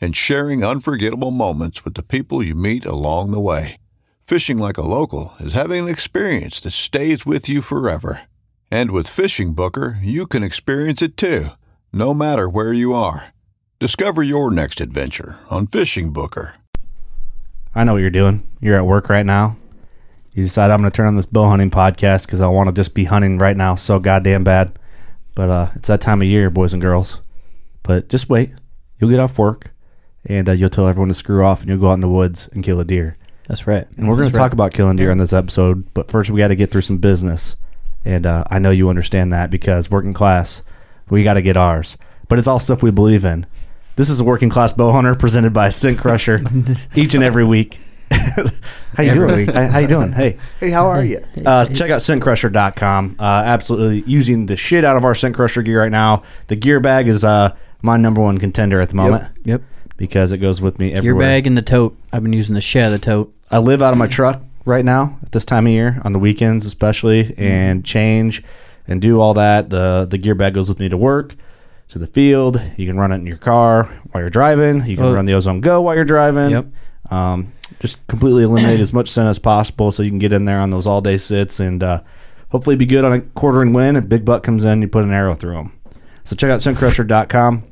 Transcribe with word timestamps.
and 0.00 0.16
sharing 0.16 0.64
unforgettable 0.64 1.30
moments 1.30 1.84
with 1.84 1.94
the 1.94 2.02
people 2.02 2.42
you 2.42 2.54
meet 2.54 2.86
along 2.86 3.30
the 3.30 3.40
way. 3.40 3.76
Fishing 4.20 4.58
like 4.58 4.78
a 4.78 4.82
local 4.82 5.34
is 5.40 5.52
having 5.52 5.84
an 5.84 5.88
experience 5.88 6.60
that 6.60 6.70
stays 6.70 7.26
with 7.26 7.48
you 7.48 7.60
forever. 7.60 8.22
And 8.70 8.92
with 8.92 9.08
Fishing 9.08 9.52
Booker, 9.52 9.98
you 10.00 10.26
can 10.26 10.42
experience 10.42 11.02
it 11.02 11.16
too, 11.16 11.48
no 11.92 12.14
matter 12.14 12.48
where 12.48 12.72
you 12.72 12.94
are. 12.94 13.32
Discover 13.80 14.22
your 14.22 14.50
next 14.50 14.80
adventure 14.80 15.38
on 15.50 15.66
Fishing 15.66 16.12
Booker. 16.12 16.54
I 17.74 17.84
know 17.84 17.94
what 17.94 18.02
you're 18.02 18.10
doing. 18.10 18.46
You're 18.60 18.76
at 18.76 18.86
work 18.86 19.08
right 19.08 19.26
now. 19.26 19.56
You 20.32 20.44
decide 20.44 20.70
I'm 20.70 20.80
going 20.80 20.90
to 20.90 20.96
turn 20.96 21.08
on 21.08 21.16
this 21.16 21.26
bow 21.26 21.48
hunting 21.48 21.70
podcast 21.70 22.26
because 22.26 22.40
I 22.40 22.46
want 22.46 22.68
to 22.68 22.72
just 22.72 22.94
be 22.94 23.04
hunting 23.04 23.38
right 23.38 23.56
now 23.56 23.74
so 23.74 23.98
goddamn 23.98 24.44
bad. 24.44 24.78
But 25.34 25.50
uh, 25.50 25.70
it's 25.74 25.88
that 25.88 26.00
time 26.00 26.22
of 26.22 26.28
year, 26.28 26.50
boys 26.50 26.72
and 26.72 26.80
girls. 26.80 27.20
But 27.82 28.08
just 28.08 28.28
wait. 28.28 28.52
You'll 28.98 29.10
get 29.10 29.18
off 29.18 29.38
work 29.38 29.72
and 30.24 30.48
uh, 30.48 30.52
you'll 30.52 30.70
tell 30.70 30.86
everyone 30.88 31.08
to 31.08 31.14
screw 31.14 31.44
off 31.44 31.60
and 31.60 31.68
you'll 31.68 31.78
go 31.78 31.90
out 31.90 31.94
in 31.94 32.00
the 32.00 32.08
woods 32.08 32.48
and 32.52 32.64
kill 32.64 32.80
a 32.80 32.84
deer. 32.84 33.16
That's 33.48 33.66
right. 33.66 33.86
And 33.96 34.08
we're 34.08 34.16
going 34.16 34.28
to 34.28 34.32
talk 34.34 34.42
right. 34.42 34.52
about 34.52 34.72
killing 34.72 34.96
deer 34.96 35.10
in 35.10 35.18
this 35.18 35.32
episode. 35.32 35.92
But 35.92 36.10
first, 36.10 36.30
we 36.30 36.38
got 36.38 36.48
to 36.48 36.56
get 36.56 36.70
through 36.70 36.82
some 36.82 36.98
business. 36.98 37.56
And 38.04 38.24
uh, 38.24 38.44
I 38.48 38.58
know 38.58 38.70
you 38.70 38.88
understand 38.88 39.32
that 39.32 39.50
because 39.50 39.90
working 39.90 40.12
class, 40.12 40.62
we 41.08 41.24
got 41.24 41.34
to 41.34 41.42
get 41.42 41.56
ours. 41.56 41.96
But 42.28 42.38
it's 42.38 42.46
all 42.46 42.58
stuff 42.60 42.82
we 42.82 42.90
believe 42.92 43.24
in. 43.24 43.46
This 43.96 44.08
is 44.08 44.20
a 44.20 44.24
working 44.24 44.50
class 44.50 44.72
bow 44.72 44.92
hunter 44.92 45.14
presented 45.16 45.52
by 45.52 45.68
Scent 45.70 45.98
Crusher 45.98 46.40
each 46.94 47.14
and 47.14 47.24
every 47.24 47.44
week. 47.44 47.80
how 48.12 49.02
you 49.02 49.10
Every 49.10 49.26
doing? 49.26 49.36
week. 49.46 49.50
How, 49.54 49.68
how 49.68 49.78
you 49.78 49.86
doing? 49.86 50.12
Hey, 50.12 50.36
Hey, 50.58 50.70
how 50.70 50.86
are 50.86 51.04
you? 51.04 51.24
uh, 51.46 51.64
check 51.66 51.90
out 51.90 52.00
scentcrusher.com. 52.00 53.16
Uh, 53.18 53.22
absolutely 53.22 54.02
using 54.10 54.46
the 54.46 54.56
shit 54.56 54.84
out 54.84 54.96
of 54.96 55.04
our 55.04 55.14
Scent 55.14 55.34
Crusher 55.34 55.62
gear 55.62 55.80
right 55.82 55.92
now. 55.92 56.22
The 56.48 56.56
gear 56.56 56.80
bag 56.80 57.08
is 57.08 57.24
uh, 57.24 57.54
my 57.82 57.96
number 57.96 58.20
one 58.20 58.38
contender 58.38 58.80
at 58.80 58.88
the 58.88 58.96
moment 58.96 59.28
Yep. 59.44 59.62
Because 60.00 60.32
it 60.32 60.38
goes 60.38 60.62
with 60.62 60.78
me 60.78 60.94
everywhere. 60.94 61.26
bag 61.26 61.46
and 61.46 61.58
the 61.58 61.62
tote. 61.62 61.94
I've 62.10 62.22
been 62.22 62.32
using 62.32 62.54
the 62.54 62.80
of 62.86 62.90
the 62.90 62.98
tote. 62.98 63.34
I 63.50 63.58
live 63.58 63.82
out 63.82 63.92
of 63.92 63.98
my 63.98 64.06
truck 64.06 64.42
right 64.64 64.84
now 64.84 65.18
at 65.22 65.32
this 65.32 65.44
time 65.44 65.66
of 65.66 65.72
year 65.72 66.00
on 66.04 66.14
the 66.14 66.18
weekends 66.18 66.64
especially 66.64 67.34
and 67.36 67.84
change 67.84 68.42
and 68.88 69.02
do 69.02 69.20
all 69.20 69.34
that. 69.34 69.68
The 69.68 70.06
the 70.10 70.16
gear 70.16 70.34
bag 70.34 70.54
goes 70.54 70.70
with 70.70 70.80
me 70.80 70.88
to 70.88 70.96
work, 70.96 71.36
to 71.90 71.98
the 71.98 72.06
field. 72.06 72.60
You 72.78 72.86
can 72.86 72.96
run 72.96 73.12
it 73.12 73.16
in 73.16 73.26
your 73.26 73.36
car 73.36 73.84
while 74.10 74.22
you're 74.22 74.30
driving. 74.30 74.86
You 74.86 74.96
can 74.96 75.04
Oh. 75.04 75.12
run 75.14 75.26
the 75.26 75.34
Ozone 75.34 75.60
Go 75.60 75.82
while 75.82 75.94
you're 75.94 76.04
driving. 76.06 76.50
Yep. 76.50 76.66
Um, 77.10 77.52
just 77.78 78.04
completely 78.06 78.44
eliminate 78.44 78.80
as 78.80 78.94
much 78.94 79.10
scent 79.10 79.28
as 79.28 79.38
possible 79.38 79.92
so 79.92 80.02
you 80.02 80.10
can 80.10 80.18
get 80.18 80.32
in 80.32 80.46
there 80.46 80.60
on 80.60 80.70
those 80.70 80.86
all 80.86 81.02
day 81.02 81.18
sits 81.18 81.60
and 81.60 81.82
uh, 81.82 82.00
hopefully 82.48 82.74
be 82.76 82.86
good 82.86 83.04
on 83.04 83.12
a 83.12 83.20
quartering 83.20 83.74
win. 83.74 83.96
And 83.96 84.08
big 84.08 84.24
buck 84.24 84.42
comes 84.44 84.64
in, 84.64 84.80
you 84.80 84.88
put 84.88 85.04
an 85.04 85.12
arrow 85.12 85.34
through 85.34 85.54
them. 85.56 85.72
So 86.24 86.36
check 86.36 86.50
out 86.50 86.60
scentcrusher.com. 86.60 87.64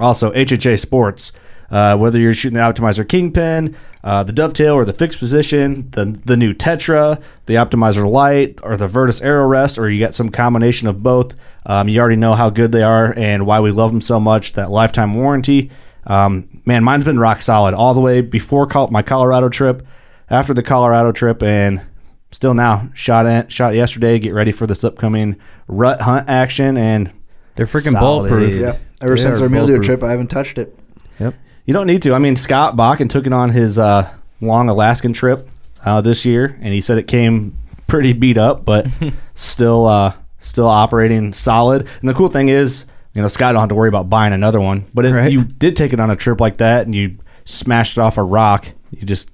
Also, 0.00 0.32
HHA 0.32 0.78
Sports. 0.80 1.32
Uh, 1.70 1.96
whether 1.96 2.18
you're 2.18 2.32
shooting 2.34 2.54
the 2.56 2.62
Optimizer 2.62 3.06
Kingpin, 3.08 3.76
uh, 4.04 4.22
the 4.22 4.32
Dovetail, 4.32 4.74
or 4.74 4.84
the 4.84 4.92
fixed 4.92 5.18
position, 5.18 5.88
the 5.90 6.16
the 6.24 6.36
new 6.36 6.54
Tetra, 6.54 7.20
the 7.46 7.54
Optimizer 7.54 8.08
Lite, 8.08 8.60
or 8.62 8.76
the 8.76 8.86
Vertus 8.86 9.20
arrow 9.20 9.46
Rest, 9.46 9.76
or 9.78 9.90
you 9.90 9.98
got 9.98 10.14
some 10.14 10.28
combination 10.28 10.86
of 10.86 11.02
both, 11.02 11.34
um, 11.66 11.88
you 11.88 11.98
already 12.00 12.14
know 12.16 12.34
how 12.34 12.50
good 12.50 12.70
they 12.70 12.82
are 12.84 13.12
and 13.16 13.46
why 13.46 13.58
we 13.58 13.72
love 13.72 13.90
them 13.90 14.00
so 14.00 14.20
much. 14.20 14.52
That 14.52 14.70
lifetime 14.70 15.14
warranty. 15.14 15.70
Um, 16.06 16.60
man, 16.64 16.84
mine's 16.84 17.04
been 17.04 17.18
rock 17.18 17.42
solid 17.42 17.74
all 17.74 17.94
the 17.94 18.00
way 18.00 18.20
before 18.20 18.66
col- 18.68 18.88
my 18.92 19.02
Colorado 19.02 19.48
trip, 19.48 19.84
after 20.30 20.54
the 20.54 20.62
Colorado 20.62 21.10
trip, 21.10 21.42
and 21.42 21.84
still 22.30 22.54
now. 22.54 22.88
Shot 22.94 23.26
in, 23.26 23.48
shot 23.48 23.74
yesterday. 23.74 24.20
Get 24.20 24.32
ready 24.34 24.52
for 24.52 24.68
this 24.68 24.84
upcoming 24.84 25.34
rut 25.66 26.00
hunt 26.02 26.28
action, 26.28 26.76
and 26.76 27.10
They're 27.56 27.66
freaking 27.66 27.90
Solid. 27.90 28.28
bulletproof. 28.28 28.60
Yeah. 28.60 28.76
Ever 29.00 29.16
They 29.16 29.22
since 29.22 29.40
are 29.40 29.42
our 29.42 29.48
mule 29.48 29.82
trip, 29.82 30.04
I 30.04 30.12
haven't 30.12 30.28
touched 30.28 30.58
it. 30.58 30.78
Yep. 31.18 31.34
You 31.66 31.74
don't 31.74 31.86
need 31.86 32.02
to. 32.02 32.14
I 32.14 32.18
mean, 32.18 32.36
Scott 32.36 32.76
Bakken 32.76 33.10
took 33.10 33.26
it 33.26 33.32
on 33.32 33.50
his 33.50 33.78
uh, 33.78 34.08
long 34.40 34.68
Alaskan 34.68 35.12
trip 35.12 35.48
uh, 35.84 36.00
this 36.00 36.24
year, 36.24 36.56
and 36.62 36.72
he 36.72 36.80
said 36.80 36.96
it 36.98 37.06
came 37.08 37.56
pretty 37.86 38.12
beat 38.12 38.38
up, 38.38 38.64
but 38.64 38.86
still, 39.34 39.86
uh, 39.86 40.14
still 40.38 40.68
operating 40.68 41.32
solid. 41.32 41.88
And 42.00 42.08
the 42.08 42.14
cool 42.14 42.28
thing 42.28 42.48
is, 42.48 42.84
you 43.14 43.22
know, 43.22 43.28
Scott 43.28 43.52
don't 43.52 43.60
have 43.60 43.68
to 43.70 43.74
worry 43.74 43.88
about 43.88 44.08
buying 44.08 44.32
another 44.32 44.60
one. 44.60 44.84
But 44.94 45.06
if 45.06 45.12
Right. 45.14 45.30
you 45.32 45.42
did 45.44 45.76
take 45.76 45.92
it 45.92 46.00
on 46.00 46.10
a 46.10 46.16
trip 46.16 46.40
like 46.40 46.58
that 46.58 46.86
and 46.86 46.94
you 46.94 47.16
smashed 47.44 47.96
it 47.96 48.00
off 48.00 48.16
a 48.18 48.22
rock, 48.22 48.68
you 48.90 49.06
just 49.06 49.28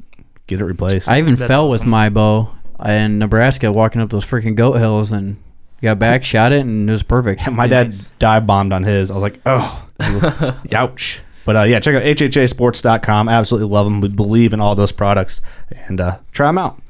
get 0.47 0.61
it 0.61 0.65
replaced. 0.65 1.09
I 1.09 1.19
even 1.19 1.37
fell 1.37 1.69
with 1.69 1.85
my 1.85 2.09
bow 2.09 2.51
in 2.85 3.19
Nebraska 3.19 3.71
walking 3.73 4.01
up 4.01 4.11
those 4.11 4.25
freaking 4.25 4.55
goat 4.55 4.75
hills 4.75 5.13
and 5.13 5.37
got 5.83 5.99
back, 5.99 6.25
shot 6.25 6.53
it, 6.53 6.61
and 6.61 6.89
it 6.89 6.93
was 6.93 7.03
perfect. 7.03 7.51
my 7.51 7.67
dad 7.67 7.95
dive 8.19 8.47
bombed 8.47 8.73
on 8.73 8.85
his. 8.85 9.11
I 9.11 9.15
was 9.15 9.23
like, 9.23 9.41
oh, 9.45 9.87
ouch. 10.73 11.21
But 11.45 11.57
uh, 11.57 11.63
yeah, 11.63 11.81
check 11.81 11.95
out 11.95 12.03
hhasports.com. 12.03 13.29
Absolutely 13.29 13.69
love 13.69 13.87
them. 13.87 14.01
We 14.01 14.09
believe 14.09 14.53
in 14.53 14.61
all 14.61 14.75
those 14.75 14.93
products 14.93 15.41
and 15.89 16.01
uh, 16.01 16.19
try 16.31 16.49
them 16.49 16.59
out. 16.59 16.81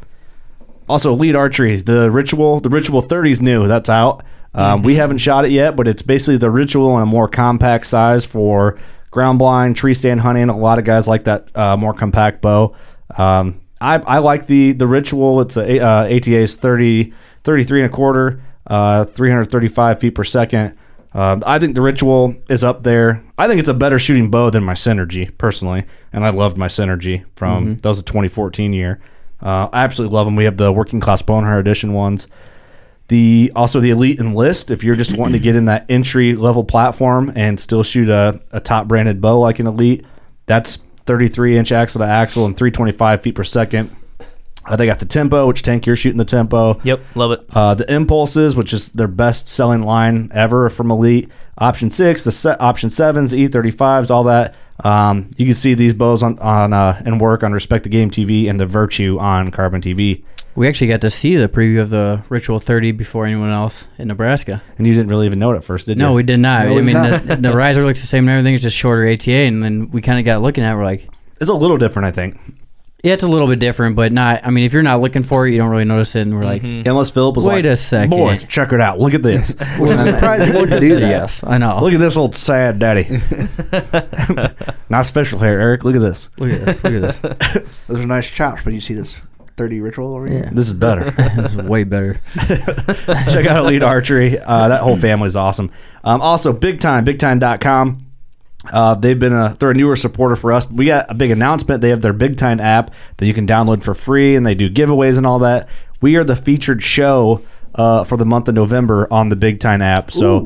Also, 0.89 1.13
Elite 1.13 1.35
Archery, 1.35 1.77
the 1.81 2.11
Ritual, 2.11 2.61
the 2.61 2.69
Ritual 2.69 3.01
30 3.01 3.31
is 3.31 3.41
new. 3.41 3.67
That's 3.67 3.89
out. 3.89 4.25
Um, 4.55 4.83
We 4.83 4.97
haven't 4.97 5.19
shot 5.19 5.45
it 5.47 5.51
yet, 5.51 5.77
but 5.77 5.89
it's 5.89 6.03
basically 6.03 6.37
the 6.37 6.51
Ritual 6.51 6.97
in 6.97 7.03
a 7.03 7.07
more 7.07 7.29
compact 7.29 7.87
size 7.87 8.27
for 8.27 8.79
ground 9.11 9.39
blind, 9.39 9.77
tree 9.77 9.95
stand 9.95 10.21
hunting. 10.21 10.49
A 10.51 10.57
lot 10.57 10.79
of 10.79 10.85
guys 10.85 11.09
like 11.09 11.25
that 11.25 11.49
uh, 11.57 11.77
more 11.77 11.95
compact 11.95 12.43
bow. 12.43 12.75
Um, 13.17 13.61
I, 13.81 13.97
I 13.99 14.19
like 14.19 14.47
the 14.47 14.73
the 14.73 14.87
Ritual. 14.87 15.41
It's 15.41 15.57
a 15.57 15.81
uh, 15.81 16.05
ATA 16.05 16.37
is 16.37 16.57
30, 16.57 17.13
33 17.45 17.83
and 17.85 17.93
a 17.93 17.95
quarter, 17.95 18.43
uh, 18.67 19.05
335 19.05 20.01
feet 20.01 20.15
per 20.15 20.25
second. 20.25 20.77
Um, 21.15 21.43
I 21.47 21.59
think 21.59 21.75
the 21.75 21.83
Ritual 21.83 22.35
is 22.49 22.65
up 22.65 22.85
there. 22.85 23.23
I 23.37 23.47
think 23.47 23.61
it's 23.61 23.69
a 23.69 23.75
better 23.75 23.99
shooting 23.99 24.31
bow 24.31 24.51
than 24.51 24.65
my 24.65 24.75
Synergy 24.75 25.37
personally, 25.37 25.85
and 26.13 26.25
I 26.25 26.31
loved 26.31 26.57
my 26.57 26.69
Synergy 26.69 27.25
from 27.37 27.77
that 27.77 27.89
was 27.89 27.99
a 27.99 28.03
2014 28.03 28.73
year. 28.73 29.01
Uh, 29.41 29.69
I 29.73 29.85
absolutely 29.85 30.15
love 30.15 30.27
them. 30.27 30.37
We 30.37 30.45
have 30.45 30.57
the 30.57 30.73
working 30.73 31.01
class 31.01 31.21
Bowhunter 31.21 31.59
edition 31.59 31.93
ones. 31.93 32.27
The 33.09 33.53
also 33.55 33.81
the 33.81 33.91
Elite 33.91 34.21
Enlist. 34.21 34.71
If 34.71 34.85
you're 34.85 34.97
just 34.97 35.17
wanting 35.17 35.35
to 35.35 35.39
get 35.39 35.57
in 35.57 35.67
that 35.67 35.85
entry 35.89 36.35
level 36.35 36.65
platform 36.65 37.33
and 37.35 37.61
still 37.61 37.83
shoot 37.83 38.09
a, 38.09 38.41
a 38.53 38.61
top 38.61 38.89
branded 38.89 39.21
bow 39.21 39.41
like 39.41 39.59
an 39.59 39.67
Elite, 39.67 40.07
that's 40.47 40.79
33 41.07 41.59
inch 41.59 41.73
axle 41.73 41.99
to 41.99 42.07
axle 42.07 42.47
and 42.47 42.57
325 42.57 43.23
feet 43.23 43.35
per 43.35 43.45
second. 43.45 43.95
Uh, 44.65 44.77
they 44.77 44.87
got 44.87 44.99
the 45.01 45.07
Tempo, 45.07 45.47
which 45.47 45.63
tank 45.63 45.87
you're 45.87 45.97
shooting 45.97 46.19
the 46.19 46.25
Tempo. 46.25 46.81
Yep, 46.85 47.01
love 47.15 47.33
it. 47.33 47.45
Uh, 47.53 47.75
the 47.75 47.93
Impulses, 47.93 48.55
which 48.57 48.73
is 48.73 48.91
their 48.91 49.09
best 49.09 49.49
selling 49.49 49.83
line 49.83 50.31
ever 50.33 50.69
from 50.71 50.91
Elite. 50.91 51.31
Option 51.59 51.91
six, 51.91 52.25
the 52.25 52.33
se- 52.33 52.57
option 52.61 52.89
sevens, 52.91 53.33
E35s, 53.33 54.11
all 54.11 54.25
that. 54.25 54.55
Um, 54.85 55.29
you 55.37 55.47
can 55.47 55.55
see 55.55 55.75
these 55.75 55.95
bows 55.95 56.23
on 56.23 56.39
on 56.39 56.73
uh, 56.73 57.01
and 57.05 57.21
work 57.21 57.43
on 57.43 57.53
Respect 57.53 57.85
the 57.85 57.91
Game 57.91 58.11
TV 58.11 58.49
and 58.49 58.59
the 58.59 58.67
Virtue 58.67 59.19
on 59.21 59.51
Carbon 59.51 59.81
TV. 59.81 60.25
We 60.55 60.69
actually 60.69 60.89
got 60.89 61.01
to 61.01 61.11
see 61.11 61.35
the 61.37 61.49
preview 61.49 61.81
of 61.81 61.89
the 61.89 62.23
Ritual 62.29 62.59
30 62.61 62.93
before 62.93 63.25
anyone 63.25 63.51
else 63.51 63.87
in 63.97 64.09
Nebraska. 64.09 64.63
And 64.77 64.87
you 64.87 64.93
didn't 64.93 65.09
really 65.09 65.25
even 65.25 65.39
know 65.39 65.53
it 65.53 65.57
at 65.57 65.65
first, 65.65 65.87
did 65.87 65.97
you? 65.97 66.03
No, 66.03 66.13
we 66.13 66.23
did 66.23 66.41
not. 66.41 66.67
No, 66.67 66.77
I 66.77 66.83
mean, 66.83 67.03
did 67.03 67.27
the, 67.27 67.37
the 67.37 67.57
riser 67.57 67.83
looks 67.85 68.03
the 68.03 68.07
same 68.07 68.29
and 68.29 68.37
everything. 68.37 68.53
It's 68.55 68.63
just 68.63 68.77
shorter 68.77 69.09
ATA, 69.09 69.31
and 69.31 69.63
then 69.63 69.91
we 69.91 70.03
kind 70.03 70.19
of 70.19 70.27
got 70.27 70.43
looking 70.43 70.63
at. 70.63 70.73
it, 70.75 70.77
We're 70.77 70.85
like, 70.85 71.09
It's 71.41 71.49
a 71.49 71.55
little 71.55 71.79
different, 71.79 72.07
I 72.07 72.11
think. 72.11 72.39
Yeah, 73.03 73.15
it's 73.15 73.25
a 73.25 73.29
little 73.29 73.49
bit 73.49 73.59
different, 73.59 73.97
but 73.97 74.13
not. 74.13 74.47
I 74.47 74.51
mean, 74.51 74.65
if 74.65 74.73
you're 74.73 74.83
not 74.83 75.01
looking 75.01 75.25
for 75.25 75.45
it, 75.47 75.51
you 75.51 75.59
don't 75.59 75.71
really 75.71 75.85
notice 75.85 76.15
it. 76.15 76.21
And 76.21 76.37
we're 76.37 76.45
like, 76.45 76.63
Unless 76.63 77.11
Philip 77.11 77.35
was 77.35 77.45
Wait 77.45 77.65
like, 77.65 77.73
a 77.73 77.77
second. 77.77 78.11
boys, 78.11 78.45
check 78.45 78.73
it 78.73 78.81
out. 78.81 79.01
Look 79.01 79.13
at 79.15 79.25
this. 79.25 79.49
Which 79.79 79.91
I'm 79.91 80.05
surprised 80.05 80.53
you 80.53 80.61
wouldn't 80.61 80.81
do 80.81 80.95
that. 81.01 81.09
yes, 81.09 81.43
I 81.45 81.59
know. 81.59 81.81
Look 81.83 81.95
at 81.95 81.99
this 81.99 82.17
old 82.17 82.35
sad 82.37 82.79
daddy. 82.79 83.09
Nice 84.89 85.11
facial 85.11 85.39
hair, 85.39 85.59
Eric. 85.59 85.85
Look 85.85 85.97
at 85.97 86.01
this. 86.03 86.29
Look 86.37 86.53
at 86.53 86.67
this. 86.67 86.85
Look 86.85 86.93
at 87.03 87.21
this. 87.55 87.69
Those 87.89 87.99
are 87.99 88.07
nice 88.07 88.29
chops, 88.29 88.61
but 88.63 88.75
you 88.75 88.81
see 88.83 88.93
this 88.93 89.17
30 89.57 89.81
ritual 89.81 90.15
over 90.15 90.27
here? 90.27 90.43
Yeah. 90.45 90.51
This 90.53 90.69
is 90.69 90.75
better. 90.75 91.11
this 91.13 91.53
is 91.53 91.57
way 91.57 91.85
better. 91.85 92.21
Check 92.47 93.47
out 93.47 93.65
Elite 93.65 93.83
Archery. 93.83 94.39
Uh, 94.39 94.69
that 94.69 94.83
whole 94.83 94.99
family 94.99 95.29
is 95.29 95.35
awesome. 95.37 95.71
Um, 96.05 96.21
also, 96.21 96.53
Big 96.53 96.81
Tine, 96.81 97.07
BigTine.com. 97.07 98.07
Uh, 98.71 98.95
they've 98.95 99.19
been 99.19 99.33
a 99.33 99.57
they're 99.59 99.71
a 99.71 99.75
newer 99.75 99.97
supporter 99.97 100.37
for 100.37 100.53
us. 100.53 100.71
We 100.71 100.87
got 100.87 101.11
a 101.11 101.15
big 101.15 101.31
announcement. 101.31 101.81
They 101.81 101.91
have 101.91 102.03
their 102.03 102.13
Big 102.13 102.37
Tine 102.37 102.61
app 102.61 102.95
that 103.17 103.27
you 103.27 103.35
can 103.35 103.47
download 103.47 103.83
for 103.83 103.95
free, 103.95 104.37
and 104.37 104.47
they 104.47 104.55
do 104.55 104.71
giveaways 104.71 105.17
and 105.19 105.27
all 105.27 105.41
that. 105.41 105.69
We 106.01 106.17
are 106.17 106.25
the 106.25 106.37
featured 106.37 106.83
show 106.83 107.43
uh, 107.75 108.05
for 108.05 108.17
the 108.17 108.25
month 108.25 108.49
of 108.49 108.55
November 108.55 109.13
on 109.13 109.29
the 109.29 109.37
Big 109.37 109.61
Tine 109.61 109.83
app. 109.83 110.11
So 110.13 110.43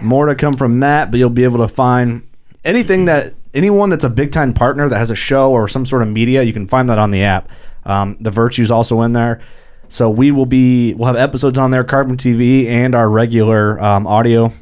more 0.00 0.26
to 0.26 0.34
come 0.34 0.54
from 0.54 0.80
that, 0.80 1.10
but 1.10 1.18
you'll 1.18 1.30
be 1.30 1.44
able 1.44 1.58
to 1.58 1.68
find 1.68 2.26
anything 2.64 3.06
that 3.06 3.34
anyone 3.54 3.90
that's 3.90 4.04
a 4.04 4.10
Big 4.10 4.32
Tine 4.32 4.52
partner 4.52 4.88
that 4.88 4.98
has 4.98 5.10
a 5.10 5.16
show 5.16 5.50
or 5.50 5.68
some 5.68 5.84
sort 5.84 6.02
of 6.02 6.08
media, 6.08 6.42
you 6.42 6.52
can 6.52 6.66
find 6.66 6.88
that 6.88 6.98
on 6.98 7.10
the 7.10 7.22
app. 7.22 7.50
Um, 7.84 8.16
the 8.20 8.30
Virtue's 8.30 8.70
also 8.70 9.02
in 9.02 9.12
there. 9.12 9.40
So 9.88 10.10
we 10.10 10.30
will 10.30 10.46
be 10.46 10.94
we'll 10.94 11.06
have 11.06 11.16
episodes 11.16 11.58
on 11.58 11.70
there, 11.70 11.84
Carbon 11.84 12.16
TV 12.16 12.66
and 12.66 12.94
our 12.94 13.08
regular 13.08 13.80
um, 13.80 14.06
audio 14.06 14.52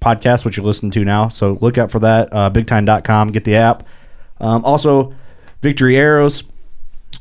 podcast, 0.00 0.44
which 0.44 0.56
you 0.56 0.62
listen 0.62 0.90
to 0.90 1.04
now. 1.04 1.28
So 1.28 1.58
look 1.60 1.78
out 1.78 1.90
for 1.90 2.00
that. 2.00 2.32
Uh, 2.32 2.50
bigtine.com. 2.50 3.28
Get 3.28 3.44
the 3.44 3.56
app. 3.56 3.86
Um, 4.40 4.64
also, 4.64 5.14
Victory 5.60 5.96
Arrows, 5.96 6.42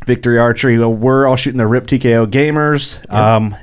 Victory 0.06 0.40
Archery. 0.40 0.78
We're 0.80 1.28
all 1.28 1.36
shooting 1.36 1.60
the 1.60 1.68
Rip 1.68 1.86
TKO 1.86 2.26
Gamers, 2.28 2.98
um, 3.14 3.56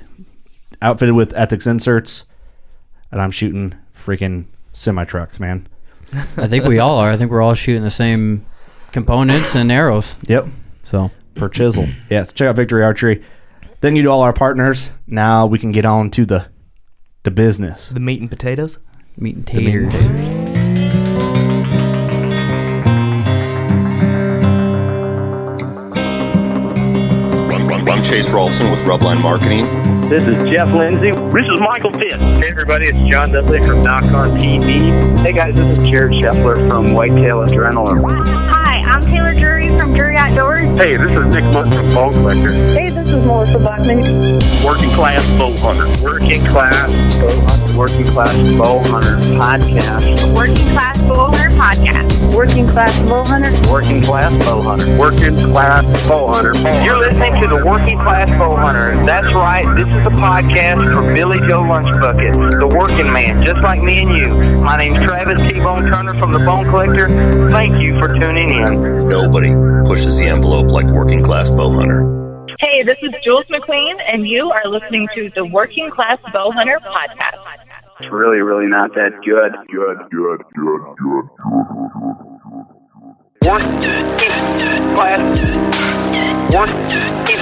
outfitted 0.81 1.15
with 1.15 1.35
Ethics 1.35 1.67
inserts, 1.67 2.25
and 3.11 3.21
I'm 3.21 3.33
shooting 3.33 3.75
freaking 3.97 4.47
semi 4.73 5.05
trucks, 5.05 5.41
man. 5.41 5.67
I 6.37 6.47
think 6.47 6.65
we 6.65 6.79
all 6.79 6.99
are. 6.99 7.11
I 7.11 7.17
think 7.17 7.31
we're 7.31 7.43
all 7.43 7.55
shooting 7.55 7.83
the 7.83 7.91
same 7.91 8.47
components 8.93 9.55
and 9.55 9.71
arrows. 9.71 10.15
Yep. 10.29 10.47
So 10.85 11.11
per 11.35 11.49
chisel. 11.49 11.89
Yes, 12.09 12.33
check 12.33 12.49
out 12.49 12.57
Victory 12.57 12.83
Archery. 12.83 13.25
Thank 13.81 13.97
you 13.97 14.03
to 14.03 14.09
all 14.09 14.23
our 14.23 14.33
partners. 14.33 14.91
Now 15.07 15.47
we 15.47 15.59
can 15.59 15.71
get 15.71 15.85
on 15.85 16.11
to 16.11 16.27
the 16.27 16.49
the 17.23 17.31
business. 17.31 17.89
The 17.89 18.01
meat 18.01 18.21
and 18.21 18.29
potatoes. 18.29 18.79
meat 19.17 19.37
and 19.37 19.55
meat 19.55 19.75
and 19.75 19.91
taters. 19.91 20.68
I'm 27.99 28.05
Chase 28.05 28.29
Rolfson 28.29 28.71
with 28.71 28.79
Rubline 28.83 29.21
Marketing. 29.21 29.67
This 30.09 30.23
is 30.23 30.49
Jeff 30.49 30.73
Lindsay. 30.73 31.11
This 31.11 31.49
is 31.49 31.59
Michael 31.59 31.91
Fitz. 31.91 32.15
Hey, 32.15 32.49
everybody, 32.49 32.87
it's 32.87 32.99
John 33.11 33.33
Dudley 33.33 33.59
from 33.67 33.83
Nock 33.83 34.05
On 34.05 34.39
TV. 34.39 35.19
Hey, 35.19 35.33
guys, 35.33 35.57
this 35.57 35.77
is 35.77 35.89
Jared 35.91 36.13
Scheffler 36.13 36.69
from 36.69 36.93
Whitetail 36.95 37.39
Adrenaline. 37.39 38.25
Hi, 38.29 38.83
I'm 38.87 39.03
Taylor 39.03 39.35
Drury 39.35 39.77
from 39.77 39.95
Drury 39.95 40.17
Outdoors. 40.17 40.61
Hey, 40.79 40.97
this 40.97 41.11
is 41.11 41.27
Nick 41.27 41.43
Mundt 41.47 41.75
from 41.75 41.91
Bone 41.91 42.13
Collector. 42.13 42.53
Hey, 42.53 42.91
this 42.91 43.09
is 43.09 43.25
Melissa 43.25 43.59
Bachman. 43.59 43.99
Working 44.65 44.91
Class 44.91 45.27
Bow 45.37 45.57
Hunter. 45.57 45.89
Working 46.01 46.45
Class 46.47 46.89
Bow 47.19 47.41
Hunter. 47.47 47.77
Working 47.77 48.07
Class 48.07 48.37
Bow 48.57 48.79
Hunter 48.79 49.17
Podcast. 49.35 50.35
Working 50.37 50.69
Class 50.69 50.99
Bow 50.99 51.31
Hunter 51.33 51.51
Podcast. 51.57 52.35
Working 52.35 52.69
Class 52.69 53.09
Bow 53.09 53.25
Hunter. 53.25 53.73
Working 53.73 54.03
Class 54.03 54.45
Bow 54.45 54.63
Hunter. 54.63 54.99
Working 54.99 55.35
Class 55.51 56.09
Bow 56.09 56.27
Hunter. 56.27 56.55
You're 56.85 56.99
listening 56.99 57.41
to 57.41 57.49
the 57.49 57.65
Working 57.65 57.88
Class 57.95 58.29
Bow 58.31 58.57
Hunter. 58.57 58.97
That's 59.05 59.33
right. 59.35 59.65
This 59.77 59.87
is 59.89 60.07
a 60.07 60.11
podcast 60.11 60.93
for 60.93 61.15
Billy 61.15 61.39
Joe 61.41 61.63
Lunchbucket, 61.63 62.59
the 62.59 62.67
working 62.67 63.13
man, 63.13 63.45
just 63.45 63.61
like 63.63 63.83
me 63.83 64.01
and 64.01 64.17
you. 64.17 64.29
My 64.61 64.77
name's 64.77 64.99
Travis 65.05 65.43
T-Bone 65.49 65.91
Turner 65.91 66.19
from 66.19 66.33
the 66.33 66.41
Bone 66.41 66.69
Collector. 66.69 67.09
Thank 67.51 67.81
you 67.81 67.99
for 67.99 68.09
tuning 68.09 68.51
in. 68.51 69.09
Nobody 69.09 69.53
pushes 69.89 70.19
the 70.19 70.27
envelope 70.27 70.71
like 70.71 70.87
Working 70.87 71.23
Class 71.23 71.51
Bow 71.51 71.71
Hunter. 71.71 72.05
Hey, 72.59 72.83
this 72.83 72.99
is 73.03 73.13
Jules 73.23 73.47
McQueen, 73.47 74.01
and 74.07 74.27
you 74.27 74.51
are 74.51 74.67
listening 74.67 75.09
to 75.15 75.31
the 75.31 75.45
Working 75.45 75.91
Class 75.91 76.19
Bow 76.33 76.51
Hunter 76.51 76.81
Podcast. 76.81 77.39
It's 78.01 78.13
really, 78.13 78.39
really 78.39 78.67
not 78.67 78.95
that 78.95 79.11
good. 79.25 79.53
Good, 79.71 79.99
good, 80.11 80.39
good, 80.55 80.81
good, 80.97 80.97
good. 80.99 81.25
Working 83.45 83.81
class. 84.95 85.21
Working 86.53 87.38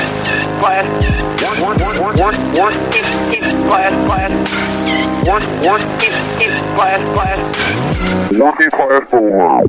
class. 0.61 0.87
For 8.71 9.67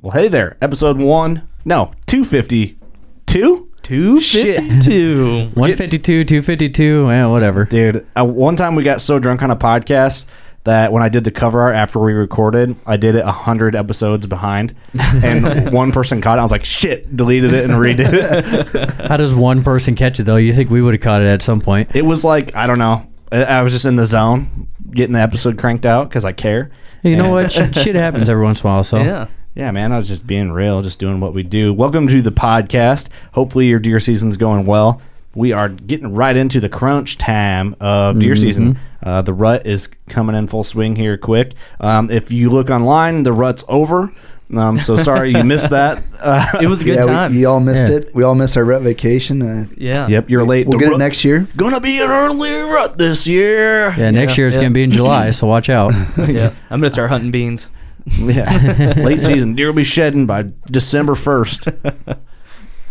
Well, 0.00 0.12
hey 0.12 0.28
there, 0.28 0.56
episode 0.60 0.98
one. 0.98 1.48
No, 1.64 1.92
two 2.06 2.24
fifty 2.24 2.78
two. 3.26 3.70
Two 3.82 4.18
Shit. 4.18 4.60
152, 4.60 6.24
252, 6.24 7.06
yeah, 7.06 7.26
whatever. 7.26 7.66
Dude, 7.66 8.06
uh, 8.18 8.24
one 8.24 8.56
time 8.56 8.76
we 8.76 8.82
got 8.82 9.02
so 9.02 9.18
drunk 9.18 9.42
on 9.42 9.50
a 9.50 9.56
podcast 9.56 10.24
that 10.64 10.92
when 10.92 11.02
I 11.02 11.08
did 11.08 11.24
the 11.24 11.30
cover 11.30 11.60
art 11.60 11.74
after 11.74 11.98
we 11.98 12.12
recorded, 12.12 12.74
I 12.86 12.96
did 12.96 13.14
it 13.14 13.24
a 13.24 13.32
hundred 13.32 13.76
episodes 13.76 14.26
behind, 14.26 14.74
and 14.98 15.72
one 15.72 15.92
person 15.92 16.20
caught 16.20 16.38
it. 16.38 16.40
I 16.40 16.42
was 16.42 16.50
like, 16.50 16.64
"Shit!" 16.64 17.16
Deleted 17.16 17.52
it 17.52 17.64
and 17.64 17.74
redid 17.74 18.12
it. 18.12 18.90
How 19.08 19.16
does 19.16 19.34
one 19.34 19.62
person 19.62 19.94
catch 19.94 20.18
it 20.18 20.24
though? 20.24 20.36
You 20.36 20.52
think 20.52 20.70
we 20.70 20.82
would 20.82 20.94
have 20.94 21.02
caught 21.02 21.22
it 21.22 21.26
at 21.26 21.42
some 21.42 21.60
point? 21.60 21.94
It 21.94 22.02
was 22.02 22.24
like 22.24 22.54
I 22.56 22.66
don't 22.66 22.78
know. 22.78 23.06
I, 23.30 23.44
I 23.44 23.62
was 23.62 23.72
just 23.72 23.84
in 23.84 23.96
the 23.96 24.06
zone, 24.06 24.68
getting 24.90 25.12
the 25.12 25.20
episode 25.20 25.58
cranked 25.58 25.86
out 25.86 26.08
because 26.08 26.24
I 26.24 26.32
care. 26.32 26.70
You 27.02 27.16
know 27.16 27.30
what? 27.30 27.52
Shit, 27.52 27.74
shit 27.76 27.94
happens 27.94 28.30
every 28.30 28.44
once 28.44 28.62
in 28.62 28.66
a 28.66 28.70
while. 28.70 28.84
So 28.84 28.98
Yeah. 28.98 29.28
Yeah, 29.56 29.70
man, 29.70 29.92
I 29.92 29.98
was 29.98 30.08
just 30.08 30.26
being 30.26 30.50
real, 30.50 30.82
just 30.82 30.98
doing 30.98 31.20
what 31.20 31.32
we 31.32 31.44
do. 31.44 31.72
Welcome 31.72 32.08
to 32.08 32.20
the 32.20 32.32
podcast. 32.32 33.06
Hopefully, 33.34 33.66
your 33.66 33.78
deer 33.78 34.00
season's 34.00 34.36
going 34.36 34.66
well. 34.66 35.00
We 35.34 35.52
are 35.52 35.68
getting 35.68 36.14
right 36.14 36.36
into 36.36 36.60
the 36.60 36.68
crunch 36.68 37.18
time 37.18 37.74
of 37.80 38.18
deer 38.20 38.36
season. 38.36 38.78
Uh, 39.02 39.22
the 39.22 39.32
rut 39.34 39.66
is 39.66 39.88
coming 40.08 40.34
in 40.36 40.46
full 40.46 40.64
swing 40.64 40.96
here 40.96 41.18
quick. 41.18 41.52
Um, 41.80 42.10
if 42.10 42.30
you 42.32 42.50
look 42.50 42.70
online, 42.70 43.22
the 43.24 43.32
rut's 43.32 43.64
over. 43.68 44.12
Um, 44.54 44.78
so 44.78 44.96
sorry 44.96 45.32
you 45.32 45.42
missed 45.42 45.70
that. 45.78 46.02
Uh, 46.20 46.58
It 46.60 46.68
was 46.68 46.82
a 46.82 46.84
good 46.84 46.96
yeah, 46.96 47.06
time. 47.06 47.32
We, 47.32 47.40
you 47.40 47.48
all 47.48 47.60
missed 47.60 47.88
Yeah. 47.88 47.96
it. 47.96 48.14
We 48.14 48.22
all 48.22 48.34
missed 48.34 48.56
our 48.56 48.64
rut 48.64 48.82
vacation. 48.82 49.42
Uh, 49.42 49.66
yeah. 49.76 50.06
yep, 50.06 50.28
you're 50.30 50.44
late. 50.44 50.68
we'll 50.68 50.78
The 50.78 50.84
get 50.84 50.92
it 50.94 50.98
next 50.98 51.24
year. 51.24 51.48
Gonna 51.56 51.80
be 51.80 52.00
an 52.00 52.10
early 52.10 52.52
rut 52.52 52.96
this 52.98 53.26
year. 53.26 53.94
yeah, 53.96 54.10
next 54.10 54.34
Yeah, 54.34 54.42
year 54.42 54.46
it's 54.48 54.56
yeah. 54.56 54.62
gonna 54.62 54.74
be 54.74 54.82
in 54.84 54.92
July, 54.92 55.30
so 55.30 55.46
watch 55.46 55.68
out. 55.68 55.92
Yeah. 56.28 56.52
I'm 56.70 56.80
gonna 56.80 56.90
start 56.90 57.10
hunting 57.10 57.30
beans. 57.30 57.66
Yeah. 58.06 58.92
Late 58.98 59.22
season. 59.22 59.54
Deer 59.54 59.68
will 59.68 59.72
be 59.74 59.82
shedding 59.84 60.26
by 60.26 60.52
December 60.70 61.14
1st. 61.14 62.18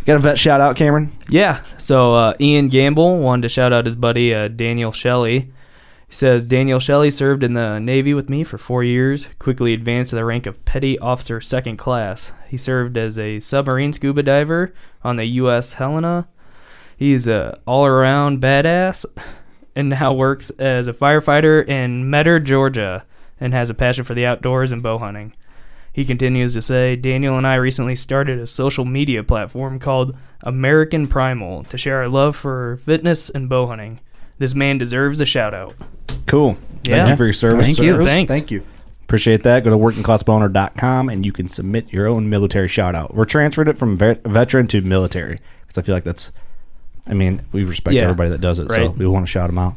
Got 0.05 0.17
a 0.17 0.19
vet 0.19 0.38
shout 0.38 0.59
out, 0.59 0.75
Cameron? 0.75 1.17
Yeah. 1.29 1.63
So 1.77 2.13
uh, 2.13 2.33
Ian 2.39 2.67
Gamble 2.67 3.19
wanted 3.19 3.44
to 3.44 3.50
shout 3.50 3.71
out 3.71 3.85
his 3.85 3.95
buddy 3.95 4.33
uh, 4.33 4.50
Daniel 4.50 4.91
Shelley. 4.91 5.51
He 6.09 6.13
says 6.13 6.44
Daniel 6.44 6.79
Shelley 6.79 7.09
served 7.09 7.41
in 7.41 7.53
the 7.53 7.79
Navy 7.79 8.13
with 8.13 8.29
me 8.29 8.44
for 8.44 8.57
four 8.57 8.83
years. 8.83 9.27
Quickly 9.39 9.73
advanced 9.73 10.09
to 10.09 10.17
the 10.17 10.25
rank 10.25 10.45
of 10.45 10.63
petty 10.65 11.00
officer 11.00 11.39
second 11.39 11.77
class. 11.77 12.33
He 12.50 12.57
served 12.57 12.97
as 12.97 13.17
a 13.17 13.39
submarine 13.39 13.94
scuba 13.94 14.23
diver 14.23 14.73
on 15.03 15.15
the 15.15 15.25
U.S. 15.25 15.73
Helena. 15.73 16.27
He's 16.97 17.25
a 17.25 17.59
all-around 17.65 18.41
badass, 18.41 19.05
and 19.75 19.89
now 19.89 20.13
works 20.13 20.50
as 20.51 20.88
a 20.88 20.94
firefighter 20.94 21.65
in 21.67 22.09
Metter, 22.09 22.39
Georgia, 22.39 23.05
and 23.39 23.53
has 23.53 23.69
a 23.69 23.73
passion 23.73 24.03
for 24.03 24.13
the 24.13 24.25
outdoors 24.25 24.71
and 24.71 24.83
bow 24.83 24.97
hunting. 24.97 25.33
He 25.93 26.05
continues 26.05 26.53
to 26.53 26.61
say, 26.61 26.95
Daniel 26.95 27.37
and 27.37 27.45
I 27.45 27.55
recently 27.55 27.95
started 27.95 28.39
a 28.39 28.47
social 28.47 28.83
media 28.83 29.23
platform 29.23 29.77
called 29.77 30.15
American 30.41 31.07
Primal 31.07 31.63
to 31.65 31.77
share 31.77 32.00
our 32.00 32.09
love 32.09 32.35
for 32.35 32.79
fitness 32.83 33.29
and 33.29 33.47
bow 33.47 33.67
hunting. 33.67 34.00
This 34.39 34.55
man 34.55 34.79
deserves 34.79 35.21
a 35.21 35.25
shout 35.25 35.53
out. 35.53 35.75
Cool. 36.25 36.57
Yeah. 36.83 36.97
Thank 37.05 37.09
you 37.09 37.15
for 37.15 37.23
your 37.25 37.33
service. 37.33 37.65
Thank 37.65 37.77
you. 37.77 37.93
sirs. 37.93 38.05
Thanks. 38.05 38.27
Thank 38.29 38.50
you. 38.51 38.65
Appreciate 39.03 39.43
that. 39.43 39.63
Go 39.63 39.69
to 39.69 39.77
workingclassboner.com 39.77 41.09
and 41.09 41.23
you 41.25 41.31
can 41.31 41.47
submit 41.47 41.93
your 41.93 42.07
own 42.07 42.27
military 42.27 42.67
shout 42.67 42.95
out. 42.95 43.13
We're 43.13 43.25
transferring 43.25 43.67
it 43.67 43.77
from 43.77 43.95
vet- 43.95 44.23
veteran 44.23 44.65
to 44.67 44.81
military 44.81 45.39
because 45.62 45.77
I 45.77 45.85
feel 45.85 45.93
like 45.93 46.03
that's, 46.03 46.31
I 47.07 47.13
mean, 47.13 47.43
we 47.51 47.63
respect 47.63 47.93
Yeah. 47.93 48.03
everybody 48.03 48.31
that 48.31 48.41
does 48.41 48.57
it, 48.57 48.71
so 48.71 48.89
we 48.89 49.05
want 49.05 49.25
to 49.27 49.29
shout 49.31 49.47
them 49.47 49.59
out. 49.59 49.75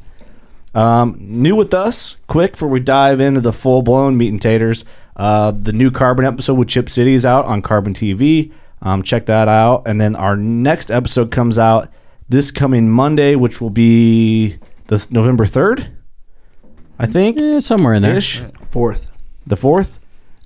Um, 0.75 1.17
new 1.21 1.55
with 1.57 1.75
us, 1.75 2.17
quick 2.27 2.53
before 2.53 2.69
we 2.69 2.81
dive 2.81 3.21
into 3.21 3.41
the 3.41 3.53
full 3.53 3.83
blown 3.83 4.17
meat 4.17 4.29
and 4.29 4.41
taters. 4.41 4.85
Uh, 5.17 5.51
the 5.51 5.73
new 5.73 5.91
Carbon 5.91 6.25
episode 6.27 6.55
with 6.55 6.69
Chip 6.69 6.89
City 6.91 7.15
is 7.15 7.25
out 7.25 7.47
on 7.47 7.63
Carbon 7.63 7.95
TV. 7.95 8.53
Um, 8.83 9.03
check 9.03 9.27
that 9.27 9.49
out. 9.49 9.85
And 9.87 9.99
then 10.01 10.15
our 10.15 10.37
next 10.37 10.91
episode 10.91 11.31
comes 11.31 11.59
out 11.59 11.91
this 12.29 12.51
coming 12.51 12.91
Monday, 12.91 13.35
which 13.35 13.61
will 13.61 13.71
be 13.71 14.59
the 14.89 15.05
November 15.11 15.47
3rd, 15.47 15.89
I 16.99 17.07
think. 17.07 17.41
Eh, 17.41 17.61
somewhere 17.61 17.95
in 17.95 18.03
there. 18.03 18.17
Ish 18.17 18.43
Fourth. 18.71 19.11
the 19.47 19.57
fourth, 19.57 19.99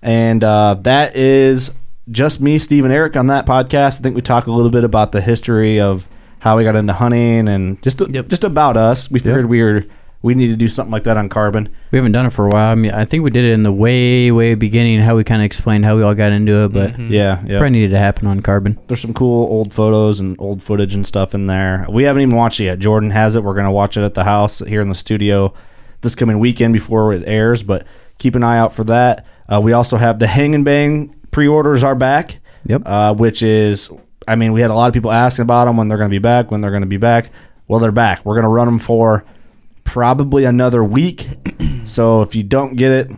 and 0.03 0.45
uh, 0.45 0.75
that 0.83 1.17
is 1.17 1.73
just 2.11 2.41
me, 2.41 2.59
Steve, 2.59 2.85
and 2.85 2.93
Eric 2.95 3.17
on 3.17 3.27
that 3.29 3.47
podcast. 3.47 3.99
I 3.99 4.03
think 4.03 4.15
we 4.15 4.23
talk 4.23 4.47
a 4.47 4.53
little 4.53 4.71
bit 4.71 4.85
about 4.85 5.11
the 5.13 5.21
history 5.21 5.81
of 5.81 6.07
how 6.39 6.57
we 6.57 6.65
got 6.65 6.77
into 6.77 6.93
hunting 6.93 7.49
and 7.49 7.83
just 7.83 8.01
Yep. 8.01 8.29
just 8.29 8.45
about 8.45 8.77
us. 8.77 9.11
We 9.11 9.19
figured 9.19 9.47
we 9.47 9.63
were 9.63 9.85
we 10.23 10.35
need 10.35 10.49
to 10.49 10.57
do 10.57 10.69
something 10.69 10.91
like 10.93 11.05
that 11.05 11.17
on 11.17 11.29
Carbon. 11.29 11.69
We 11.91 11.97
haven't 11.99 12.13
done 12.13 12.27
it 12.27 12.31
for 12.31 12.47
a 12.47 12.51
while. 12.51 12.73
I 12.73 12.75
mean, 12.75 12.91
I 12.91 13.05
think 13.07 13.25
we 13.25 13.31
did 13.31 13.45
it 13.47 13.53
in 13.53 13.63
the 13.63 13.73
way, 13.73 14.31
way 14.31 14.55
beginning, 14.55 15.01
how 15.01 15.17
we 15.17 15.25
kind 15.25 15.41
of 15.41 15.47
explained 15.47 15.85
how 15.87 15.97
we 15.97 16.03
all 16.03 16.15
got 16.15 16.31
into 16.33 16.65
it, 16.65 16.73
but 16.73 16.99
Yeah, 16.99 17.43
yeah. 17.47 17.59
probably 17.59 17.71
needed 17.71 17.91
to 17.93 17.99
happen 17.99 18.27
on 18.27 18.41
Carbon. 18.41 18.79
There's 18.87 19.01
some 19.01 19.15
cool 19.15 19.47
old 19.51 19.73
photos 19.73 20.21
and 20.21 20.37
old 20.39 20.63
footage 20.63 20.95
and 20.95 21.07
stuff 21.07 21.35
in 21.35 21.47
there. 21.47 21.87
We 21.89 22.03
haven't 22.05 22.23
even 22.23 22.37
watched 22.37 22.61
it 22.61 22.65
yet. 22.65 22.79
Jordan 22.81 23.11
has 23.11 23.35
it. 23.35 23.43
We're 23.45 23.55
gonna 23.55 23.73
watch 23.73 23.97
it 23.97 24.03
at 24.03 24.15
the 24.15 24.25
house 24.25 24.59
here 24.59 24.83
in 24.83 24.89
the 24.91 24.95
studio 24.95 25.55
this 26.03 26.15
coming 26.15 26.39
weekend 26.39 26.73
before 26.75 27.13
it 27.15 27.23
airs. 27.27 27.63
But 27.63 27.87
keep 28.19 28.35
an 28.35 28.43
eye 28.43 28.59
out 28.59 28.75
for 28.75 28.85
that. 28.85 29.25
Uh, 29.49 29.61
we 29.61 29.73
also 29.73 29.97
have 29.97 30.19
the 30.19 30.27
Hang 30.27 30.55
and 30.55 30.65
Bang 30.65 31.15
pre-orders 31.31 31.83
are 31.83 31.95
back. 31.95 32.39
Yep. 32.67 32.83
uh, 32.85 33.15
which 33.15 33.43
is, 33.43 33.89
I 34.29 34.37
mean, 34.37 34.53
we 34.53 34.61
had 34.61 34.71
a 34.71 34.75
lot 34.75 34.89
of 34.89 34.93
people 34.93 35.11
asking 35.11 35.45
about 35.45 35.65
them 35.65 35.79
when 35.79 35.89
they're 35.89 35.97
going 35.97 36.11
to 36.11 36.15
be 36.15 36.19
back, 36.19 36.51
when 36.51 36.61
they're 36.61 36.71
going 36.71 36.83
to 36.83 36.87
be 36.87 36.99
back. 36.99 37.33
Well, 37.69 37.81
they're 37.81 37.91
back. 37.91 38.23
We're 38.27 38.35
going 38.35 38.45
to 38.45 38.51
run 38.51 38.67
them 38.67 38.79
for 38.79 39.25
probably 39.85 40.45
another 40.45 40.83
week. 40.85 41.29
so 41.85 42.23
if 42.23 42.35
you 42.35 42.43
don't 42.43 42.77
get 42.77 42.93
it, 42.93 43.11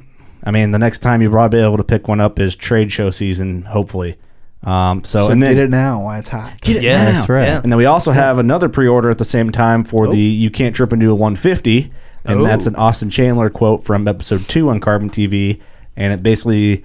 I 0.44 0.50
mean, 0.50 0.70
the 0.72 0.78
next 0.78 1.00
time 1.00 1.22
you'll 1.22 1.32
probably 1.32 1.58
be 1.60 1.64
able 1.64 1.76
to 1.76 1.84
pick 1.84 2.08
one 2.08 2.20
up 2.20 2.38
is 2.38 2.54
trade 2.56 2.90
show 2.92 3.10
season, 3.10 3.62
hopefully. 3.62 4.16
Um, 4.64 5.02
so, 5.04 5.26
So 5.26 5.32
and 5.32 5.42
then 5.42 5.54
get 5.56 5.64
it 5.64 5.70
now 5.70 6.04
while 6.04 6.18
it's 6.20 6.28
hot. 6.28 6.60
Get 6.60 6.76
it 6.76 6.82
Yeah, 6.82 7.04
now. 7.04 7.12
that's 7.12 7.28
right. 7.28 7.46
Yeah. 7.48 7.60
And 7.62 7.72
then 7.72 7.76
we 7.76 7.86
also 7.86 8.12
have 8.12 8.38
another 8.38 8.68
pre-order 8.68 9.10
at 9.10 9.18
the 9.18 9.24
same 9.24 9.50
time 9.50 9.82
for 9.84 10.06
the 10.08 10.18
"You 10.20 10.50
Can't 10.50 10.74
Trip 10.74 10.92
into 10.92 11.10
a 11.10 11.14
150," 11.14 11.92
and 12.24 12.40
Oh. 12.40 12.44
that's 12.44 12.66
an 12.66 12.76
Austin 12.76 13.10
Chandler 13.10 13.50
quote 13.50 13.84
from 13.84 14.06
episode 14.06 14.46
two 14.48 14.68
on 14.70 14.78
Carbon 14.78 15.10
TV, 15.10 15.60
and 15.96 16.12
it 16.12 16.22
basically 16.22 16.84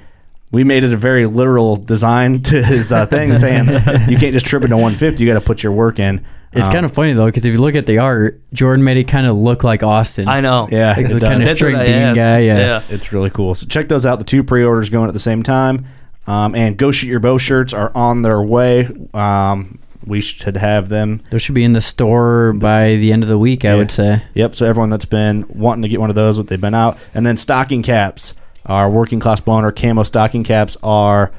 we 0.52 0.64
made 0.64 0.84
it 0.86 0.92
a 0.94 0.98
very 0.98 1.28
literal 1.28 1.76
design 1.76 2.42
to 2.44 2.64
his 2.64 2.92
uh, 2.92 3.06
thing, 3.06 3.38
saying 3.38 3.66
you 4.10 4.18
can't 4.18 4.34
just 4.34 4.48
trip 4.48 4.64
into 4.64 4.76
150; 4.76 5.24
you 5.24 5.30
got 5.32 5.40
to 5.40 5.46
put 5.46 5.62
your 5.62 5.72
work 5.72 6.00
in. 6.00 6.26
It's 6.58 6.68
Um, 6.68 6.74
kind 6.74 6.86
of 6.86 6.92
funny 6.94 7.14
though, 7.14 7.26
because 7.28 7.46
if 7.46 7.54
you 7.54 7.60
look 7.60 7.76
at 7.76 7.86
the 7.86 8.00
art, 8.00 8.42
Jordan 8.54 8.84
made 8.84 8.98
it 8.98 9.06
kind 9.06 9.26
of 9.28 9.36
look 9.36 9.64
like 9.64 9.84
Austin. 9.84 10.28
I 10.28 10.42
know. 10.42 10.68
yeah, 10.72 10.94
Like 10.98 11.08
the 11.08 11.20
kind 11.20 11.36
of 11.42 11.48
That's 11.48 11.60
string 11.60 11.76
bean 11.78 11.88
asked. 11.88 12.16
guy. 12.18 12.40
Yeah. 12.40 12.58
yeah. 12.58 12.82
It's 12.90 13.12
really 13.14 13.30
cool. 13.30 13.56
So 13.56 13.66
check 13.68 13.88
those 13.88 14.06
out. 14.06 14.18
The 14.20 14.26
two 14.26 14.44
pre-orders 14.44 14.90
going 14.90 15.08
at 15.08 15.14
the 15.14 15.20
same 15.20 15.44
time. 15.44 15.86
Um, 16.26 16.56
and 16.56 16.76
Go 16.78 16.92
Shoot 16.92 17.08
Your 17.08 17.20
Bow 17.22 17.38
shirts 17.38 17.72
are 17.74 17.92
on 17.96 18.22
their 18.22 18.42
way. 18.42 18.90
Um, 19.14 19.80
we 20.06 20.20
should 20.22 20.58
have 20.58 20.90
them. 20.90 21.22
Those 21.32 21.42
should 21.42 21.56
be 21.56 21.64
in 21.64 21.74
the 21.74 21.82
store 21.82 22.54
by 22.54 22.96
the 22.96 23.12
end 23.14 23.24
of 23.24 23.30
the 23.30 23.38
week, 23.38 23.64
I 23.66 23.70
Yeah. 23.70 23.76
would 23.76 23.92
say. 23.92 24.24
Yep. 24.34 24.56
So 24.56 24.66
everyone 24.66 24.90
that's 24.90 25.06
been 25.06 25.46
wanting 25.50 25.84
to 25.84 25.88
get 25.90 26.00
one 26.02 26.10
of 26.10 26.16
those, 26.16 26.38
what 26.38 26.48
they've 26.48 26.60
been 26.60 26.74
out. 26.76 26.98
And 27.14 27.26
then 27.26 27.38
stocking 27.38 27.82
caps, 27.82 28.34
our 28.66 28.90
working 28.90 29.20
class 29.20 29.40
boner 29.40 29.72
camo 29.72 30.04
stocking 30.04 30.44
caps 30.44 30.76
are 30.84 31.32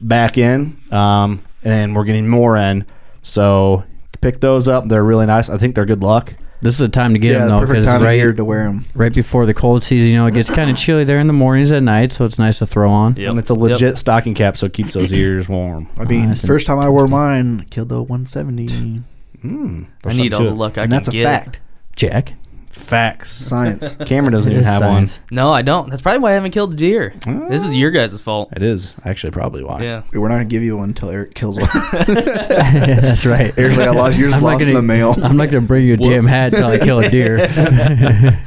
back 0.00 0.36
in, 0.38 0.76
um, 0.92 1.42
and 1.64 1.94
we're 1.96 2.04
getting 2.04 2.28
more 2.28 2.56
in. 2.56 2.84
So 3.22 3.84
pick 4.26 4.40
those 4.40 4.66
up. 4.66 4.88
They're 4.88 5.04
really 5.04 5.26
nice. 5.26 5.48
I 5.48 5.56
think 5.56 5.74
they're 5.74 5.86
good 5.86 6.02
luck. 6.02 6.34
This 6.62 6.72
is 6.74 6.78
the 6.78 6.88
time 6.88 7.12
to 7.12 7.18
get 7.18 7.32
yeah, 7.32 7.38
them 7.40 7.48
though, 7.48 7.60
perfect 7.60 7.72
because 7.74 7.84
time 7.84 7.96
of 7.96 8.02
right, 8.02 8.14
year 8.14 8.32
to 8.32 8.44
wear 8.44 8.64
them. 8.64 8.86
right 8.94 9.14
before 9.14 9.44
the 9.44 9.52
cold 9.52 9.84
season, 9.84 10.08
you 10.08 10.16
know, 10.16 10.26
it 10.26 10.32
gets 10.32 10.50
kind 10.50 10.70
of 10.70 10.76
chilly 10.84 11.04
there 11.04 11.20
in 11.20 11.26
the 11.26 11.34
mornings 11.34 11.70
at 11.70 11.82
night, 11.82 12.12
so 12.12 12.24
it's 12.24 12.38
nice 12.38 12.58
to 12.60 12.66
throw 12.66 12.90
on. 12.90 13.14
Yep. 13.16 13.30
And 13.30 13.38
it's 13.38 13.50
a 13.50 13.54
legit 13.54 13.98
stocking 13.98 14.34
cap, 14.34 14.56
so 14.56 14.66
it 14.66 14.72
keeps 14.72 14.94
those 14.94 15.12
ears 15.12 15.48
warm. 15.48 15.88
I 15.98 16.04
mean, 16.04 16.30
Nice 16.30 16.44
first 16.44 16.66
time 16.66 16.78
I 16.78 16.88
wore 16.88 17.06
mine, 17.06 17.66
killed 17.70 17.90
the 17.90 18.02
170. 18.02 19.02
Mm, 19.44 19.86
I 20.04 20.12
need 20.14 20.32
all 20.32 20.44
the 20.44 20.50
luck 20.50 20.78
I 20.78 20.84
and 20.84 20.90
can 20.90 20.96
that's 20.96 21.08
a 21.08 21.12
get. 21.12 21.24
fact. 21.24 21.58
Jack. 21.94 22.32
Facts. 22.76 23.32
Science. 23.32 23.94
Cameron 24.06 24.32
doesn't 24.34 24.52
even 24.52 24.64
have 24.64 24.80
science. 24.80 25.18
No, 25.30 25.52
I 25.52 25.62
don't. 25.62 25.90
That's 25.90 26.02
probably 26.02 26.20
why 26.20 26.30
I 26.30 26.34
haven't 26.34 26.52
killed 26.52 26.74
a 26.74 26.76
deer. 26.76 27.14
This 27.48 27.64
is 27.64 27.76
your 27.76 27.90
guys' 27.90 28.20
fault. 28.20 28.50
It 28.54 28.62
is 28.62 28.94
actually 29.04 29.32
probably 29.32 29.64
why. 29.64 29.82
Yeah. 29.82 30.02
We're 30.12 30.28
not 30.28 30.34
gonna 30.36 30.44
give 30.44 30.62
you 30.62 30.76
one 30.76 30.90
until 30.90 31.10
Eric 31.10 31.34
kills 31.34 31.56
one. 31.56 31.68
yeah, 31.74 32.04
That's 33.00 33.26
right. 33.26 33.56
Eric's 33.58 33.76
like, 33.76 33.88
I 33.88 33.90
lost 33.92 34.16
yours 34.16 34.34
I'm 34.34 34.42
lost 34.42 34.60
in 34.62 34.68
gonna- 34.68 34.78
the 34.78 34.82
mail. 34.82 35.16
I'm 35.22 35.36
not 35.36 35.46
gonna 35.46 35.66
bring 35.66 35.84
you 35.86 35.94
a 35.94 35.96
damn 35.96 36.26
hat 36.26 36.50
till 36.52 36.66
I 36.66 36.78
kill 36.78 37.00
a 37.00 37.08
deer. 37.10 38.42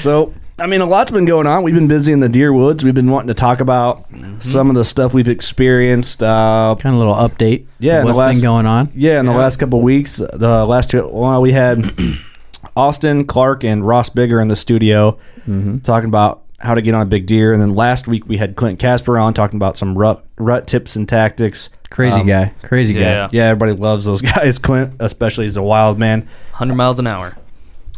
So, 0.00 0.32
I 0.58 0.66
mean, 0.66 0.80
a 0.80 0.86
lot's 0.86 1.10
been 1.10 1.26
going 1.26 1.46
on. 1.46 1.62
We've 1.62 1.74
been 1.74 1.88
busy 1.88 2.10
in 2.12 2.20
the 2.20 2.28
deer 2.28 2.52
woods. 2.52 2.82
We've 2.84 2.94
been 2.94 3.10
wanting 3.10 3.28
to 3.28 3.34
talk 3.34 3.60
about 3.60 4.08
Mm-hmm. 4.10 4.40
some 4.40 4.70
of 4.70 4.76
the 4.76 4.84
stuff 4.84 5.12
we've 5.12 5.28
experienced. 5.28 6.22
Uh, 6.22 6.74
kind 6.78 6.94
of 6.94 7.00
a 7.00 7.04
little 7.04 7.14
update. 7.14 7.66
Yeah, 7.80 7.96
in 8.00 8.06
the 8.06 8.06
what's 8.06 8.18
last- 8.18 8.34
been 8.36 8.42
going 8.42 8.66
on? 8.66 8.90
yeah, 8.94 9.20
in 9.20 9.26
the 9.26 9.32
last 9.32 9.58
couple 9.58 9.80
weeks, 9.82 10.16
the 10.16 10.64
last 10.64 10.90
two, 10.90 11.06
well, 11.06 11.42
we 11.42 11.52
had 11.52 11.94
Austin 12.76 13.24
Clark 13.26 13.64
and 13.64 13.86
Ross 13.86 14.08
Bigger 14.08 14.40
in 14.40 14.48
the 14.48 14.56
studio 14.56 15.18
Mm-hmm. 15.46 15.78
talking 15.78 16.08
about 16.08 16.42
how 16.58 16.72
to 16.72 16.80
get 16.80 16.94
on 16.94 17.02
a 17.02 17.06
big 17.06 17.26
deer, 17.26 17.52
and 17.52 17.60
then 17.60 17.74
last 17.74 18.08
week 18.08 18.26
we 18.26 18.38
had 18.38 18.56
Clint 18.56 18.78
Casper 18.78 19.18
on 19.18 19.34
talking 19.34 19.58
about 19.58 19.76
some 19.76 19.96
rut 19.98 20.24
rut 20.38 20.66
tips 20.66 20.96
and 20.96 21.06
tactics. 21.06 21.68
Crazy 21.90 22.20
Um, 22.22 22.26
guy. 22.26 22.52
Crazy 22.62 22.94
Yeah. 22.94 23.26
guy. 23.26 23.28
Yeah, 23.32 23.44
everybody 23.48 23.72
loves 23.72 24.06
those 24.06 24.22
guys. 24.34 24.58
Clint, 24.58 24.94
especially, 25.00 25.44
he's 25.44 25.58
a 25.58 25.62
wild 25.62 25.98
man. 25.98 26.20
100 26.52 26.74
miles 26.74 26.98
an 26.98 27.06
hour. 27.06 27.36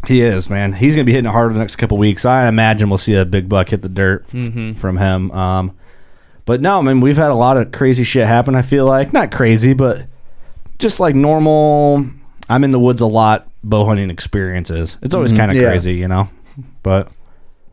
He 0.08 0.20
is, 0.22 0.50
man. 0.50 0.72
He's 0.72 0.96
gonna 0.96 1.04
be 1.04 1.12
hitting 1.12 1.28
it 1.28 1.32
hard 1.32 1.54
the 1.54 1.58
next 1.60 1.76
couple 1.76 1.98
weeks. 1.98 2.24
I 2.24 2.48
imagine 2.48 2.88
we'll 2.88 2.98
see 2.98 3.14
a 3.14 3.24
big 3.24 3.48
buck 3.48 3.68
hit 3.68 3.82
the 3.82 3.88
dirt 3.88 4.24
f- 4.26 4.32
Mhm. 4.32 4.74
from 4.76 4.96
him. 4.96 5.30
Um, 5.30 5.72
but 6.44 6.60
no, 6.60 6.78
I 6.78 6.82
mean 6.82 7.00
we've 7.00 7.16
had 7.16 7.30
a 7.30 7.34
lot 7.34 7.56
of 7.56 7.70
crazy 7.72 8.02
shit 8.04 8.26
happen. 8.26 8.54
I 8.56 8.62
feel 8.62 8.86
like 8.86 9.12
not 9.12 9.30
crazy, 9.30 9.72
but 9.72 10.06
just 10.80 10.98
like 10.98 11.14
normal. 11.14 12.06
I'm 12.48 12.62
in 12.64 12.70
the 12.70 12.78
woods 12.78 13.00
a 13.00 13.06
lot. 13.06 13.48
Bow 13.64 13.84
hunting 13.86 14.10
experiences. 14.10 14.96
It's 15.02 15.14
always 15.14 15.32
Mhm. 15.32 15.36
kind 15.36 15.50
of 15.50 15.56
Yeah. 15.56 15.68
crazy, 15.70 15.94
you 15.94 16.08
know. 16.08 16.28
But 16.82 17.08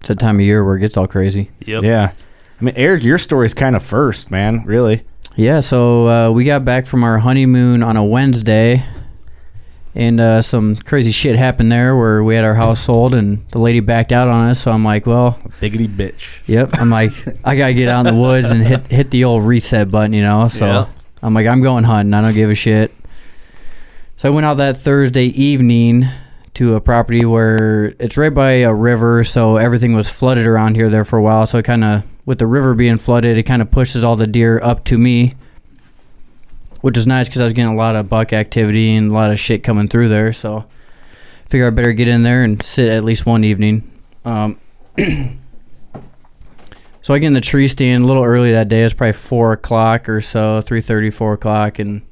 It's 0.02 0.10
a 0.10 0.16
time 0.16 0.36
of 0.36 0.42
year 0.42 0.64
where 0.66 0.76
it 0.76 0.80
gets 0.82 0.98
all 0.98 1.08
crazy. 1.08 1.50
Yep. 1.66 1.84
yeah, 1.84 2.12
I 2.60 2.64
mean 2.64 2.74
Eric, 2.76 3.04
your 3.04 3.18
story's 3.18 3.54
kind 3.54 3.76
of 3.76 3.84
first, 3.84 4.30
man. 4.32 4.64
Really. 4.66 5.04
Yeah, 5.36 5.62
so 5.62 6.08
uh, 6.10 6.32
we 6.32 6.44
got 6.44 6.64
back 6.66 6.86
from 6.86 7.04
our 7.04 7.20
honeymoon 7.20 7.82
on 7.82 7.96
a 7.98 8.04
Wednesday, 8.04 8.84
and 9.96 10.20
uh, 10.20 10.42
some 10.42 10.76
crazy 10.76 11.12
shit 11.12 11.36
happened 11.38 11.72
there 11.72 11.96
where 11.96 12.24
we 12.24 12.36
had 12.36 12.44
our 12.44 12.56
house 12.56 12.82
sold, 12.82 13.14
and 13.16 13.44
the 13.52 13.60
lady 13.60 13.80
backed 13.80 14.12
out 14.12 14.28
on 14.28 14.50
us. 14.50 14.60
So 14.60 14.72
I'm 14.72 14.84
like, 14.84 15.06
well, 15.06 15.38
Biggity 15.62 15.88
bitch. 15.88 16.24
yep. 16.48 16.72
I'm 16.80 16.90
like, 16.90 17.14
I 17.46 17.56
gotta 17.56 17.74
get 17.74 17.90
out 17.90 18.06
in 18.06 18.14
the 18.16 18.20
woods 18.22 18.50
and 18.52 18.62
hit 18.66 18.88
hit 18.88 19.12
the 19.12 19.24
old 19.24 19.44
reset 19.46 19.90
button, 19.92 20.14
you 20.14 20.22
know. 20.24 20.48
So 20.50 20.66
Yeah. 20.66 20.86
I'm 21.22 21.34
like, 21.34 21.48
I'm 21.48 21.62
going 21.62 21.84
hunting. 21.84 22.14
I 22.14 22.22
don't 22.22 22.34
give 22.34 22.50
a 22.50 22.56
shit. 22.56 22.92
So 24.24 24.30
I 24.30 24.32
went 24.32 24.46
out 24.46 24.56
that 24.56 24.78
Thursday 24.78 25.26
evening 25.26 26.08
to 26.54 26.76
a 26.76 26.80
property 26.80 27.26
where 27.26 27.94
it's 28.00 28.16
right 28.16 28.34
by 28.34 28.52
a 28.52 28.74
river, 28.74 29.26
so 29.26 29.58
everything 29.58 29.94
was 29.94 30.08
flooded 30.08 30.48
around 30.48 30.76
here 30.76 30.90
there 30.90 31.04
for 31.04 31.18
a 31.20 31.22
while. 31.22 31.46
So 31.46 31.58
it 31.58 31.66
kind 31.66 31.84
of, 31.84 32.04
with 32.26 32.40
the 32.40 32.48
river 32.48 32.74
being 32.74 32.98
flooded, 33.00 33.38
it 33.38 33.44
kind 33.44 33.62
of 33.62 33.70
pushes 33.70 34.02
all 34.02 34.16
the 34.16 34.26
deer 34.26 34.62
up 34.64 34.86
to 34.86 34.98
me, 34.98 35.36
which 36.80 36.98
is 36.98 37.06
nice 37.06 37.28
because 37.28 37.42
I 37.42 37.44
was 37.44 37.52
getting 37.52 37.74
a 37.74 37.76
lot 37.76 37.98
of 37.98 38.08
buck 38.08 38.32
activity 38.32 38.96
and 38.96 39.12
a 39.12 39.14
lot 39.14 39.30
of 39.30 39.42
shit 39.42 39.62
coming 39.62 39.90
through 39.90 40.08
there. 40.08 40.32
So 40.32 40.60
I 40.60 41.50
figure 41.50 41.68
I 41.68 41.72
better 41.72 41.92
get 41.92 42.08
in 42.08 42.24
there 42.24 42.46
and 42.46 42.64
sit 42.64 42.88
at 42.88 43.04
least 43.04 43.26
one 43.26 43.44
evening. 43.44 43.92
Um, 44.24 44.58
so 47.02 47.14
I 47.14 47.20
get 47.20 47.28
in 47.28 47.34
the 47.34 47.42
tree 47.42 47.68
stand 47.68 48.06
a 48.06 48.08
little 48.08 48.24
early 48.24 48.54
that 48.54 48.70
day. 48.70 48.84
It's 48.84 48.94
probably 48.94 49.12
four 49.12 49.52
o'clock 49.52 50.08
or 50.08 50.22
so, 50.22 50.62
3.30, 50.66 51.14
4 51.14 51.34
o'clock, 51.34 51.80
and 51.80 52.04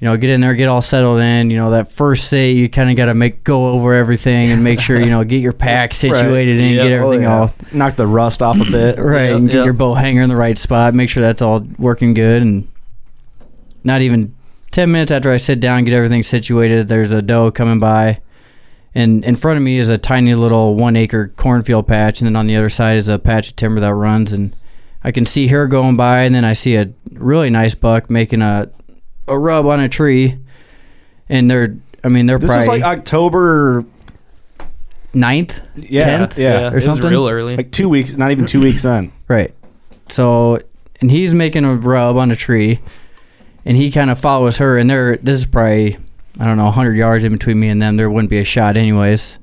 you 0.00 0.06
know, 0.08 0.16
get 0.16 0.30
in 0.30 0.40
there, 0.40 0.54
get 0.54 0.66
all 0.68 0.80
settled 0.80 1.20
in. 1.20 1.50
You 1.50 1.58
know, 1.58 1.70
that 1.72 1.92
first 1.92 2.28
sit, 2.28 2.56
you 2.56 2.68
kind 2.70 2.88
of 2.90 2.96
got 2.96 3.06
to 3.06 3.14
make 3.14 3.44
go 3.44 3.68
over 3.68 3.92
everything 3.94 4.50
and 4.50 4.64
make 4.64 4.80
sure 4.80 4.98
you 5.00 5.10
know 5.10 5.22
get 5.24 5.40
your 5.42 5.52
pack 5.52 5.92
situated 6.06 6.58
and 6.58 6.74
Yep. 6.74 6.82
get 6.88 6.92
Oh, 6.92 7.04
everything 7.04 7.22
yeah. 7.24 7.38
all 7.40 7.54
Knock 7.72 7.96
the 7.96 8.06
rust 8.06 8.40
off 8.42 8.58
a 8.60 8.64
bit. 8.64 8.98
right, 8.98 9.26
Yep, 9.28 9.36
and 9.36 9.46
get 9.48 9.56
yep. 9.56 9.64
your 9.66 9.74
bow 9.74 9.94
hanger 9.94 10.22
in 10.22 10.28
the 10.30 10.36
right 10.36 10.56
spot. 10.56 10.94
Make 10.94 11.10
sure 11.10 11.22
that's 11.22 11.42
all 11.42 11.60
working 11.78 12.14
good, 12.14 12.40
and 12.42 12.66
not 13.84 14.00
even 14.02 14.34
ten 14.70 14.90
minutes 14.90 15.10
after 15.12 15.30
I 15.32 15.36
sit 15.36 15.60
down, 15.60 15.84
get 15.84 15.94
everything 15.94 16.22
situated. 16.22 16.88
There's 16.88 17.12
a 17.12 17.22
doe 17.22 17.50
coming 17.50 17.78
by, 17.80 18.20
and 18.94 19.24
in 19.24 19.36
front 19.36 19.56
of 19.58 19.62
me 19.62 19.78
is 19.78 19.88
a 19.88 19.98
tiny 19.98 20.34
little 20.34 20.76
one 20.76 20.96
acre 20.96 21.28
cornfield 21.36 21.86
patch, 21.86 22.20
and 22.20 22.26
then 22.26 22.36
on 22.36 22.46
the 22.46 22.56
other 22.56 22.68
side 22.68 22.96
is 22.96 23.08
a 23.08 23.18
patch 23.18 23.50
of 23.50 23.56
timber 23.56 23.80
that 23.80 23.94
runs, 23.94 24.32
and 24.32 24.54
I 25.04 25.12
can 25.12 25.26
see 25.26 25.48
her 25.48 25.66
going 25.66 25.96
by, 25.96 26.22
and 26.22 26.34
then 26.34 26.44
I 26.44 26.52
see 26.54 26.76
a 26.76 26.90
really 27.12 27.50
nice 27.50 27.74
buck 27.74 28.08
making 28.10 28.42
a 28.42 28.70
a 29.28 29.38
rub 29.38 29.66
on 29.66 29.80
a 29.80 29.88
tree, 29.88 30.38
and 31.28 31.50
they're 31.50 31.76
I 32.04 32.08
mean 32.08 32.26
they're 32.26 32.38
This 32.38 32.48
probably 32.48 32.62
is 32.64 32.68
like 32.68 32.82
October. 32.82 33.84
ninth, 35.12 35.58
Yeah, 35.76 36.26
10th? 36.26 36.36
yeah. 36.36 36.68
it 36.68 36.74
was 36.74 36.84
something? 36.84 37.10
real 37.10 37.28
early. 37.28 37.56
Like 37.56 37.72
two 37.72 37.88
weeks, 37.88 38.12
not 38.12 38.30
even 38.30 38.46
two 38.46 38.60
weeks 38.60 38.84
in. 38.84 39.12
Right. 39.28 39.54
So, 40.10 40.60
and 41.00 41.08
he's 41.10 41.32
making 41.34 41.64
a 41.64 41.74
rub 41.76 42.16
on 42.16 42.32
a 42.32 42.36
tree, 42.36 42.80
and 43.64 43.76
he 43.76 43.90
kind 43.92 44.10
of 44.10 44.18
follows 44.18 44.56
her, 44.58 44.76
and 44.76 44.90
they're 44.90 45.16
this 45.18 45.36
is 45.38 45.46
probably 45.46 45.96
I 46.38 46.46
don't 46.46 46.56
know 46.56 46.64
100 46.64 46.96
yards 46.96 47.22
in 47.24 47.32
between 47.32 47.60
me 47.60 47.68
and 47.68 47.80
them. 47.80 47.96
There 47.96 48.10
wouldn't 48.10 48.30
be 48.30 48.38
a 48.38 48.44
shot 48.44 48.76
anyways, 48.76 49.38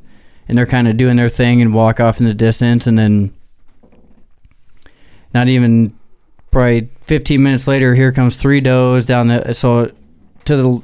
and 0.50 0.58
they're 0.58 0.66
kind 0.66 0.88
of 0.90 0.98
doing 0.98 1.16
their 1.16 1.30
thing 1.30 1.62
and 1.62 1.74
walk 1.74 2.00
off 2.02 2.20
in 2.20 2.26
the 2.26 2.34
distance, 2.34 2.86
and 2.88 2.98
then 2.98 3.34
not 5.34 5.48
even 5.48 5.94
probably 6.52 6.90
15 7.06 7.42
minutes 7.42 7.68
later, 7.68 7.96
here 7.96 8.12
comes 8.12 8.36
three 8.38 8.62
does 8.62 9.06
down 9.06 9.28
the 9.28 9.54
so 9.54 9.92
to 10.46 10.56
the 10.58 10.82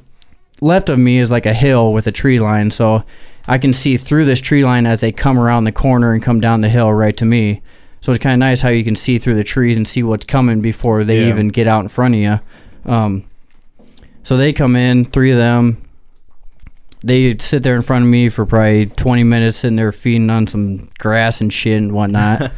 left 0.62 0.90
of 0.90 1.00
me 1.00 1.18
is 1.18 1.32
like 1.32 1.46
a 1.46 1.54
hill 1.54 1.94
with 1.94 2.08
a 2.08 2.12
tree 2.12 2.40
line, 2.40 2.72
so 2.72 3.04
I 3.48 3.58
can 3.58 3.74
see 3.74 3.98
through 3.98 4.26
this 4.26 4.40
tree 4.40 4.64
line 4.64 4.86
as 4.86 5.02
they 5.02 5.12
come 5.12 5.38
around 5.38 5.66
the 5.66 5.72
corner 5.72 6.14
and 6.14 6.22
come 6.24 6.40
down 6.40 6.62
the 6.62 6.70
hill 6.70 6.92
right 6.94 7.16
to 7.18 7.26
me. 7.26 7.62
So 8.02 8.12
it's 8.12 8.22
kind 8.22 8.34
of 8.34 8.40
nice 8.40 8.62
how 8.62 8.70
you 8.70 8.84
can 8.84 8.96
see 8.98 9.18
through 9.20 9.36
the 9.36 9.44
trees 9.44 9.78
and 9.78 9.88
see 9.88 10.04
what's 10.04 10.26
coming 10.26 10.62
before 10.62 11.04
they 11.04 11.22
Yeah. 11.22 11.30
even 11.30 11.50
get 11.50 11.68
out 11.68 11.82
in 11.84 11.88
front 11.90 12.16
of 12.16 12.20
you. 12.20 12.40
Um, 12.92 13.24
so 14.24 14.36
they 14.38 14.52
come 14.54 14.76
in, 14.76 15.06
three 15.06 15.32
of 15.32 15.38
them. 15.38 15.82
They 17.04 17.38
sit 17.38 17.64
there 17.64 17.76
in 17.76 17.82
front 17.82 18.06
of 18.06 18.10
me 18.10 18.30
for 18.30 18.46
probably 18.46 18.86
20 18.88 19.24
minutes, 19.24 19.58
sitting 19.58 19.76
there 19.76 19.92
feeding 19.92 20.30
on 20.30 20.48
some 20.48 20.90
grass 21.00 21.42
and 21.42 21.52
shit 21.52 21.82
and 21.82 21.92
whatnot. 21.92 22.42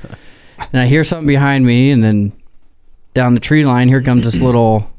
and 0.71 0.81
I 0.81 0.85
hear 0.88 1.03
something 1.03 1.27
behind 1.27 1.65
me, 1.65 1.89
and 1.91 2.03
then 2.03 2.31
down 3.15 3.34
the 3.34 3.39
tree 3.39 3.65
line, 3.65 3.88
here 3.88 4.01
comes 4.03 4.24
this 4.25 4.36
little. 4.36 4.91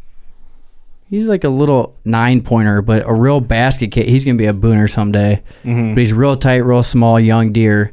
He's 1.09 1.29
like 1.29 1.45
a 1.45 1.49
little 1.49 1.95
nine 2.05 2.41
pointer, 2.41 2.83
but 2.83 3.05
a 3.09 3.15
real 3.15 3.41
basket 3.41 3.93
kid. 3.93 4.09
He's 4.09 4.25
gonna 4.25 4.37
be 4.37 4.47
a 4.47 4.53
booner 4.53 4.91
someday. 4.91 5.41
Mm-hmm. 5.63 5.95
But 5.95 6.01
he's 6.01 6.13
real 6.13 6.37
tight, 6.37 6.57
real 6.65 6.83
small, 6.83 7.21
young 7.21 7.53
deer. 7.53 7.93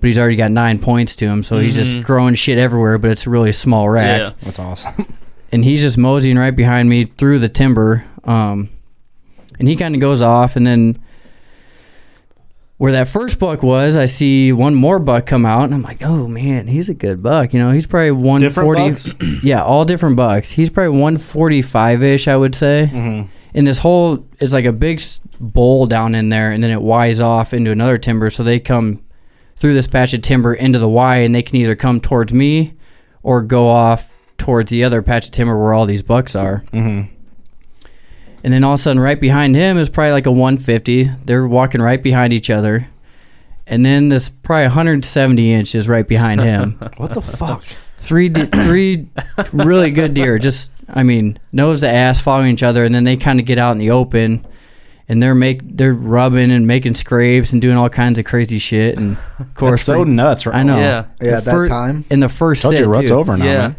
But 0.00 0.06
he's 0.08 0.18
already 0.18 0.34
got 0.36 0.50
nine 0.50 0.80
points 0.80 1.14
to 1.16 1.26
him, 1.26 1.42
so 1.44 1.58
he's 1.60 1.76
just 1.76 1.94
Mhm. 1.98 2.02
growing 2.04 2.34
shit 2.34 2.58
everywhere. 2.58 2.98
But 2.98 3.12
it's 3.12 3.26
a 3.26 3.30
really 3.30 3.52
small 3.52 3.88
rack, 3.88 4.20
Yeah. 4.20 4.32
That's 4.42 4.58
awesome. 4.58 5.06
and 5.52 5.62
he's 5.64 5.82
just 5.82 5.96
moseying 5.98 6.38
right 6.38 6.56
behind 6.56 6.88
me 6.88 7.04
through 7.04 7.38
the 7.38 7.48
timber. 7.50 8.04
Um, 8.24 8.70
and 9.60 9.68
he 9.68 9.76
kind 9.76 9.94
of 9.94 10.00
goes 10.00 10.22
off, 10.22 10.56
and 10.56 10.66
then 10.66 10.98
where 12.80 12.92
that 12.92 13.08
first 13.08 13.38
buck 13.38 13.62
was, 13.62 13.94
I 13.94 14.06
see 14.06 14.52
one 14.52 14.74
more 14.74 14.98
buck 14.98 15.26
come 15.26 15.44
out, 15.44 15.64
and 15.64 15.74
I'm 15.74 15.82
like, 15.82 16.00
oh 16.02 16.26
man, 16.26 16.66
he's 16.66 16.88
a 16.88 16.94
good 16.94 17.22
buck. 17.22 17.52
You 17.52 17.60
know, 17.60 17.72
he's 17.72 17.86
probably 17.86 18.12
140. 18.12 19.40
yeah, 19.42 19.62
all 19.62 19.84
different 19.84 20.16
bucks. 20.16 20.50
He's 20.50 20.70
probably 20.70 20.98
145 20.98 22.02
ish, 22.02 22.26
I 22.26 22.38
would 22.38 22.54
say. 22.54 22.88
Mm-hmm. 22.90 23.28
And 23.52 23.66
this 23.66 23.80
whole 23.80 24.26
is 24.38 24.54
like 24.54 24.64
a 24.64 24.72
big 24.72 25.02
bowl 25.38 25.84
down 25.84 26.14
in 26.14 26.30
there, 26.30 26.50
and 26.52 26.64
then 26.64 26.70
it 26.70 26.80
Y's 26.80 27.20
off 27.20 27.52
into 27.52 27.70
another 27.70 27.98
timber. 27.98 28.30
So 28.30 28.42
they 28.42 28.58
come 28.58 29.04
through 29.56 29.74
this 29.74 29.86
patch 29.86 30.14
of 30.14 30.22
timber 30.22 30.54
into 30.54 30.78
the 30.78 30.88
Y, 30.88 31.16
and 31.18 31.34
they 31.34 31.42
can 31.42 31.56
either 31.56 31.76
come 31.76 32.00
towards 32.00 32.32
me 32.32 32.72
or 33.22 33.42
go 33.42 33.68
off 33.68 34.16
towards 34.38 34.70
the 34.70 34.84
other 34.84 35.02
patch 35.02 35.26
of 35.26 35.32
timber 35.32 35.62
where 35.62 35.74
all 35.74 35.84
these 35.84 36.02
bucks 36.02 36.34
are. 36.34 36.64
Mhm. 36.72 37.10
And 38.42 38.52
then 38.52 38.64
all 38.64 38.74
of 38.74 38.80
a 38.80 38.82
sudden, 38.82 39.00
right 39.00 39.20
behind 39.20 39.54
him 39.54 39.76
is 39.76 39.88
probably 39.88 40.12
like 40.12 40.26
a 40.26 40.32
150. 40.32 41.10
They're 41.24 41.46
walking 41.46 41.82
right 41.82 42.02
behind 42.02 42.32
each 42.32 42.50
other. 42.50 42.88
And 43.66 43.84
then 43.84 44.08
this 44.08 44.30
probably 44.42 44.64
170 44.64 45.52
inch 45.52 45.74
is 45.74 45.88
right 45.88 46.06
behind 46.06 46.40
him. 46.40 46.78
What 46.96 47.14
the 47.14 47.22
fuck? 47.22 47.64
three, 47.98 48.28
de- 48.30 48.46
three 48.46 49.08
really 49.52 49.90
good 49.90 50.14
deer. 50.14 50.38
Just, 50.38 50.72
I 50.88 51.02
mean, 51.02 51.38
nose 51.52 51.80
to 51.80 51.88
ass 51.88 52.18
following 52.20 52.52
each 52.52 52.62
other. 52.62 52.84
And 52.84 52.94
then 52.94 53.04
they 53.04 53.16
kind 53.16 53.38
of 53.38 53.46
get 53.46 53.58
out 53.58 53.72
in 53.72 53.78
the 53.78 53.90
open 53.90 54.44
and 55.10 55.20
they're 55.22 55.34
make 55.34 55.60
they're 55.76 55.92
rubbing 55.92 56.50
and 56.52 56.66
making 56.66 56.94
scrapes 56.94 57.52
and 57.52 57.60
doing 57.60 57.76
all 57.76 57.88
kinds 57.90 58.16
of 58.18 58.24
crazy 58.24 58.58
shit. 58.60 58.96
And 58.96 59.16
of 59.40 59.54
course, 59.54 59.80
That's 59.80 59.82
so 59.86 60.04
for- 60.04 60.06
nuts, 60.06 60.46
right? 60.46 60.54
I 60.56 60.62
know. 60.62 60.78
Yeah. 60.78 61.04
Yeah, 61.20 61.30
The 61.30 61.32
at 61.38 61.44
that 61.46 61.50
fir- 61.50 61.68
time. 61.68 62.04
in 62.10 62.20
the 62.20 62.28
first 62.28 62.62
Told 62.62 62.74
sit, 62.76 62.80
you, 62.84 62.86
rut's 62.88 63.08
too. 63.08 63.14
over 63.14 63.36
now, 63.36 63.44
Yeah. 63.44 63.58
man. 63.58 63.76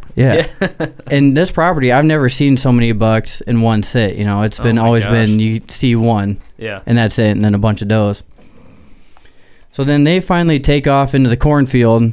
Yeah. 0.70 0.88
and 1.08 1.36
this 1.36 1.52
property, 1.52 1.92
I've 1.92 2.06
never 2.06 2.28
seen 2.30 2.58
so 2.58 2.72
many 2.72 2.92
bucks 2.92 3.40
in 3.42 3.62
one 3.62 3.82
sit. 3.82 4.18
You 4.18 4.26
know, 4.26 4.42
it's 4.42 4.60
oh 4.60 4.64
been 4.64 4.76
my 4.76 4.82
always 4.84 5.04
gosh. 5.06 5.14
been 5.14 5.40
you 5.40 5.62
see 5.70 5.96
one 5.96 6.38
Yeah. 6.58 6.82
and 6.86 6.98
that's 6.98 7.18
it, 7.18 7.32
and 7.32 7.44
then 7.46 7.56
a 7.56 7.58
bunch 7.60 7.82
of 7.82 7.88
does. 7.88 8.22
So 9.72 9.84
then 9.86 10.04
they 10.04 10.20
finally 10.20 10.60
take 10.60 10.86
off 10.86 11.16
into 11.16 11.30
the 11.30 11.38
cornfield, 11.38 12.12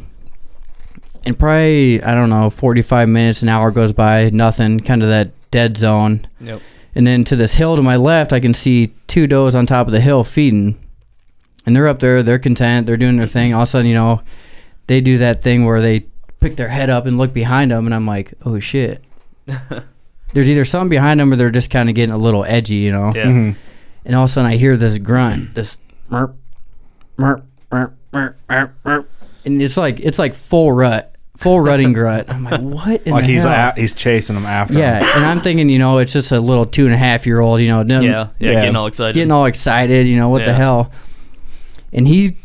and 1.24 1.38
probably 1.38 2.00
I 2.02 2.14
don't 2.14 2.30
know, 2.30 2.50
forty-five 2.50 3.08
minutes, 3.08 3.42
an 3.42 3.48
hour 3.48 3.72
goes 3.72 3.92
by, 3.92 4.30
nothing, 4.30 4.78
kind 4.80 5.02
of 5.02 5.08
that 5.08 5.32
dead 5.50 5.76
zone. 5.76 6.26
Yep. 6.40 6.60
And 6.98 7.06
then 7.06 7.22
to 7.24 7.36
this 7.36 7.54
hill 7.54 7.76
to 7.76 7.82
my 7.82 7.94
left, 7.94 8.32
I 8.32 8.40
can 8.40 8.52
see 8.54 8.92
two 9.06 9.28
does 9.28 9.54
on 9.54 9.66
top 9.66 9.86
of 9.86 9.92
the 9.92 10.00
hill 10.00 10.24
feeding, 10.24 10.76
and 11.64 11.74
they're 11.76 11.86
up 11.86 12.00
there, 12.00 12.24
they're 12.24 12.40
content, 12.40 12.86
they're 12.88 12.96
doing 12.96 13.16
their 13.16 13.26
thing. 13.28 13.54
All 13.54 13.62
of 13.62 13.68
a 13.68 13.70
sudden, 13.70 13.86
you 13.86 13.94
know, 13.94 14.20
they 14.88 15.00
do 15.00 15.16
that 15.18 15.40
thing 15.40 15.64
where 15.64 15.80
they 15.80 16.00
pick 16.40 16.56
their 16.56 16.68
head 16.68 16.90
up 16.90 17.06
and 17.06 17.16
look 17.16 17.32
behind 17.32 17.70
them, 17.70 17.86
and 17.86 17.94
I'm 17.94 18.04
like, 18.04 18.34
oh 18.44 18.58
shit. 18.58 19.04
There's 20.34 20.48
either 20.48 20.64
something 20.64 20.88
behind 20.90 21.20
them 21.20 21.32
or 21.32 21.36
they're 21.36 21.50
just 21.50 21.70
kind 21.70 21.88
of 21.88 21.94
getting 21.94 22.12
a 22.12 22.18
little 22.18 22.44
edgy, 22.44 22.74
you 22.76 22.90
know 22.92 23.12
Yeah. 23.14 23.26
Mhm. 23.26 23.56
and 24.04 24.14
all 24.16 24.24
of 24.24 24.30
a 24.30 24.32
sudden 24.32 24.50
I 24.50 24.56
hear 24.56 24.76
this 24.76 24.98
grunt, 24.98 25.54
this 25.54 25.78
merp, 26.10 26.34
merp, 27.16 27.42
merp, 27.70 27.92
merp, 28.12 28.34
merp, 28.50 28.70
merp, 28.84 29.06
and 29.44 29.62
it's 29.62 29.76
like 29.76 30.00
it's 30.00 30.18
like 30.18 30.34
full 30.34 30.72
rut, 30.72 31.14
full 31.38 31.60
rutting 31.60 31.92
grunt. 31.92 32.28
I'm 32.28 32.42
like, 32.44 32.60
what 32.60 33.02
in 33.06 33.12
Like 33.12 33.24
the 33.24 33.32
he's 33.32 33.44
hell? 33.44 33.72
a, 33.76 33.80
he's 33.80 33.94
chasing 33.94 34.34
them 34.34 34.44
after. 34.44 34.76
yeah, 34.78 34.98
him. 34.98 35.08
and 35.16 35.24
I'm 35.24 35.40
thinking, 35.40 35.68
you 35.68 35.78
know, 35.78 35.98
it's 35.98 36.12
just 36.12 36.32
a 36.32 36.40
little 36.40 36.66
two 36.66 36.84
and 36.84 36.92
a 36.92 36.98
half 36.98 37.26
year 37.26 37.38
old, 37.40 37.60
you 37.60 37.68
know, 37.68 37.82
Yeah. 37.82 38.00
Yeah. 38.00 38.28
Yeah. 38.40 38.52
Getting 38.54 38.76
all 38.76 38.86
excited. 38.88 39.14
getting 39.14 39.30
all 39.30 39.44
excited, 39.46 40.06
you 40.08 40.16
know, 40.16 40.28
what 40.28 40.44
the 40.44 40.52
hell? 40.52 40.90
And 41.92 42.06
he 42.08 42.36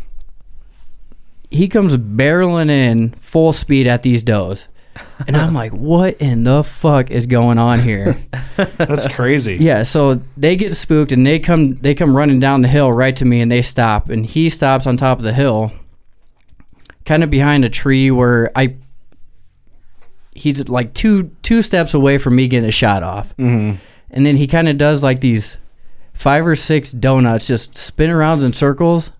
he 1.49 1.67
comes 1.67 1.97
barreling 1.97 2.69
in 2.69 3.11
full 3.19 3.51
speed 3.53 3.87
at 3.87 4.03
these 4.03 4.23
does. 4.23 4.67
And 5.27 5.35
I'm 5.35 5.55
like, 5.55 5.71
what 5.73 6.17
in 6.21 6.43
the 6.43 6.63
fuck 6.63 7.09
is 7.09 7.25
going 7.25 7.57
on 7.57 7.79
here? 7.81 8.15
That's 8.57 9.07
crazy. 9.13 9.55
Yeah, 9.55 9.81
so 9.83 10.21
they 10.37 10.55
get 10.55 10.75
spooked 10.77 11.11
and 11.11 11.25
they 11.25 11.39
come 11.39 11.75
they 11.75 11.95
come 11.95 12.15
running 12.15 12.39
down 12.39 12.61
the 12.61 12.67
hill 12.67 12.91
right 12.93 13.15
to 13.15 13.25
me 13.25 13.41
and 13.41 13.51
they 13.51 13.63
stop 13.63 14.09
and 14.09 14.23
he 14.23 14.49
stops 14.49 14.85
on 14.85 14.95
top 14.97 15.17
of 15.17 15.23
the 15.23 15.33
hill 15.33 15.71
kind 17.05 17.23
of 17.23 17.29
behind 17.29 17.65
a 17.65 17.69
tree 17.69 18.11
where 18.11 18.51
I 18.55 18.75
he's 20.35 20.67
like 20.69 20.93
two 20.93 21.31
two 21.43 21.61
steps 21.61 21.93
away 21.93 22.17
from 22.17 22.35
me 22.35 22.47
getting 22.47 22.67
a 22.67 22.71
shot 22.71 23.03
off. 23.03 23.35
Mhm. 23.37 23.77
And 24.09 24.25
then 24.25 24.37
he 24.37 24.47
kind 24.47 24.69
of 24.69 24.77
does 24.77 25.01
like 25.03 25.21
these 25.21 25.57
five 26.13 26.45
or 26.45 26.55
six 26.55 26.91
donuts 26.91 27.47
just 27.47 27.77
spin 27.77 28.09
around 28.09 28.43
in 28.43 28.53
circles 28.53 29.11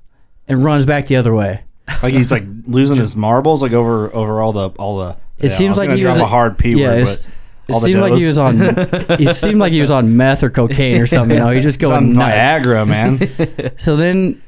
and 0.47 0.63
runs 0.63 0.85
back 0.85 1.07
the 1.07 1.15
other 1.15 1.33
way. 1.33 1.63
Like 2.01 2.13
he's 2.13 2.31
like 2.31 2.43
losing 2.67 2.97
his 2.97 3.15
marbles 3.15 3.61
like 3.61 3.73
over 3.73 4.13
over 4.15 4.41
all 4.41 4.53
the 4.53 4.69
all 4.79 4.97
the. 4.99 5.17
It 5.39 5.49
yeah, 5.49 5.57
seems 5.57 5.77
like 5.77 5.89
he 5.89 6.05
was 6.05 6.19
a 6.19 6.27
hard 6.27 6.57
p 6.57 6.73
yeah, 6.73 6.89
word, 6.89 7.05
but 7.05 7.75
It 7.75 7.81
seemed 7.81 7.99
like 8.01 8.13
he 8.13 8.27
was 8.27 8.37
on. 8.37 8.57
it 8.61 9.35
seemed 9.35 9.59
like 9.59 9.73
he 9.73 9.81
was 9.81 9.91
on 9.91 10.15
meth 10.15 10.43
or 10.43 10.49
cocaine 10.49 11.01
or 11.01 11.07
something. 11.07 11.37
You 11.37 11.43
know, 11.43 11.49
he's 11.49 11.63
just 11.63 11.79
going 11.79 12.13
nuts. 12.13 12.35
Viagra, 12.35 12.87
man. 12.87 13.73
So 13.77 13.95
then, 13.95 14.41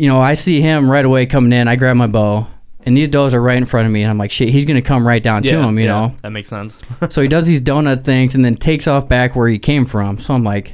you 0.00 0.08
know, 0.08 0.18
I 0.18 0.32
see 0.32 0.62
him 0.62 0.90
right 0.90 1.04
away 1.04 1.26
coming 1.26 1.52
in. 1.52 1.68
I 1.68 1.76
grab 1.76 1.94
my 1.94 2.06
bow, 2.06 2.46
and 2.84 2.96
these 2.96 3.08
does 3.08 3.34
are 3.34 3.42
right 3.42 3.58
in 3.58 3.66
front 3.66 3.84
of 3.84 3.92
me, 3.92 4.02
and 4.02 4.10
I'm 4.10 4.16
like, 4.16 4.30
shit, 4.30 4.48
he's 4.48 4.64
gonna 4.64 4.80
come 4.80 5.06
right 5.06 5.22
down 5.22 5.44
yeah. 5.44 5.52
to 5.52 5.58
him, 5.58 5.78
you 5.78 5.84
yeah, 5.84 5.90
know. 5.90 6.16
That 6.22 6.30
makes 6.30 6.48
sense. 6.48 6.74
So 7.10 7.20
he 7.20 7.28
does 7.28 7.44
these 7.44 7.60
donut 7.60 8.02
things, 8.02 8.34
and 8.34 8.42
then 8.42 8.56
takes 8.56 8.88
off 8.88 9.10
back 9.10 9.36
where 9.36 9.46
he 9.46 9.58
came 9.58 9.84
from. 9.84 10.18
So 10.18 10.32
I'm 10.32 10.42
like, 10.42 10.72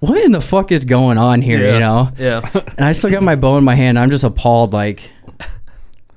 what 0.00 0.18
in 0.18 0.32
the 0.32 0.40
fuck 0.40 0.72
is 0.72 0.84
going 0.84 1.18
on 1.18 1.40
here, 1.40 1.64
yeah. 1.64 1.72
you 1.74 1.78
know? 1.78 2.10
Yeah. 2.18 2.50
And 2.76 2.84
I 2.84 2.92
still 2.92 3.10
got 3.10 3.22
my 3.22 3.36
bow 3.36 3.58
in 3.58 3.64
my 3.64 3.76
hand. 3.76 3.96
I'm 3.96 4.10
just 4.10 4.24
appalled, 4.24 4.72
like, 4.72 5.02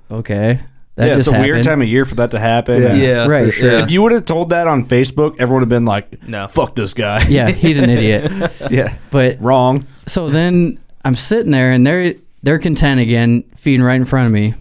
okay, 0.09 0.61
that 0.95 1.05
yeah, 1.05 1.07
just 1.09 1.19
it's 1.19 1.27
a 1.27 1.31
happened. 1.33 1.51
weird 1.51 1.63
time 1.63 1.81
of 1.83 1.87
year 1.87 2.05
for 2.05 2.15
that 2.15 2.31
to 2.31 2.39
happen. 2.39 2.81
Yeah. 2.81 2.93
Yeah. 2.95 3.27
Right, 3.27 3.45
for 3.45 3.51
sure. 3.51 3.69
sure. 3.69 3.79
If 3.81 3.91
you 3.91 4.01
would 4.01 4.13
have 4.13 4.25
told 4.25 4.49
that 4.49 4.65
on 4.65 4.87
Facebook, 4.87 5.35
everyone 5.39 5.61
would 5.61 5.61
have 5.61 5.69
been 5.69 5.85
like, 5.85 6.27
No. 6.27 6.47
fuck 6.47 6.73
this 6.73 6.95
guy." 6.95 7.27
yeah, 7.27 7.51
he's 7.51 7.77
an 7.77 7.91
idiot. 7.91 8.51
yeah. 8.71 8.95
But 9.11 9.39
Wrong. 9.39 9.85
So 10.07 10.31
then 10.31 10.79
I'm 11.05 11.15
sitting 11.15 11.51
there 11.51 11.71
and 11.71 11.85
they're 11.85 12.15
they're 12.43 12.59
content 12.59 12.99
again, 12.99 13.43
feeding 13.55 13.83
right 13.83 13.95
in 13.95 14.05
front 14.05 14.27
of 14.27 14.31
me. 14.33 14.53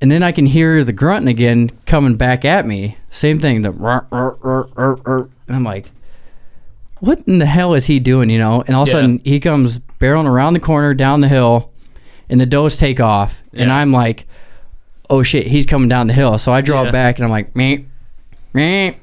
And 0.00 0.10
then 0.10 0.22
I 0.22 0.30
can 0.32 0.46
hear 0.46 0.84
the 0.84 0.92
grunting 0.92 1.28
again 1.28 1.70
coming 1.86 2.16
back 2.16 2.44
at 2.44 2.66
me. 2.66 2.98
Same 3.10 3.40
thing, 3.40 3.62
the 3.62 3.72
rrr, 3.72 4.06
rrr, 4.10 4.38
rrr, 4.38 4.68
rrr, 4.74 4.96
rrr. 5.02 5.28
and 5.46 5.56
I'm 5.56 5.64
like, 5.64 5.90
what 7.00 7.20
in 7.26 7.38
the 7.38 7.46
hell 7.46 7.72
is 7.74 7.86
he 7.86 7.98
doing? 7.98 8.28
You 8.28 8.38
know? 8.38 8.62
And 8.66 8.76
all 8.76 8.82
of 8.82 8.88
a 8.88 8.90
Yeah. 8.90 8.96
sudden 8.96 9.20
he 9.24 9.40
comes 9.40 9.78
barreling 10.00 10.26
around 10.28 10.52
the 10.54 10.60
corner 10.60 10.92
down 10.92 11.22
the 11.22 11.28
hill, 11.28 11.70
and 12.28 12.40
the 12.40 12.46
does 12.46 12.76
take 12.76 13.00
off, 13.00 13.42
and 13.54 13.72
I'm 13.72 13.90
like, 13.92 14.26
oh 15.08 15.22
shit, 15.22 15.46
he's 15.46 15.64
coming 15.66 15.88
down 15.88 16.08
the 16.08 16.12
hill. 16.12 16.36
So 16.36 16.52
I 16.52 16.60
draw 16.60 16.82
Yeah. 16.84 16.90
back 16.90 17.16
and 17.18 17.24
I'm 17.24 17.30
like, 17.30 17.54
me, 17.56 17.86
me, 18.52 18.96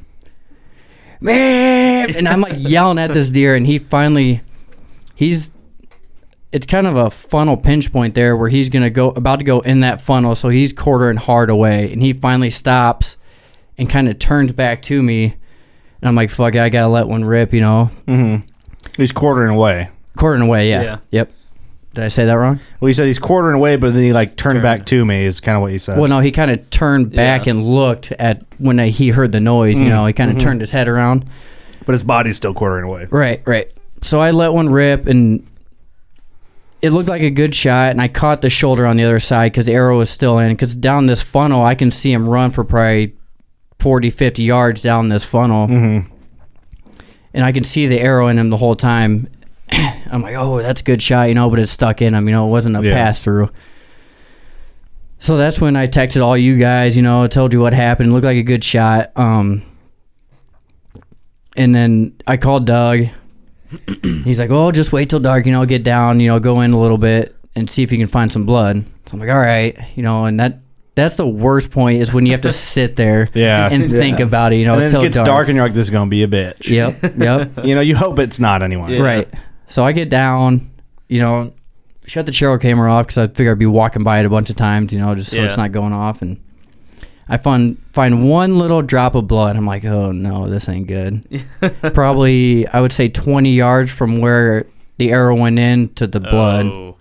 me, 1.22 1.34
and 1.34 2.28
I'm 2.28 2.42
like 2.42 2.56
yelling 2.60 3.00
at 3.00 3.14
this 3.14 3.30
deer, 3.30 3.56
and 3.56 3.66
he 3.66 3.80
finally, 3.80 4.42
he's, 5.16 5.52
it's 6.52 6.66
kind 6.66 6.86
of 6.88 6.96
a 6.96 7.10
funnel 7.10 7.58
pinch 7.58 7.92
point 7.92 8.16
there 8.16 8.36
where 8.38 8.50
he's 8.50 8.70
gonna 8.70 8.90
go 8.90 9.10
about 9.10 9.40
to 9.40 9.46
go 9.46 9.60
in 9.62 9.80
that 9.82 10.02
funnel, 10.02 10.36
so 10.36 10.50
he's 10.50 10.72
quartering 10.74 11.18
hard 11.18 11.50
away, 11.50 11.92
and 11.92 12.02
he 12.02 12.14
finally 12.14 12.50
stops, 12.50 13.18
and 13.78 13.90
kind 13.90 14.08
of 14.08 14.20
turns 14.20 14.52
back 14.54 14.82
to 14.84 15.02
me, 15.02 15.24
and 15.26 16.08
I'm 16.08 16.16
like, 16.16 16.30
fuck, 16.30 16.56
I 16.56 16.70
gotta 16.70 16.88
let 16.90 17.08
one 17.08 17.26
rip, 17.26 17.54
you 17.54 17.62
know, 17.62 17.90
Mm-hmm. 18.08 18.48
He's 18.98 19.12
quartering 19.12 19.56
away. 19.56 19.90
quartering 20.18 20.42
away, 20.44 20.70
yeah, 20.70 20.82
Yeah. 20.84 20.98
yep. 21.12 21.32
Did 21.96 22.04
I 22.06 22.08
say 22.08 22.26
that 22.26 22.34
wrong? 22.34 22.60
Well, 22.80 22.88
he 22.88 22.94
said 22.94 23.06
he's 23.06 23.20
quartering 23.20 23.56
away, 23.56 23.76
but 23.78 23.94
then 23.94 24.02
he 24.04 24.14
like 24.14 24.36
turned 24.36 24.56
Turned. 24.56 24.64
back 24.64 24.86
to 24.88 25.06
me. 25.06 25.26
Is 25.26 25.40
kind 25.40 25.56
of 25.56 25.62
what 25.62 25.72
you 25.72 25.78
said. 25.80 26.00
Well, 26.00 26.10
no, 26.10 26.20
he 26.22 26.32
kind 26.32 26.50
of 26.50 26.68
turned 26.72 27.12
back 27.12 27.46
Yeah. 27.46 27.52
and 27.54 27.64
looked 27.66 28.12
at 28.14 28.44
when 28.58 28.80
I, 28.80 28.88
he 28.90 29.10
heard 29.10 29.32
the 29.32 29.40
noise. 29.40 29.80
You 29.80 29.90
know, 29.90 30.06
he 30.08 30.12
kind 30.14 30.32
of 30.32 30.40
turned 30.40 30.60
his 30.62 30.72
head 30.72 30.88
around. 30.88 31.26
but 31.86 31.94
his 31.94 32.02
body's 32.04 32.36
still 32.36 32.54
quartering 32.56 32.86
away. 32.86 33.08
Right, 33.12 33.42
right. 33.46 33.72
So 34.04 34.20
I 34.20 34.32
let 34.32 34.54
one 34.54 34.70
rip, 34.70 35.08
and 35.08 35.48
it 36.82 36.92
looked 36.92 37.10
like 37.10 37.22
a 37.22 37.30
good 37.30 37.56
shot. 37.56 37.92
And 37.92 38.02
I 38.02 38.08
caught 38.08 38.42
the 38.42 38.50
shoulder 38.50 38.86
on 38.86 38.98
the 38.98 39.04
other 39.04 39.20
side 39.20 39.52
because 39.54 39.66
the 39.66 39.74
arrow 39.74 39.98
was 39.98 40.10
still 40.10 40.38
in. 40.40 40.52
Because 40.54 40.76
down 40.76 41.06
this 41.08 41.22
funnel, 41.22 41.64
I 41.64 41.74
can 41.76 41.90
see 41.92 42.12
him 42.12 42.28
run 42.28 42.52
for 42.52 42.64
probably 42.64 43.16
40, 43.80 44.10
50 44.10 44.44
yards 44.44 44.82
down 44.82 45.10
this 45.10 45.24
funnel, 45.26 45.68
Mm-hmm. 45.68 46.10
and 47.34 47.44
I 47.46 47.52
can 47.52 47.64
see 47.64 47.88
the 47.88 48.00
arrow 48.00 48.28
in 48.28 48.38
him 48.38 48.50
the 48.50 48.58
whole 48.58 48.76
time. 48.76 49.28
I'm 49.72 50.22
like, 50.22 50.36
oh, 50.36 50.62
that's 50.62 50.82
a 50.82 50.84
good 50.84 51.02
shot, 51.02 51.30
you 51.30 51.36
know, 51.36 51.50
but 51.50 51.60
it's 51.60 51.72
stuck 51.72 52.02
in 52.02 52.14
him. 52.14 52.28
You 52.28 52.34
know, 52.34 52.48
it 52.48 52.52
wasn't 52.52 52.76
a 52.78 52.84
Yeah. 52.84 52.94
pass 52.94 53.24
through. 53.24 53.50
So 55.20 55.38
that's 55.38 55.60
when 55.62 55.76
I 55.78 55.88
texted 55.88 56.22
all 56.22 56.38
you 56.38 56.58
guys, 56.58 56.96
you 56.98 57.02
know, 57.04 57.26
told 57.28 57.54
you 57.54 57.60
what 57.62 57.74
happened. 57.74 58.10
It 58.10 58.14
looked 58.14 58.26
like 58.26 58.36
a 58.38 58.44
good 58.44 58.64
shot. 58.64 59.12
Um, 59.18 59.64
and 61.56 61.74
then 61.74 62.14
I 62.28 62.38
called 62.38 62.66
Doug. 62.66 63.08
He's 64.24 64.40
like, 64.40 64.50
"Oh, 64.52 64.72
just 64.72 64.92
wait 64.94 65.10
till 65.10 65.20
dark, 65.20 65.46
you 65.46 65.52
know, 65.52 65.66
get 65.66 65.84
down, 65.84 66.20
you 66.20 66.28
know, 66.28 66.40
go 66.40 66.62
in 66.62 66.72
a 66.74 66.80
little 66.80 66.98
bit 66.98 67.36
and 67.56 67.70
see 67.70 67.84
if 67.84 67.92
you 67.92 67.98
can 67.98 68.08
find 68.08 68.32
some 68.32 68.46
blood." 68.46 68.84
So 69.06 69.14
I'm 69.14 69.20
like, 69.20 69.30
"All 69.30 69.38
right," 69.38 69.78
you 69.96 70.04
know, 70.04 70.26
and 70.26 70.40
that 70.40 70.60
that's 70.96 71.16
the 71.16 71.28
worst 71.28 71.72
point 71.72 72.02
is 72.02 72.14
when 72.14 72.26
you 72.26 72.32
have 72.34 72.42
to 72.42 72.52
sit 72.72 72.96
there 72.96 73.28
Yeah. 73.34 73.68
and 73.72 73.90
think 73.90 74.20
Yeah. 74.20 74.26
about 74.26 74.54
it, 74.54 74.58
you 74.58 74.66
know, 74.66 74.74
and 74.74 74.82
then 74.82 74.88
until 74.90 75.02
it 75.02 75.06
gets 75.06 75.18
dark. 75.18 75.48
and 75.48 75.56
you're 75.56 75.66
like, 75.66 75.74
"This 75.74 75.88
is 75.88 75.90
gonna 75.92 76.10
be 76.10 76.24
a 76.24 76.28
bitch." 76.28 76.68
Yep, 76.70 77.18
yep. 77.18 77.52
You 77.66 77.76
know, 77.76 77.82
you 77.82 77.96
hope 77.96 78.20
it's 78.20 78.40
not 78.40 78.62
anyone, 78.62 78.92
Yeah. 78.92 79.02
Right. 79.02 79.28
So 79.68 79.84
I 79.84 79.92
get 79.92 80.10
down, 80.10 80.70
you 81.10 81.20
know, 81.20 81.52
shut 82.06 82.26
the 82.28 82.32
trail 82.32 82.58
camera 82.60 82.92
off 82.94 83.08
because 83.08 83.18
I 83.18 83.28
figure 83.28 83.52
I'd 83.54 83.60
be 83.60 83.66
walking 83.66 84.04
by 84.04 84.20
it 84.20 84.26
a 84.26 84.30
bunch 84.30 84.50
of 84.52 84.56
times, 84.56 84.94
you 84.94 85.00
know, 85.00 85.16
just 85.16 85.32
so 85.32 85.42
it's 85.44 85.58
not 85.58 85.72
going 85.72 85.94
off. 85.94 86.22
And 86.22 86.38
I 87.30 87.38
find 87.38 87.78
find 87.94 88.30
one 88.30 88.60
little 88.60 88.82
drop 88.82 89.16
of 89.16 89.28
blood. 89.28 89.56
I'm 89.56 89.66
like, 89.66 89.86
oh 89.86 90.12
no, 90.12 90.50
this 90.50 90.68
ain't 90.68 90.88
good. 90.88 91.26
Probably, 91.94 92.68
I 92.68 92.82
would 92.82 92.92
say 92.92 93.08
20 93.08 93.54
yards 93.54 93.92
from 93.92 94.20
where 94.20 94.66
the 94.98 95.12
arrow 95.12 95.36
went 95.36 95.58
in 95.60 95.90
to 95.96 96.08
the 96.08 96.20
blood. 96.20 96.66
Oh. 96.68 96.98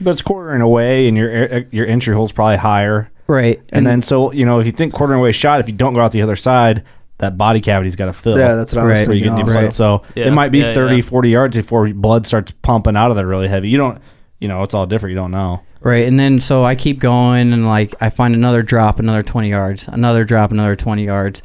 But 0.00 0.12
it's 0.12 0.22
quartering 0.22 0.62
away, 0.62 1.08
and 1.08 1.16
your 1.16 1.30
uh, 1.30 1.56
uh, 1.58 1.60
your 1.70 1.86
entry 1.86 2.14
hole's 2.14 2.32
probably 2.32 2.56
higher. 2.56 3.10
Right. 3.26 3.60
And, 3.68 3.86
then, 3.86 4.02
so 4.02 4.32
you 4.32 4.44
know, 4.44 4.58
if 4.58 4.66
you 4.66 4.72
think 4.72 4.92
quartering 4.92 5.20
away 5.20 5.32
shot, 5.32 5.60
if 5.60 5.68
you 5.68 5.74
don't 5.74 5.92
go 5.94 6.00
out 6.00 6.10
the 6.10 6.22
other 6.22 6.36
side, 6.36 6.84
that 7.18 7.38
body 7.38 7.60
cavity's 7.60 7.94
got 7.96 8.06
to 8.06 8.12
fill. 8.12 8.36
Yeah, 8.36 8.56
that's 8.56 8.74
what 8.74 8.80
I 8.80 8.84
was 8.84 8.92
Right. 8.92 9.06
where 9.08 9.16
you 9.16 9.24
thinking. 9.26 9.46
get 9.46 9.46
deep 9.46 9.56
also. 9.56 9.60
blood. 9.60 9.74
So 9.74 10.02
Yeah, 10.16 10.26
it 10.26 10.30
might 10.32 10.48
be 10.48 10.58
yeah, 10.60 10.72
30, 10.72 10.96
yeah. 10.96 11.02
40 11.02 11.28
yards 11.28 11.56
before 11.56 11.88
blood 11.92 12.26
starts 12.26 12.52
pumping 12.62 12.96
out 12.96 13.10
of 13.10 13.16
there 13.16 13.26
really 13.26 13.46
heavy. 13.46 13.68
You 13.68 13.76
don't, 13.78 14.02
you 14.40 14.48
know, 14.48 14.62
it's 14.64 14.74
all 14.74 14.86
different. 14.86 15.10
You 15.12 15.16
don't 15.16 15.30
know. 15.30 15.60
Right, 15.82 16.06
and 16.06 16.18
then 16.20 16.40
so 16.40 16.62
I 16.62 16.74
keep 16.74 16.98
going, 16.98 17.52
and 17.54 17.66
like 17.66 17.94
I 18.02 18.10
find 18.10 18.34
another 18.34 18.62
drop, 18.62 18.98
another 18.98 19.22
twenty 19.22 19.48
yards, 19.48 19.88
another 19.88 20.24
drop, 20.24 20.50
another 20.52 20.76
twenty 20.76 21.04
yards. 21.04 21.40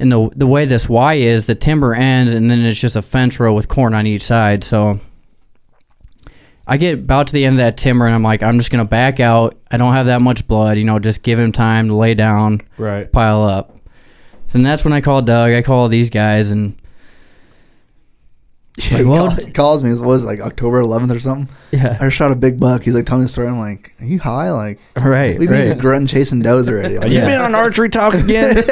And 0.00 0.10
the 0.10 0.28
the 0.34 0.46
way 0.46 0.64
this 0.66 0.88
Y 0.88 1.14
is, 1.14 1.46
the 1.46 1.54
timber 1.54 1.94
ends, 1.94 2.34
and 2.34 2.50
then 2.50 2.60
it's 2.64 2.80
just 2.80 2.96
a 2.96 3.02
fence 3.02 3.38
row 3.38 3.54
with 3.54 3.68
corn 3.68 3.94
on 3.94 4.06
each 4.06 4.22
side. 4.22 4.64
So 4.64 4.98
I 6.66 6.76
get 6.78 6.94
about 6.94 7.28
to 7.28 7.32
the 7.32 7.44
end 7.44 7.54
of 7.54 7.58
that 7.58 7.76
timber, 7.76 8.06
and 8.06 8.14
I'm 8.14 8.24
like, 8.24 8.42
I'm 8.42 8.58
just 8.58 8.72
gonna 8.72 8.84
back 8.84 9.20
out. 9.20 9.56
I 9.70 9.76
don't 9.76 9.92
have 9.92 10.06
that 10.06 10.20
much 10.20 10.48
blood, 10.48 10.78
you 10.78 10.84
know, 10.84 10.98
just 10.98 11.22
give 11.22 11.38
him 11.38 11.52
time 11.52 11.86
to 11.88 11.94
lay 11.94 12.14
down, 12.14 12.62
Right. 12.78 13.10
pile 13.10 13.42
up. 13.44 13.78
And 14.52 14.66
that's 14.66 14.84
when 14.84 14.92
I 14.92 15.00
call 15.00 15.22
Doug. 15.22 15.52
I 15.52 15.62
call 15.62 15.88
these 15.88 16.10
guys, 16.10 16.50
and 16.50 16.76
Yeah, 18.78 18.84
Like, 18.90 18.98
he, 18.98 19.04
well- 19.04 19.26
call- 19.28 19.36
he 19.46 19.50
calls 19.52 19.82
me. 19.82 19.90
It 19.90 20.00
was 20.00 20.22
like 20.22 20.40
October 20.40 20.82
11th 20.82 21.14
or 21.16 21.20
something. 21.20 21.54
Yeah, 21.72 21.96
I 22.00 22.08
shot 22.10 22.30
a 22.30 22.36
big 22.36 22.60
buck. 22.60 22.82
He's 22.82 22.94
like 22.94 23.06
telling 23.06 23.22
me 23.22 23.24
the 23.24 23.28
story. 23.30 23.48
I'm 23.48 23.58
like, 23.58 23.92
are 24.00 24.04
you 24.06 24.18
high? 24.20 24.50
Like, 24.50 24.78
right, 24.96 25.38
we've 25.38 25.48
been 25.48 25.58
right. 25.60 25.68
just 25.68 25.78
grunting 25.78 26.06
chasing 26.06 26.40
does 26.42 26.68
already. 26.68 26.96
I'm 26.98 27.04
Are 27.04 27.06
you 27.06 27.14
Yeah. 27.18 27.26
been 27.26 27.40
on 27.40 27.54
archery 27.54 27.88
talk 27.88 28.14
again? 28.14 28.56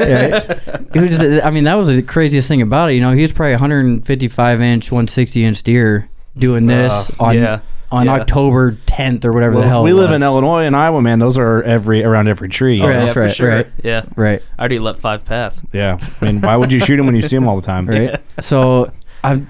It 0.95 1.01
was 1.01 1.11
just, 1.19 1.45
I 1.45 1.51
mean, 1.51 1.65
that 1.65 1.75
was 1.75 1.89
the 1.89 2.03
craziest 2.03 2.47
thing 2.49 2.63
about 2.63 2.91
it. 2.91 2.95
You 2.95 3.01
know, 3.01 3.13
he 3.13 3.21
was 3.23 3.33
probably 3.33 3.53
155 3.55 4.61
inch, 4.61 4.93
160 4.93 5.45
inch 5.45 5.63
deer 5.65 6.09
doing 6.39 6.67
this 6.67 7.11
Uh, 7.19 7.25
on 7.25 7.35
yeah. 7.37 7.61
on 7.91 8.07
Yeah. 8.07 8.13
October 8.15 8.79
10th 8.87 9.25
or 9.25 9.33
whatever 9.33 9.57
the 9.57 9.67
hell. 9.67 9.83
we 9.83 9.91
it 9.91 9.95
live 9.95 10.11
was. 10.11 10.17
in 10.17 10.23
Illinois 10.23 10.65
and 10.67 10.77
Iowa, 10.77 11.03
man. 11.03 11.19
Those 11.19 11.37
are 11.39 11.63
every 11.65 12.05
around 12.05 12.29
every 12.29 12.49
tree. 12.49 12.81
Oh, 12.81 12.87
you 12.87 12.93
yeah. 12.93 13.01
That's 13.01 13.13
for 13.13 13.21
right, 13.23 13.35
sure. 13.35 13.49
right. 13.49 13.67
Yeah. 13.83 14.05
right, 14.17 14.41
I 14.57 14.61
already 14.63 14.79
let 14.79 14.99
five 14.99 15.25
pass. 15.25 15.63
Yeah. 15.73 15.99
I 16.21 16.25
mean, 16.25 16.41
why 16.41 16.57
would 16.57 16.71
you 16.71 16.79
shoot 16.87 16.97
them 16.97 17.07
when 17.07 17.17
you 17.17 17.23
see 17.23 17.35
them 17.37 17.49
all 17.49 17.57
the 17.57 17.67
time? 17.67 17.89
right. 17.89 18.21
So 18.41 18.93
I 19.25 19.43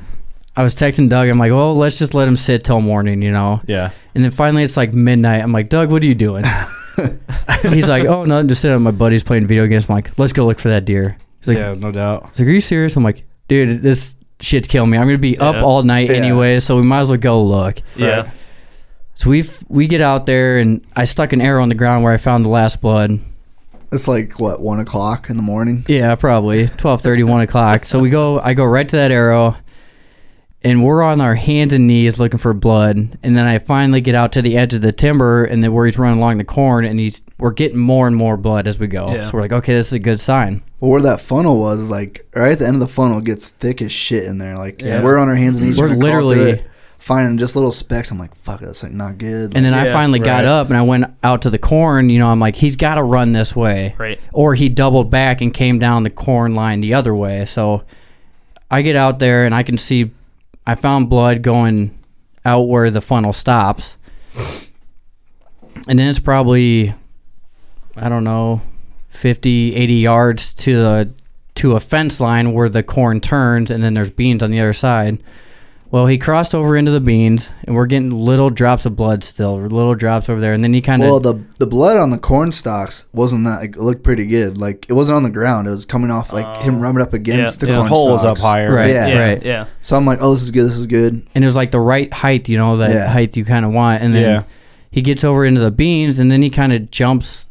I 0.56 0.62
was 0.62 0.74
texting 0.74 1.08
Doug. 1.08 1.28
I'm 1.28 1.38
like, 1.38 1.50
well, 1.52 1.76
let's 1.76 1.98
just 1.98 2.14
let 2.14 2.28
him 2.28 2.36
sit 2.36 2.62
till 2.64 2.80
morning, 2.80 3.22
you 3.22 3.32
know. 3.32 3.60
Yeah. 3.66 3.90
And 4.14 4.22
then 4.22 4.30
finally, 4.30 4.62
it's 4.62 4.76
like 4.76 4.92
midnight. 4.94 5.42
I'm 5.42 5.52
like, 5.52 5.68
Doug, 5.68 5.90
what 5.90 6.02
are 6.02 6.06
you 6.06 6.14
doing? 6.14 6.44
He's 7.62 7.88
like, 7.88 8.04
oh, 8.04 8.24
nothing. 8.24 8.48
Just 8.48 8.60
sitting. 8.62 8.74
On 8.76 8.82
my 8.82 8.90
buddy's 8.92 9.24
playing 9.24 9.46
video 9.46 9.66
games. 9.66 9.88
I'm 9.88 9.96
like, 9.96 10.16
let's 10.18 10.32
go 10.32 10.46
look 10.46 10.58
for 10.60 10.68
that 10.68 10.84
deer. 10.84 11.16
He's 11.40 11.48
like, 11.48 11.58
yeah, 11.58 11.74
no 11.76 11.90
doubt. 11.90 12.30
He's 12.30 12.40
like, 12.40 12.48
"Are 12.48 12.52
you 12.52 12.60
serious?" 12.60 12.96
I'm 12.96 13.02
like, 13.04 13.24
"Dude, 13.48 13.82
this 13.82 14.16
shit's 14.40 14.66
killing 14.68 14.88
me. 14.90 14.96
I'm 14.96 15.06
gonna 15.06 15.18
be 15.18 15.36
up 15.38 15.56
Yeah. 15.56 15.62
all 15.62 15.82
night 15.82 16.08
Yeah. 16.08 16.16
anyway, 16.16 16.58
so 16.60 16.76
we 16.76 16.82
might 16.82 17.00
as 17.00 17.08
well 17.08 17.18
go 17.18 17.42
look." 17.44 17.80
Yeah. 17.96 18.30
So 19.16 19.28
we 19.28 19.44
we 19.68 19.86
get 19.86 20.00
out 20.00 20.24
there, 20.26 20.58
and 20.58 20.80
I 20.96 21.04
stuck 21.04 21.32
an 21.34 21.40
arrow 21.42 21.62
on 21.62 21.68
the 21.68 21.74
ground 21.74 22.02
where 22.02 22.14
I 22.14 22.16
found 22.16 22.44
the 22.46 22.48
last 22.48 22.80
blood. 22.80 23.18
It's 23.92 24.08
like 24.08 24.40
what 24.40 24.60
one 24.62 24.80
o'clock 24.80 25.28
in 25.28 25.36
the 25.36 25.42
morning. 25.42 25.84
Yeah, 25.86 26.14
probably 26.14 26.66
12:30, 26.66 27.24
1 27.24 27.40
o'clock. 27.42 27.84
So 27.84 27.98
we 27.98 28.08
go. 28.08 28.40
I 28.40 28.54
go 28.54 28.64
right 28.64 28.88
to 28.88 28.96
that 28.96 29.10
arrow, 29.10 29.56
and 30.64 30.82
we're 30.82 31.02
on 31.02 31.20
our 31.20 31.34
hands 31.34 31.72
and 31.72 31.86
knees 31.86 32.18
looking 32.18 32.38
for 32.38 32.52
blood. 32.54 32.96
And 33.22 33.36
then 33.36 33.46
I 33.46 33.58
finally 33.58 34.00
get 34.00 34.14
out 34.14 34.32
to 34.32 34.42
the 34.42 34.56
edge 34.56 34.72
of 34.74 34.80
the 34.80 34.92
timber, 34.92 35.44
and 35.44 35.62
then 35.62 35.72
where 35.72 35.86
he's 35.86 35.98
running 35.98 36.18
along 36.18 36.38
the 36.38 36.44
corn, 36.44 36.84
and 36.84 36.98
he's 36.98 37.22
we're 37.38 37.52
getting 37.52 37.78
more 37.78 38.06
and 38.06 38.16
more 38.16 38.36
blood 38.36 38.66
as 38.66 38.78
we 38.78 38.86
go. 38.86 39.12
Yeah. 39.12 39.22
So 39.24 39.32
we're 39.34 39.42
like, 39.42 39.52
okay, 39.52 39.74
this 39.74 39.88
is 39.88 39.92
a 39.92 39.98
good 39.98 40.20
sign. 40.20 40.62
Well, 40.80 40.90
where 40.90 41.02
that 41.02 41.20
funnel 41.20 41.60
was 41.60 41.78
is 41.80 41.90
like 41.90 42.26
right 42.34 42.52
at 42.52 42.58
the 42.58 42.66
end 42.66 42.76
of 42.76 42.80
the 42.80 42.88
funnel 42.88 43.20
gets 43.20 43.50
thick 43.50 43.80
as 43.82 43.92
shit 43.92 44.24
in 44.24 44.38
there. 44.38 44.56
Like 44.56 44.80
Yeah. 44.82 45.02
we're 45.02 45.18
on 45.18 45.28
our 45.28 45.34
hands 45.36 45.58
and 45.58 45.68
knees. 45.68 45.78
We're 45.78 45.88
trying 45.88 46.00
to 46.00 46.06
crawl 46.06 46.18
through 46.20 46.28
literally- 46.28 46.50
it, 46.60 46.66
finding 46.98 47.36
just 47.36 47.54
little 47.54 47.72
specks. 47.72 48.10
I'm 48.10 48.18
like, 48.18 48.34
fuck, 48.36 48.60
that's 48.60 48.82
like 48.82 48.92
not 48.92 49.18
good. 49.18 49.54
And 49.54 49.62
then 49.66 49.74
I 49.74 49.84
Yeah, 49.86 49.92
finally 49.92 50.20
got 50.20 50.46
up 50.46 50.68
and 50.68 50.76
I 50.78 50.80
went 50.82 51.04
out 51.22 51.42
to 51.42 51.50
the 51.50 51.58
corn. 51.58 52.08
You 52.08 52.18
know, 52.18 52.28
I'm 52.28 52.40
like, 52.40 52.56
he's 52.56 52.76
got 52.76 52.94
to 52.94 53.02
run 53.02 53.32
this 53.32 53.54
way. 53.54 53.94
Right. 53.98 54.18
Or 54.32 54.54
he 54.54 54.70
doubled 54.70 55.10
back 55.10 55.42
and 55.42 55.52
came 55.52 55.78
down 55.78 56.04
the 56.04 56.08
corn 56.10 56.54
line 56.54 56.80
the 56.80 56.94
other 56.94 57.14
way. 57.14 57.44
So 57.44 57.82
I 58.70 58.80
get 58.80 58.96
out 58.96 59.18
there 59.18 59.44
and 59.44 59.54
I 59.54 59.62
can 59.62 59.76
see, 59.76 60.12
I 60.66 60.74
found 60.74 61.10
blood 61.10 61.42
going 61.42 61.98
out 62.44 62.68
where 62.68 62.90
the 62.90 63.00
funnel 63.00 63.32
stops. 63.32 63.96
And 65.86 65.98
then 65.98 66.08
it's 66.08 66.18
probably, 66.18 66.94
I 67.96 68.08
don't 68.08 68.24
know, 68.24 68.62
50, 69.08 69.74
80 69.74 69.94
yards 69.94 70.54
to 70.54 70.74
the 70.76 71.14
to 71.56 71.76
a 71.76 71.80
fence 71.80 72.18
line 72.18 72.52
where 72.52 72.68
the 72.68 72.82
corn 72.82 73.20
turns 73.20 73.70
and 73.70 73.82
then 73.84 73.94
there's 73.94 74.10
beans 74.10 74.42
on 74.42 74.50
the 74.50 74.60
other 74.60 74.72
side. 74.72 75.22
Well, 75.94 76.06
he 76.06 76.18
crossed 76.18 76.56
over 76.56 76.76
into 76.76 76.90
the 76.90 76.98
beans, 76.98 77.52
and 77.62 77.76
we're 77.76 77.86
getting 77.86 78.10
little 78.10 78.50
drops 78.50 78.84
of 78.84 78.96
blood 78.96 79.22
still, 79.22 79.60
little 79.60 79.94
drops 79.94 80.28
over 80.28 80.40
there, 80.40 80.52
and 80.52 80.64
then 80.64 80.74
he 80.74 80.80
kind 80.80 81.00
of 81.04 81.08
well, 81.08 81.20
the 81.20 81.40
the 81.58 81.68
blood 81.68 81.98
on 81.98 82.10
the 82.10 82.18
corn 82.18 82.50
stalks 82.50 83.04
wasn't 83.12 83.44
that. 83.44 83.62
It 83.62 83.76
looked 83.76 84.02
pretty 84.02 84.26
good. 84.26 84.58
Like 84.58 84.86
it 84.88 84.94
wasn't 84.94 85.14
on 85.14 85.22
the 85.22 85.30
ground. 85.30 85.68
It 85.68 85.70
was 85.70 85.86
coming 85.86 86.10
off 86.10 86.32
like 86.32 86.46
oh. 86.46 86.62
him 86.62 86.80
rubbing 86.80 87.00
up 87.00 87.12
against 87.12 87.62
Yeah. 87.62 87.66
the 87.66 87.72
The 87.74 87.78
corn 87.78 87.88
hole 87.88 88.10
was 88.10 88.24
up 88.24 88.38
higher. 88.38 88.74
Right. 88.74 88.90
Yeah. 88.90 89.06
Yeah. 89.06 89.18
Right. 89.20 89.42
Yeah. 89.44 89.66
So 89.82 89.96
I'm 89.96 90.04
like, 90.04 90.18
oh, 90.20 90.32
this 90.32 90.42
is 90.42 90.50
good. 90.50 90.64
This 90.64 90.78
is 90.78 90.86
good. 90.86 91.28
and 91.32 91.44
it 91.44 91.46
was 91.46 91.54
like 91.54 91.70
the 91.70 91.78
right 91.78 92.12
height, 92.12 92.48
you 92.48 92.58
know, 92.58 92.78
that 92.78 92.90
Yeah. 92.90 93.06
height 93.06 93.36
you 93.36 93.44
kind 93.44 93.64
of 93.64 93.70
want. 93.70 94.02
And 94.02 94.12
then 94.12 94.22
Yeah. 94.22 94.42
he 94.90 95.00
gets 95.00 95.22
over 95.22 95.46
into 95.46 95.60
the 95.60 95.70
beans, 95.70 96.18
and 96.18 96.28
then 96.28 96.42
he 96.42 96.50
kind 96.50 96.72
of 96.72 96.90
jumps 96.90 97.48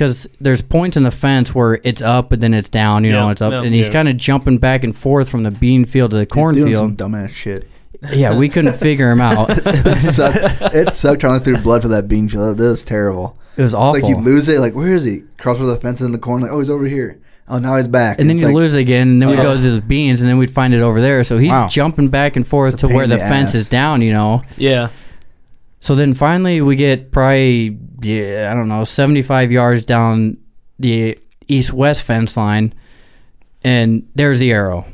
because 0.00 0.26
there's 0.40 0.62
points 0.62 0.96
in 0.96 1.02
the 1.02 1.10
fence 1.10 1.54
where 1.54 1.78
it's 1.84 2.00
up 2.00 2.32
and 2.32 2.40
then 2.40 2.54
it's 2.54 2.70
down, 2.70 3.04
you 3.04 3.12
know, 3.12 3.26
Yeah, 3.26 3.32
it's 3.32 3.42
up, 3.42 3.52
yeah. 3.52 3.62
and 3.62 3.74
he's 3.74 3.88
Yeah. 3.88 3.92
kind 3.92 4.08
of 4.08 4.16
jumping 4.16 4.56
back 4.56 4.82
and 4.82 4.96
forth 4.96 5.28
from 5.28 5.42
the 5.42 5.50
bean 5.50 5.84
field 5.84 6.12
to 6.12 6.16
the 6.16 6.22
He's 6.22 6.28
doing 6.54 6.74
some 6.74 6.96
cornfield. 6.96 6.96
dumbass 6.96 7.28
shit. 7.28 7.68
Yeah, 8.14 8.34
we 8.34 8.48
couldn't 8.48 8.76
figure 8.76 9.10
him 9.10 9.20
out. 9.20 9.50
it 9.66 9.98
sucked. 9.98 10.38
It 10.74 10.94
sucked 10.94 11.20
trying 11.20 11.32
to 11.32 11.34
look 11.34 11.44
through 11.44 11.58
blood 11.58 11.82
for 11.82 11.88
that 11.88 12.08
bean 12.08 12.30
field. 12.30 12.56
That 12.56 12.64
was 12.64 12.82
terrible. 12.82 13.36
It 13.58 13.62
was 13.62 13.72
It's 13.72 13.78
awful. 13.78 14.00
like 14.00 14.08
you 14.08 14.16
lose 14.16 14.48
it. 14.48 14.58
Like 14.58 14.74
where 14.74 14.88
is 14.88 15.04
he? 15.04 15.24
Cross 15.36 15.58
over 15.58 15.66
the 15.66 15.76
fence 15.76 16.00
in 16.00 16.12
the 16.12 16.18
corner. 16.18 16.46
Like 16.46 16.52
oh, 16.54 16.58
he's 16.60 16.70
over 16.70 16.86
here. 16.86 17.18
Oh, 17.46 17.58
now 17.58 17.76
he's 17.76 17.88
back. 17.88 18.18
and 18.18 18.30
then 18.30 18.36
it's 18.36 18.40
you 18.40 18.46
like, 18.46 18.54
lose 18.56 18.72
again, 18.74 19.08
and 19.08 19.20
then 19.22 19.28
we 19.28 19.36
go 19.36 19.54
to 19.54 19.70
the 19.70 19.82
beans, 19.82 20.22
and 20.22 20.30
then 20.30 20.38
we'd 20.38 20.50
find 20.50 20.72
it 20.72 20.80
over 20.80 21.00
there. 21.02 21.22
So 21.24 21.36
he's 21.36 21.50
Wow. 21.50 21.68
jumping 21.68 22.08
back 22.08 22.36
and 22.36 22.46
forth 22.46 22.72
It's 22.74 22.84
a 22.84 22.86
to 22.88 22.94
where 22.94 23.02
pain 23.04 23.10
the 23.10 23.16
the 23.16 23.22
fence 23.22 23.50
ass. 23.50 23.54
is 23.56 23.68
down, 23.68 24.00
you 24.00 24.12
know. 24.14 24.42
Yeah. 24.56 24.88
So 25.80 25.94
then 25.94 26.14
finally 26.14 26.60
we 26.62 26.76
get 26.76 27.10
probably 27.10 27.76
yeah, 28.00 28.48
I 28.50 28.54
don't 28.54 28.68
know, 28.68 28.84
75 28.84 29.52
yards 29.52 29.86
down 29.86 30.36
the 30.78 31.18
east-west 31.48 32.02
fence 32.02 32.36
line 32.36 32.74
and 33.62 34.08
there's 34.14 34.38
the 34.38 34.52
arrow. 34.52 34.86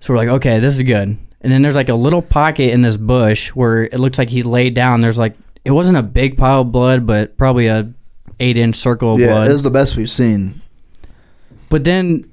So 0.00 0.12
we're 0.12 0.18
like, 0.18 0.28
okay, 0.28 0.58
this 0.58 0.76
is 0.76 0.82
good. 0.82 1.16
And 1.40 1.52
then 1.52 1.62
there's 1.62 1.76
like 1.76 1.88
a 1.88 1.94
little 1.94 2.22
pocket 2.22 2.70
in 2.72 2.82
this 2.82 2.96
bush 2.96 3.50
where 3.50 3.84
it 3.84 3.98
looks 4.00 4.18
like 4.18 4.28
he 4.30 4.42
laid 4.42 4.74
down. 4.74 5.00
There's 5.00 5.18
like 5.18 5.36
it 5.64 5.70
wasn't 5.70 5.98
a 5.98 6.02
big 6.02 6.36
pile 6.38 6.62
of 6.62 6.72
blood, 6.72 7.06
but 7.06 7.36
probably 7.36 7.66
a 7.68 7.92
8-inch 8.40 8.76
circle 8.76 9.14
of 9.14 9.20
Yeah, 9.20 9.32
blood. 9.32 9.48
it 9.48 9.52
was 9.52 9.62
the 9.62 9.70
best 9.70 9.96
we've 9.96 10.10
seen. 10.10 10.60
but 11.68 11.84
then 11.84 12.30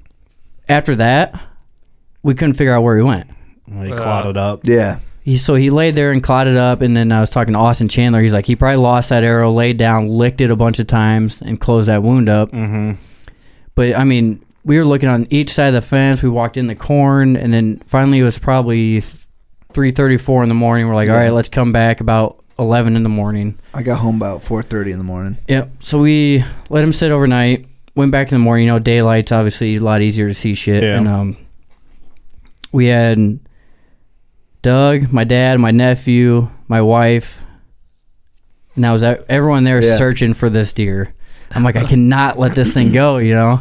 after 0.68 0.96
that, 0.96 1.40
we 2.22 2.34
couldn't 2.34 2.54
figure 2.54 2.72
out 2.72 2.82
where 2.82 2.96
he 2.96 3.02
went. 3.02 3.28
Well, 3.68 3.84
he 3.84 3.92
uh, 3.92 3.96
clotted 3.96 4.36
up. 4.36 4.60
Yeah, 4.64 4.98
He 5.26 5.36
so 5.36 5.56
he 5.56 5.70
laid 5.70 5.96
there 5.96 6.12
and 6.12 6.22
clotted 6.22 6.56
up, 6.56 6.82
and 6.82 6.96
then 6.96 7.10
I 7.10 7.18
was 7.18 7.30
talking 7.30 7.54
to 7.54 7.58
Austin 7.58 7.88
Chandler. 7.88 8.22
He's 8.22 8.32
like, 8.32 8.46
he 8.46 8.54
probably 8.54 8.76
lost 8.76 9.08
that 9.08 9.24
arrow, 9.24 9.50
laid 9.50 9.76
down, 9.76 10.06
licked 10.06 10.40
it 10.40 10.52
a 10.52 10.56
bunch 10.56 10.78
of 10.78 10.86
times, 10.86 11.42
and 11.42 11.60
closed 11.60 11.88
that 11.88 12.04
wound 12.04 12.28
up. 12.28 12.52
Mm-hmm. 12.52 12.92
But 13.74 13.96
I 13.96 14.04
mean, 14.04 14.44
we 14.64 14.78
were 14.78 14.84
looking 14.84 15.08
on 15.08 15.26
each 15.30 15.50
side 15.50 15.66
of 15.66 15.74
the 15.74 15.82
fence. 15.82 16.22
We 16.22 16.28
walked 16.28 16.56
in 16.56 16.68
the 16.68 16.76
corn, 16.76 17.36
and 17.36 17.52
then 17.52 17.78
finally 17.86 18.20
it 18.20 18.22
was 18.22 18.38
probably 18.38 19.02
three 19.72 19.90
thirty-four 19.90 20.44
in 20.44 20.48
the 20.48 20.54
morning. 20.54 20.86
We're 20.86 20.94
like, 20.94 21.08
all 21.08 21.16
right, 21.16 21.30
let's 21.32 21.48
come 21.48 21.72
back 21.72 22.00
about 22.00 22.44
eleven 22.56 22.94
in 22.94 23.02
the 23.02 23.08
morning. 23.08 23.58
I 23.74 23.82
got 23.82 23.98
home 23.98 24.14
about 24.14 24.44
four 24.44 24.62
thirty 24.62 24.92
in 24.92 24.98
the 24.98 25.04
morning. 25.04 25.38
Yep. 25.48 25.70
So 25.80 25.98
we 25.98 26.44
let 26.70 26.84
him 26.84 26.92
sit 26.92 27.10
overnight. 27.10 27.66
Went 27.96 28.12
back 28.12 28.30
in 28.30 28.38
the 28.38 28.44
morning. 28.44 28.66
You 28.66 28.74
know, 28.74 28.78
daylight's 28.78 29.32
obviously 29.32 29.74
a 29.74 29.80
lot 29.80 30.02
easier 30.02 30.28
to 30.28 30.34
see 30.34 30.54
shit. 30.54 30.84
Yeah. 30.84 30.98
And 30.98 31.08
um, 31.08 31.36
we 32.70 32.86
had 32.86 33.40
Doug, 34.66 35.12
my 35.12 35.22
dad, 35.22 35.60
my 35.60 35.70
nephew, 35.70 36.48
my 36.66 36.82
wife, 36.82 37.38
and 38.74 38.82
that 38.82 38.90
was 38.90 39.04
e- 39.04 39.14
everyone 39.28 39.62
there 39.62 39.80
Yeah. 39.82 39.96
searching 39.96 40.34
for 40.34 40.50
this 40.50 40.72
deer. 40.72 41.14
I'm 41.52 41.62
like, 41.62 41.76
I 41.76 41.84
cannot 41.92 42.36
let 42.36 42.56
this 42.56 42.74
thing 42.74 42.90
go. 42.90 43.18
You 43.18 43.34
know. 43.34 43.60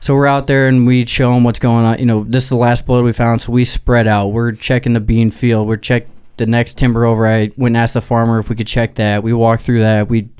So 0.00 0.14
we're 0.14 0.26
out 0.26 0.46
there 0.46 0.68
and 0.68 0.86
we 0.86 1.04
show 1.04 1.34
them 1.34 1.44
what's 1.44 1.58
going 1.58 1.84
on. 1.84 1.98
You 1.98 2.06
know, 2.06 2.24
this 2.26 2.44
is 2.44 2.48
the 2.48 2.56
last 2.56 2.86
blood 2.86 3.04
we 3.04 3.12
found. 3.12 3.42
So 3.42 3.52
we 3.52 3.62
spread 3.64 4.08
out. 4.08 4.28
We're 4.28 4.52
checking 4.52 4.94
the 4.94 5.00
bean 5.00 5.30
field. 5.30 5.68
We're 5.68 5.76
check 5.76 6.06
the 6.38 6.46
next 6.46 6.78
timber 6.78 7.04
over. 7.04 7.26
I 7.26 7.50
went 7.58 7.72
and 7.72 7.76
asked 7.76 7.92
the 7.94 8.00
farmer 8.00 8.38
if 8.38 8.48
we 8.48 8.56
could 8.56 8.66
check 8.66 8.94
that. 8.96 9.22
We 9.22 9.34
walked 9.34 9.62
through 9.64 9.80
that. 9.80 10.08
We 10.08 10.30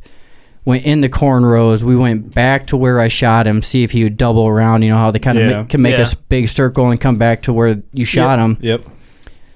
went 0.65 0.85
in 0.87 1.03
the 1.03 1.09
corn 1.11 1.45
rows. 1.45 1.85
We 1.85 1.97
went 1.97 2.35
back 2.35 2.67
to 2.69 2.79
where 2.79 2.99
I 2.99 3.09
shot 3.09 3.47
him, 3.47 3.61
see 3.61 3.83
if 3.85 3.91
he 3.93 4.03
would 4.05 4.17
double 4.17 4.47
around. 4.49 4.83
You 4.83 4.89
know 4.91 4.97
how 4.97 5.11
they 5.11 5.19
kind 5.19 5.39
of 5.39 5.51
Yeah. 5.51 5.65
can 5.65 5.83
make 5.83 5.95
a 5.95 5.99
Yeah. 5.99 6.01
s- 6.05 6.15
big 6.15 6.49
circle 6.49 6.91
and 6.91 6.99
come 7.01 7.19
back 7.19 7.43
to 7.43 7.53
where 7.53 7.83
you 7.93 8.05
shot 8.07 8.39
him. 8.39 8.57
Yep. 8.63 8.87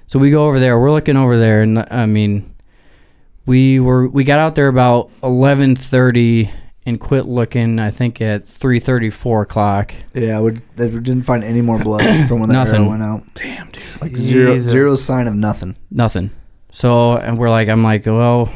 So 0.07 0.19
we 0.19 0.31
go 0.31 0.47
over 0.47 0.59
there. 0.59 0.79
We're 0.79 0.91
looking 0.91 1.17
over 1.17 1.37
there, 1.37 1.61
and 1.61 1.79
I 1.91 2.05
mean, 2.05 2.53
we 3.45 3.79
were 3.79 4.07
we 4.07 4.23
got 4.23 4.39
out 4.39 4.55
there 4.55 4.67
about 4.69 5.09
eleven 5.21 5.75
thirty, 5.75 6.49
and 6.85 6.99
quit 6.99 7.25
looking. 7.25 7.77
I 7.79 7.91
think 7.91 8.21
at 8.21 8.47
three 8.47 8.79
thirty, 8.79 9.09
four 9.09 9.41
o'clock. 9.41 9.93
Yeah, 10.13 10.39
we, 10.39 10.51
they 10.77 10.89
didn't 10.89 11.23
find 11.23 11.43
any 11.43 11.61
more 11.61 11.77
blood 11.79 12.03
from 12.27 12.39
when 12.39 12.49
that 12.49 12.53
Nothing. 12.55 12.81
arrow 12.83 12.89
went 12.89 13.03
out. 13.03 13.23
Damn, 13.33 13.69
dude. 13.69 13.83
Like 14.01 14.15
zero, 14.15 14.53
Jesus. 14.53 14.71
zero 14.71 14.95
sign 14.95 15.27
of 15.27 15.35
nothing. 15.35 15.75
Nothing. 15.91 16.31
So 16.71 17.17
and 17.17 17.37
we're 17.37 17.49
like, 17.49 17.67
I'm 17.67 17.83
like, 17.83 18.05
well, 18.05 18.49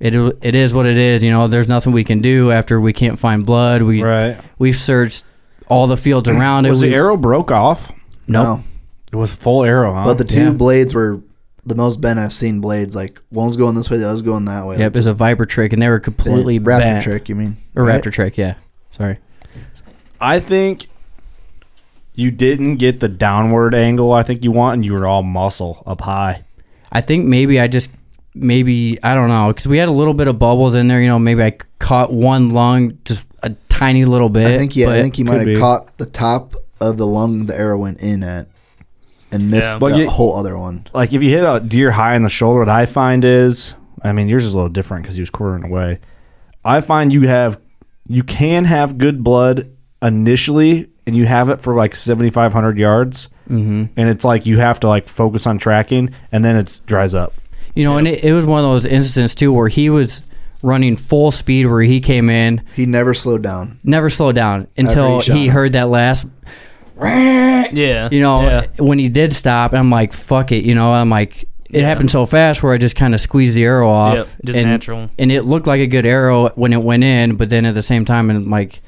it 0.00 0.14
it 0.42 0.54
is 0.54 0.74
what 0.74 0.86
it 0.86 0.96
is. 0.96 1.22
You 1.22 1.30
know, 1.30 1.48
there's 1.48 1.68
nothing 1.68 1.92
we 1.92 2.04
can 2.04 2.20
do 2.20 2.50
after 2.50 2.80
we 2.80 2.92
can't 2.92 3.18
find 3.18 3.46
blood. 3.46 3.82
We 3.82 4.02
Right. 4.02 4.38
we've 4.58 4.76
searched 4.76 5.24
all 5.68 5.86
the 5.86 5.96
fields 5.96 6.28
around 6.28 6.66
it. 6.66 6.70
Was 6.70 6.82
We- 6.82 6.90
the 6.90 6.94
arrow 6.96 7.16
broke 7.16 7.50
off? 7.50 7.90
Nope. 8.26 8.44
No. 8.58 8.64
It 9.12 9.16
was 9.16 9.32
full 9.32 9.64
arrow, 9.64 9.92
huh? 9.92 10.04
But 10.04 10.18
the 10.18 10.24
two 10.24 10.44
yeah. 10.44 10.50
blades 10.50 10.94
were 10.94 11.20
the 11.66 11.74
most 11.74 12.00
bent 12.00 12.18
I've 12.18 12.32
seen 12.32 12.60
blades. 12.60 12.96
Like 12.96 13.20
one 13.28 13.46
was 13.46 13.56
going 13.56 13.74
this 13.74 13.90
way, 13.90 13.98
the 13.98 14.04
other 14.04 14.12
was 14.12 14.22
going 14.22 14.46
that 14.46 14.66
way. 14.66 14.78
Yep, 14.78 14.92
it 14.94 14.98
was 14.98 15.06
a 15.06 15.14
viper 15.14 15.44
trick, 15.46 15.72
and 15.72 15.80
they 15.82 15.88
were 15.88 15.96
Like, 15.96 16.02
completely 16.04 16.58
raptor 16.58 16.78
bent. 16.80 17.04
trick. 17.04 17.28
You 17.28 17.34
mean 17.34 17.56
or 17.76 17.84
right? 17.84 18.02
raptor 18.02 18.12
trick? 18.12 18.38
Yeah, 18.38 18.54
sorry. 18.90 19.18
I 20.20 20.40
think 20.40 20.86
you 22.14 22.30
didn't 22.30 22.76
get 22.76 23.00
the 23.00 23.08
downward 23.08 23.74
angle 23.74 24.12
I 24.12 24.22
think 24.22 24.44
you 24.44 24.50
want, 24.52 24.74
and 24.74 24.84
you 24.84 24.92
were 24.92 25.06
all 25.06 25.22
muscle 25.22 25.82
up 25.86 26.00
high. 26.00 26.44
I 26.90 27.00
think 27.00 27.26
maybe 27.26 27.60
I 27.60 27.68
just 27.68 27.90
maybe 28.34 28.98
I 29.02 29.14
don't 29.14 29.28
know 29.28 29.48
because 29.48 29.66
we 29.68 29.78
had 29.78 29.88
a 29.88 29.92
little 29.92 30.14
bit 30.14 30.28
of 30.28 30.38
bubbles 30.38 30.74
in 30.74 30.88
there. 30.88 31.00
You 31.02 31.08
know, 31.08 31.18
maybe 31.18 31.42
I 31.42 31.56
caught 31.78 32.12
one 32.12 32.50
lung 32.50 32.98
just 33.04 33.26
a 33.42 33.50
tiny 33.68 34.04
little 34.04 34.28
bit. 34.28 34.46
I 34.46 34.58
think 34.58 34.74
yeah. 34.76 34.86
I 34.86 34.90
but- 34.96 35.02
think 35.02 35.16
he 35.16 35.24
might 35.24 35.36
have 35.36 35.44
be. 35.46 35.58
caught 35.58 35.96
the 35.98 36.06
top 36.06 36.54
of 36.80 36.96
the 36.96 37.06
lung 37.06 37.46
the 37.46 37.56
arrow 37.58 37.78
went 37.78 38.00
in 38.00 38.22
at, 38.24 38.48
and 39.32 39.50
missed 39.50 39.72
Yeah. 39.74 39.78
But 39.78 39.92
the 39.92 39.98
you- 40.00 40.10
whole 40.10 40.36
other 40.36 40.56
one. 40.56 40.86
Like 40.94 41.12
if 41.12 41.22
you 41.22 41.30
hit 41.30 41.42
a 41.44 41.60
deer 41.60 41.90
high 41.90 42.14
in 42.14 42.22
the 42.22 42.28
shoulder, 42.28 42.60
what 42.60 42.68
I 42.68 42.86
find 42.86 43.24
is, 43.24 43.74
I 44.02 44.12
mean, 44.12 44.28
yours 44.28 44.44
is 44.44 44.52
a 44.52 44.56
little 44.56 44.68
different 44.70 45.02
because 45.04 45.16
he 45.16 45.22
was 45.22 45.30
quartering 45.30 45.64
away. 45.64 45.98
I 46.64 46.80
find 46.80 47.12
you 47.12 47.26
have, 47.28 47.60
you 48.06 48.22
can 48.22 48.64
have 48.66 48.98
good 48.98 49.24
blood 49.24 49.70
initially, 50.00 50.88
and 51.06 51.16
you 51.16 51.26
have 51.26 51.48
it 51.48 51.60
for 51.60 51.74
like 51.74 51.94
seventy 51.94 52.30
five 52.30 52.52
hundred 52.52 52.78
yards, 52.78 53.28
Mhm. 53.48 53.88
and 53.96 54.08
it's 54.08 54.24
like 54.24 54.46
you 54.46 54.58
have 54.58 54.78
to 54.80 54.88
like 54.88 55.08
focus 55.08 55.46
on 55.46 55.58
tracking, 55.58 56.10
and 56.30 56.44
then 56.44 56.56
it 56.56 56.80
dries 56.86 57.14
up. 57.14 57.32
You 57.74 57.84
know, 57.84 57.96
and 57.96 58.06
it, 58.06 58.22
it 58.22 58.32
was 58.32 58.44
one 58.44 58.60
of 58.62 58.70
those 58.70 58.84
instances 58.84 59.34
too 59.34 59.52
where 59.52 59.68
he 59.68 59.88
was 59.90 60.22
running 60.62 60.96
full 60.96 61.32
speed 61.32 61.66
where 61.66 61.80
he 61.82 62.00
came 62.00 62.30
in, 62.30 62.60
He 62.76 62.86
never 62.86 63.14
slowed 63.14 63.42
down. 63.42 63.78
never 63.82 64.08
slowed 64.10 64.36
down 64.36 64.68
until 64.76 65.16
he 65.20 65.22
shot 65.26 65.36
he 65.36 65.46
heard 65.48 65.72
that 65.72 65.88
last. 65.88 66.26
Yeah. 67.00 68.08
You 68.10 68.20
know, 68.20 68.42
Yeah. 68.42 68.66
when 68.78 68.98
he 68.98 69.08
did 69.08 69.32
stop, 69.32 69.72
I'm 69.72 69.90
like, 69.90 70.12
"Fuck 70.12 70.52
it," 70.52 70.64
you 70.64 70.74
know. 70.74 70.92
I'm 70.92 71.08
like, 71.10 71.46
it 71.70 71.84
happened 71.84 72.10
so 72.10 72.26
fast 72.26 72.62
where 72.62 72.72
I 72.74 72.78
just 72.78 72.96
kind 72.96 73.14
of 73.14 73.20
squeezed 73.20 73.56
the 73.56 73.64
arrow 73.64 73.88
off. 73.88 74.16
Yep, 74.16 74.28
just 74.44 74.58
and, 74.58 74.68
natural. 74.68 75.10
And 75.18 75.32
it 75.32 75.42
looked 75.42 75.66
like 75.66 75.80
a 75.80 75.86
good 75.86 76.04
arrow 76.06 76.50
when 76.54 76.72
it 76.72 76.82
went 76.82 77.02
in, 77.04 77.36
but 77.36 77.48
then 77.50 77.64
at 77.64 77.74
the 77.74 77.82
same 77.82 78.04
time, 78.04 78.28
and 78.30 78.50
like, 78.50 78.80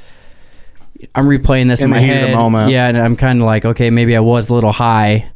I'm 1.15 1.27
replaying 1.27 1.69
this 1.69 1.81
in, 1.81 1.87
In 1.87 1.91
the 1.91 1.97
my 1.97 2.03
heat 2.03 2.13
of 2.13 2.21
the 2.23 2.27
head. 2.29 2.35
moment. 2.37 2.71
Yeah, 2.73 2.87
and 2.89 2.99
I'm 2.99 3.17
kind 3.17 3.41
of 3.41 3.47
like, 3.47 3.65
okay, 3.65 3.91
maybe 3.91 4.15
I 4.17 4.21
was 4.21 4.51
a 4.51 4.55
little 4.55 4.73
high. 4.73 5.27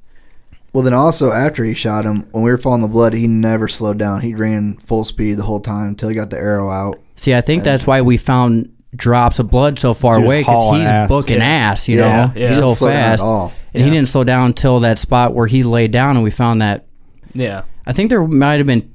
Well, 0.74 0.83
then 0.85 0.92
also 0.94 1.33
after 1.33 1.64
he 1.64 1.72
shot 1.72 2.04
him, 2.04 2.26
when 2.33 2.44
we 2.44 2.50
were 2.50 2.59
following 2.59 2.83
the 2.83 2.88
blood, 2.88 3.14
he 3.14 3.26
never 3.26 3.66
slowed 3.68 3.96
down. 3.98 4.20
He 4.20 4.35
ran 4.35 4.76
full 4.85 5.04
speed 5.04 5.35
the 5.38 5.42
whole 5.42 5.61
time 5.61 5.88
until 5.88 6.11
he 6.11 6.14
got 6.14 6.28
the 6.31 6.37
arrow 6.38 6.70
out. 6.70 7.00
See, 7.16 7.35
I 7.35 7.40
think 7.40 7.64
that's 7.64 7.87
why 7.87 8.02
we 8.02 8.16
found 8.18 8.68
drops 8.96 9.38
of 9.38 9.51
blood 9.51 9.79
so 9.79 9.94
far 9.94 10.18
he 10.18 10.24
away 10.24 10.40
because 10.40 10.77
he's 10.79 10.87
ass. 10.87 11.09
booking 11.09 11.38
Yeah. 11.38 11.44
ass, 11.44 11.88
you 11.88 11.98
Yeah. 11.98 12.27
know, 12.27 12.33
Yeah. 12.35 12.51
So 12.53 12.57
oh, 12.57 12.61
didn't 12.68 12.77
slow 12.77 12.88
down 12.90 12.96
fast. 13.03 13.22
at 13.22 13.27
all. 13.27 13.53
And 13.74 13.85
he 13.85 13.90
didn't 13.90 14.09
slow 14.09 14.24
down 14.24 14.46
until 14.46 14.81
that 14.81 14.98
spot 14.98 15.35
where 15.35 15.46
he 15.46 15.62
laid 15.62 15.90
down, 15.92 16.16
and 16.16 16.24
we 16.24 16.31
found 16.31 16.62
that. 16.62 16.87
Yeah. 17.35 17.62
I 17.87 17.92
think 17.92 18.11
there 18.11 18.27
might 18.27 18.59
have 18.59 18.66
been 18.66 18.90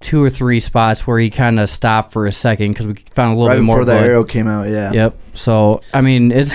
two 0.00 0.22
or 0.22 0.30
three 0.30 0.60
spots 0.60 1.06
where 1.06 1.18
he 1.18 1.28
kind 1.28 1.58
of 1.60 1.68
stopped 1.68 2.12
for 2.12 2.26
a 2.26 2.32
second 2.32 2.72
because 2.72 2.86
we 2.86 2.94
found 3.14 3.32
a 3.32 3.34
little 3.34 3.48
Right 3.48 3.56
bit 3.56 3.64
more 3.64 3.80
before 3.80 3.94
the 3.94 4.00
arrow 4.00 4.24
came 4.24 4.46
out, 4.48 4.68
yeah. 4.68 4.92
Yep. 4.92 5.18
So 5.34 5.80
I 5.92 6.00
mean, 6.00 6.30
it's 6.32 6.54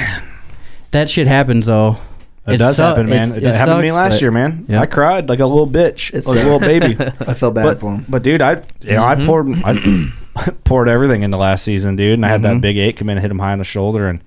that 0.91 1.09
shit 1.09 1.27
happens 1.27 1.65
though. 1.67 1.97
It, 2.45 2.57
does 2.57 2.75
su- 2.77 2.81
happen, 2.83 3.07
man. 3.07 3.29
it's- 3.37 3.37
It, 3.37 3.55
happened 3.55 3.77
to 3.77 3.83
me 3.83 3.91
last 3.93 4.19
year, 4.21 4.29
man. 4.31 4.65
Yep. 4.67 4.81
I 4.81 4.85
cried 4.85 5.29
like 5.29 5.39
a 5.39 5.45
little 5.45 5.67
bitch, 5.67 6.09
It's- 6.09 6.25
like 6.27 6.39
a 6.39 6.43
little 6.43 6.59
baby. 6.79 6.97
I 6.99 7.33
felt 7.35 7.53
bad 7.53 7.63
but, 7.63 7.79
for 7.79 7.93
him. 7.95 8.05
but 8.09 8.21
dude, 8.23 8.41
I 8.41 8.61
you 8.81 8.93
know 8.93 9.03
I 9.05 9.15
mm-hmm. 9.15 9.25
poured 9.25 9.63
I 9.63 9.73
poured 10.63 10.89
everything 10.89 11.23
into 11.23 11.37
last 11.37 11.63
season, 11.63 11.95
dude, 11.95 12.13
and 12.13 12.25
I 12.25 12.29
had 12.29 12.43
that 12.43 12.57
Mhm. 12.57 12.61
big 12.61 12.77
eight 12.77 12.97
come 12.97 13.09
in 13.09 13.17
and 13.17 13.21
hit 13.21 13.31
him 13.31 13.39
high 13.39 13.51
on 13.51 13.59
the 13.59 13.63
shoulder, 13.63 14.07
and 14.07 14.21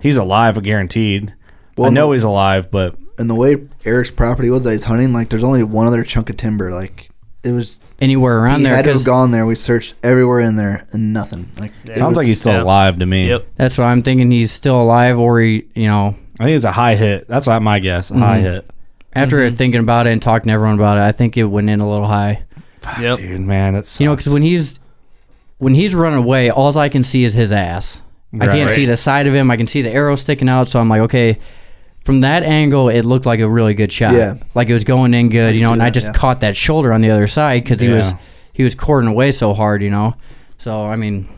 he's 0.00 0.16
alive, 0.16 0.62
guaranteed. 0.62 1.32
Well, 1.76 1.90
I 1.90 1.94
know 1.94 2.06
no- 2.08 2.12
he's 2.12 2.24
alive, 2.24 2.70
but 2.70 2.96
And 3.18 3.28
the 3.28 3.34
way 3.34 3.56
Eric's 3.84 4.10
property 4.10 4.48
was 4.50 4.64
that 4.64 4.72
he's 4.72 4.84
hunting, 4.84 5.12
like 5.12 5.28
there's 5.28 5.44
only 5.44 5.62
one 5.62 5.86
other 5.86 6.02
chunk 6.04 6.30
of 6.30 6.36
timber. 6.38 6.70
Like 6.72 7.10
it 7.42 7.52
was 7.52 7.80
Anywhere 8.00 8.38
around 8.38 8.60
he 8.60 8.64
there 8.64 8.74
had 8.76 8.86
to 8.86 8.94
have 8.94 9.04
gone 9.04 9.30
there. 9.30 9.44
We 9.44 9.54
searched 9.54 9.92
everywhere 10.02 10.40
in 10.40 10.56
there 10.56 10.84
and 10.92 11.12
nothing. 11.12 11.50
Like 11.60 11.72
it 11.84 11.98
sounds 11.98 12.10
was- 12.10 12.16
like 12.18 12.26
he's 12.26 12.40
still 12.40 12.54
yeah. 12.54 12.62
alive 12.62 12.98
to 12.98 13.04
me. 13.06 13.28
Yep. 13.28 13.46
that's 13.56 13.76
what 13.76 13.84
I'm 13.86 14.02
thinking. 14.02 14.30
He's 14.30 14.50
still 14.52 14.80
alive, 14.80 15.18
or 15.18 15.38
he, 15.40 15.64
you 15.74 15.86
know, 15.86 16.14
I 16.38 16.44
think 16.44 16.56
it's 16.56 16.64
a 16.64 16.72
high 16.72 16.94
hit. 16.94 17.28
That's 17.28 17.46
not 17.46 17.60
my 17.60 17.78
guess. 17.78 18.10
A 18.10 18.14
high 18.18 18.38
Mhm. 18.38 18.42
hit. 18.42 18.70
after 19.12 19.36
Mm-hmm. 19.38 19.56
thinking 19.56 19.80
about 19.80 20.06
it 20.06 20.12
and 20.12 20.22
talking 20.22 20.48
to 20.48 20.54
everyone 20.54 20.76
about 20.76 20.96
it, 20.96 21.02
I 21.02 21.12
think 21.12 21.36
it 21.36 21.44
went 21.44 21.68
in 21.68 21.80
a 21.80 21.88
little 21.88 22.06
high. 22.06 22.42
Yep. 22.98 23.18
Dude, 23.18 23.40
man, 23.42 23.74
that's 23.74 24.00
You 24.00 24.06
know, 24.06 24.16
because 24.16 24.32
when 24.32 24.42
he's 24.42 24.79
when 25.60 25.74
he's 25.74 25.94
running 25.94 26.18
away, 26.18 26.50
all 26.50 26.76
I 26.76 26.88
can 26.88 27.04
see 27.04 27.22
is 27.24 27.34
his 27.34 27.52
ass. 27.52 28.00
I 28.34 28.46
can't 28.48 28.68
Right. 28.68 28.74
see 28.76 28.86
the 28.86 28.96
side 28.96 29.26
of 29.26 29.34
him. 29.34 29.50
I 29.50 29.56
can 29.56 29.66
see 29.66 29.82
the 29.82 29.90
arrow 29.90 30.16
sticking 30.16 30.48
out. 30.48 30.68
So 30.68 30.78
I'm 30.80 30.88
like, 30.88 31.02
okay. 31.02 31.38
From 32.04 32.22
that 32.22 32.42
angle, 32.42 32.88
it 32.88 33.02
looked 33.04 33.26
like 33.26 33.40
a 33.40 33.48
really 33.48 33.74
good 33.74 33.92
shot. 33.92 34.14
Yeah. 34.14 34.34
like 34.54 34.68
it 34.68 34.72
was 34.72 34.84
going 34.84 35.12
in 35.14 35.28
good. 35.28 35.54
You 35.54 35.62
know, 35.62 35.68
see 35.68 35.72
and 35.74 35.82
I 35.82 35.90
just 35.90 36.06
yeah. 36.08 36.12
caught 36.14 36.40
that 36.40 36.56
shoulder 36.56 36.92
on 36.92 37.00
the 37.02 37.10
other 37.10 37.26
side 37.26 37.62
because 37.62 37.78
he 37.80 37.88
was 37.88 38.12
he 38.52 38.62
was 38.62 38.74
cording 38.74 39.08
away 39.10 39.30
so 39.32 39.52
hard. 39.54 39.82
You 39.82 39.90
know, 39.90 40.14
so 40.58 40.84
I 40.86 40.96
mean, 40.96 41.28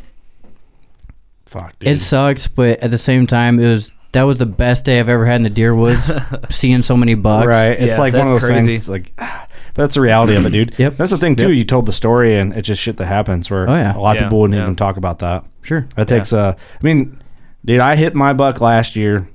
fuck, 1.47 1.77
dude. 1.79 1.89
it 1.91 1.99
sucks, 2.01 2.47
but 2.47 2.79
at 2.81 2.91
the 2.91 2.99
same 2.99 3.27
time, 3.27 3.59
it 3.59 3.69
was 3.69 3.93
that 4.13 4.23
was 4.23 4.39
the 4.39 4.47
best 4.47 4.85
day 4.85 5.01
I've 5.01 5.09
ever 5.09 5.25
had 5.27 5.37
in 5.37 5.43
the 5.43 5.51
deer 5.51 5.75
woods. 5.75 6.11
seeing 6.51 6.83
so 6.83 6.97
many 6.97 7.15
bucks. 7.15 7.47
right. 7.47 7.71
It's 7.73 7.97
Yeah, 7.97 7.99
like 7.99 8.13
one 8.15 8.23
of 8.27 8.29
that's 8.29 8.43
those 8.43 8.51
crazy. 8.51 8.67
things. 8.69 8.89
Like, 8.89 9.13
but 9.17 9.49
that's 9.75 9.95
the 9.95 10.01
reality 10.01 10.35
of 10.35 10.45
it, 10.47 10.51
dude. 10.51 10.75
Yep. 10.79 10.97
That's 10.97 11.11
the 11.11 11.19
thing 11.19 11.37
too. 11.37 11.49
Yep. 11.49 11.57
You 11.59 11.65
told 11.65 11.87
the 11.87 11.93
story, 11.93 12.39
and 12.39 12.53
it's 12.55 12.67
just 12.69 12.81
shit 12.83 12.97
that 12.99 13.07
happens. 13.07 13.51
Where 13.51 13.69
Oh, 13.69 13.75
yeah. 13.75 13.97
a 13.97 13.99
lot 13.99 14.17
of 14.17 14.21
Yeah, 14.23 14.27
people 14.29 14.41
wouldn't 14.41 14.57
yeah. 14.57 14.63
even 14.63 14.77
talk 14.77 14.97
about 14.97 15.19
that. 15.21 15.45
Sure. 15.63 15.87
That 15.97 16.09
takes 16.09 16.33
uh 16.33 16.55
I 16.57 16.83
mean, 16.85 17.23
dude, 17.65 17.81
I 17.81 17.97
hit 17.97 18.15
my 18.15 18.33
buck 18.33 18.61
last 18.61 18.97
year 18.97 19.29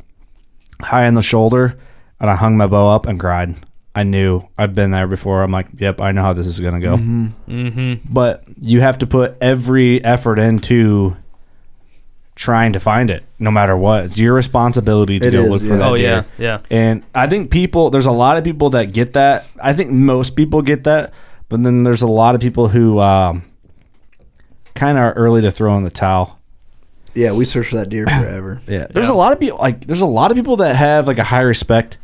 high 0.82 1.08
on 1.08 1.13
the 1.15 1.21
shoulder 1.23 1.78
and 2.19 2.30
I 2.30 2.36
hung 2.36 2.58
my 2.58 2.67
bow 2.67 2.89
up 2.89 3.06
and 3.06 3.19
cried. 3.19 3.56
I 3.95 4.04
knew 4.04 4.47
I've 4.60 4.76
been 4.76 4.91
there 4.91 5.08
before. 5.08 5.41
I'm 5.41 5.52
like, 5.52 5.67
yep, 5.80 6.00
I 6.02 6.12
know 6.12 6.21
how 6.21 6.34
this 6.34 6.45
is 6.45 6.60
gonna 6.60 6.80
go. 6.80 6.97
Mm-hmm. 6.97 8.13
But 8.13 8.43
you 8.62 8.82
have 8.82 9.00
to 9.00 9.08
put 9.08 9.38
every 9.41 10.04
effort 10.04 10.38
into 10.38 11.15
trying 12.38 12.71
to 12.73 12.80
find 12.80 13.10
it, 13.10 13.23
no 13.39 13.50
matter 13.52 13.76
what. 13.76 14.06
It's 14.06 14.17
your 14.17 14.34
responsibility 14.36 15.17
to 15.19 15.28
It 15.28 15.32
go 15.32 15.41
is, 15.41 15.50
look 15.50 15.62
for 15.62 15.67
yeah. 15.69 15.78
that 15.78 15.86
Oh 15.89 15.97
deer. 15.97 16.06
yeah. 16.06 16.23
Yeah. 16.38 16.60
And 16.69 17.04
I 17.15 17.28
think 17.28 17.50
people, 17.52 17.89
there's 17.89 18.06
a 18.06 18.12
lot 18.12 18.38
of 18.38 18.43
people 18.43 18.69
that 18.69 18.93
get 18.93 19.13
that. 19.13 19.45
I 19.62 19.73
think 19.73 19.91
most 19.91 20.36
people 20.36 20.62
get 20.62 20.84
that, 20.86 21.13
but 21.50 21.63
then 21.63 21.84
there's 21.84 22.04
a 22.04 22.08
lot 22.08 22.36
of 22.36 22.41
people 22.41 22.67
who 22.67 23.00
um, 23.00 23.43
kind 24.76 24.97
of 24.97 25.04
are 25.04 25.13
early 25.13 25.41
to 25.41 25.52
throw 25.52 25.76
in 25.78 25.84
the 25.84 25.89
towel. 25.89 26.39
yeah, 27.15 27.32
we 27.32 27.43
searched 27.45 27.71
for 27.71 27.78
that 27.78 27.89
deer 27.89 28.06
forever. 28.08 28.62
Yeah, 28.67 28.88
there's 28.91 29.08
Yeah. 29.08 29.13
a 29.13 29.15
lot 29.15 29.34
of 29.34 29.39
people 29.39 29.58
like 29.58 29.82
there's 29.88 30.02
a 30.02 30.06
lot 30.06 30.30
of 30.32 30.38
people 30.38 30.58
that 30.58 30.76
have 30.76 31.08
like 31.08 31.17
a 31.17 31.23
high 31.23 31.41
respect. 31.41 31.97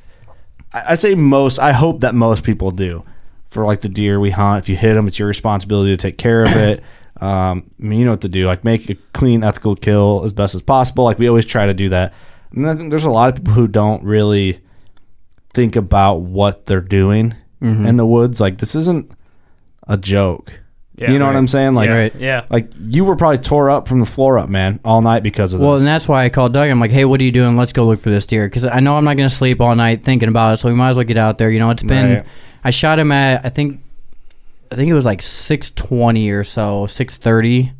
I, 0.74 0.84
I 0.90 0.96
say 0.96 1.14
most. 1.16 1.60
I 1.60 1.72
hope 1.74 2.00
that 2.00 2.16
most 2.16 2.44
people 2.44 2.72
do 2.72 3.04
for 3.52 3.66
like 3.66 3.82
the 3.82 3.90
deer 3.90 4.20
we 4.20 4.32
hunt. 4.32 4.64
If 4.64 4.70
you 4.70 4.76
hit 4.76 4.96
them, 4.96 5.08
it's 5.08 5.20
your 5.20 5.28
responsibility 5.28 5.92
to 5.92 5.98
take 5.98 6.18
care 6.18 6.44
of 6.44 6.52
it. 6.54 6.82
Um, 7.24 7.70
I 7.80 7.84
mean, 7.84 8.00
you 8.00 8.06
know 8.06 8.12
what 8.12 8.22
to 8.22 8.30
do. 8.30 8.46
Like 8.48 8.64
make 8.64 8.90
a 8.90 8.96
clean, 9.14 9.44
ethical 9.44 9.76
kill 9.76 10.24
as 10.26 10.34
best 10.34 10.56
as 10.56 10.62
possible. 10.62 11.04
Like 11.06 11.20
we 11.20 11.28
always 11.28 11.46
try 11.46 11.66
to 11.66 11.74
do 11.74 11.90
that. 11.90 12.14
And 12.54 12.68
I 12.70 12.76
think 12.76 12.90
there's 12.90 13.06
a 13.06 13.10
lot 13.10 13.30
of 13.30 13.36
people 13.36 13.54
who 13.54 13.68
don't 13.68 14.04
really 14.04 14.60
think 15.54 15.76
about 15.76 16.16
what 16.22 16.66
they're 16.66 16.82
doing 16.82 17.36
in 17.62 17.96
the 17.96 18.06
woods. 18.06 18.42
Like 18.42 18.58
this 18.58 18.76
isn't 18.76 19.10
a 19.88 19.96
joke. 19.98 20.54
Yeah, 20.96 21.12
you 21.12 21.18
know 21.18 21.26
what. 21.26 21.36
I'm 21.36 21.48
saying? 21.48 21.74
Like, 21.74 21.90
yeah. 21.90 21.96
Right. 21.96 22.16
Yeah. 22.16 22.46
like 22.52 22.72
you 22.80 23.04
were 23.06 23.16
probably 23.16 23.40
tore 23.40 23.72
up 23.72 23.88
from 23.88 24.00
the 24.00 24.06
floor 24.06 24.38
up, 24.38 24.48
man, 24.50 24.80
all 24.86 25.02
night 25.02 25.24
because 25.24 25.54
of 25.54 25.60
Well, 25.60 25.74
this. 25.74 25.82
and 25.82 25.88
that's 25.88 26.08
why 26.08 26.24
I 26.26 26.30
called 26.30 26.54
Doug. 26.54 26.70
I'm 26.70 26.80
like, 26.80 26.92
hey, 26.92 27.06
what 27.06 27.20
are 27.20 27.24
you 27.24 27.32
doing? 27.32 27.58
Let's 27.58 27.74
go 27.74 27.86
look 27.88 28.00
for 28.00 28.12
this 28.12 28.28
deer 28.28 28.48
because 28.48 28.64
I 28.66 28.80
know 28.80 28.96
I'm 28.96 29.04
not 29.06 29.18
going 29.18 29.28
to 29.28 29.34
sleep 29.34 29.60
all 29.60 29.76
night 29.76 30.04
thinking 30.04 30.30
about 30.30 30.54
it. 30.54 30.58
So 30.58 30.70
we 30.70 30.76
might 30.76 30.92
as 30.92 30.96
well 30.98 31.06
get 31.06 31.18
out 31.18 31.38
there. 31.40 31.50
You 31.50 31.60
know, 31.60 31.72
it's 31.72 31.82
been. 31.84 32.18
Right. 32.18 32.26
I 32.64 32.70
shot 32.70 33.00
him 33.00 33.12
at 33.12 33.44
I 33.44 33.50
think, 33.50 33.82
I 34.74 34.76
think 34.76 34.90
it 34.90 34.94
was 34.94 35.06
like 35.06 35.22
six 35.22 35.72
twenty 35.72 36.30
or 36.30 36.44
so, 36.44 36.86
six 36.88 37.18
thirty. 37.18 37.72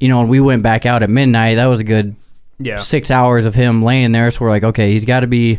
You 0.00 0.08
know, 0.08 0.20
and 0.20 0.28
we 0.28 0.38
went 0.40 0.62
back 0.62 0.86
out 0.86 1.02
at 1.02 1.10
midnight. 1.10 1.56
That 1.56 1.66
was 1.66 1.80
a 1.80 1.84
good 1.84 2.14
Yeah. 2.60 2.76
six 2.76 3.10
hours 3.10 3.46
of 3.46 3.54
him 3.54 3.82
laying 3.82 4.12
there. 4.12 4.30
So 4.30 4.44
we're 4.44 4.50
like, 4.50 4.62
okay, 4.62 4.92
he's 4.92 5.04
got 5.04 5.20
to 5.20 5.26
be. 5.26 5.58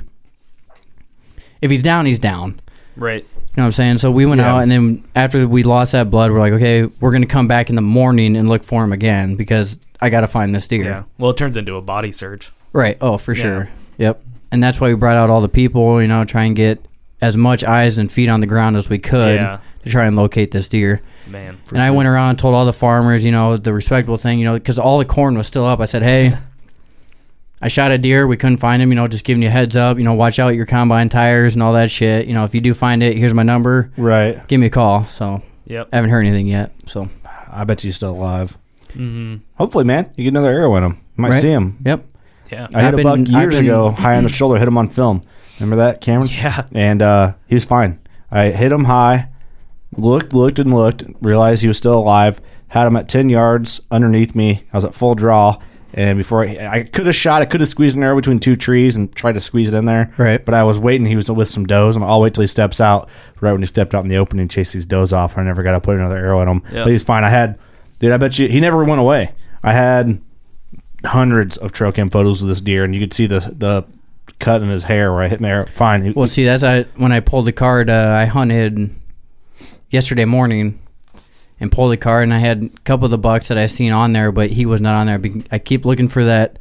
If 1.62 1.69
he's 1.71 1.84
down, 1.84 2.05
he's 2.05 2.19
down. 2.19 2.62
Right. 2.95 3.23
You 3.36 3.39
know 3.58 3.63
what 3.63 3.65
I'm 3.65 3.71
saying? 3.71 3.97
So 3.97 4.12
we 4.12 4.25
went 4.25 4.39
Yeah. 4.39 4.55
out, 4.55 4.60
and 4.63 4.71
then 4.71 5.03
after 5.15 5.45
we 5.47 5.63
lost 5.63 5.91
that 5.91 6.10
blood, 6.10 6.32
we're 6.32 6.39
like, 6.39 6.53
okay, 6.53 6.86
we're 7.01 7.12
gonna 7.12 7.25
come 7.25 7.47
back 7.47 7.69
in 7.69 7.75
the 7.75 7.82
morning 7.82 8.38
and 8.38 8.47
look 8.47 8.63
for 8.63 8.84
him 8.84 8.93
again 8.93 9.36
because 9.36 9.77
I 10.01 10.10
got 10.10 10.21
to 10.21 10.27
find 10.27 10.55
this 10.55 10.67
deer. 10.67 10.84
Yeah. 10.84 11.03
Well, 11.17 11.32
it 11.32 11.38
turns 11.38 11.58
into 11.58 11.75
a 11.75 11.82
body 11.82 12.12
search. 12.13 12.51
Right. 12.71 12.97
Oh, 13.01 13.17
for 13.17 13.34
Yeah. 13.34 13.41
sure. 13.41 13.69
Yep. 13.97 14.21
And 14.51 14.63
that's 14.63 14.79
why 14.79 14.88
we 14.88 14.93
brought 14.95 15.17
out 15.17 15.29
all 15.29 15.41
the 15.41 15.49
people, 15.49 16.01
you 16.01 16.08
know, 16.08 16.23
try 16.23 16.45
and 16.45 16.55
get 16.55 16.86
as 17.21 17.36
much 17.36 17.63
eyes 17.65 17.97
and 17.97 18.10
feet 18.10 18.29
on 18.29 18.39
the 18.39 18.47
ground 18.47 18.77
as 18.77 18.88
we 18.89 18.97
could 18.99 19.36
Yeah. 19.41 19.58
To 19.89 19.93
to 19.93 19.97
try 19.97 20.06
and 20.06 20.15
locate 20.15 20.52
this 20.52 20.69
deer. 20.69 21.02
Man. 21.28 21.58
and 21.71 21.82
I 21.82 21.91
went 21.91 22.08
around 22.08 22.32
and 22.32 22.39
told 22.39 22.56
all 22.56 22.65
the 22.65 22.73
farmers, 22.73 23.23
you 23.25 23.32
know, 23.32 23.58
the 23.58 23.73
respectable 23.73 24.17
thing, 24.17 24.39
you 24.39 24.45
know, 24.45 24.54
because 24.54 24.80
all 24.80 24.97
the 24.97 25.06
corn 25.06 25.38
was 25.38 25.45
still 25.47 25.65
up. 25.65 25.80
I 25.80 25.86
said, 25.86 26.02
hey, 26.02 26.36
I 27.62 27.67
shot 27.67 27.91
a 27.91 27.97
deer. 27.97 28.25
We 28.25 28.38
couldn't 28.38 28.58
find 28.58 28.82
him. 28.82 28.89
You 28.89 28.95
know, 28.95 29.08
just 29.08 29.25
giving 29.25 29.41
you 29.43 29.49
a 29.49 29.52
heads 29.52 29.75
up. 29.75 29.97
You 29.97 30.04
know, 30.06 30.13
watch 30.13 30.39
out 30.39 30.56
your 30.56 30.65
combine 30.65 31.10
tires 31.10 31.54
and 31.56 31.62
all 31.63 31.73
that 31.73 31.91
shit. 31.91 32.28
You 32.28 32.34
know, 32.34 32.45
if 32.45 32.56
you 32.56 32.62
do 32.62 32.73
find 32.73 33.04
it, 33.04 33.17
here's 33.17 33.34
my 33.34 33.43
number. 33.43 33.91
Right. 33.97 34.45
Give 34.47 34.60
me 34.60 34.67
a 34.67 34.69
call. 34.69 35.06
So 35.08 35.41
Yep. 35.65 35.89
I 35.91 35.95
haven't 35.97 36.10
heard 36.12 36.25
anything 36.25 36.47
yet. 36.47 36.71
So 36.88 37.10
I 37.52 37.63
bet 37.65 37.84
you 37.84 37.89
he's 37.89 37.97
still 37.97 38.12
alive. 38.12 38.58
hmm 38.93 39.36
Hopefully, 39.56 39.84
man, 39.84 40.10
you 40.15 40.23
get 40.23 40.30
another 40.30 40.49
arrow 40.49 40.75
in 40.78 40.84
him. 40.84 40.91
You 41.17 41.21
might 41.21 41.30
Right. 41.32 41.41
see 41.41 41.49
him. 41.49 41.78
yep. 41.86 42.06
Yeah. 42.52 42.65
I 42.73 42.80
hit 42.82 42.88
I've 42.88 42.93
a 42.93 42.97
been- 42.97 43.04
buck 43.04 43.19
I've 43.36 43.41
years 43.43 43.56
been- 43.56 43.65
ago, 43.65 43.91
high 43.91 44.15
on 44.15 44.23
the 44.23 44.30
shoulder, 44.30 44.58
hit 44.58 44.67
him 44.67 44.78
on 44.78 44.88
film. 44.88 45.21
Remember 45.60 45.75
that, 45.84 46.02
Cameron? 46.02 46.30
Yeah. 46.32 46.63
And 46.73 47.02
uh, 47.02 47.34
he 47.47 47.56
was 47.56 47.65
fine. 47.65 47.99
I 48.32 48.45
hit 48.52 48.71
him 48.71 48.86
high, 48.86 49.28
looked, 49.97 50.34
looked, 50.34 50.60
and 50.60 50.73
looked, 50.73 51.04
realized 51.21 51.62
he 51.62 51.67
was 51.67 51.78
still 51.78 51.97
alive. 51.97 52.41
Had 52.69 52.88
him 52.88 52.95
at 52.95 53.10
ten 53.10 53.30
yards 53.30 53.82
underneath 53.89 54.36
me. 54.36 54.63
I 54.71 54.78
was 54.78 54.86
at 54.86 54.93
full 54.93 55.15
draw, 55.15 55.60
and 55.93 56.17
before 56.19 56.45
I, 56.47 56.67
I 56.71 56.84
could 56.84 57.08
have 57.08 57.15
shot, 57.15 57.41
I 57.41 57.45
could 57.45 57.62
have 57.62 57.69
squeezed 57.69 57.97
an 57.97 58.04
arrow 58.04 58.15
between 58.15 58.39
two 58.39 58.56
trees 58.56 58.95
and 58.95 59.13
tried 59.15 59.32
to 59.34 59.41
squeeze 59.41 59.67
it 59.69 59.73
in 59.73 59.86
there. 59.86 60.13
Right. 60.17 60.43
But 60.45 60.54
I 60.54 60.63
was 60.63 60.78
waiting. 60.78 61.08
He 61.08 61.15
was 61.15 61.32
with 61.32 61.49
some 61.49 61.65
does. 61.65 61.95
I'm, 61.95 62.04
I'll 62.04 62.21
wait 62.21 62.36
till 62.36 62.41
he 62.41 62.47
steps 62.47 62.80
out. 62.80 63.10
Right 63.41 63.52
when 63.54 63.62
he 63.62 63.65
stepped 63.67 63.95
out 63.95 64.04
in 64.04 64.10
the 64.10 64.17
open 64.17 64.38
and 64.39 64.52
chased 64.52 64.73
these 64.73 64.86
does 64.86 65.12
off, 65.13 65.38
I 65.38 65.43
never 65.43 65.63
got 65.63 65.71
to 65.71 65.80
put 65.80 65.95
another 65.95 66.17
arrow 66.17 66.41
in 66.41 66.47
him. 66.47 66.62
Yep. 66.71 66.84
But 66.86 66.91
he's 66.91 67.04
fine. 67.04 67.23
I 67.23 67.30
had, 67.30 67.58
dude. 67.97 68.12
I 68.12 68.17
bet 68.17 68.38
you 68.38 68.47
he 68.47 68.60
never 68.60 68.84
went 68.84 69.02
away. 69.02 69.34
I 69.63 69.73
had 69.73 70.21
hundreds 71.06 71.58
of 71.58 71.71
trail 71.71 71.91
cam 71.91 72.10
photos 72.10 72.41
of 72.41 72.47
this 72.47 72.62
deer, 72.62 72.84
and 72.84 72.93
you 72.93 73.02
could 73.02 73.13
see 73.13 73.25
the 73.25 73.39
the 73.39 73.84
cut 74.39 74.62
in 74.62 74.69
his 74.69 74.84
hair 74.84 75.12
where 75.12 75.23
I 75.23 75.28
hit 75.28 75.41
my 75.41 75.49
arrow. 75.49 75.65
Fine. 75.73 76.04
He- 76.06 76.12
Well, 76.12 76.28
see, 76.28 76.43
that's 76.45 76.63
I 76.63 76.84
when 76.97 77.12
I 77.12 77.19
pulled 77.19 77.45
the 77.45 77.52
card. 77.52 77.89
Uh, 77.89 78.13
I 78.15 78.25
hunted 78.25 78.91
yesterday 79.89 80.25
morning 80.25 80.80
and 81.60 81.71
pulled 81.71 81.91
the 81.91 81.97
card, 81.97 82.23
and 82.23 82.34
I 82.34 82.39
had 82.39 82.63
a 82.63 82.80
couple 82.82 83.06
of 83.06 83.12
the 83.12 83.17
bucks 83.17 83.49
that 83.49 83.58
I 83.58 83.65
seen 83.65 83.91
on 83.91 84.13
there, 84.13 84.32
but 84.32 84.49
he 84.49 84.65
was 84.65 84.80
not 84.82 84.95
on 84.95 85.08
there. 85.08 85.43
I 85.52 85.60
keep 85.60 85.86
looking 85.86 86.08
for 86.08 86.23
that 86.25 86.58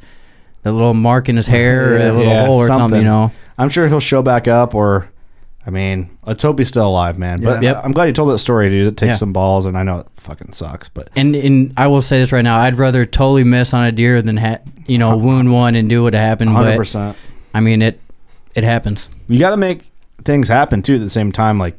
that 0.63 0.73
little 0.73 0.93
mark 0.93 1.29
in 1.29 1.37
his 1.37 1.47
hair, 1.55 1.95
or 1.95 1.97
that 1.99 2.13
little 2.15 2.31
Yeah, 2.33 2.45
hole 2.45 2.55
or 2.57 2.67
something. 2.67 2.83
something. 2.83 2.99
You 3.01 3.05
know, 3.05 3.31
I'm 3.57 3.69
sure 3.69 3.87
he'll 3.87 3.99
show 4.01 4.21
back 4.21 4.47
up, 4.47 4.75
or 4.75 5.09
I 5.65 5.69
mean, 5.69 6.09
let's 6.25 6.41
hope 6.43 6.59
he's 6.59 6.67
still 6.67 6.87
alive, 6.87 7.17
man. 7.17 7.41
But 7.41 7.61
Yep. 7.63 7.81
I'm 7.83 7.91
glad 7.93 8.05
you 8.05 8.13
told 8.13 8.29
that 8.31 8.39
story, 8.39 8.69
dude. 8.69 8.87
It 8.87 8.97
takes 8.97 9.09
Yeah. 9.11 9.15
some 9.15 9.31
balls, 9.33 9.65
and 9.65 9.77
I 9.77 9.83
know 9.83 9.99
it 9.99 10.07
fucking 10.15 10.51
sucks, 10.51 10.89
but 10.89 11.09
and 11.15 11.35
and 11.35 11.73
I 11.77 11.87
will 11.87 12.01
say 12.01 12.19
this 12.19 12.31
right 12.33 12.41
now: 12.41 12.57
I'd 12.57 12.77
rather 12.77 13.05
totally 13.05 13.43
miss 13.45 13.73
on 13.73 13.85
a 13.85 13.91
deer 13.91 14.21
than 14.21 14.35
ha- 14.37 14.59
you 14.85 14.97
know 14.97 15.15
wound 15.25 15.53
one 15.53 15.75
and 15.75 15.87
do 15.89 16.03
what 16.03 16.13
happened. 16.13 16.53
100. 16.53 16.71
But 16.71 16.77
percent 16.77 17.17
I 17.53 17.61
mean, 17.61 17.81
it 17.81 18.01
it 18.55 18.63
happens. 18.65 19.09
You 19.29 19.39
got 19.39 19.51
to 19.51 19.57
make 19.57 19.89
things 20.25 20.49
happen 20.49 20.81
too. 20.81 20.95
At 20.95 21.01
the 21.01 21.09
same 21.09 21.31
time, 21.31 21.57
like 21.57 21.77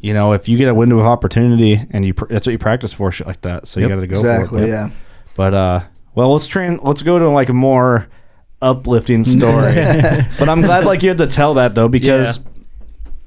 you 0.00 0.12
know, 0.14 0.32
if 0.32 0.48
you 0.48 0.58
get 0.58 0.68
a 0.68 0.74
window 0.74 0.98
of 0.98 1.06
opportunity, 1.06 1.86
and 1.90 2.04
you 2.04 2.14
pr- 2.14 2.26
that's 2.26 2.46
what 2.46 2.52
you 2.52 2.58
practice 2.58 2.92
for, 2.92 3.10
shit 3.10 3.26
like 3.26 3.40
that. 3.42 3.66
So 3.68 3.80
you 3.80 3.88
got 3.88 3.96
to 3.96 4.06
go 4.06 4.16
exactly. 4.16 4.60
for 4.60 4.64
it. 4.64 4.68
Exactly. 4.68 4.68
Yeah. 4.68 4.90
But 5.34 5.54
uh, 5.54 5.84
well, 6.14 6.32
let's 6.32 6.46
train. 6.46 6.80
Let's 6.82 7.02
go 7.02 7.18
to 7.18 7.28
like 7.28 7.48
a 7.48 7.54
more 7.54 8.08
uplifting 8.60 9.24
story. 9.24 9.74
but 10.38 10.48
I'm 10.48 10.62
glad 10.62 10.84
like 10.84 11.02
you 11.02 11.08
had 11.08 11.18
to 11.18 11.26
tell 11.26 11.54
that 11.54 11.74
though 11.74 11.88
because 11.88 12.40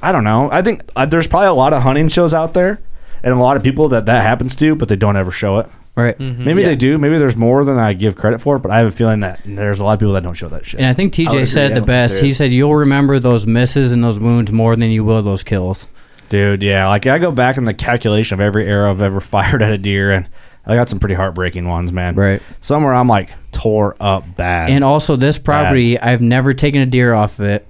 I 0.02 0.12
don't 0.12 0.24
know. 0.24 0.50
I 0.52 0.62
think 0.62 0.84
uh, 0.96 1.06
there's 1.06 1.28
probably 1.28 1.48
a 1.48 1.54
lot 1.54 1.74
of 1.74 1.84
hunting 1.84 2.08
shows 2.08 2.34
out 2.34 2.54
there, 2.54 2.82
and 3.24 3.34
a 3.34 3.38
lot 3.38 3.58
of 3.58 3.64
people 3.64 3.90
that 3.90 4.06
that 4.06 4.22
happens 4.22 4.56
to, 4.58 4.76
but 4.76 4.88
they 4.88 4.96
don't 4.96 5.18
ever 5.18 5.32
show 5.32 5.60
it. 5.60 5.68
Right. 5.96 6.18
Maybe 6.18 6.64
they 6.64 6.78
do. 6.78 6.98
Maybe 6.98 7.18
there's 7.18 7.36
more 7.36 7.66
than 7.66 7.78
I 7.78 7.92
give 7.92 8.16
credit 8.16 8.40
for. 8.40 8.58
But 8.58 8.72
I 8.72 8.78
have 8.78 8.88
a 8.88 8.92
feeling 8.92 9.20
that 9.20 9.42
there's 9.44 9.82
a 9.82 9.84
lot 9.84 9.94
of 9.94 10.00
people 10.00 10.14
that 10.14 10.24
don't 10.24 10.36
show 10.36 10.48
that 10.48 10.66
shit. 10.66 10.80
And 10.80 10.88
I 10.88 10.94
think 10.94 11.14
TJ 11.14 11.28
agree. 11.28 11.46
said 11.46 11.74
I 11.74 11.76
it 11.76 11.80
the 11.82 11.86
best. 11.86 12.22
He 12.22 12.34
said 12.34 12.54
you'll 12.54 12.76
remember 12.76 13.20
those 13.20 13.46
misses 13.46 13.92
and 13.92 14.02
those 14.02 14.18
wounds 14.18 14.50
more 14.52 14.78
than 14.78 14.92
you 14.92 15.04
will 15.04 15.22
those 15.22 15.44
kills. 15.44 15.88
Dude, 16.30 16.64
yeah. 16.64 16.88
Like 16.88 17.08
I 17.08 17.18
go 17.18 17.32
back 17.32 17.58
in 17.58 17.66
the 17.66 17.74
calculation 17.74 18.36
of 18.36 18.40
every 18.40 18.66
arrow 18.68 18.90
I've 18.90 19.02
ever 19.02 19.20
fired 19.22 19.62
at 19.62 19.72
a 19.72 19.78
deer, 19.78 20.12
and 20.12 20.30
I 20.66 20.76
got 20.76 20.90
some 20.90 21.00
pretty 21.00 21.16
heartbreaking 21.16 21.68
ones, 21.68 21.92
man. 21.92 22.16
Right. 22.16 22.42
Somewhere 22.62 22.94
I'm 22.94 23.08
like 23.08 23.34
tore 23.52 23.96
up 24.00 24.36
bad. 24.38 24.70
And 24.70 24.84
also, 24.84 25.16
this 25.16 25.38
property, 25.38 26.00
I've 26.00 26.22
never 26.22 26.54
taken 26.54 26.82
a 26.82 26.86
deer 26.86 27.14
off 27.14 27.40
of 27.40 27.46
it. 27.46 27.68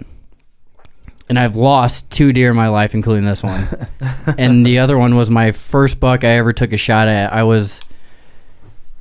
And 1.30 1.38
I've 1.38 1.56
lost 1.56 2.10
two 2.10 2.34
deer 2.34 2.50
in 2.50 2.56
my 2.56 2.70
life, 2.70 2.96
including 2.96 3.24
this 3.24 3.44
one. 3.44 3.68
and 4.38 4.66
the 4.66 4.80
other 4.80 4.98
one 4.98 5.16
was 5.16 5.30
my 5.30 5.52
first 5.52 6.00
buck 6.00 6.24
I 6.24 6.38
ever 6.38 6.54
took 6.54 6.74
a 6.74 6.78
shot 6.78 7.08
at. 7.08 7.32
I 7.32 7.44
was 7.44 7.80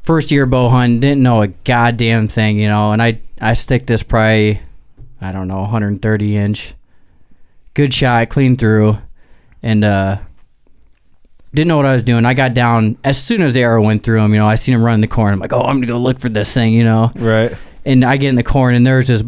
first 0.03 0.31
year 0.31 0.45
bow 0.45 0.69
hunting, 0.69 1.01
didn't 1.01 1.23
know 1.23 1.43
a 1.43 1.49
goddamn 1.49 2.29
thing, 2.29 2.59
you 2.59 2.69
know. 2.69 2.93
And 2.93 3.03
I, 3.03 3.21
I 3.41 3.55
stick 3.55 3.87
this 3.87 4.03
probably, 4.03 4.61
I 5.23 5.33
don't 5.33 5.49
know, 5.49 5.61
130 5.61 6.37
inch. 6.37 6.75
Good 7.73 7.95
shot, 7.95 8.29
clean 8.29 8.57
through. 8.57 8.99
And, 9.63 9.85
uh, 9.85 10.19
didn't 11.55 11.69
know 11.69 11.77
what 11.77 11.87
I 11.87 11.93
was 11.93 12.03
doing. 12.03 12.25
I 12.25 12.35
got 12.35 12.55
down 12.55 12.99
as 13.05 13.23
soon 13.23 13.43
as 13.43 13.55
the 13.55 13.63
arrow 13.63 13.83
went 13.83 14.03
through 14.03 14.21
him. 14.21 14.33
You 14.33 14.41
know, 14.41 14.47
I 14.47 14.55
seen 14.55 14.75
him 14.75 14.85
run 14.85 14.97
in 14.97 15.01
the 15.01 15.09
corn. 15.09 15.33
I'm 15.33 15.41
like, 15.41 15.53
oh, 15.53 15.61
I'm 15.61 15.77
gonna 15.77 15.87
go 15.87 15.99
look 15.99 16.19
for 16.19 16.29
this 16.29 16.53
thing. 16.53 16.73
You 16.73 16.85
know, 16.85 17.11
right. 17.17 17.57
and 17.85 18.05
I 18.05 18.17
get 18.17 18.29
in 18.29 18.35
the 18.35 18.43
corn 18.43 18.75
and 18.75 18.87
there's 18.87 19.07
just 19.07 19.25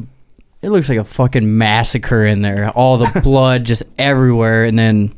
it 0.62 0.68
looks 0.68 0.88
like 0.88 0.98
a 0.98 1.04
fucking 1.04 1.56
massacre 1.56 2.24
in 2.24 2.42
there. 2.42 2.70
All 2.70 2.98
the 2.98 3.20
blood 3.24 3.64
just 3.64 3.82
everywhere, 3.98 4.64
and 4.64 4.78
then 4.78 5.14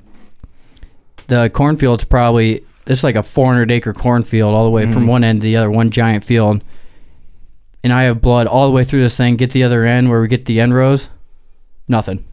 the 1.27 1.51
cornfield's 1.51 2.05
probably 2.05 2.64
it's 2.87 3.05
like 3.05 3.16
a 3.16 3.22
400 3.22 3.70
acre 3.70 3.92
cornfield 3.92 4.55
all 4.55 4.64
the 4.64 4.70
way 4.70 4.90
from 4.92 5.07
one 5.07 5.22
end 5.25 5.40
to 5.40 5.44
the 5.44 5.57
other, 5.57 5.70
one 5.70 5.90
giant 5.90 6.25
field. 6.25 6.62
And 7.85 7.92
I 7.92 8.05
have 8.05 8.20
blood 8.20 8.46
all 8.46 8.66
the 8.66 8.72
way 8.72 8.85
through 8.85 9.03
this 9.03 9.16
thing. 9.16 9.37
Get 9.37 9.51
the 9.51 9.64
other 9.64 9.85
end 9.85 10.09
where 10.09 10.20
we 10.20 10.29
get 10.29 10.46
the 10.46 10.61
end 10.61 10.75
rows, 10.75 11.09
nothing. 11.88 12.25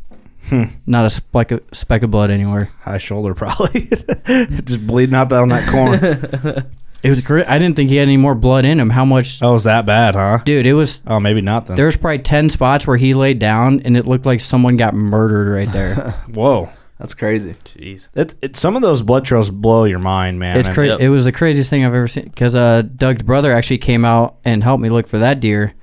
Not 0.85 1.05
a 1.05 1.09
speck 1.09 1.51
of, 1.51 1.61
speck 1.73 2.01
of 2.03 2.11
blood 2.11 2.31
anywhere. 2.31 2.71
High 2.81 2.97
shoulder, 2.97 3.33
probably. 3.35 3.81
Just 4.63 4.85
bleeding 4.87 5.15
out 5.15 5.29
that 5.29 5.41
on 5.41 5.49
that 5.49 5.67
corner. 5.69 6.65
It 7.01 7.07
was 7.07 7.21
great. 7.21 7.47
I 7.47 7.57
didn't 7.57 7.77
think 7.77 7.89
he 7.89 7.95
had 7.95 8.09
any 8.09 8.17
more 8.17 8.35
blood 8.35 8.65
in 8.65 8.77
him. 8.77 8.89
How 8.89 9.05
much, 9.05 9.41
oh, 9.41 9.51
it 9.51 9.53
was 9.53 9.63
that 9.63 9.85
bad, 9.85 10.15
huh? 10.15 10.39
dude? 10.43 10.65
It 10.65 10.73
was 10.73 11.01
Oh, 11.07 11.17
maybe 11.17 11.39
not 11.39 11.65
then. 11.65 11.77
There's 11.77 11.95
probably 11.95 12.19
10 12.19 12.49
spots 12.49 12.85
where 12.85 12.97
he 12.97 13.13
laid 13.13 13.39
down 13.39 13.79
and 13.85 13.95
it 13.95 14.05
looked 14.05 14.25
like 14.25 14.41
someone 14.41 14.75
got 14.75 14.93
murdered 14.93 15.47
right 15.49 15.71
there. 15.71 15.95
Whoa. 16.27 16.69
That's 16.97 17.13
crazy. 17.13 17.55
Jeez. 17.63 18.09
It's, 18.15 18.35
it's 18.41 18.59
some 18.59 18.75
of 18.75 18.81
those 18.81 19.01
blood 19.01 19.23
trails 19.23 19.49
blow 19.49 19.85
your 19.85 19.99
mind, 19.99 20.39
man. 20.39 20.57
it's 20.57 20.67
And- 20.67 20.75
crazy. 20.75 20.89
Yep. 20.91 20.99
It 20.99 21.07
was 21.07 21.23
the 21.23 21.31
craziest 21.31 21.69
thing 21.69 21.85
I've 21.85 21.93
ever 21.93 22.09
seen 22.09 22.25
because 22.25 22.53
uh, 22.53 22.81
Doug's 22.81 23.23
brother 23.23 23.53
actually 23.53 23.77
came 23.77 24.03
out 24.03 24.35
and 24.43 24.61
helped 24.61 24.81
me 24.83 24.89
look 24.89 25.07
for 25.07 25.19
that 25.19 25.39
deer. 25.39 25.73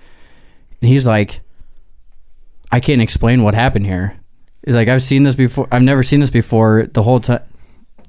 And 0.83 0.91
he's 0.91 1.07
like, 1.07 1.41
I 2.71 2.79
can't 2.81 3.01
explain 3.01 3.43
what 3.43 3.55
happened 3.55 3.87
here. 3.87 4.19
He's 4.67 4.75
like, 4.75 4.89
I've 4.89 5.03
seen 5.03 5.23
this 5.23 5.37
before. 5.37 5.67
I've 5.73 5.83
never 5.83 6.03
seen 6.03 6.21
this 6.21 6.31
before 6.31 6.89
the 6.93 7.03
whole 7.03 7.21
time. 7.21 7.41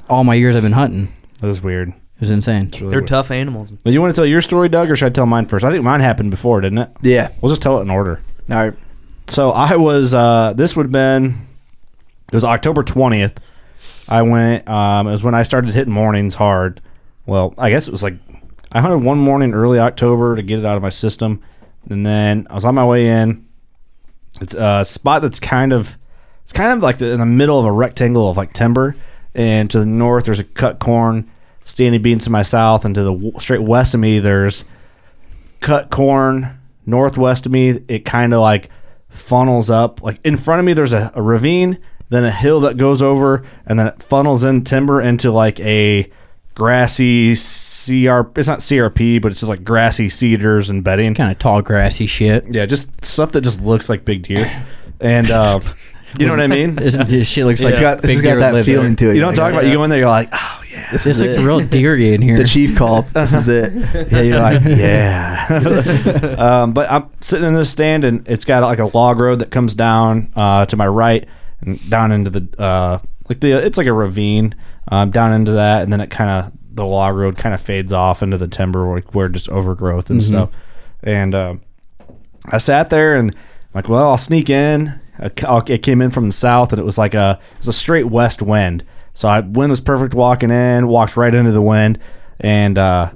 All 0.10 0.24
my 0.26 0.34
years 0.36 0.56
I've 0.56 0.63
been 0.63 0.72
hunting. 0.74 1.13
It 1.41 1.46
was 1.46 1.62
weird. 1.62 1.89
It 1.89 2.22
was 2.22 2.32
insane. 2.32 2.67
It's 2.67 2.82
really 2.82 2.89
They're 2.91 3.00
weird. 3.00 3.08
tough 3.08 3.32
animals. 3.32 3.72
But 3.72 3.93
you 3.93 4.02
want 4.02 4.13
to 4.13 4.20
tell 4.20 4.26
your 4.26 4.41
story, 4.41 4.67
Doug, 4.67 4.89
or 4.89 4.96
should 4.96 5.06
I 5.06 5.10
tell 5.10 5.26
mine 5.28 5.46
first? 5.46 5.63
I 5.63 5.72
think 5.72 5.84
mine 5.84 6.00
happened 6.02 6.32
before, 6.32 6.60
didn't 6.62 6.80
it? 6.80 6.89
Yeah. 7.02 7.30
We'll 7.41 7.52
just 7.52 7.62
tell 7.62 7.78
it 7.78 7.84
in 7.84 7.89
order. 7.89 8.22
All 8.50 8.58
right. 8.58 8.74
So 9.28 9.52
I 9.52 9.76
was. 9.76 10.13
Uh, 10.13 10.54
this 10.56 10.76
would 10.76 10.88
have 10.88 10.91
been. 10.91 11.48
It 12.32 12.36
was 12.36 12.43
October 12.43 12.82
twentieth. 12.84 13.38
I 14.10 14.22
went. 14.24 14.67
Um, 14.67 15.08
it 15.08 15.12
was 15.12 15.22
when 15.24 15.36
I 15.36 15.43
started 15.43 15.74
hitting 15.76 15.93
mornings 15.93 16.34
hard. 16.34 16.82
Well, 17.26 17.54
I 17.58 17.70
guess 17.70 17.88
it 17.88 17.91
was 17.91 18.02
like 18.04 18.15
I 18.72 18.80
hunted 18.82 19.04
one 19.04 19.17
morning 19.20 19.54
early 19.54 19.80
October 19.80 20.36
to 20.38 20.41
get 20.41 20.60
it 20.60 20.65
out 20.65 20.76
of 20.78 20.82
my 20.82 20.89
system, 20.89 21.41
and 21.89 22.06
then 22.06 22.48
I 22.50 22.56
was 22.56 22.65
on 22.65 22.74
my 22.74 22.86
way 22.86 23.08
in. 23.08 23.46
It's 24.41 24.54
a 24.54 24.86
spot 24.86 25.22
that's 25.22 25.39
kind 25.41 25.74
of, 25.74 25.98
it's 26.48 26.54
kind 26.54 26.72
of 26.72 26.80
like 26.80 26.98
the, 26.98 27.12
in 27.12 27.20
the 27.20 27.26
middle 27.26 27.60
of 27.60 27.66
a 27.66 27.72
rectangle 27.74 28.30
of 28.30 28.38
like 28.38 28.54
timber, 28.54 28.96
and 29.36 29.70
to 29.70 29.82
the 29.82 29.86
north 29.86 30.24
there's 30.24 30.40
a 30.40 30.46
cut 30.46 30.80
corn, 30.80 31.30
standing 31.66 32.02
beans 32.02 32.24
to 32.24 32.30
my 32.30 32.42
south, 32.42 32.86
and 32.86 32.96
to 32.96 33.04
the 33.04 33.12
w- 33.12 33.38
straight 33.38 33.62
west 33.62 33.94
of 33.94 34.00
me 34.00 34.20
there's 34.20 34.64
cut 35.60 35.90
corn. 35.90 36.58
Northwest 36.86 37.46
of 37.46 37.52
me, 37.52 37.82
it 37.90 38.06
kind 38.06 38.34
of 38.34 38.40
like 38.40 38.70
funnels 39.10 39.70
up. 39.70 40.02
Like 40.02 40.22
in 40.24 40.38
front 40.38 40.60
of 40.60 40.66
me, 40.66 40.72
there's 40.72 40.94
a, 40.94 41.12
a 41.16 41.22
ravine, 41.22 41.80
then 42.08 42.24
a 42.24 42.32
hill 42.32 42.62
that 42.62 42.78
goes 42.78 43.02
over, 43.02 43.44
and 43.66 43.78
then 43.78 43.88
it 43.88 44.02
funnels 44.02 44.46
in 44.46 44.64
timber 44.64 45.02
into 45.02 45.32
like 45.32 45.60
a 45.60 46.10
grassy 46.56 47.36
CR. 47.36 48.40
It's 48.40 48.48
not 48.48 48.60
CRP, 48.60 49.22
but 49.22 49.34
it's 49.34 49.42
just 49.42 49.50
like 49.50 49.66
grassy 49.66 50.08
cedars 50.08 50.70
and 50.70 50.82
bedding. 50.82 51.14
Kind 51.14 51.30
of 51.30 51.40
tall, 51.40 51.62
grassy 51.62 52.08
shit. 52.08 52.46
Yeah, 52.50 52.66
just 52.66 53.04
stuff 53.04 53.34
that 53.34 53.42
just 53.42 53.62
looks 53.62 53.90
like 53.90 54.06
big 54.06 54.24
deer. 54.24 54.66
And 55.02 55.30
uh, 55.30 55.60
you 56.20 56.26
know 56.26 56.32
what 56.34 56.41
I 56.41 56.48
mean? 56.48 56.76
This, 56.76 56.96
this 56.96 57.28
shit 57.28 57.46
looks 57.46 57.62
like 57.62 57.72
It's 57.72 57.80
got, 57.80 58.02
big 58.02 58.12
it's 58.12 58.22
got 58.22 58.30
deer 58.32 58.39
that 58.39 58.54
live 58.54 58.65
feeling 58.65 58.96
to 58.98 59.10
it. 59.12 59.15
You 59.15 59.22
don't 59.22 59.36
You're 59.36 59.36
talk 59.36 59.54
like, 59.54 59.62
about. 59.63 59.65
You 59.67 59.74
go 59.78 59.84
in 59.84 59.89
there, 59.89 60.00
you're 60.00 60.08
like, 60.08 60.30
oh 60.32 60.62
yeah, 60.72 60.91
This, 60.91 61.04
This 61.04 61.17
is 61.17 61.24
looks 61.24 61.36
it. 61.36 61.41
real 61.46 61.60
deery 61.62 62.13
in 62.13 62.21
here. 62.27 62.38
The 62.38 62.44
chief 62.46 62.75
called. 62.77 63.06
This 63.13 63.34
is 63.34 63.48
it. 63.48 63.73
yeah, 64.12 64.21
you're 64.21 64.40
like, 64.40 64.63
yeah. 64.63 66.36
um, 66.38 66.73
but 66.73 66.90
I'm 66.92 67.10
sitting 67.21 67.48
in 67.48 67.54
this 67.56 67.69
stand, 67.69 68.04
and 68.04 68.27
it's 68.27 68.46
got 68.46 68.63
like 68.63 68.79
a 68.79 68.86
log 68.86 69.19
road 69.19 69.40
that 69.40 69.52
comes 69.52 69.75
down 69.75 70.32
uh, 70.36 70.65
to 70.67 70.75
my 70.77 70.88
right 70.88 71.27
and 71.62 71.90
down 71.90 72.12
into 72.12 72.29
the 72.29 72.62
uh, 72.62 73.00
like 73.29 73.40
the 73.40 73.52
it's 73.54 73.77
like 73.77 73.88
a 73.88 73.94
ravine 73.94 74.56
um, 74.90 75.12
down 75.12 75.34
into 75.34 75.54
that, 75.54 75.84
and 75.84 75.92
then 75.92 76.02
it 76.02 76.10
kind 76.10 76.29
of 76.46 76.52
the 76.73 76.86
log 76.86 77.15
road 77.15 77.38
kind 77.38 77.56
of 77.56 77.62
fades 77.62 77.92
off 77.92 78.21
into 78.21 78.38
the 78.38 78.48
timber 78.48 78.88
like 78.94 79.15
where 79.15 79.29
just 79.29 79.50
overgrowth 79.50 80.10
and 80.12 80.23
stuff. 80.23 80.50
And 81.02 81.34
um 81.34 81.62
I 82.46 82.60
sat 82.60 82.90
there 82.92 83.15
and 83.15 83.32
I'm 83.32 83.38
like, 83.73 83.90
well, 83.90 84.10
I'll 84.10 84.17
sneak 84.17 84.50
in. 84.52 85.00
Ca- 85.36 85.63
It 85.68 85.80
came 85.84 86.02
in 86.02 86.12
from 86.12 86.28
the 86.28 86.34
south, 86.34 86.72
and 86.74 86.80
it 86.80 86.86
was 86.86 86.98
like 86.98 87.13
a 87.13 87.40
it 87.54 87.60
was 87.60 87.68
a 87.68 87.74
straight 87.74 88.06
west 88.06 88.42
wind. 88.42 88.84
So 89.13 89.28
I 89.28 89.40
wind 89.40 89.72
was 89.72 89.82
perfect 89.82 90.13
walking 90.13 90.52
in, 90.52 90.88
walked 90.88 91.18
right 91.18 91.34
into 91.34 91.52
the 91.52 91.62
wind, 91.62 92.00
and 92.40 92.78
uh, 92.78 93.12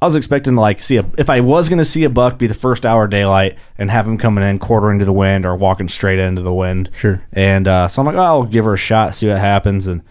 I 0.00 0.04
was 0.06 0.14
expecting 0.14 0.54
to 0.54 0.60
like 0.60 0.80
see 0.80 0.96
a 0.96 1.04
if 1.18 1.28
I 1.28 1.40
was 1.40 1.68
gonna 1.68 1.84
see 1.84 2.04
a 2.04 2.10
buck 2.10 2.38
be 2.38 2.46
the 2.46 2.54
first 2.54 2.86
hour 2.86 3.04
of 3.04 3.10
daylight 3.10 3.56
and 3.78 3.90
have 3.90 4.06
him 4.08 4.16
coming 4.18 4.42
in 4.44 4.58
quartering 4.58 4.98
to 5.00 5.04
the 5.04 5.12
wind 5.12 5.44
or 5.44 5.54
walking 5.54 5.88
straight 5.88 6.18
into 6.18 6.40
the 6.42 6.52
wind. 6.54 6.88
Sure. 6.96 7.22
And 7.32 7.68
uh, 7.68 7.88
so 7.88 8.00
I'm 8.00 8.06
like, 8.06 8.16
oh, 8.16 8.20
I'll 8.20 8.42
give 8.44 8.64
her 8.64 8.74
a 8.74 8.78
shot, 8.78 9.14
see 9.14 9.28
what 9.28 9.38
happens, 9.38 9.86
and 9.86 10.02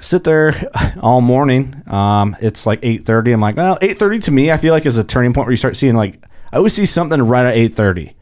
sit 0.00 0.24
there 0.24 0.54
all 1.00 1.20
morning. 1.20 1.82
Um, 1.86 2.36
it's 2.40 2.66
like 2.66 2.80
8:30. 2.82 3.34
I'm 3.34 3.40
like, 3.40 3.56
well, 3.56 3.78
8:30 3.80 4.22
to 4.24 4.30
me, 4.30 4.50
I 4.50 4.56
feel 4.56 4.72
like 4.72 4.86
is 4.86 4.96
a 4.96 5.04
turning 5.04 5.32
point 5.32 5.46
where 5.46 5.52
you 5.52 5.56
start 5.58 5.76
seeing 5.76 5.94
like 5.96 6.22
I 6.52 6.56
always 6.58 6.72
see 6.74 6.86
something 6.86 7.20
right 7.22 7.46
at 7.46 7.54
8:30. 7.56 8.14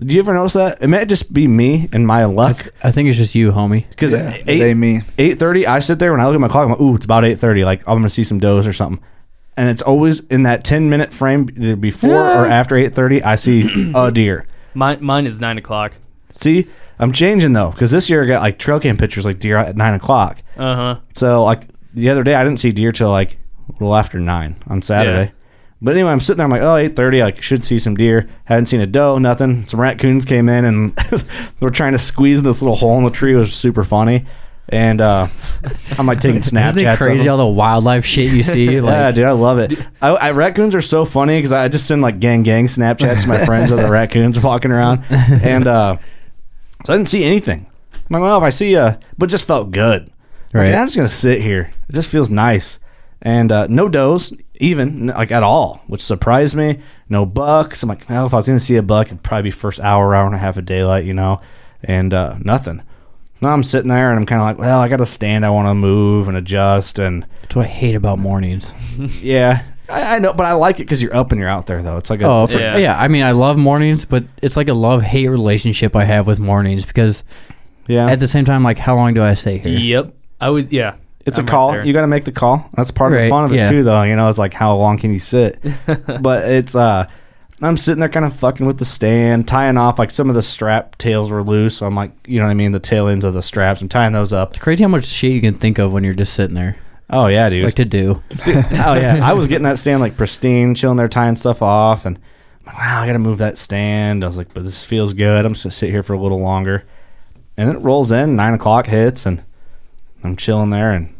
Do 0.00 0.12
you 0.12 0.20
ever 0.20 0.34
notice 0.34 0.54
that? 0.54 0.78
It 0.82 0.88
might 0.88 1.08
just 1.08 1.32
be 1.32 1.46
me 1.46 1.88
and 1.92 2.04
my 2.06 2.24
luck. 2.24 2.66
I 2.82 2.90
think 2.90 3.08
it's 3.08 3.16
just 3.16 3.34
you, 3.36 3.52
homie. 3.52 3.88
Because 3.88 4.12
Yeah, 4.12 4.30
it 4.34 4.48
ain't 4.48 4.78
me. 4.78 5.02
Eight 5.18 5.38
thirty, 5.38 5.66
I 5.66 5.78
sit 5.78 5.98
there 6.00 6.10
when 6.10 6.20
I 6.20 6.26
look 6.26 6.34
at 6.34 6.40
my 6.40 6.48
clock. 6.48 6.64
I'm 6.64 6.70
like, 6.70 6.80
ooh, 6.80 6.96
it's 6.96 7.04
about 7.04 7.24
eight 7.24 7.38
thirty. 7.38 7.64
Like 7.64 7.80
I'm 7.86 7.98
gonna 7.98 8.10
see 8.10 8.24
some 8.24 8.40
does 8.40 8.66
or 8.66 8.72
something, 8.72 9.02
and 9.56 9.68
it's 9.68 9.82
always 9.82 10.20
in 10.20 10.42
that 10.42 10.64
ten 10.64 10.90
minute 10.90 11.12
frame, 11.12 11.48
either 11.56 11.76
before 11.76 12.20
or 12.24 12.46
after 12.46 12.76
eight 12.76 12.92
thirty. 12.94 13.22
I 13.22 13.36
see 13.36 13.92
a 13.94 14.10
deer. 14.10 14.46
Mine, 14.74 14.98
mine 15.00 15.26
is 15.28 15.40
nine 15.40 15.58
o'clock. 15.58 15.92
See, 16.32 16.66
I'm 16.98 17.12
changing 17.12 17.52
though 17.52 17.70
because 17.70 17.92
this 17.92 18.10
year 18.10 18.24
I 18.24 18.26
got 18.26 18.42
like 18.42 18.58
trail 18.58 18.80
cam 18.80 18.96
pictures 18.96 19.24
like 19.24 19.38
deer 19.38 19.56
at 19.58 19.76
nine 19.76 19.94
o'clock. 19.94 20.42
Uh 20.56 20.74
huh. 20.74 21.00
So 21.14 21.44
like 21.44 21.68
the 21.92 22.10
other 22.10 22.24
day 22.24 22.34
I 22.34 22.42
didn't 22.42 22.58
see 22.58 22.72
deer 22.72 22.90
till 22.90 23.10
like 23.10 23.38
a 23.68 23.72
little 23.74 23.94
after 23.94 24.18
nine 24.18 24.56
on 24.66 24.82
Saturday. 24.82 25.32
But 25.84 25.94
anyway, 25.94 26.10
I'm 26.10 26.20
sitting 26.20 26.38
there. 26.38 26.46
I'm 26.46 26.50
like, 26.50 26.62
oh, 26.62 26.74
8.30, 26.94 27.22
I 27.36 27.40
should 27.40 27.64
see 27.64 27.78
some 27.78 27.94
deer. 27.94 28.28
Hadn't 28.46 28.66
seen 28.66 28.80
a 28.80 28.86
doe, 28.86 29.18
nothing. 29.18 29.66
Some 29.66 29.80
raccoons 29.80 30.24
came 30.24 30.48
in 30.48 30.64
and 30.64 30.96
they 30.96 31.18
were 31.60 31.70
trying 31.70 31.92
to 31.92 31.98
squeeze 31.98 32.42
this 32.42 32.62
little 32.62 32.76
hole 32.76 32.96
in 32.98 33.04
the 33.04 33.10
tree. 33.10 33.34
It 33.34 33.36
was 33.36 33.54
super 33.54 33.84
funny. 33.84 34.24
And 34.70 35.02
uh, 35.02 35.26
I'm 35.98 36.06
like 36.06 36.20
taking 36.20 36.40
Snapchats. 36.40 36.68
Isn't 36.76 36.78
it 36.78 36.86
of 36.86 36.98
crazy 36.98 37.28
all 37.28 37.36
the 37.36 37.46
wildlife 37.46 38.06
shit 38.06 38.32
you 38.32 38.42
see? 38.42 38.80
Like, 38.80 38.92
yeah, 38.92 39.10
dude, 39.10 39.26
I 39.26 39.32
love 39.32 39.58
it. 39.58 39.78
I, 40.00 40.08
I 40.08 40.30
raccoons 40.30 40.74
are 40.74 40.80
so 40.80 41.04
funny 41.04 41.36
because 41.38 41.52
I 41.52 41.68
just 41.68 41.86
send 41.86 42.00
like 42.00 42.18
gang 42.18 42.42
gang 42.44 42.66
Snapchats 42.66 43.20
to 43.22 43.28
my 43.28 43.44
friends 43.44 43.70
of 43.70 43.76
the 43.78 43.90
raccoons 43.90 44.40
walking 44.40 44.70
around, 44.70 45.04
and 45.10 45.66
uh, 45.66 45.98
so 46.86 46.92
I 46.94 46.96
didn't 46.96 47.10
see 47.10 47.24
anything. 47.24 47.66
I'm 47.92 48.00
like, 48.10 48.22
well, 48.22 48.38
if 48.38 48.42
I 48.42 48.48
see 48.48 48.72
a, 48.74 48.98
but 49.18 49.28
it 49.28 49.32
just 49.32 49.46
felt 49.46 49.70
good. 49.70 50.04
Like, 50.06 50.12
Right. 50.54 50.74
I'm 50.74 50.86
just 50.86 50.96
gonna 50.96 51.10
sit 51.10 51.42
here. 51.42 51.70
It 51.90 51.94
just 51.94 52.08
feels 52.10 52.30
nice, 52.30 52.78
and 53.24 53.50
uh, 53.50 53.66
no 53.68 53.88
does 53.88 54.32
even 54.60 55.08
like 55.08 55.32
at 55.32 55.42
all, 55.42 55.82
which 55.88 56.02
surprised 56.02 56.54
me. 56.54 56.80
No 57.08 57.26
bucks. 57.26 57.82
I'm 57.82 57.88
like, 57.88 58.08
well, 58.08 58.26
if 58.26 58.32
I 58.34 58.36
was 58.36 58.46
gonna 58.46 58.60
see 58.60 58.76
a 58.76 58.82
buck, 58.82 59.08
it'd 59.08 59.22
probably 59.22 59.44
be 59.44 59.50
first 59.50 59.80
hour, 59.80 60.14
hour 60.14 60.26
and 60.26 60.34
a 60.34 60.38
half 60.38 60.56
of 60.56 60.64
daylight, 60.66 61.04
you 61.04 61.14
know, 61.14 61.40
and 61.82 62.14
uh, 62.14 62.36
nothing. 62.40 62.82
Now 63.40 63.50
I'm 63.50 63.64
sitting 63.64 63.88
there 63.88 64.10
and 64.10 64.18
I'm 64.18 64.26
kind 64.26 64.40
of 64.40 64.46
like, 64.46 64.58
well, 64.58 64.78
I 64.80 64.88
got 64.88 64.98
to 64.98 65.06
stand. 65.06 65.44
I 65.44 65.50
want 65.50 65.66
to 65.68 65.74
move 65.74 66.28
and 66.28 66.36
adjust 66.36 66.98
and. 66.98 67.26
That's 67.42 67.56
what 67.56 67.66
I 67.66 67.68
hate 67.68 67.94
about 67.94 68.18
mornings. 68.18 68.72
Yeah, 69.20 69.66
I, 69.88 70.16
I 70.16 70.18
know, 70.18 70.32
but 70.32 70.46
I 70.46 70.52
like 70.52 70.76
it 70.76 70.84
because 70.84 71.02
you're 71.02 71.14
up 71.14 71.30
and 71.32 71.38
you're 71.40 71.48
out 71.50 71.66
there, 71.66 71.82
though. 71.82 71.96
It's 71.98 72.08
like 72.08 72.22
a, 72.22 72.26
Oh, 72.26 72.46
for, 72.46 72.58
Yeah. 72.58 72.76
yeah. 72.78 72.98
I 72.98 73.08
mean, 73.08 73.22
I 73.22 73.32
love 73.32 73.58
mornings, 73.58 74.04
but 74.06 74.24
it's 74.40 74.56
like 74.56 74.68
a 74.68 74.72
love 74.74 75.02
hate 75.02 75.28
relationship 75.28 75.94
I 75.96 76.04
have 76.04 76.26
with 76.26 76.38
mornings 76.38 76.86
because 76.86 77.22
yeah, 77.86 78.06
at 78.06 78.18
the 78.20 78.28
same 78.28 78.44
time, 78.46 78.62
like, 78.62 78.78
how 78.78 78.94
long 78.94 79.12
do 79.12 79.22
I 79.22 79.34
stay 79.34 79.58
here? 79.58 79.76
Yep. 79.78 80.14
I 80.40 80.48
was. 80.50 80.72
Yeah. 80.72 80.94
It's 81.26 81.38
I'm 81.38 81.44
a 81.44 81.48
call. 81.48 81.72
there. 81.72 81.84
you 81.84 81.92
got 81.92 82.02
to 82.02 82.06
make 82.06 82.24
the 82.24 82.32
call. 82.32 82.68
That's 82.74 82.90
part 82.90 83.12
of 83.12 83.20
the 83.20 83.28
fun 83.28 83.46
of 83.46 83.52
it 83.52 83.56
yeah. 83.56 83.70
too, 83.70 83.82
though. 83.82 84.02
You 84.02 84.16
know, 84.16 84.28
it's 84.28 84.38
like 84.38 84.54
how 84.54 84.76
long 84.76 84.98
can 84.98 85.12
you 85.12 85.18
sit? 85.18 85.62
but 86.20 86.48
it's 86.50 86.74
uh, 86.74 87.08
I'm 87.62 87.76
sitting 87.76 88.00
there 88.00 88.08
kind 88.08 88.26
of 88.26 88.34
fucking 88.36 88.66
with 88.66 88.78
the 88.78 88.84
stand, 88.84 89.46
tying 89.46 89.76
off 89.76 89.98
like 89.98 90.10
some 90.10 90.28
of 90.28 90.34
the 90.34 90.42
strap 90.42 90.98
tails 90.98 91.30
were 91.30 91.42
loose, 91.42 91.78
so 91.78 91.86
I'm 91.86 91.94
like, 91.94 92.12
you 92.26 92.38
know 92.40 92.46
what 92.46 92.50
I 92.50 92.54
mean, 92.54 92.72
the 92.72 92.80
tail 92.80 93.08
ends 93.08 93.24
of 93.24 93.32
the 93.32 93.42
straps. 93.42 93.80
I'm 93.80 93.88
tying 93.88 94.12
those 94.12 94.32
up. 94.32 94.50
It's 94.50 94.58
crazy 94.58 94.82
how 94.82 94.88
much 94.88 95.06
shit 95.06 95.32
you 95.32 95.40
can 95.40 95.54
think 95.54 95.78
of 95.78 95.92
when 95.92 96.04
you're 96.04 96.14
just 96.14 96.34
sitting 96.34 96.54
there, 96.54 96.76
Oh 97.08 97.26
yeah, 97.26 97.48
dude. 97.48 97.64
like 97.64 97.74
to 97.76 97.84
do. 97.84 98.22
oh 98.46 98.94
yeah, 98.94 99.20
I 99.22 99.34
was 99.34 99.46
getting 99.46 99.64
that 99.64 99.78
stand 99.78 100.00
like 100.00 100.16
pristine, 100.16 100.74
chilling 100.74 100.96
there, 100.96 101.08
tying 101.08 101.36
stuff 101.36 101.62
off, 101.62 102.06
and 102.06 102.18
I'm 102.60 102.66
like, 102.66 102.76
wow, 102.76 103.02
I 103.02 103.06
got 103.06 103.12
to 103.12 103.18
move 103.18 103.38
that 103.38 103.56
stand. 103.56 104.24
I 104.24 104.26
was 104.26 104.36
like, 104.36 104.52
but 104.52 104.64
this 104.64 104.82
feels 104.82 105.12
good. 105.12 105.46
I'm 105.46 105.52
just 105.52 105.64
gonna 105.64 105.72
sit 105.72 105.90
here 105.90 106.02
for 106.02 106.14
a 106.14 106.20
little 106.20 106.40
longer, 106.40 106.84
and 107.56 107.70
it 107.70 107.78
rolls 107.78 108.10
in. 108.10 108.36
Nine 108.36 108.54
o'clock 108.54 108.86
hits, 108.86 109.26
and 109.26 109.44
I'm 110.24 110.36
chilling 110.36 110.70
there, 110.70 110.92
and, 110.92 111.13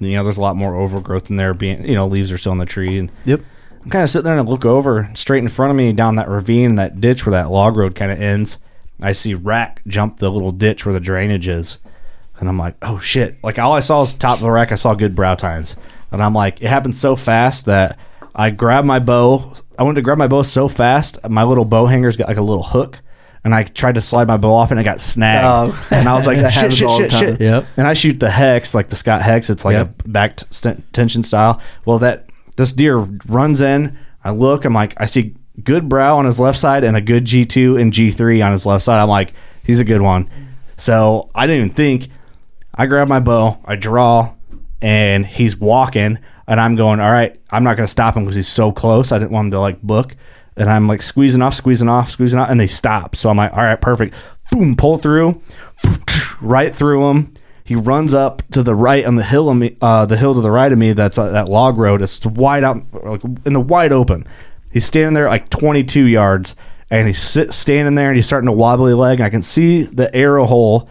and, 0.00 0.08
you 0.10 0.16
know, 0.16 0.24
there's 0.24 0.38
a 0.38 0.42
lot 0.42 0.56
more 0.56 0.74
overgrowth 0.74 1.30
in 1.30 1.36
there. 1.36 1.54
Being, 1.54 1.84
you 1.84 1.94
know, 1.94 2.06
leaves 2.06 2.32
are 2.32 2.38
still 2.38 2.52
in 2.52 2.58
the 2.58 2.66
tree, 2.66 2.98
and 2.98 3.10
Yep. 3.24 3.40
I'm 3.84 3.90
kind 3.90 4.04
of 4.04 4.10
sitting 4.10 4.24
there 4.24 4.36
and 4.36 4.46
I 4.46 4.50
look 4.50 4.64
over 4.64 5.10
straight 5.14 5.42
in 5.42 5.48
front 5.48 5.70
of 5.70 5.76
me 5.76 5.92
down 5.92 6.16
that 6.16 6.28
ravine, 6.28 6.74
that 6.74 7.00
ditch 7.00 7.24
where 7.24 7.32
that 7.32 7.50
log 7.50 7.76
road 7.76 7.94
kind 7.94 8.10
of 8.10 8.20
ends. 8.20 8.58
I 9.00 9.12
see 9.12 9.34
rack 9.34 9.80
jump 9.86 10.18
the 10.18 10.30
little 10.30 10.50
ditch 10.50 10.84
where 10.84 10.92
the 10.92 11.00
drainage 11.00 11.48
is. 11.48 11.78
And 12.38 12.48
I'm 12.48 12.58
like, 12.58 12.74
oh 12.82 12.98
shit. 12.98 13.38
Like 13.42 13.58
all 13.58 13.72
I 13.72 13.80
saw 13.80 14.00
was 14.00 14.12
top 14.12 14.38
of 14.38 14.42
the 14.42 14.50
rack. 14.50 14.72
I 14.72 14.74
saw 14.74 14.94
good 14.94 15.14
brow 15.14 15.36
tines. 15.36 15.76
And 16.10 16.22
I'm 16.22 16.34
like, 16.34 16.60
it 16.60 16.68
happened 16.68 16.96
so 16.96 17.16
fast 17.16 17.66
that 17.66 17.98
I 18.34 18.50
grabbed 18.50 18.86
my 18.86 18.98
bow. 18.98 19.54
I 19.78 19.84
wanted 19.84 19.96
to 19.96 20.02
grab 20.02 20.18
my 20.18 20.28
bow 20.28 20.42
so 20.42 20.68
fast. 20.68 21.18
My 21.28 21.44
little 21.44 21.64
bow 21.64 21.86
hanger's 21.86 22.16
got 22.16 22.28
like 22.28 22.36
a 22.36 22.42
little 22.42 22.64
hook. 22.64 23.00
And 23.48 23.54
I 23.54 23.62
tried 23.62 23.94
to 23.94 24.02
slide 24.02 24.26
my 24.28 24.36
bow 24.36 24.52
off 24.52 24.70
and 24.72 24.78
it 24.78 24.84
got 24.84 25.00
snagged. 25.00 25.46
Oh. 25.74 25.86
and 25.90 26.06
I 26.06 26.12
was 26.12 26.26
like, 26.26 26.36
That 26.42 26.50
shit, 26.52 26.74
shit, 26.74 26.90
shit, 26.90 27.12
shit. 27.12 27.40
Yep. 27.40 27.66
And 27.78 27.86
I 27.86 27.94
shoot 27.94 28.20
the 28.20 28.28
hex, 28.28 28.74
like 28.74 28.90
the 28.90 28.96
Scott 28.96 29.22
hex. 29.22 29.48
It's 29.48 29.64
like 29.64 29.72
Yep. 29.72 30.02
a 30.04 30.08
back 30.08 30.38
st- 30.50 30.92
tension 30.92 31.22
style. 31.24 31.58
Well, 31.86 31.98
that 32.00 32.28
this 32.56 32.74
deer 32.74 32.98
runs 32.98 33.62
in. 33.62 33.98
I 34.22 34.32
look. 34.32 34.66
I'm 34.66 34.74
like, 34.74 34.92
I 34.98 35.06
see 35.06 35.34
good 35.64 35.88
brow 35.88 36.18
on 36.18 36.26
his 36.26 36.38
left 36.38 36.58
side 36.58 36.84
and 36.84 36.94
a 36.94 37.00
good 37.00 37.24
G2 37.24 37.80
and 37.80 37.90
G3 37.90 38.44
on 38.44 38.52
his 38.52 38.66
left 38.66 38.84
side. 38.84 39.00
I'm 39.00 39.08
like, 39.08 39.32
he's 39.64 39.80
a 39.80 39.84
good 39.84 40.02
one. 40.02 40.28
So 40.76 41.30
I 41.34 41.46
didn't 41.46 41.64
even 41.64 41.74
think. 41.74 42.10
I 42.74 42.84
grab 42.84 43.08
my 43.08 43.18
bow. 43.20 43.58
I 43.64 43.76
draw, 43.76 44.34
and 44.82 45.24
he's 45.24 45.56
walking, 45.56 46.18
and 46.46 46.60
I'm 46.60 46.76
going. 46.76 47.00
All 47.00 47.10
right, 47.10 47.40
I'm 47.50 47.64
not 47.64 47.76
gonna 47.76 47.88
stop 47.88 48.14
him 48.16 48.24
because 48.24 48.36
he's 48.36 48.46
so 48.48 48.72
close. 48.72 49.10
I 49.10 49.18
didn't 49.18 49.30
want 49.32 49.46
him 49.46 49.50
to 49.52 49.60
like 49.60 49.80
book. 49.82 50.14
And 50.58 50.68
I'm 50.68 50.88
like 50.88 51.02
squeezing 51.02 51.42
off, 51.42 51.54
squeezing 51.54 51.88
off, 51.88 52.10
squeezing 52.10 52.38
off, 52.38 52.50
and 52.50 52.60
they 52.60 52.66
stop. 52.66 53.16
So 53.16 53.30
I'm 53.30 53.36
like, 53.36 53.52
all 53.52 53.62
right, 53.62 53.80
perfect. 53.80 54.14
Boom, 54.50 54.76
pull 54.76 54.98
through, 54.98 55.40
right 56.40 56.74
through 56.74 57.08
him. 57.08 57.34
He 57.64 57.74
runs 57.74 58.14
up 58.14 58.42
to 58.52 58.62
the 58.62 58.74
right 58.74 59.04
on 59.04 59.16
the 59.16 59.24
hill 59.24 59.50
of 59.50 59.56
me, 59.58 59.76
uh, 59.82 60.06
the 60.06 60.16
hill 60.16 60.34
to 60.34 60.40
the 60.40 60.50
right 60.50 60.72
of 60.72 60.78
me. 60.78 60.94
That's 60.94 61.18
uh, 61.18 61.30
that 61.30 61.50
log 61.50 61.76
road. 61.76 62.00
It's 62.00 62.24
wide 62.24 62.64
out, 62.64 62.82
like 63.04 63.22
in 63.44 63.52
the 63.52 63.60
wide 63.60 63.92
open. 63.92 64.26
He's 64.72 64.86
standing 64.86 65.12
there 65.12 65.28
like 65.28 65.50
22 65.50 66.06
yards, 66.06 66.56
and 66.90 67.06
he's 67.06 67.20
sit, 67.20 67.52
standing 67.52 67.94
there, 67.94 68.08
and 68.08 68.16
he's 68.16 68.24
starting 68.24 68.46
to 68.46 68.52
wobbly 68.52 68.94
leg. 68.94 69.20
And 69.20 69.26
I 69.26 69.30
can 69.30 69.42
see 69.42 69.82
the 69.82 70.14
arrow 70.16 70.46
hole 70.46 70.88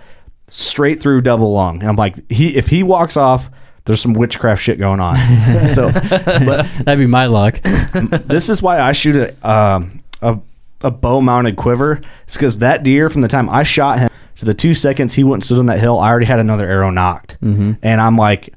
straight 0.48 1.02
through 1.02 1.22
double 1.22 1.52
lung. 1.54 1.80
And 1.80 1.90
I'm 1.90 1.96
like, 1.96 2.30
he 2.32 2.56
if 2.56 2.68
he 2.68 2.84
walks 2.84 3.18
off, 3.18 3.50
there's 3.88 4.02
some 4.02 4.14
witchcraft 4.14 4.62
shit 4.62 4.78
going 4.78 5.00
on. 5.00 5.16
so, 5.70 5.92
but 5.92 6.68
That'd 6.84 7.00
be 7.00 7.08
my 7.08 7.26
luck. 7.26 7.60
this 7.64 8.50
is 8.50 8.62
why 8.62 8.80
I 8.80 8.92
shoot 8.92 9.16
a 9.16 9.50
um, 9.50 10.04
a, 10.22 10.38
a 10.82 10.92
bow 10.92 11.22
mounted 11.22 11.56
quiver. 11.56 12.02
It's 12.28 12.36
because 12.36 12.60
that 12.60 12.84
deer, 12.84 13.10
from 13.10 13.22
the 13.22 13.28
time 13.28 13.50
I 13.50 13.64
shot 13.64 14.00
him 14.00 14.10
to 14.38 14.46
the 14.46 14.54
two 14.54 14.74
seconds 14.74 15.14
he 15.14 15.24
went 15.24 15.36
and 15.36 15.44
stood 15.46 15.60
on 15.60 15.66
that 15.68 15.80
hill, 15.80 16.00
I 16.00 16.10
already 16.10 16.26
had 16.26 16.40
another 16.40 16.68
arrow 16.68 16.92
nocked, 16.92 17.38
mm-hmm. 17.42 17.74
and 17.82 18.02
I'm 18.02 18.18
like 18.18 18.54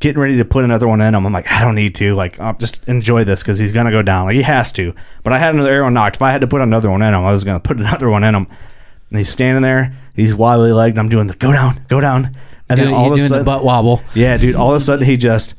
getting 0.00 0.20
ready 0.20 0.36
to 0.36 0.44
put 0.44 0.64
another 0.64 0.86
one 0.86 1.00
in 1.00 1.12
him. 1.12 1.26
I'm 1.26 1.32
like, 1.32 1.50
I 1.50 1.60
don't 1.60 1.74
need 1.74 1.96
to. 1.96 2.14
Like, 2.14 2.38
I'll 2.38 2.56
just 2.56 2.84
enjoy 2.86 3.24
this 3.24 3.42
because 3.42 3.58
he's 3.58 3.72
gonna 3.72 3.90
go 3.90 4.02
down. 4.02 4.26
Like 4.26 4.36
he 4.36 4.42
has 4.42 4.70
to. 4.72 4.94
But 5.24 5.32
I 5.32 5.38
had 5.38 5.54
another 5.54 5.72
arrow 5.72 5.88
nocked. 5.88 6.16
If 6.16 6.22
I 6.22 6.30
had 6.30 6.40
to 6.42 6.46
put 6.46 6.60
another 6.60 6.88
one 6.88 7.02
in 7.02 7.12
him, 7.12 7.24
I 7.24 7.32
was 7.32 7.42
gonna 7.42 7.60
put 7.60 7.78
another 7.78 8.08
one 8.08 8.22
in 8.22 8.34
him. 8.34 8.46
And 9.10 9.18
he's 9.18 9.30
standing 9.30 9.62
there. 9.62 9.96
He's 10.14 10.34
wobbly 10.34 10.72
legged. 10.72 10.98
I'm 10.98 11.08
doing 11.08 11.26
the 11.26 11.34
go 11.34 11.50
down, 11.50 11.84
go 11.88 12.00
down, 12.00 12.36
and 12.70 12.78
then 12.80 12.92
all 12.92 13.04
you're 13.04 13.06
of 13.06 13.12
a 13.12 13.16
doing 13.16 13.28
sudden, 13.28 13.38
the 13.38 13.44
butt 13.44 13.64
wobble. 13.64 14.02
yeah, 14.14 14.36
dude. 14.36 14.54
All 14.56 14.70
of 14.70 14.76
a 14.76 14.80
sudden, 14.80 15.04
he 15.04 15.16
just 15.16 15.54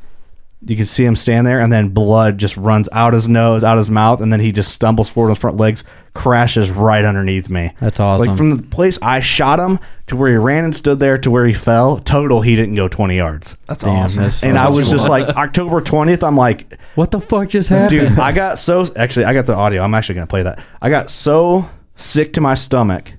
you 0.66 0.76
can 0.76 0.86
see 0.86 1.05
him 1.05 1.16
stand 1.16 1.47
there, 1.47 1.62
and 1.62 1.72
then 1.72 1.89
blood 1.89 2.38
just 2.38 2.57
runs 2.57 2.89
out 2.91 3.14
his 3.14 3.28
nose, 3.30 3.64
out 3.64 3.78
his 3.78 3.89
mouth, 3.89 4.20
and 4.20 4.32
then 4.34 4.41
he 4.41 4.51
just 4.51 4.74
stumbles 4.74 5.07
forward 5.10 5.30
on 5.30 5.32
his 5.36 5.39
front 5.39 5.55
legs, 5.55 5.86
crashes 6.14 6.70
right 6.70 7.05
underneath 7.05 7.49
me. 7.49 7.74
That's 7.80 7.97
awesome. 7.99 8.28
Like 8.28 8.38
from 8.38 8.57
the 8.57 8.64
place 8.64 8.99
I 9.01 9.22
shot 9.22 9.57
him 9.57 9.80
to 10.07 10.18
where 10.18 10.30
he 10.30 10.36
ran 10.38 10.66
and 10.66 10.76
stood 10.76 10.99
there 10.99 11.18
to 11.20 11.32
where 11.32 11.45
he 11.45 11.53
fell, 11.53 11.97
total 11.99 12.41
he 12.41 12.57
didn't 12.57 12.76
go 12.76 12.89
twenty 12.89 13.16
yards. 13.16 13.55
That's 13.68 13.86
Damn, 13.86 13.95
awesome. 14.03 14.24
that's- 14.24 14.43
And 14.43 14.57
that's 14.57 14.68
I 14.68 14.70
was 14.70 14.86
cool. 14.89 14.97
just 14.97 15.07
like 15.10 15.30
October 15.30 15.80
twentieth. 15.80 16.24
I'm 16.26 16.36
like, 16.36 16.78
What 16.95 17.12
the 17.12 17.22
fuck 17.22 17.47
just 17.47 17.70
happened? 17.70 18.10
dude, 18.10 18.20
I 18.20 18.34
got 18.34 18.60
so 18.60 18.86
actually 18.97 19.26
I 19.26 19.34
got 19.34 19.45
the 19.45 19.55
audio. 19.55 19.82
I'm 19.82 19.93
actually 19.93 20.16
gonna 20.16 20.28
play 20.28 20.43
that. 20.43 20.60
I 20.82 20.89
got 20.89 21.10
so 21.10 21.70
sick 21.95 22.34
to 22.34 22.41
my 22.41 22.55
stomach, 22.55 23.14
A- 23.14 23.18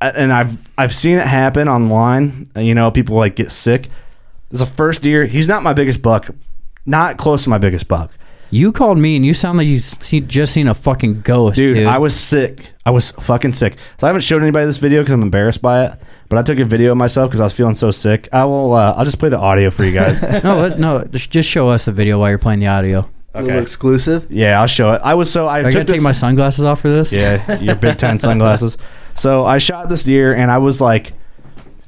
and 0.00 0.32
I've 0.32 0.70
I've 0.78 0.94
seen 0.94 1.18
it 1.18 1.26
happen 1.26 1.68
online. 1.68 2.48
You 2.56 2.74
know, 2.74 2.90
people 2.90 3.16
like 3.16 3.36
get 3.36 3.50
sick. 3.52 3.86
It's 4.50 4.54
is 4.54 4.60
the 4.60 4.66
first 4.66 5.02
deer. 5.02 5.24
He's 5.26 5.46
not 5.48 5.62
my 5.62 5.72
biggest 5.72 6.02
buck, 6.02 6.28
not 6.86 7.16
close 7.18 7.44
to 7.44 7.50
my 7.50 7.58
biggest 7.58 7.86
buck, 7.86 8.10
You 8.50 8.72
called 8.72 8.98
me 8.98 9.14
and 9.14 9.24
you 9.24 9.32
sound 9.32 9.58
like 9.58 9.68
you 9.68 9.78
see, 9.78 10.20
just 10.20 10.52
seen 10.52 10.66
a 10.66 10.74
fucking 10.74 11.20
ghost, 11.20 11.54
dude. 11.56 11.76
dude. 11.76 11.86
I 11.86 11.98
was 11.98 12.16
sick. 12.18 12.68
I 12.84 12.90
was 12.90 13.12
fucking 13.12 13.52
sick. 13.52 13.74
So 13.98 14.06
I 14.06 14.08
haven't 14.08 14.22
showed 14.22 14.42
anybody 14.42 14.66
this 14.66 14.78
video 14.78 15.02
because 15.02 15.12
I'm 15.14 15.22
embarrassed 15.22 15.62
by 15.62 15.84
it. 15.86 15.92
But 16.28 16.38
I 16.38 16.42
took 16.42 16.58
a 16.58 16.64
video 16.64 16.92
of 16.92 16.96
myself 16.96 17.28
because 17.30 17.40
I 17.40 17.44
was 17.44 17.52
feeling 17.52 17.74
so 17.76 17.90
sick. 17.92 18.28
I 18.32 18.44
will. 18.44 18.74
Uh, 18.74 18.92
I'll 18.96 19.04
just 19.04 19.18
play 19.20 19.28
the 19.28 19.38
audio 19.38 19.70
for 19.70 19.84
you 19.84 19.92
guys. 19.92 20.20
no, 20.44 20.68
no. 20.76 21.04
just- 21.04 21.30
Just 21.30 21.48
show 21.48 21.68
us 21.68 21.84
the 21.84 21.92
video 21.92 22.18
while 22.18 22.28
you're 22.30 22.38
playing 22.38 22.60
the 22.60 22.66
audio. 22.68 23.08
A 23.34 23.42
little 23.42 23.60
exclusive. 23.62 24.26
yeah, 24.30 24.60
I'll 24.60 24.66
show 24.66 24.92
it. 24.94 25.00
I 25.04 25.14
was 25.14 25.30
so 25.30 25.46
I, 25.46 25.58
I 25.60 25.62
took 25.62 25.72
gotta 25.74 25.84
take 25.92 26.02
my 26.02 26.10
sunglasses 26.10 26.64
off 26.64 26.80
for 26.80 26.88
this. 26.88 27.12
Yeah, 27.12 27.60
your 27.60 27.76
Big 27.76 27.96
Ten 27.98 28.18
sunglasses. 28.18 28.76
So 29.14 29.44
I 29.44 29.58
shot 29.58 29.88
this 29.88 30.04
deer, 30.04 30.34
and 30.34 30.50
I 30.50 30.58
was 30.58 30.80
like, 30.80 31.12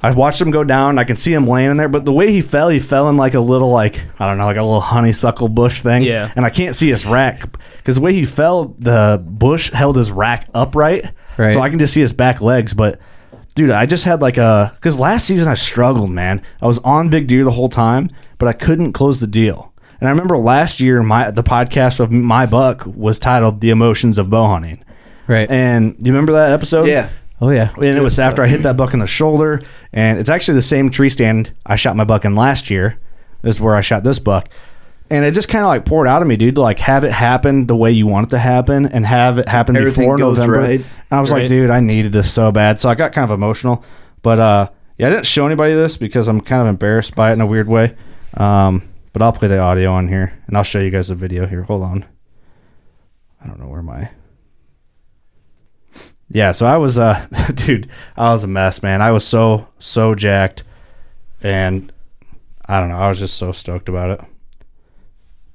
I 0.01 0.11
watched 0.11 0.41
him 0.41 0.51
go 0.51 0.63
down. 0.63 0.99
I 0.99 1.05
can 1.05 1.15
see 1.15 1.33
him 1.33 1.47
laying 1.47 1.71
in 1.71 1.77
there, 1.77 1.87
but 1.87 2.03
the 2.03 2.11
way 2.11 2.31
he 2.31 2.41
fell, 2.41 2.67
he 2.69 2.79
fell 2.79 3.09
in 3.09 3.15
like 3.17 3.33
a 3.35 3.39
little 3.39 3.71
like 3.71 4.01
I 4.19 4.27
don't 4.27 4.37
know, 4.37 4.45
like 4.45 4.57
a 4.57 4.61
little 4.63 4.81
honeysuckle 4.81 5.47
bush 5.47 5.81
thing. 5.81 6.03
Yeah. 6.03 6.31
And 6.35 6.45
I 6.45 6.49
can't 6.49 6.75
see 6.75 6.89
his 6.89 7.05
rack 7.05 7.57
because 7.77 7.95
the 7.95 8.01
way 8.01 8.13
he 8.13 8.25
fell, 8.25 8.75
the 8.79 9.23
bush 9.25 9.71
held 9.71 9.95
his 9.95 10.11
rack 10.11 10.49
upright, 10.53 11.05
Right. 11.37 11.53
so 11.53 11.61
I 11.61 11.69
can 11.69 11.79
just 11.79 11.93
see 11.93 12.01
his 12.01 12.11
back 12.11 12.41
legs. 12.41 12.73
But 12.73 12.99
dude, 13.55 13.69
I 13.71 13.85
just 13.85 14.03
had 14.03 14.21
like 14.21 14.37
a 14.37 14.71
because 14.75 14.99
last 14.99 15.25
season 15.25 15.47
I 15.47 15.53
struggled, 15.53 16.11
man. 16.11 16.41
I 16.61 16.67
was 16.67 16.79
on 16.79 17.09
big 17.09 17.27
deer 17.27 17.45
the 17.45 17.51
whole 17.51 17.69
time, 17.69 18.09
but 18.39 18.49
I 18.49 18.53
couldn't 18.53 18.91
close 18.91 19.21
the 19.21 19.27
deal. 19.27 19.71
And 20.01 20.09
I 20.09 20.11
remember 20.11 20.37
last 20.37 20.81
year, 20.81 21.01
my 21.01 21.31
the 21.31 21.43
podcast 21.43 22.01
of 22.01 22.11
my 22.11 22.45
buck 22.45 22.83
was 22.85 23.19
titled 23.19 23.61
"The 23.61 23.69
Emotions 23.69 24.17
of 24.17 24.29
Bow 24.29 24.47
Hunting." 24.47 24.83
Right. 25.27 25.49
And 25.49 25.95
you 25.99 26.11
remember 26.11 26.33
that 26.33 26.51
episode? 26.51 26.87
Yeah. 26.87 27.09
oh 27.41 27.49
yeah. 27.49 27.73
And 27.75 27.85
it 27.97 28.01
was 28.01 28.19
after 28.19 28.43
I 28.43 28.47
hit 28.47 28.63
that 28.63 28.77
buck 28.77 28.93
in 28.93 28.99
the 28.99 29.07
shoulder, 29.07 29.61
and 29.93 30.19
it's 30.19 30.29
actually 30.29 30.55
the 30.55 30.61
same 30.63 30.89
tree 30.89 31.09
stand 31.09 31.53
I 31.65 31.75
shot 31.75 31.95
my 31.95 32.03
buck 32.03 32.25
in 32.25 32.35
last 32.35 32.69
year. 32.69 32.99
This 33.41 33.55
is 33.55 33.61
where 33.61 33.75
I 33.75 33.81
shot 33.81 34.03
this 34.03 34.19
buck, 34.19 34.49
and 35.09 35.25
it 35.25 35.33
just 35.33 35.49
kind 35.49 35.63
of 35.63 35.67
like 35.69 35.85
poured 35.85 36.07
out 36.07 36.21
of 36.21 36.27
me, 36.27 36.35
dude. 36.37 36.55
To 36.55 36.61
like 36.61 36.79
have 36.79 37.03
it 37.03 37.11
happen 37.11 37.67
the 37.67 37.75
way 37.75 37.91
you 37.91 38.07
want 38.07 38.27
it 38.27 38.29
to 38.31 38.39
happen, 38.39 38.85
and 38.85 39.05
have 39.05 39.37
it 39.39 39.47
happen 39.49 39.75
Everything 39.75 40.03
before 40.03 40.17
goes 40.17 40.37
November. 40.39 40.59
right. 40.59 40.79
And 40.79 40.85
I 41.11 41.19
was 41.21 41.31
Right. 41.31 41.39
like, 41.41 41.47
dude, 41.49 41.69
I 41.69 41.79
needed 41.79 42.11
this 42.13 42.31
so 42.31 42.51
bad, 42.51 42.79
so 42.79 42.89
I 42.89 42.95
got 42.95 43.11
kind 43.13 43.25
of 43.25 43.31
emotional. 43.31 43.83
But 44.21 44.39
uh, 44.39 44.69
yeah, 44.97 45.07
I 45.07 45.09
didn't 45.09 45.25
show 45.25 45.45
anybody 45.45 45.73
this 45.73 45.97
because 45.97 46.27
I'm 46.29 46.39
kind 46.41 46.61
of 46.61 46.67
embarrassed 46.67 47.15
by 47.15 47.31
it 47.31 47.33
in 47.33 47.41
a 47.41 47.45
weird 47.45 47.67
way. 47.67 47.95
Um, 48.35 48.87
but 49.11 49.21
I'll 49.21 49.33
play 49.33 49.47
the 49.49 49.59
audio 49.59 49.91
on 49.91 50.07
here, 50.07 50.33
and 50.47 50.55
I'll 50.57 50.63
show 50.63 50.79
you 50.79 50.89
guys 50.89 51.09
the 51.09 51.15
video 51.15 51.45
here. 51.47 51.63
Hold 51.63 51.83
on. 51.83 52.05
I 53.43 53.47
don't 53.47 53.59
know 53.59 53.67
where 53.67 53.81
my 53.83 54.09
yeah, 56.33 56.51
so 56.51 56.65
I 56.65 56.77
was 56.77 56.97
uh 56.97 57.25
dude, 57.53 57.87
I 58.17 58.31
was 58.31 58.43
a 58.43 58.47
mess, 58.47 58.81
man. 58.83 59.01
I 59.01 59.11
was 59.11 59.25
so 59.25 59.67
so 59.79 60.15
jacked 60.15 60.63
and 61.41 61.91
I 62.65 62.79
don't 62.79 62.89
know, 62.89 62.97
I 62.97 63.09
was 63.09 63.19
just 63.19 63.37
so 63.37 63.51
stoked 63.51 63.87
about 63.89 64.09
it. 64.11 64.25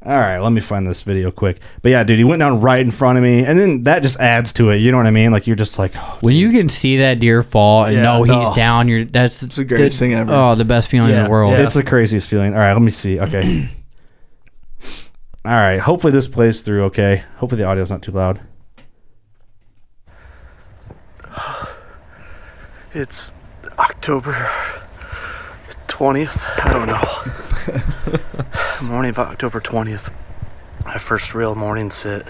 All 0.07 0.17
right, 0.19 0.39
let 0.39 0.53
me 0.53 0.61
find 0.61 0.87
this 0.87 1.03
video 1.03 1.33
quick. 1.33 1.59
But 1.83 1.91
yeah, 1.91 2.05
dude, 2.05 2.19
he 2.19 2.25
went 2.25 2.39
down 2.39 2.61
right 2.61 2.79
in 2.81 2.93
front 2.93 3.19
of 3.19 3.25
me 3.25 3.45
and 3.45 3.59
then 3.59 3.83
that 3.83 4.03
just 4.03 4.21
adds 4.21 4.53
to 4.55 4.71
it. 4.71 4.77
You 4.77 4.93
know 4.93 4.97
what 4.97 5.07
I 5.07 5.11
mean? 5.11 5.33
Like 5.33 5.47
you're 5.49 5.57
just 5.57 5.79
like 5.79 5.93
oh, 5.97 6.19
When 6.21 6.37
you 6.37 6.53
can 6.53 6.69
see 6.69 6.99
that 6.99 7.19
deer 7.19 7.43
fall 7.43 7.85
and 7.85 7.97
Yeah. 7.97 8.03
know 8.03 8.23
he's 8.23 8.33
Oh. 8.33 8.55
down, 8.55 8.87
you're 8.89 9.05
that's 9.05 9.43
It's 9.43 9.57
the 9.57 9.65
greatest 9.65 9.99
thing 9.99 10.15
ever. 10.15 10.33
Oh, 10.33 10.55
the 10.55 10.65
best 10.65 10.89
feeling 10.89 11.13
in 11.13 11.25
the 11.25 11.31
world. 11.31 11.53
Yeah. 11.55 11.65
it's 11.65 11.75
the 11.75 11.83
craziest 11.83 12.29
feeling. 12.29 12.53
All 12.55 12.61
right, 12.61 12.73
let 12.73 12.83
me 12.83 12.93
see. 12.93 13.19
Okay. 13.19 13.69
All 15.45 15.53
right, 15.53 15.81
hopefully 15.81 16.13
this 16.13 16.29
plays 16.29 16.61
through 16.61 16.85
okay. 16.85 17.25
Hopefully 17.39 17.63
the 17.63 17.69
audio's 17.69 17.91
not 17.91 18.03
too 18.03 18.13
loud. 18.13 18.41
It's 22.95 23.31
October 23.79 24.51
20th. 25.89 26.41
I 26.65 26.73
don't 26.73 26.87
know. 26.87 27.05
morning 28.89 29.11
of 29.11 29.19
October 29.19 29.61
20th. 29.61 30.11
My 30.87 30.97
first 30.97 31.35
real 31.35 31.55
morning 31.55 31.91
sit. 31.91 32.27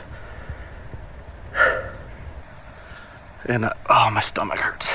And 3.45 3.67
uh, 3.67 3.73
oh, 3.89 4.11
my 4.11 4.21
stomach 4.21 4.59
hurts. 4.59 4.91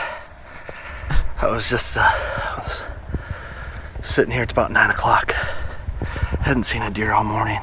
I 1.42 1.50
was 1.50 1.70
just 1.70 1.96
uh, 1.96 2.02
I 2.02 2.68
was 2.68 2.82
sitting 4.06 4.34
here. 4.34 4.44
It's 4.44 4.52
about 4.52 4.70
9 4.70 4.90
o'clock. 4.90 5.34
I 5.34 6.42
Hadn't 6.42 6.66
seen 6.66 6.82
a 6.82 6.90
deer 6.90 7.14
all 7.14 7.24
morning. 7.24 7.62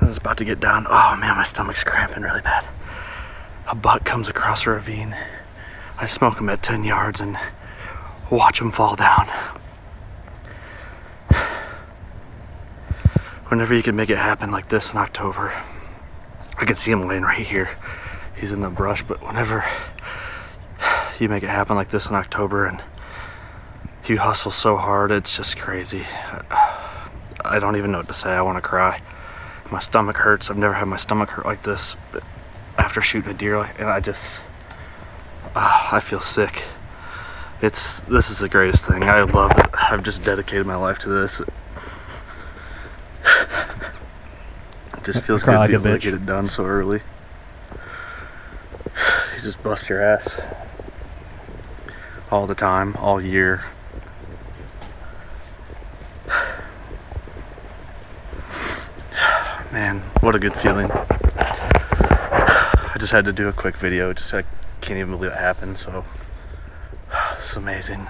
I 0.00 0.06
was 0.06 0.16
about 0.16 0.38
to 0.38 0.46
get 0.46 0.60
down. 0.60 0.86
Oh 0.88 1.14
man, 1.14 1.36
my 1.36 1.44
stomach's 1.44 1.84
cramping 1.84 2.22
really 2.22 2.40
bad. 2.40 2.64
A 3.66 3.74
buck 3.74 4.06
comes 4.06 4.30
across 4.30 4.64
a 4.64 4.70
ravine. 4.70 5.14
I 6.00 6.06
smoke 6.06 6.36
them 6.36 6.48
at 6.48 6.62
10 6.62 6.82
yards 6.84 7.20
and 7.20 7.36
watch 8.30 8.58
them 8.58 8.72
fall 8.72 8.96
down. 8.96 9.28
Whenever 13.48 13.74
you 13.74 13.82
can 13.82 13.96
make 13.96 14.08
it 14.08 14.16
happen 14.16 14.50
like 14.50 14.68
this 14.70 14.92
in 14.92 14.96
October, 14.96 15.52
I 16.56 16.64
can 16.64 16.76
see 16.76 16.90
him 16.90 17.06
laying 17.06 17.22
right 17.22 17.46
here. 17.46 17.76
He's 18.34 18.50
in 18.50 18.62
the 18.62 18.70
brush, 18.70 19.02
but 19.02 19.22
whenever 19.22 19.64
you 21.18 21.28
make 21.28 21.42
it 21.42 21.50
happen 21.50 21.76
like 21.76 21.90
this 21.90 22.06
in 22.06 22.14
October 22.14 22.64
and 22.64 22.82
you 24.06 24.18
hustle 24.18 24.50
so 24.50 24.76
hard, 24.76 25.12
it's 25.12 25.36
just 25.36 25.56
crazy. 25.56 26.06
I 27.44 27.58
don't 27.58 27.76
even 27.76 27.92
know 27.92 27.98
what 27.98 28.08
to 28.08 28.14
say. 28.14 28.30
I 28.30 28.40
want 28.40 28.56
to 28.56 28.62
cry. 28.62 29.02
My 29.70 29.80
stomach 29.80 30.16
hurts. 30.16 30.50
I've 30.50 30.56
never 30.56 30.74
had 30.74 30.86
my 30.86 30.96
stomach 30.96 31.28
hurt 31.28 31.44
like 31.44 31.62
this 31.62 31.94
after 32.78 33.02
shooting 33.02 33.30
a 33.30 33.34
deer, 33.34 33.58
and 33.78 33.88
I 33.88 34.00
just 34.00 34.40
Ah, 35.54 35.96
I 35.96 36.00
feel 36.00 36.20
sick. 36.20 36.64
It's 37.60 38.00
this 38.00 38.30
is 38.30 38.38
the 38.38 38.48
greatest 38.48 38.86
thing. 38.86 39.04
I 39.04 39.22
love 39.22 39.52
it. 39.58 39.66
I've 39.74 40.02
just 40.02 40.22
dedicated 40.22 40.66
my 40.66 40.76
life 40.76 40.98
to 41.00 41.08
this. 41.08 41.40
It 45.00 45.04
just 45.04 45.22
feels 45.22 45.42
good 45.42 45.56
like 45.56 45.70
to 45.70 45.78
be 45.78 45.88
able 45.88 45.98
to 45.98 46.02
get 46.02 46.14
it 46.14 46.26
done 46.26 46.48
so 46.48 46.64
early. 46.64 47.02
You 49.36 49.42
just 49.44 49.62
bust 49.62 49.88
your 49.88 50.02
ass 50.02 50.28
all 52.30 52.46
the 52.46 52.54
time, 52.54 52.94
all 52.96 53.18
year. 53.20 53.64
Man, 59.72 60.00
what 60.20 60.34
a 60.34 60.38
good 60.38 60.54
feeling. 60.54 60.90
I 60.92 62.96
just 62.98 63.12
had 63.12 63.24
to 63.24 63.32
do 63.32 63.48
a 63.48 63.54
quick 63.54 63.76
video. 63.76 64.12
Just 64.12 64.34
I 64.34 64.44
can't 64.80 64.98
even 64.98 65.10
believe 65.16 65.32
it 65.32 65.36
happened. 65.38 65.78
So 65.78 66.04
it's 67.38 67.56
amazing. 67.56 68.06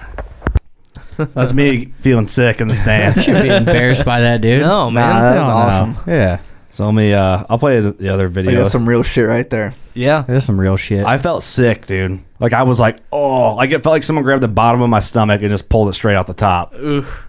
That's 1.17 1.53
me 1.53 1.87
feeling 2.01 2.29
sick 2.29 2.61
in 2.61 2.69
the 2.69 2.77
stand. 2.77 3.17
You 3.17 3.23
should 3.23 3.43
be 3.43 3.49
embarrassed 3.49 4.05
by 4.05 4.21
that, 4.21 4.41
dude. 4.41 4.63
No, 4.63 4.91
man. 4.91 5.09
Nah, 5.15 5.21
that 5.21 5.35
Hell 5.35 5.45
was 5.45 5.49
no. 5.49 5.55
awesome. 5.93 6.11
Yeah. 6.11 6.41
So 6.73 6.87
let 6.87 6.95
me 6.95 7.13
uh 7.13 7.45
I'll 7.51 7.59
play 7.59 7.81
the 7.81 8.09
other 8.13 8.27
I 8.27 8.31
video. 8.31 8.63
got 8.63 8.71
some 8.71 8.89
real 8.89 9.03
shit 9.03 9.27
right 9.27 9.49
there. 9.51 9.75
Yeah. 9.93 10.23
There's 10.27 10.45
some 10.45 10.59
real 10.59 10.77
shit. 10.77 11.05
I 11.05 11.19
felt 11.19 11.43
sick, 11.43 11.87
dude. 11.87 12.21
Like 12.39 12.53
I 12.53 12.63
was 12.63 12.79
like, 12.81 13.01
oh, 13.13 13.55
like 13.57 13.71
it 13.71 13.83
felt 13.83 13.93
like 13.93 14.03
someone 14.05 14.25
grabbed 14.25 14.43
the 14.43 14.49
bottom 14.49 14.81
of 14.81 14.89
my 14.89 15.01
stomach 15.01 15.43
and 15.43 15.51
just 15.51 15.69
pulled 15.69 15.89
it 15.89 15.95
straight 15.95 16.15
out 16.15 16.27
the 16.27 16.33
top. 16.33 16.75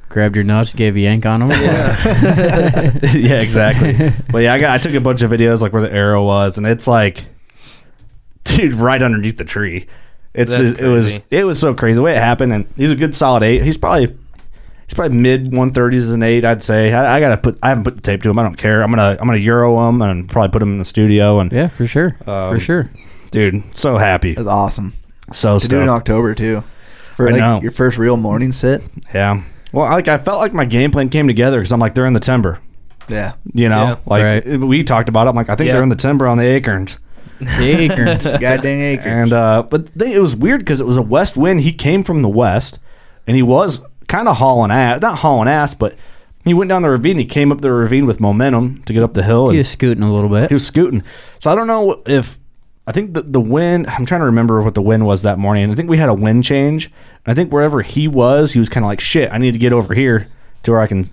Grabbed 0.10 0.36
your 0.36 0.46
nuts, 0.46 0.74
gave 0.74 0.96
a 0.96 1.00
yank 1.00 1.26
on 1.26 1.40
them. 1.40 1.50
yeah, 1.52 3.42
exactly. 3.42 4.14
but 4.32 4.40
yeah, 4.40 4.54
I 4.54 4.60
got 4.60 4.72
I 4.72 4.78
took 4.78 4.94
a 4.94 5.00
bunch 5.02 5.22
of 5.22 5.32
videos 5.32 5.60
like 5.62 5.74
where 5.74 5.82
the 5.82 5.92
arrow 5.92 6.24
was, 6.24 6.58
and 6.58 6.68
it's 6.68 6.86
like, 6.88 7.26
dude, 8.56 8.74
right 8.74 9.02
underneath 9.02 9.38
the 9.38 9.46
tree. 9.46 9.88
It's 10.34 10.56
That's 10.58 10.80
it, 10.80 10.88
was 10.88 11.06
crazy. 11.06 11.24
it 11.30 11.44
was 11.44 11.60
so 11.60 11.74
crazy 11.74 11.96
the 11.96 12.02
way 12.02 12.16
it 12.16 12.20
happened, 12.22 12.54
and 12.54 12.66
he's 12.78 12.92
a 12.92 12.96
good 12.96 13.16
solid 13.16 13.44
eight. 13.44 13.64
He's 13.64 13.76
probably 13.78 14.08
he's 14.88 14.94
probably 14.94 15.18
mid 15.18 15.54
one 15.54 15.72
thirties 15.74 16.04
as 16.08 16.12
an 16.14 16.24
eight, 16.24 16.46
I'd 16.46 16.64
say. 16.64 16.94
I, 16.94 17.18
I 17.18 17.20
gotta 17.20 17.38
put 17.38 17.58
I 17.62 17.70
haven't 17.70 17.84
put 17.84 17.96
the 17.98 18.02
tape 18.02 18.24
to 18.24 18.30
him. 18.30 18.40
I 18.40 18.44
don't 18.44 18.56
care. 18.56 18.82
I'm 18.82 18.90
gonna 18.92 19.18
I'm 19.20 19.28
gonna 19.28 19.38
euro 19.40 19.90
him 19.90 20.02
and 20.02 20.30
probably 20.30 20.52
put 20.54 20.62
him 20.62 20.72
in 20.74 20.80
the 20.80 20.86
studio. 20.86 21.40
And 21.40 21.52
Yeah, 21.52 21.68
for 21.68 21.86
sure. 21.86 22.16
Um, 22.26 22.54
for 22.56 22.60
sure. 22.60 22.90
dude, 23.32 23.64
so 23.78 23.98
happy, 23.98 24.32
It 24.32 24.38
was 24.38 24.48
awesome. 24.48 24.94
so 25.34 25.60
To 25.60 25.68
do 25.68 25.82
in. 25.82 25.90
October 25.90 26.34
too. 26.34 26.64
For 27.16 27.28
I 27.28 27.32
like 27.32 27.40
know. 27.42 27.62
your 27.62 27.72
first 27.74 27.98
real 27.98 28.16
morning 28.16 28.54
sit. 28.54 28.82
Yeah. 29.14 29.44
Well, 29.74 29.90
like 29.90 30.08
I 30.08 30.18
felt 30.18 30.40
like 30.40 30.54
my 30.54 30.66
game 30.66 30.92
plan 30.92 31.10
came 31.10 31.28
together 31.28 31.60
because 31.60 31.74
I'm 31.74 31.80
like 31.82 31.94
they're 31.94 32.06
in 32.06 32.14
the 32.14 32.20
timber. 32.22 32.60
Yeah. 33.10 33.34
You 33.54 33.68
know, 33.68 33.84
Yeah. 33.84 33.96
like 34.06 34.24
Right. 34.24 34.60
we 34.62 34.86
talked 34.86 35.10
about 35.10 35.28
it. 35.28 35.32
I'm 35.32 35.36
like 35.36 35.50
I 35.50 35.56
think 35.56 35.68
Yeah. 35.68 35.74
they're 35.74 35.84
in 35.84 35.90
the 35.90 35.96
timber 35.98 36.26
on 36.26 36.38
the 36.38 36.46
acorns. 36.46 36.98
The 37.46 37.84
acorns. 37.92 38.24
God 38.40 38.62
dang 38.62 38.82
acres. 38.82 39.06
And 39.06 39.34
uh, 39.34 39.64
but 39.64 39.88
they, 39.96 40.14
it 40.14 40.20
was 40.22 40.36
weird 40.36 40.60
because 40.62 40.80
it 40.80 40.86
was 40.86 40.98
a 40.98 41.02
west 41.02 41.36
wind. 41.38 41.62
He 41.62 41.74
came 41.74 42.04
from 42.04 42.22
the 42.22 42.30
west, 42.30 42.80
and 43.28 43.36
he 43.36 43.44
was 43.44 43.80
kind 44.08 44.28
of 44.28 44.38
hauling 44.38 44.72
ass, 44.72 45.02
not 45.02 45.20
hauling 45.20 45.48
ass, 45.50 45.74
but 45.74 45.96
he 46.44 46.54
went 46.54 46.70
down 46.70 46.82
the 46.82 46.90
ravine. 46.90 47.18
He 47.18 47.26
came 47.26 47.52
up 47.52 47.62
the 47.62 47.72
ravine 47.72 48.06
with 48.06 48.20
momentum 48.20 48.84
to 48.84 48.94
get 48.94 49.04
up 49.04 49.14
the 49.14 49.24
hill, 49.24 49.46
and 49.46 49.54
He 49.54 49.58
was 49.60 49.70
scooting 49.70 50.04
a 50.04 50.14
little 50.14 50.30
bit. 50.30 50.50
he 50.50 50.54
was 50.54 50.66
scooting. 50.66 51.04
So 51.40 51.52
I 51.52 51.56
don't 51.56 51.68
know 51.68 52.02
if 52.06 52.40
I 52.88 52.92
think 52.92 53.14
the 53.14 53.22
the 53.22 53.42
wind. 53.42 53.88
I'm 53.88 54.06
trying 54.06 54.22
to 54.22 54.26
remember 54.26 54.62
what 54.62 54.76
the 54.76 54.82
wind 54.82 55.06
was 55.06 55.22
that 55.24 55.38
morning. 55.38 55.72
I 55.72 55.76
think 55.76 55.90
we 55.90 55.98
had 55.98 56.10
a 56.10 56.14
wind 56.14 56.44
change. 56.44 56.92
I 57.26 57.34
think 57.34 57.52
wherever 57.54 57.82
he 57.84 58.08
was, 58.08 58.54
he 58.54 58.60
was 58.60 58.70
kind 58.70 58.84
of 58.84 58.88
like, 58.88 59.00
"Shit, 59.00 59.32
I 59.32 59.38
need 59.38 59.52
to 59.54 59.60
get 59.60 59.74
over 59.74 59.94
here." 59.94 60.28
To 60.64 60.72
where 60.72 60.80
I 60.82 60.86
can, 60.88 61.10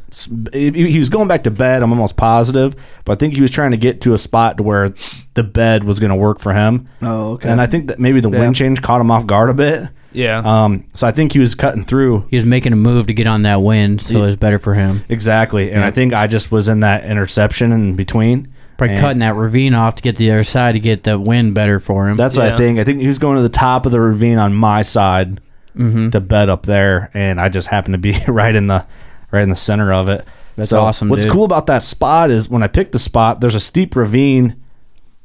he 0.53 0.71
he 0.91 0.99
was 0.99 1.09
going 1.09 1.27
back 1.27 1.45
to 1.45 1.51
bed. 1.51 1.83
I'm 1.83 1.91
almost 1.91 2.17
positive, 2.17 2.77
but 3.07 3.13
I 3.13 3.15
think 3.17 3.33
he 3.35 3.41
was 3.41 3.51
trying 3.51 3.71
to 3.71 3.77
get 3.79 4.03
to 4.03 4.13
a 4.13 4.19
spot 4.19 4.59
to 4.59 4.63
where 4.63 4.91
the 5.35 5.43
bed 5.43 5.85
was 5.85 5.99
going 6.01 6.11
to 6.11 6.17
work 6.17 6.39
for 6.39 6.53
him. 6.53 6.87
Oh, 7.01 7.33
okay. 7.33 7.49
And 7.49 7.59
I 7.61 7.67
think 7.67 7.87
that 7.89 7.99
maybe 7.99 8.21
the 8.21 8.31
Yeah. 8.31 8.41
wind 8.41 8.57
change 8.57 8.83
caught 8.83 9.01
him 9.01 9.11
off 9.11 9.27
guard 9.27 9.49
a 9.49 9.55
bit. 9.55 9.89
Yeah. 10.13 10.43
Um, 10.45 10.85
so 10.95 11.07
I 11.07 11.13
think 11.13 11.33
he 11.33 11.39
was 11.39 11.55
cutting 11.55 11.85
through 11.85 12.27
He 12.31 12.37
was 12.37 12.45
making 12.45 12.73
a 12.73 12.77
move 12.77 13.07
to 13.07 13.15
get 13.15 13.27
on 13.27 13.43
that 13.43 13.63
wind, 13.63 14.03
so 14.03 14.19
it 14.19 14.27
was 14.27 14.37
better 14.37 14.59
for 14.59 14.75
him. 14.75 15.03
exactly, 15.09 15.71
and 15.71 15.83
I 15.83 15.91
think 15.91 16.13
I 16.13 16.27
just 16.27 16.51
was 16.53 16.69
in 16.69 16.81
that 16.81 17.05
interception 17.05 17.73
in 17.73 17.95
between. 17.95 18.49
Probably 18.77 18.95
And 18.97 19.01
cutting 19.03 19.19
that 19.21 19.35
ravine 19.35 19.75
off 19.75 19.97
to 19.97 20.03
get 20.03 20.17
the 20.17 20.31
other 20.31 20.45
side 20.45 20.73
to 20.73 20.81
get 20.81 21.03
the 21.05 21.19
wind 21.19 21.53
better 21.55 21.81
for 21.81 22.09
him. 22.09 22.17
That's 22.17 22.37
what 22.37 22.53
I 22.53 22.57
think. 22.57 22.79
I 22.79 22.85
think 22.85 23.01
he 23.01 23.09
was 23.09 23.19
going 23.19 23.37
to 23.37 23.43
the 23.43 23.49
top 23.49 23.87
of 23.87 23.93
the 23.93 24.01
ravine 24.01 24.37
on 24.39 24.53
my 24.55 24.83
side 24.83 25.41
Mm-hmm. 25.77 26.11
to 26.11 26.19
bed 26.21 26.49
up 26.49 26.65
there, 26.67 27.09
and 27.15 27.41
I 27.41 27.49
just 27.49 27.69
happened 27.69 27.93
to 27.95 27.99
be 27.99 28.19
right 28.29 28.53
in 28.57 28.67
the 28.67 28.85
right 29.31 29.43
in 29.43 29.51
the 29.51 29.57
center 29.57 29.93
of 29.93 30.09
it. 30.09 30.25
That's 30.57 30.71
So 30.71 30.81
awesome, 30.81 31.09
What's 31.09 31.23
dude. 31.25 31.33
cool 31.33 31.45
about 31.45 31.67
that 31.67 31.83
spot 31.83 32.31
is 32.31 32.49
when 32.49 32.63
I 32.63 32.67
picked 32.69 32.93
the 32.93 32.99
spot, 32.99 33.41
there's 33.41 33.55
a 33.55 33.61
steep 33.61 33.95
ravine 33.97 34.57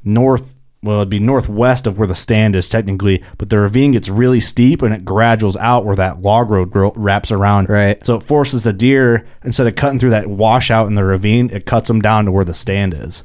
north 0.04 0.54
well, 0.82 0.98
it'd 0.98 1.08
be 1.08 1.18
northwest 1.18 1.86
of 1.86 1.98
where 1.98 2.06
the 2.06 2.14
stand 2.14 2.54
is 2.54 2.68
technically, 2.68 3.24
but 3.38 3.48
the 3.48 3.58
ravine 3.58 3.92
gets 3.92 4.10
really 4.10 4.38
steep 4.38 4.82
and 4.82 4.92
it 4.92 5.02
graduals 5.02 5.56
out 5.56 5.86
where 5.86 5.96
that 5.96 6.20
log 6.20 6.50
road 6.50 6.70
gro- 6.70 6.92
wraps 6.94 7.30
around. 7.32 7.70
Right. 7.70 8.04
So 8.04 8.16
it 8.16 8.22
forces 8.22 8.64
the 8.64 8.72
deer 8.74 9.26
instead 9.46 9.66
of 9.66 9.76
cutting 9.76 9.98
through 9.98 10.10
that 10.10 10.26
washout 10.26 10.86
in 10.86 10.94
the 10.94 11.02
ravine, 11.02 11.48
it 11.54 11.64
cuts 11.64 11.88
them 11.88 12.02
down 12.02 12.26
to 12.26 12.32
where 12.32 12.44
the 12.44 12.52
stand 12.52 12.92
is. 12.92 13.22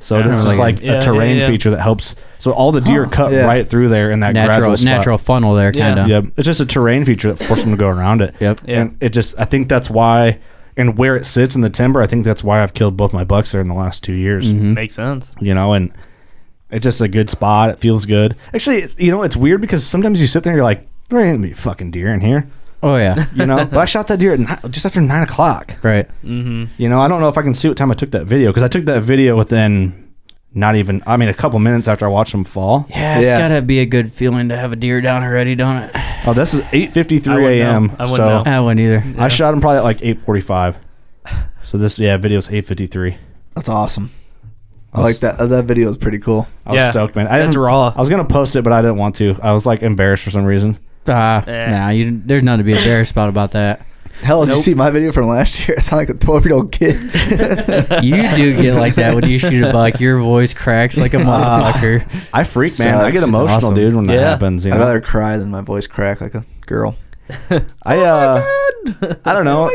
So 0.00 0.16
Yeah. 0.16 0.28
this 0.28 0.40
is 0.40 0.46
Like- 0.46 0.58
like 0.58 0.80
Yeah, 0.80 0.92
yeah, 0.92 0.98
a 1.00 1.02
terrain 1.02 1.36
yeah. 1.36 1.46
feature 1.48 1.70
that 1.72 1.80
helps. 1.82 2.14
So 2.42 2.50
all 2.50 2.72
the 2.72 2.80
deer 2.80 3.06
cut 3.06 3.30
yeah. 3.30 3.44
right 3.44 3.68
through 3.68 3.88
there 3.88 4.10
in 4.10 4.18
that 4.18 4.32
natural 4.34 4.58
gradual 4.58 4.76
spot. 4.76 4.84
natural 4.84 5.16
funnel 5.18 5.54
there, 5.54 5.70
Yeah. 5.72 5.94
kind 5.94 6.00
of. 6.00 6.08
Yep. 6.08 6.24
It's 6.38 6.46
just 6.46 6.58
a 6.58 6.66
terrain 6.66 7.04
feature 7.04 7.32
that 7.32 7.44
forced 7.44 7.62
them 7.62 7.70
to 7.70 7.76
go 7.76 7.86
around 7.86 8.20
it. 8.20 8.34
Yep. 8.40 8.62
Yeah. 8.66 8.80
And 8.80 8.96
it 9.00 9.10
just, 9.10 9.36
I 9.38 9.44
think 9.44 9.68
that's 9.68 9.88
why, 9.88 10.40
and 10.76 10.98
where 10.98 11.14
it 11.14 11.24
sits 11.24 11.54
in 11.54 11.60
the 11.60 11.70
timber, 11.70 12.02
I 12.02 12.08
think 12.08 12.24
that's 12.24 12.42
why 12.42 12.60
I've 12.64 12.74
killed 12.74 12.96
both 12.96 13.12
my 13.12 13.22
bucks 13.22 13.52
there 13.52 13.60
in 13.60 13.68
the 13.68 13.74
last 13.74 14.02
two 14.02 14.14
years. 14.14 14.52
Mm-hmm. 14.52 14.74
Makes 14.74 14.94
sense. 14.96 15.30
You 15.40 15.54
know, 15.54 15.72
and 15.72 15.92
it's 16.72 16.82
just 16.82 17.00
a 17.00 17.06
good 17.06 17.30
spot. 17.30 17.70
It 17.70 17.78
feels 17.78 18.06
good. 18.06 18.34
Actually, 18.52 18.78
it's, 18.78 18.98
you 18.98 19.12
know, 19.12 19.22
it's 19.22 19.36
weird 19.36 19.60
because 19.60 19.86
sometimes 19.86 20.20
you 20.20 20.26
sit 20.26 20.42
there 20.42 20.52
and 20.52 20.56
you're 20.56 20.64
like, 20.64 20.88
there 21.10 21.20
ain't 21.20 21.36
gonna 21.38 21.46
be 21.46 21.54
fucking 21.54 21.92
deer 21.92 22.08
in 22.12 22.22
here. 22.22 22.48
Oh 22.82 22.96
yeah. 22.96 23.26
You 23.36 23.46
know, 23.46 23.58
but 23.66 23.76
I 23.78 23.84
shot 23.84 24.08
that 24.08 24.18
deer 24.18 24.32
at 24.32 24.40
ni- 24.40 24.70
just 24.70 24.84
after 24.84 25.00
nine 25.00 25.22
o'clock. 25.22 25.76
right. 25.84 26.08
Mm-hmm. 26.24 26.64
You 26.76 26.88
know, 26.88 27.00
I 27.00 27.06
don't 27.06 27.20
know 27.20 27.28
if 27.28 27.38
I 27.38 27.42
can 27.42 27.54
see 27.54 27.68
what 27.68 27.76
time 27.76 27.92
I 27.92 27.94
took 27.94 28.10
that 28.10 28.24
video 28.26 28.50
because 28.50 28.64
I 28.64 28.68
took 28.68 28.86
that 28.86 29.04
video 29.04 29.36
within 29.36 30.01
not 30.54 30.76
even, 30.76 31.02
I 31.06 31.16
mean, 31.16 31.28
a 31.28 31.34
couple 31.34 31.58
minutes 31.58 31.88
after 31.88 32.04
I 32.04 32.08
watched 32.08 32.32
them 32.32 32.44
fall. 32.44 32.86
Yeah, 32.90 33.16
it's 33.18 33.24
Yeah. 33.24 33.38
gotta 33.48 33.62
be 33.62 33.78
a 33.80 33.86
good 33.86 34.12
feeling 34.12 34.48
to 34.50 34.56
have 34.56 34.72
a 34.72 34.76
deer 34.76 35.00
down 35.00 35.22
already, 35.24 35.54
don't 35.54 35.76
it? 35.78 35.90
Oh, 36.26 36.34
this 36.34 36.54
is 36.54 36.62
eight 36.72 36.92
fifty 36.92 37.16
I 37.16 37.18
three 37.20 37.42
wouldn't 37.42 37.60
a.m. 37.62 37.86
know. 37.86 37.94
I 37.98 38.02
wouldn't 38.02 38.16
So 38.16 38.28
know. 38.28 38.42
I 38.46 38.60
wouldn't 38.60 38.80
either. 38.80 39.04
I 39.22 39.28
shot 39.28 39.54
him 39.54 39.60
probably 39.60 39.78
at 39.78 39.84
like 39.84 39.98
eight 40.02 40.20
forty 40.20 40.40
five. 40.40 40.76
So 41.64 41.78
this, 41.78 41.98
yeah, 41.98 42.16
video's 42.16 42.50
eight 42.50 42.66
fifty 42.66 42.86
three. 42.86 43.16
That's 43.54 43.68
awesome. 43.68 44.10
I 44.92 44.98
I 44.98 45.02
like 45.02 45.16
that. 45.20 45.40
uh, 45.40 45.46
That 45.46 45.64
video 45.64 45.88
is 45.88 45.96
pretty 45.96 46.18
cool. 46.18 46.46
I 46.66 46.70
was 46.72 46.76
Yeah, 46.76 46.90
stoked, 46.90 47.16
man. 47.16 47.26
I 47.28 47.38
that's 47.38 47.54
didn't- 47.54 47.62
raw. 47.64 47.92
I 47.96 47.98
was 47.98 48.08
gonna 48.10 48.24
post 48.24 48.54
it, 48.56 48.62
but 48.62 48.72
I 48.74 48.82
didn't 48.82 48.96
want 48.98 49.14
to. 49.16 49.36
I 49.42 49.52
was 49.52 49.64
like 49.64 49.82
embarrassed 49.82 50.24
for 50.24 50.30
some 50.30 50.44
reason. 50.44 50.78
Ah, 51.08 51.42
Eh. 51.46 51.70
nah, 51.70 51.88
you, 51.88 52.20
there's 52.24 52.42
nothing 52.42 52.58
to 52.58 52.64
be 52.64 52.76
embarrassed 52.76 53.10
about 53.12 53.28
about 53.28 53.52
that. 53.52 53.86
Hell, 54.20 54.44
did 54.46 54.54
you 54.56 54.62
see 54.62 54.74
my 54.74 54.90
video 54.90 55.10
from 55.10 55.26
last 55.26 55.66
year? 55.66 55.76
I 55.78 55.80
sound 55.80 55.98
like 56.00 56.08
a 56.08 56.14
twelve 56.14 56.44
year 56.44 56.54
old 56.54 56.70
kid. 56.72 56.94
You 58.02 58.22
do 58.36 58.56
get 58.60 58.74
like 58.74 58.94
that 58.96 59.14
when 59.14 59.28
you 59.28 59.38
shoot 59.38 59.64
a 59.64 59.72
buck. 59.72 59.98
Your 60.00 60.20
voice 60.20 60.54
cracks 60.54 60.96
like 60.96 61.14
a 61.14 61.16
motherfucker. 61.18 62.06
I 62.32 62.44
freak, 62.44 62.78
man. 62.78 62.94
I 62.96 63.10
get 63.10 63.22
emotional, 63.22 63.56
Awesome. 63.56 63.74
dude, 63.74 63.94
when 63.94 64.06
that 64.06 64.20
happens. 64.20 64.64
You 64.64 64.72
I'd 64.72 64.78
know, 64.78 64.86
rather 64.86 65.00
cry 65.00 65.38
than 65.38 65.50
my 65.50 65.60
voice 65.62 65.86
crack 65.86 66.20
like 66.20 66.34
a 66.34 66.44
girl. 66.66 66.96
I 67.84 67.98
uh, 67.98 68.44
I 69.24 69.32
don't 69.32 69.44
know. 69.44 69.70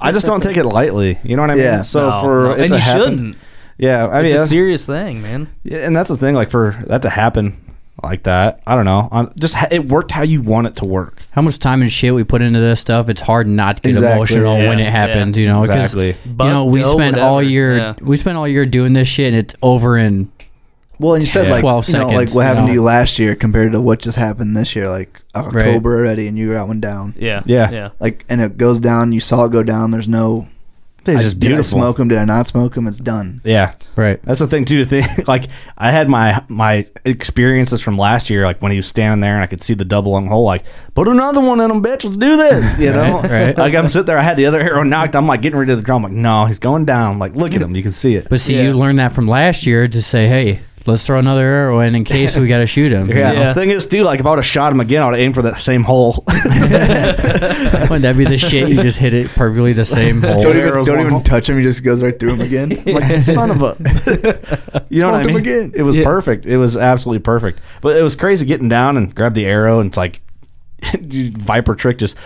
I 0.00 0.12
just 0.12 0.26
don't 0.26 0.42
take 0.42 0.56
it 0.56 0.64
lightly. 0.64 1.18
You 1.24 1.36
know 1.36 1.42
what 1.42 1.50
I 1.50 1.54
mean? 1.54 1.62
Yeah. 1.64 1.82
So 1.82 2.08
No, 2.10 2.20
for 2.22 2.42
no, 2.44 2.50
it 2.52 2.60
and 2.60 2.68
to 2.70 2.74
you 2.76 2.80
happen, 2.80 3.02
shouldn't. 3.04 3.36
yeah. 3.78 4.06
I 4.08 4.22
mean, 4.22 4.32
It's 4.32 4.40
a 4.42 4.46
serious 4.48 4.84
thing, 4.86 5.22
man. 5.22 5.48
yeah, 5.62 5.78
and 5.78 5.94
that's 5.94 6.08
the 6.08 6.16
thing. 6.16 6.34
Like 6.34 6.50
for 6.50 6.82
that 6.86 7.02
to 7.02 7.10
happen 7.10 7.56
like 8.02 8.22
that, 8.24 8.60
I 8.66 8.74
don't 8.74 8.84
know. 8.84 9.08
On 9.10 9.32
just 9.38 9.56
it 9.70 9.86
worked 9.88 10.10
how 10.12 10.22
you 10.22 10.40
want 10.42 10.66
it 10.66 10.76
to 10.76 10.84
work. 10.84 11.20
How 11.32 11.42
much 11.42 11.58
time 11.58 11.82
and 11.82 11.90
shit 11.92 12.14
we 12.14 12.24
put 12.24 12.42
into 12.42 12.60
this 12.60 12.80
stuff? 12.80 13.08
It's 13.08 13.20
hard 13.20 13.46
not 13.46 13.76
to 13.76 13.82
get 13.82 13.88
Exactly. 13.90 14.16
emotional 14.16 14.58
Yeah. 14.58 14.68
when 14.68 14.78
it 14.80 14.90
happens. 14.90 15.36
You 15.38 15.46
know, 15.46 15.60
'cause, 15.66 15.76
Exactly. 15.76 16.16
You 16.24 16.34
know, 16.50 16.64
we 16.64 16.80
Buck, 16.82 16.92
doe, 16.92 16.98
spent 16.98 17.18
all 17.18 17.42
year 17.42 17.76
Yeah. 17.76 17.94
we 18.00 18.16
spent 18.16 18.36
all 18.38 18.48
year 18.48 18.66
doing 18.66 18.92
this 18.92 19.08
shit, 19.08 19.28
and 19.32 19.36
it's 19.36 19.54
over 19.62 19.96
in 19.98 20.28
Well, 20.98 21.14
and 21.14 21.22
you 21.22 21.26
said 21.26 21.46
Yeah. 21.46 21.52
like 21.52 21.60
12 21.62 21.88
you 21.88 21.94
know, 21.94 22.00
like 22.08 22.12
seconds, 22.28 22.34
what 22.34 22.40
you 22.42 22.46
happened 22.46 22.66
know? 22.66 22.72
to 22.72 22.74
you 22.74 22.82
last 22.82 23.18
year 23.18 23.34
compared 23.34 23.72
to 23.72 23.80
what 23.80 24.00
just 24.00 24.18
happened 24.18 24.54
this 24.56 24.76
year, 24.76 24.88
like 24.88 25.20
October 25.34 25.96
already, 25.98 26.28
and 26.28 26.36
you 26.36 26.52
got 26.52 26.68
one 26.68 26.78
down. 26.80 27.14
Yeah. 27.18 27.40
Yeah. 27.46 27.70
Yeah. 27.70 27.88
Like, 28.00 28.24
and 28.28 28.40
it 28.42 28.58
goes 28.58 28.80
down. 28.80 29.12
You 29.12 29.20
saw 29.20 29.44
it 29.44 29.52
go 29.52 29.62
down. 29.62 29.90
There's 29.92 30.08
no. 30.08 30.48
It's 31.06 31.20
I- 31.20 31.22
just 31.22 31.40
did 31.40 31.52
I 31.52 31.62
smoke 31.62 31.96
them? 31.96 32.08
Did 32.08 32.18
I 32.18 32.24
not 32.24 32.46
smoke 32.46 32.74
them? 32.74 32.86
It's 32.86 32.98
done. 32.98 33.40
Yeah. 33.44 33.74
right. 33.96 34.22
That's 34.22 34.40
the 34.40 34.46
thing 34.46 34.64
too. 34.64 34.84
To 34.84 34.84
think 34.84 35.26
like 35.28 35.46
I 35.78 35.90
had 35.90 36.08
my 36.08 36.44
my 36.48 36.86
experiences 37.04 37.80
from 37.80 37.96
last 37.98 38.30
year, 38.30 38.44
like 38.44 38.60
when 38.62 38.72
he 38.72 38.76
was 38.76 38.86
standing 38.88 39.20
there 39.20 39.34
and 39.34 39.42
I 39.42 39.46
could 39.46 39.62
see 39.62 39.74
the 39.74 39.84
double 39.84 40.12
lung 40.12 40.26
hole. 40.26 40.44
Like, 40.44 40.64
put 40.94 41.08
another 41.08 41.40
one 41.40 41.60
in 41.60 41.70
him, 41.70 41.82
bitch. 41.82 42.04
Let's 42.04 42.16
do 42.16 42.36
this. 42.36 42.78
You 42.78 42.92
know, 42.92 43.20
Right, 43.22 43.30
right. 43.30 43.58
Like 43.58 43.74
I'm 43.74 43.88
sitting 43.88 44.06
there. 44.06 44.18
I 44.18 44.22
had 44.22 44.36
the 44.36 44.46
other 44.46 44.60
arrow 44.60 44.82
nocked. 44.82 45.14
I'm 45.16 45.26
like 45.26 45.42
getting 45.42 45.58
ready 45.58 45.74
to 45.74 45.80
draw. 45.82 45.96
I'm 45.96 46.02
like, 46.02 46.12
no, 46.12 46.44
he's 46.46 46.58
going 46.58 46.84
down. 46.84 47.18
Like, 47.18 47.34
look 47.34 47.52
at 47.54 47.60
him. 47.62 47.74
You 47.76 47.82
can 47.82 47.92
see 47.92 48.14
it. 48.14 48.28
But 48.30 48.40
see, 48.40 48.56
Yeah. 48.56 48.62
you 48.62 48.72
learned 48.74 48.98
that 48.98 49.12
from 49.12 49.26
last 49.28 49.66
year 49.66 49.86
to 49.88 50.02
say, 50.02 50.26
hey, 50.28 50.60
let's 50.86 51.04
throw 51.06 51.18
another 51.18 51.42
arrow 51.44 51.80
in 51.80 51.94
in 51.94 52.04
case 52.04 52.36
we 52.36 52.48
got 52.48 52.58
to 52.58 52.66
shoot 52.66 52.90
him. 52.92 53.08
yeah. 53.10 53.32
Yeah. 53.32 53.52
The 53.52 53.60
thing 53.60 53.70
is, 53.70 53.86
too, 53.86 54.02
like 54.02 54.20
if 54.20 54.26
I 54.26 54.30
would 54.30 54.38
have 54.38 54.46
shot 54.46 54.72
him 54.72 54.80
again, 54.80 55.02
I 55.02 55.06
would 55.06 55.14
have 55.14 55.20
aimed 55.22 55.34
for 55.34 55.42
that 55.42 55.58
same 55.60 55.82
hole. 55.84 56.24
Wouldn't 56.26 58.02
that 58.02 58.14
be 58.16 58.24
the 58.24 58.38
shit? 58.38 58.68
You 58.68 58.82
just 58.82 58.98
hit 58.98 59.14
it 59.14 59.28
perfectly 59.28 59.72
the 59.72 59.84
same 59.84 60.22
hole. 60.22 60.38
Don't 60.42 60.56
even, 60.56 60.84
don't 60.84 61.00
even 61.00 61.12
hole. 61.12 61.22
touch 61.22 61.48
him. 61.48 61.56
He 61.56 61.62
just 61.62 61.82
goes 61.84 62.02
right 62.02 62.18
through 62.18 62.34
him 62.34 62.40
again. 62.40 62.70
like, 62.86 63.22
son 63.24 63.50
of 63.50 63.62
a. 63.62 63.76
you 64.88 65.00
know 65.02 65.10
what 65.10 65.14
I 65.20 65.22
Smoked 65.22 65.26
him 65.26 65.26
mean? 65.26 65.36
again. 65.36 65.72
It 65.74 65.82
was 65.82 65.96
Yeah. 65.96 66.04
perfect. 66.04 66.46
It 66.46 66.56
was 66.56 66.76
absolutely 66.76 67.22
perfect. 67.22 67.60
But 67.80 67.96
it 67.96 68.02
was 68.02 68.16
crazy 68.16 68.46
getting 68.46 68.68
down 68.68 68.96
and 68.96 69.14
grab 69.14 69.34
the 69.34 69.46
arrow 69.46 69.80
and 69.80 69.88
it's 69.88 69.96
like 69.96 70.20
viper 71.02 71.74
trick 71.74 71.98
just 71.98 72.16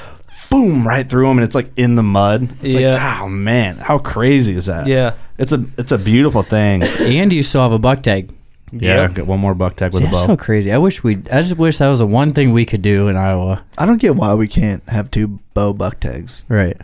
boom 0.50 0.86
right 0.86 1.08
through 1.08 1.28
him 1.30 1.38
and 1.38 1.44
it's 1.44 1.54
like 1.54 1.70
in 1.76 1.94
the 1.96 2.02
mud. 2.02 2.56
It's 2.62 2.74
Yeah. 2.74 2.92
like, 2.92 3.20
oh 3.22 3.28
man, 3.28 3.76
how 3.78 3.98
crazy 3.98 4.54
is 4.54 4.66
that? 4.66 4.86
Yeah. 4.86 5.14
It's 5.38 5.52
a 5.52 5.64
it's 5.78 5.90
a 5.92 5.98
beautiful 5.98 6.42
thing. 6.42 6.82
and 6.82 7.32
you 7.32 7.42
still 7.42 7.62
have 7.62 7.72
a 7.72 7.78
buck 7.78 8.02
tag. 8.02 8.30
Yeah, 8.72 9.02
Yep. 9.02 9.14
get 9.14 9.26
one 9.26 9.38
more 9.40 9.54
buck 9.54 9.76
tag 9.76 9.92
with 9.92 10.02
That's 10.02 10.16
a 10.16 10.20
bow. 10.20 10.26
so 10.26 10.36
crazy. 10.36 10.72
I 10.72 10.78
wish 10.78 11.04
we. 11.04 11.16
I 11.30 11.42
just 11.42 11.56
wish 11.56 11.78
that 11.78 11.88
was 11.88 12.00
the 12.00 12.06
one 12.06 12.32
thing 12.32 12.52
we 12.52 12.64
could 12.64 12.82
do 12.82 13.08
in 13.08 13.16
Iowa. 13.16 13.62
I 13.78 13.86
don't 13.86 14.00
get 14.00 14.16
why 14.16 14.34
we 14.34 14.48
can't 14.48 14.82
have 14.88 15.10
two 15.10 15.38
bow 15.54 15.72
buck 15.72 16.00
tags. 16.00 16.44
Right. 16.48 16.76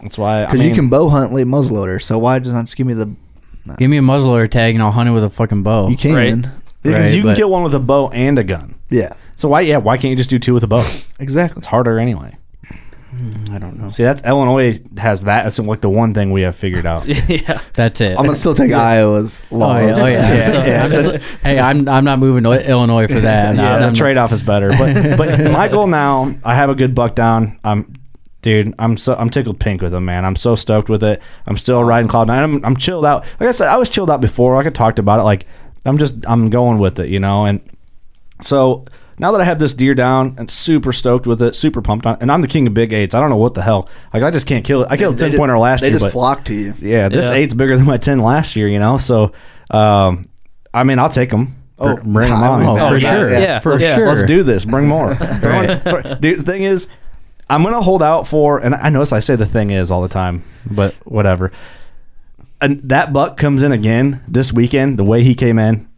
That's 0.00 0.16
why 0.16 0.42
I 0.42 0.46
Because 0.46 0.60
mean, 0.60 0.68
you 0.70 0.74
can 0.74 0.88
bow 0.88 1.08
hunt 1.08 1.32
late 1.32 1.46
muzzleloader. 1.46 2.02
So 2.02 2.18
why 2.18 2.38
just 2.38 2.52
not 2.54 2.64
just 2.66 2.76
give 2.76 2.86
me 2.86 2.94
the? 2.94 3.10
Give 3.78 3.88
me 3.90 3.96
a 3.98 4.02
muzzleloader 4.02 4.50
tag 4.50 4.74
and 4.74 4.82
I'll 4.82 4.90
hunt 4.92 5.08
it 5.08 5.12
with 5.12 5.24
a 5.24 5.30
fucking 5.30 5.62
bow. 5.62 5.88
You 5.88 5.96
can. 5.96 6.14
Right. 6.14 6.50
because 6.82 7.06
right, 7.06 7.14
you 7.14 7.22
can 7.22 7.30
but- 7.30 7.36
kill 7.36 7.50
one 7.50 7.62
with 7.62 7.74
a 7.74 7.78
bow 7.80 8.08
and 8.10 8.38
a 8.38 8.44
gun. 8.44 8.74
Yeah. 8.90 9.12
So 9.36 9.48
why 9.48 9.62
yeah, 9.62 9.78
why 9.78 9.96
can't 9.96 10.10
you 10.10 10.16
just 10.16 10.30
do 10.30 10.38
two 10.38 10.54
with 10.54 10.64
a 10.64 10.66
bow? 10.68 10.86
Exactly. 11.18 11.58
It's 11.60 11.66
harder 11.66 11.98
anyway. 11.98 12.36
Hmm, 13.16 13.54
I 13.54 13.58
don't 13.58 13.78
know. 13.78 13.90
See, 13.90 14.02
that's 14.02 14.22
Illinois 14.24 14.80
has 14.98 15.22
that. 15.24 15.44
That's 15.44 15.58
like 15.60 15.80
the 15.80 15.88
one 15.90 16.14
thing 16.14 16.32
we 16.32 16.42
have 16.42 16.56
figured 16.56 16.84
out. 16.86 17.06
yeah. 17.28 17.60
That's 17.74 18.00
it. 18.00 18.18
I'm 18.18 18.24
gonna 18.24 18.34
still 18.34 18.54
take 18.54 18.72
Iowa's 18.92 19.44
Oh 19.52 19.58
yeah, 19.58 19.96
oh 19.98 20.06
yeah. 20.06 20.34
Yeah, 20.34 20.52
So, 20.52 20.64
yeah. 20.64 20.84
I'm 20.84 20.92
still- 20.92 21.38
hey, 21.44 21.58
I'm 21.60 21.88
I'm 21.88 22.04
not 22.04 22.18
moving 22.18 22.42
to 22.44 22.68
Illinois 22.68 23.06
for 23.06 23.20
that. 23.20 23.54
yeah, 23.56 23.88
the 23.88 23.94
trade 23.96 24.16
off 24.16 24.32
is 24.32 24.42
better. 24.42 24.70
But 24.70 25.16
but 25.16 25.50
my 25.52 25.68
goal 25.68 25.86
now, 25.86 26.34
I 26.44 26.54
have 26.56 26.70
a 26.70 26.74
good 26.74 26.94
buck 26.94 27.14
down. 27.14 27.58
I'm 27.62 27.94
dude, 28.42 28.74
I'm 28.78 28.96
so 28.96 29.14
I'm 29.14 29.30
tickled 29.30 29.60
pink 29.60 29.80
with 29.80 29.94
him, 29.94 30.04
man. 30.06 30.24
I'm 30.24 30.36
so 30.36 30.56
stoked 30.56 30.88
with 30.88 31.04
it. 31.04 31.22
I'm 31.46 31.56
still 31.56 31.84
riding 31.84 32.08
cloud 32.08 32.26
nine. 32.26 32.42
I'm 32.42 32.64
I'm 32.64 32.76
chilled 32.76 33.04
out. 33.06 33.24
Like 33.38 33.48
I 33.48 33.52
said, 33.52 33.68
I 33.68 33.76
was 33.76 33.88
chilled 33.90 34.10
out 34.10 34.20
before. 34.20 34.56
Like 34.56 34.66
I 34.66 34.70
talked 34.70 34.98
about 34.98 35.20
it. 35.20 35.22
Like 35.22 35.46
I'm 35.84 35.98
just 35.98 36.14
I'm 36.26 36.50
going 36.50 36.78
with 36.80 36.98
it, 36.98 37.10
you 37.10 37.20
know. 37.20 37.44
And 37.46 37.60
so 38.42 38.84
now 39.18 39.32
that 39.32 39.40
I 39.40 39.44
have 39.44 39.58
this 39.58 39.74
deer 39.74 39.94
down 39.94 40.34
and 40.38 40.50
super 40.50 40.92
stoked 40.92 41.26
with 41.26 41.40
it, 41.42 41.54
super 41.54 41.80
pumped 41.82 42.06
on, 42.06 42.18
and 42.20 42.30
I'm 42.32 42.40
the 42.42 42.48
king 42.48 42.66
of 42.66 42.74
big 42.74 42.92
eights. 42.92 43.14
I 43.14 43.20
don't 43.20 43.30
know 43.30 43.36
what 43.36 43.54
the 43.54 43.62
hell. 43.62 43.88
Like 44.12 44.22
I 44.22 44.30
just 44.30 44.46
can't 44.46 44.64
kill 44.64 44.82
it. 44.82 44.88
I 44.90 44.96
killed 44.96 45.14
a 45.14 45.18
ten 45.18 45.36
pointer 45.36 45.58
last 45.58 45.80
They 45.80 45.88
year, 45.88 45.98
They 45.98 46.04
just 46.04 46.14
but 46.14 46.18
flock 46.18 46.44
to 46.46 46.54
you. 46.54 46.74
yeah, 46.80 47.08
this 47.08 47.26
Yeah. 47.26 47.34
eight's 47.34 47.54
bigger 47.54 47.76
than 47.76 47.86
my 47.86 47.96
ten 47.96 48.18
last 48.18 48.56
year. 48.56 48.68
You 48.68 48.78
know, 48.78 48.98
so 48.98 49.32
um, 49.70 50.28
I 50.72 50.84
mean, 50.84 50.98
I'll 50.98 51.08
take 51.08 51.30
them. 51.30 51.56
Oh, 51.78 51.96
bring 51.96 52.30
them 52.30 52.42
on. 52.42 52.62
Oh, 52.62 52.76
for 52.88 52.98
never- 52.98 53.00
sure. 53.00 53.30
Yeah. 53.30 53.58
For 53.58 53.78
Yeah. 53.80 53.96
sure. 53.96 54.06
Let's 54.06 54.22
do 54.24 54.42
this. 54.44 54.64
Bring 54.74 54.86
more. 54.86 55.14
Dude, 56.20 56.38
the 56.38 56.42
thing 56.44 56.62
is, 56.62 56.86
I'm 57.50 57.62
gonna 57.64 57.82
hold 57.82 58.00
out 58.02 58.28
for, 58.28 58.58
and 58.58 58.74
I 58.76 58.90
notice 58.90 59.12
I 59.12 59.18
say 59.20 59.34
the 59.36 59.44
thing 59.44 59.70
is 59.70 59.90
all 59.90 60.00
the 60.00 60.08
time, 60.08 60.44
but 60.70 60.94
whatever. 61.04 61.50
And 62.60 62.80
that 62.88 63.12
buck 63.12 63.36
comes 63.36 63.62
in 63.62 63.72
again 63.72 64.22
this 64.28 64.52
weekend. 64.52 64.98
The 64.98 65.04
way 65.04 65.22
he 65.24 65.34
came 65.34 65.58
in, 65.58 65.88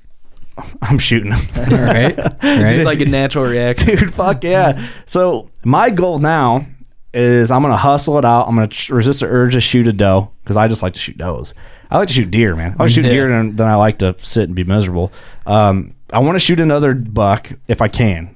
I'm 0.82 0.98
shooting 0.98 1.32
him. 1.32 1.46
right? 1.72 2.16
Right. 2.46 2.76
It's 2.76 2.84
like 2.84 3.00
a 3.00 3.04
natural 3.06 3.44
reaction. 3.44 3.96
Dude, 3.96 4.14
fuck 4.14 4.42
yeah. 4.44 4.88
So 5.06 5.50
my 5.64 5.90
goal 5.90 6.18
now 6.18 6.66
is 7.12 7.50
I'm 7.50 7.62
gonna 7.62 7.76
hustle 7.76 8.18
it 8.18 8.24
out. 8.24 8.46
I'm 8.48 8.54
gonna 8.54 8.68
tr- 8.68 8.94
resist 8.94 9.20
the 9.20 9.26
urge 9.26 9.54
to 9.54 9.60
shoot 9.60 9.86
a 9.88 9.92
doe 9.92 10.30
because 10.42 10.56
I 10.56 10.68
just 10.68 10.82
like 10.82 10.94
to 10.94 10.98
shoot 11.00 11.16
does. 11.18 11.54
I 11.90 11.98
like 11.98 12.08
to 12.08 12.14
shoot 12.14 12.30
deer, 12.30 12.56
man. 12.56 12.74
I 12.78 12.82
like 12.84 12.88
to 12.88 12.94
shoot 12.94 13.04
Yeah. 13.04 13.10
deer 13.10 13.28
than, 13.28 13.56
than 13.56 13.68
I 13.68 13.74
like 13.76 13.98
to 13.98 14.14
sit 14.18 14.44
and 14.44 14.54
be 14.54 14.64
miserable. 14.64 15.12
Um, 15.46 15.94
I 16.12 16.18
want 16.20 16.34
to 16.36 16.40
shoot 16.40 16.60
another 16.60 16.94
buck 16.94 17.50
if 17.68 17.80
I 17.82 17.88
can. 17.88 18.34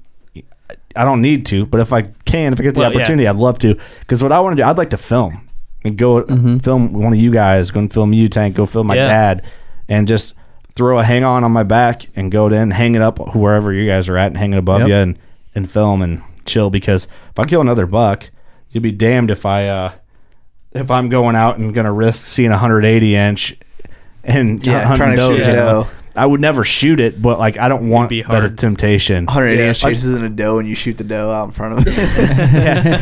I 0.97 1.05
don't 1.05 1.21
need 1.23 1.47
to, 1.47 1.67
but 1.67 1.81
if 1.81 1.93
I 1.93 2.03
can, 2.03 2.53
if 2.53 2.59
I 2.61 2.63
get 2.65 2.75
the 2.75 2.81
Well, 2.81 2.91
yeah. 2.93 2.97
opportunity, 2.99 3.27
I'd 3.29 3.37
love 3.37 3.59
to. 3.61 3.77
Because 4.01 4.23
what 4.23 4.33
I 4.33 4.41
want 4.41 4.57
to 4.57 4.63
do, 4.63 4.69
I'd 4.69 4.77
like 4.79 4.91
to 4.91 4.97
film 4.97 5.49
and 5.85 5.97
go 5.97 6.23
Mm-hmm. 6.23 6.59
film 6.59 6.93
one 6.93 7.13
of 7.13 7.19
you 7.19 7.31
guys, 7.31 7.71
go 7.71 7.79
and 7.81 7.93
film 7.93 8.13
you, 8.13 8.29
Tank, 8.29 8.57
go 8.57 8.67
film 8.67 8.89
my 8.89 8.97
Yeah. 8.97 9.07
dad, 9.09 9.43
and 9.89 10.07
just 10.09 10.35
throw 10.81 10.99
a 10.99 11.05
hang 11.05 11.25
on 11.25 11.45
on 11.45 11.53
my 11.53 11.63
back 11.63 12.07
and 12.17 12.33
go 12.33 12.47
in, 12.49 12.71
hang 12.71 12.95
it 12.95 13.03
up 13.03 13.37
wherever 13.37 13.71
you 13.71 13.87
guys 13.87 14.09
are 14.09 14.17
at, 14.17 14.29
and 14.29 14.39
hang 14.39 14.55
it 14.55 14.59
above 14.59 14.81
Yep. 14.81 14.89
you 14.89 14.95
and, 14.95 15.19
and 15.55 15.71
film 15.71 16.01
and 16.01 16.23
chill. 16.47 16.71
Because 16.71 17.07
if 17.31 17.39
I 17.39 17.45
kill 17.45 17.61
another 17.61 17.85
buck, 17.85 18.31
you'd 18.71 18.83
be 18.83 18.91
damned 18.91 19.31
if 19.31 19.45
I 19.45 19.69
uh, 19.69 19.93
if 20.73 20.91
I'm 20.91 21.11
going 21.11 21.37
out 21.37 21.59
and 21.59 21.75
gonna 21.75 21.93
risk 21.93 22.25
seeing 22.27 22.49
a 22.49 22.53
180 22.53 23.15
inch 23.15 23.59
and 24.25 24.67
Yeah, 24.67 24.85
hunting 24.87 24.97
trying 24.97 25.11
to 25.11 25.17
does, 25.17 25.37
shoot 25.45 25.47
you 25.53 25.53
a 25.53 25.57
know. 25.57 25.89
Doe. 26.21 26.23
I 26.23 26.27
would 26.27 26.41
never 26.41 26.65
shoot 26.65 27.01
it, 27.01 27.21
but 27.21 27.39
like 27.39 27.59
I 27.59 27.69
don't 27.69 27.89
want 27.89 28.09
be 28.11 28.23
that 28.23 28.27
hard. 28.29 28.59
temptation. 28.59 29.27
180 29.27 29.63
Yeah. 29.63 29.69
inch 29.69 29.81
chases 29.81 30.15
in 30.15 30.25
a 30.25 30.29
doe 30.29 30.59
and 30.59 30.69
you 30.69 30.75
shoot 30.75 30.97
the 30.99 31.05
doe 31.05 31.31
out 31.31 31.45
in 31.47 31.51
front 31.53 31.79
of 31.81 31.87
it. 31.89 31.99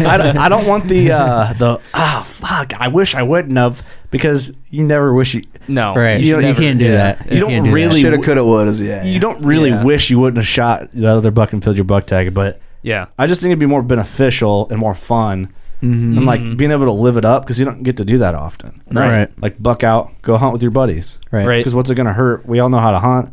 I, 0.06 0.16
don't, 0.16 0.36
I 0.36 0.48
don't 0.48 0.66
want 0.66 0.88
the 0.88 1.12
uh, 1.12 1.52
the 1.58 1.80
ah 1.94 2.22
fuck. 2.26 2.72
I 2.80 2.88
wish 2.88 3.14
I 3.14 3.22
wouldn't 3.22 3.56
have 3.56 3.82
because 4.10 4.52
you 4.70 4.84
never 4.84 5.12
wish 5.12 5.34
you 5.34 5.42
No, 5.68 5.94
Right. 5.94 6.20
You 6.20 6.36
You, 6.36 6.40
don't 6.42 6.54
can't 6.56 6.78
do 6.78 6.86
yeah. 6.86 7.14
that. 7.14 7.32
You 7.32 7.40
don't 7.40 7.50
can't 7.50 7.64
do 7.64 7.70
that. 7.70 7.74
really- 7.74 8.00
Shoulda, 8.02 8.18
coulda, 8.22 8.44
woulda. 8.44 8.72
Yeah. 8.82 9.04
you 9.04 9.12
yeah. 9.14 9.18
don't 9.18 9.44
really 9.44 9.70
Yeah. 9.70 9.84
wish 9.84 10.10
you 10.10 10.18
wouldn't 10.18 10.38
have 10.38 10.46
shot 10.46 10.88
that 10.94 11.16
other 11.16 11.30
buck 11.30 11.52
and 11.52 11.62
filled 11.62 11.76
your 11.76 11.84
buck 11.84 12.06
tag, 12.06 12.32
but 12.34 12.60
Yeah. 12.82 13.06
I 13.18 13.26
just 13.26 13.40
think 13.40 13.50
it'd 13.50 13.58
be 13.58 13.66
more 13.66 13.82
beneficial 13.82 14.68
and 14.70 14.78
more 14.78 14.94
fun 14.94 15.52
Mm-hmm. 15.82 16.18
and 16.18 16.26
like 16.26 16.40
mm-hmm. 16.40 16.56
being 16.56 16.72
able 16.72 16.86
to 16.86 16.92
live 16.92 17.16
it 17.16 17.24
up 17.24 17.42
because 17.42 17.60
you 17.60 17.64
don't 17.64 17.84
get 17.84 17.98
to 17.98 18.04
do 18.04 18.18
that 18.18 18.34
often. 18.34 18.82
No. 18.90 19.08
Right. 19.08 19.30
Like 19.40 19.62
buck 19.62 19.84
out, 19.84 20.10
go 20.22 20.36
hunt 20.36 20.52
with 20.52 20.62
your 20.62 20.72
buddies. 20.72 21.18
Right. 21.30 21.46
Right. 21.46 21.58
Because 21.58 21.74
what's 21.74 21.88
it 21.88 21.94
gonna 21.94 22.12
hurt? 22.12 22.46
We 22.46 22.58
all 22.58 22.68
know 22.68 22.80
how 22.80 22.90
to 22.90 22.98
hunt. 22.98 23.32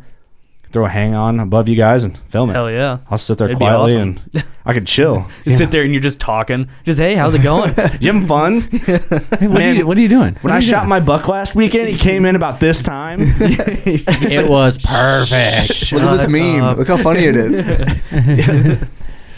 Throw 0.70 0.84
a 0.84 0.88
hang 0.88 1.14
on 1.14 1.40
above 1.40 1.68
you 1.68 1.74
guys 1.74 2.04
and 2.04 2.16
film 2.28 2.50
it. 2.50 2.52
Hell 2.52 2.70
yeah. 2.70 2.98
I'll 3.10 3.18
sit 3.18 3.38
there 3.38 3.48
It'd 3.48 3.56
quietly 3.56 3.96
awesome. 3.96 4.20
and 4.34 4.44
I 4.64 4.74
could 4.74 4.86
chill. 4.86 5.26
You 5.44 5.56
sit 5.56 5.70
there 5.70 5.82
and 5.82 5.92
you're 5.92 6.02
just 6.02 6.20
talking. 6.20 6.68
Just 6.84 7.00
hey, 7.00 7.14
how's 7.14 7.34
it 7.34 7.42
going? 7.42 7.70
You 8.00 8.12
having 8.12 8.26
fun? 8.26 8.60
Hey, 8.70 9.46
what, 9.46 9.58
Man, 9.58 9.74
are 9.76 9.78
you, 9.78 9.86
what 9.86 9.98
are 9.98 10.00
you 10.00 10.08
doing? 10.08 10.36
When 10.42 10.52
I 10.52 10.60
shot 10.60 10.86
my 10.86 11.00
buck 11.00 11.28
last 11.28 11.54
weekend, 11.54 11.88
he 11.88 11.96
came 11.96 12.24
in 12.24 12.36
about 12.36 12.60
this 12.60 12.82
time. 12.82 13.18
it 13.20 14.48
was 14.48 14.78
perfect. 14.78 15.92
Look 15.92 16.02
at 16.02 16.16
this 16.16 16.28
meme. 16.28 16.62
up. 16.62 16.78
Look 16.78 16.88
how 16.88 16.96
funny 16.96 17.24
it 17.24 17.36
is. 17.36 17.60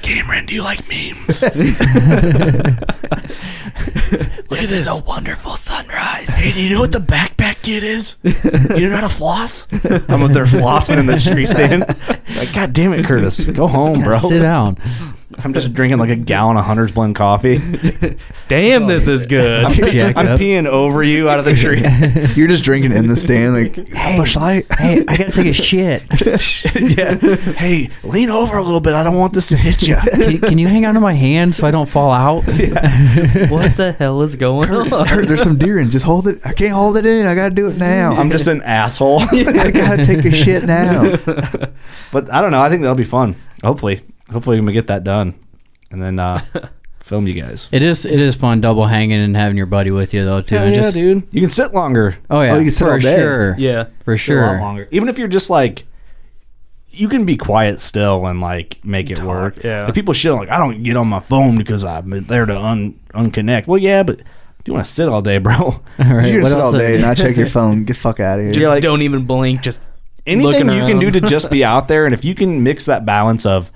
Cameron, 0.03 0.47
do 0.47 0.55
you 0.55 0.63
like 0.63 0.89
memes? 0.89 1.43
Look 4.51 4.61
at 4.63 4.69
this. 4.69 4.89
a 4.89 5.03
wonderful 5.05 5.57
sunrise. 5.57 6.29
Hey, 6.31 6.53
do 6.53 6.61
you 6.61 6.71
know 6.71 6.81
what 6.81 6.93
the 6.93 6.99
backpack 7.01 7.63
kid 7.63 7.83
is? 7.83 8.17
you 8.23 8.89
know 8.89 8.97
how 8.97 9.03
to 9.03 9.09
floss? 9.09 9.67
I'm 10.09 10.23
up 10.23 10.33
there 10.33 10.45
flossing 10.45 10.99
in 10.99 11.07
the 11.07 11.19
tree 11.19 11.47
stand. 11.47 11.85
Like, 12.37 12.53
God 12.55 12.73
damn 12.73 12.93
it, 12.95 13.05
Curtis. 13.05 13.45
Go 13.45 13.67
home, 13.67 14.03
bro. 14.03 14.19
Sit 14.19 14.41
down. 14.41 14.79
I'm 15.37 15.53
just 15.53 15.75
drinking 15.75 15.99
like 15.99 16.09
a 16.09 16.17
gallon 16.17 16.57
of 16.57 16.65
Hunter's 16.65 16.91
Blend 16.91 17.15
coffee. 17.15 17.59
Damn, 18.49 18.87
this 18.87 19.07
is 19.09 19.27
good. 19.27 19.65
I'm, 19.65 19.75
Jacked 19.75 20.17
I'm 20.17 20.29
up. 20.29 20.41
peeing 20.41 20.67
over 20.67 21.03
you 21.03 21.29
out 21.29 21.39
of 21.39 21.45
the 21.45 21.55
tree. 21.55 21.81
You're 22.35 22.49
just 22.49 22.65
drinking 22.65 22.93
in 22.93 23.09
the 23.09 23.17
stand, 23.17 23.53
like 23.53 23.75
Busch 24.17 24.37
Light. 24.37 24.67
Hey, 24.73 25.01
I 25.07 25.17
gotta 25.19 25.31
take 25.31 25.47
a 25.47 25.53
shit. 25.53 26.03
yeah. 26.81 27.15
Hey, 27.17 27.91
lean 28.03 28.31
over 28.31 28.57
a 28.57 28.63
little 28.65 28.81
bit. 28.81 28.95
I 28.95 29.03
don't 29.03 29.17
want 29.19 29.35
this 29.35 29.49
to 29.49 29.57
hit 29.59 29.83
you. 29.83 29.97
Can, 29.97 30.31
you- 30.31 30.39
can 30.41 30.57
you 30.59 30.67
hang 30.67 30.87
onto 30.87 31.01
my 31.01 31.13
hand 31.13 31.55
so 31.55 31.67
I 31.67 31.71
don't 31.73 31.89
fall 31.89 32.11
out? 32.11 32.47
what 32.47 33.77
the 33.77 33.95
hell 33.99 34.23
is 34.23 34.35
going 34.35 34.71
on? 34.71 35.07
Curt, 35.07 35.29
there's 35.29 35.43
some 35.43 35.59
deer 35.59 35.79
in. 35.79 35.91
Just 35.91 36.07
hold 36.07 36.27
it. 36.27 36.41
I 36.47 36.55
can't 36.55 36.73
hold 36.73 36.97
it 36.97 37.05
in. 37.05 37.27
I 37.27 37.35
gotta 37.35 37.55
do 37.55 37.69
it 37.69 37.77
now. 37.77 38.13
I'm 38.17 38.31
just 38.31 38.47
an 38.47 38.63
asshole. 38.63 39.21
I 39.21 39.71
gotta 39.71 40.05
take 40.07 40.25
a 40.25 40.31
shit 40.31 40.65
now. 40.65 41.17
But 42.13 42.33
I 42.33 42.41
don't 42.41 42.51
know. 42.51 42.63
I 42.63 42.71
think 42.71 42.81
that'll 42.81 42.95
be 42.97 43.05
fun. 43.05 43.37
Hopefully, 43.63 44.01
hopefully 44.31 44.61
we 44.61 44.67
can 44.67 44.73
get 44.75 44.87
that 44.89 45.05
done, 45.05 45.35
and 45.91 46.03
then 46.03 46.19
uh, 46.19 46.43
film 47.01 47.27
you 47.27 47.41
guys. 47.41 47.69
It 47.73 47.83
is. 47.83 48.05
It 48.05 48.21
is 48.21 48.37
fun 48.37 48.61
double 48.61 48.87
hanging 48.87 49.21
and 49.21 49.37
having 49.37 49.57
your 49.57 49.67
buddy 49.67 49.91
with 49.91 50.13
you 50.15 50.25
though 50.25 50.43
too. 50.43 50.55
Hell 50.57 50.67
and 50.67 50.75
yeah, 50.75 50.83
just, 50.83 50.95
dude. 50.95 51.27
You 51.31 51.41
can 51.41 51.51
sit 51.51 51.73
longer. 51.75 52.17
Oh 52.31 52.41
yeah, 52.41 52.53
Oh, 52.55 52.59
you 52.59 52.65
can 52.65 52.71
sit 52.73 52.85
for 52.85 52.93
all 52.93 52.99
day. 52.99 53.17
sure. 53.17 53.57
Yeah. 53.59 53.87
for 54.05 54.17
Sit 54.17 54.37
a 54.37 54.41
lot 54.41 54.51
sure. 54.53 54.61
longer. 54.61 54.89
Even 54.91 55.09
if 55.09 55.19
you're 55.19 55.29
just 55.29 55.49
like, 55.51 55.85
you 56.91 57.09
can 57.09 57.25
be 57.27 57.37
quiet 57.37 57.81
still 57.81 58.27
and 58.27 58.41
like 58.41 58.85
make 58.85 59.11
it 59.11 59.19
work. 59.21 59.63
yeah. 59.63 59.85
Like 59.85 59.95
people 59.95 60.15
shit 60.15 60.33
like 60.33 60.49
I 60.49 60.59
don't 60.59 60.83
get 60.83 60.97
on 60.97 61.07
my 61.09 61.21
phone 61.21 61.59
because 61.59 61.85
I'm 61.85 62.11
there 62.27 62.47
to 62.47 62.59
un 62.59 62.99
unconnect. 63.15 63.67
Well, 63.67 63.79
yeah, 63.79 64.03
but 64.03 64.21
if 64.21 64.67
you 64.67 64.73
want 64.75 64.87
to 64.87 64.93
sit 64.93 65.09
all 65.09 65.23
day, 65.23 65.39
bro, 65.39 65.55
All 65.57 65.81
right, 65.99 66.33
You're 66.33 66.43
what 66.43 66.49
sit 66.51 66.59
all 66.61 66.73
day 66.73 66.95
and 66.95 67.03
not 67.03 67.17
check 67.17 67.37
your 67.37 67.47
phone. 67.47 67.85
Get 67.85 67.97
fuck 67.97 68.21
out 68.21 68.39
of 68.39 68.45
here. 68.45 68.53
Just 68.53 68.61
You're 68.61 68.69
like- 68.71 68.83
don't 68.83 69.03
even 69.03 69.25
blink. 69.27 69.61
Just 69.63 69.81
anything 70.27 70.69
you 70.71 70.85
can 70.85 70.99
do 70.99 71.11
to 71.11 71.21
just 71.23 71.51
be 71.51 71.65
out 71.65 71.89
there, 71.89 72.05
and 72.05 72.13
if 72.13 72.25
you 72.25 72.35
can 72.35 72.63
mix 72.63 72.85
that 72.87 73.07
balance 73.07 73.47
of 73.47 73.71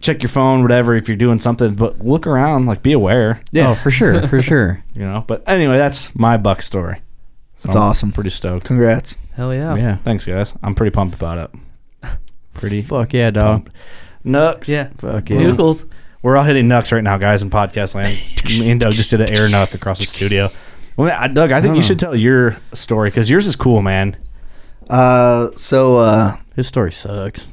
check 0.00 0.22
your 0.22 0.28
phone, 0.30 0.62
whatever, 0.62 0.94
if 0.96 1.08
you're 1.08 1.16
doing 1.16 1.38
something, 1.40 1.74
but 1.74 2.00
look 2.00 2.26
around, 2.26 2.66
like 2.66 2.82
be 2.82 2.92
aware, 2.92 3.40
Oh, 3.56 3.74
for 3.74 3.90
sure, 3.90 4.26
for 4.28 4.40
sure. 4.50 4.82
you 4.94 5.02
know. 5.02 5.24
But 5.26 5.42
anyway, 5.46 5.76
that's 5.76 6.14
my 6.14 6.36
buck 6.36 6.62
story. 6.62 7.00
So 7.56 7.66
That's 7.68 7.76
I'm 7.76 7.82
awesome. 7.82 8.12
Pretty 8.12 8.30
stoked. 8.30 8.64
Congrats. 8.66 9.16
hell 9.34 9.52
yeah. 9.54 9.74
Yeah. 9.76 9.96
Thanks, 9.98 10.24
guys. 10.24 10.54
I'm 10.62 10.74
pretty 10.74 10.90
pumped 10.92 11.14
about 11.14 11.38
it. 12.02 12.10
Pretty 12.54 12.80
Fuck 12.82 13.12
yeah, 13.12 13.30
dog. 13.30 13.64
pumped. 13.64 13.72
Nux. 14.24 14.58
Yeah. 14.66 14.88
Fuck 14.98 15.28
yeah. 15.30 15.38
Noodles. 15.38 15.84
We're 16.22 16.36
all 16.36 16.44
hitting 16.44 16.68
Nux 16.68 16.84
right 16.92 17.04
now, 17.04 17.16
guys, 17.18 17.42
in 17.42 17.50
podcast 17.50 17.94
land. 17.94 18.18
Me 18.46 18.70
and 18.70 18.80
Doug 18.80 18.92
just 18.94 19.10
did 19.10 19.20
an 19.20 19.30
air 19.30 19.48
Nuck 19.48 19.72
across 19.74 19.98
the 19.98 20.06
studio. 20.06 20.50
Well, 20.96 21.14
I- 21.18 21.28
Doug, 21.28 21.52
I 21.52 21.60
think 21.62 21.76
you 21.76 21.82
should 21.82 21.98
tell 21.98 22.16
your 22.16 22.58
story 22.74 23.08
because 23.10 23.28
yours 23.30 23.46
is 23.46 23.56
cool, 23.56 23.80
man. 23.82 24.16
Uh, 24.88 25.50
so 25.56 25.96
uh, 25.98 26.36
His 26.56 26.66
story 26.66 26.92
sucks. 26.92 27.46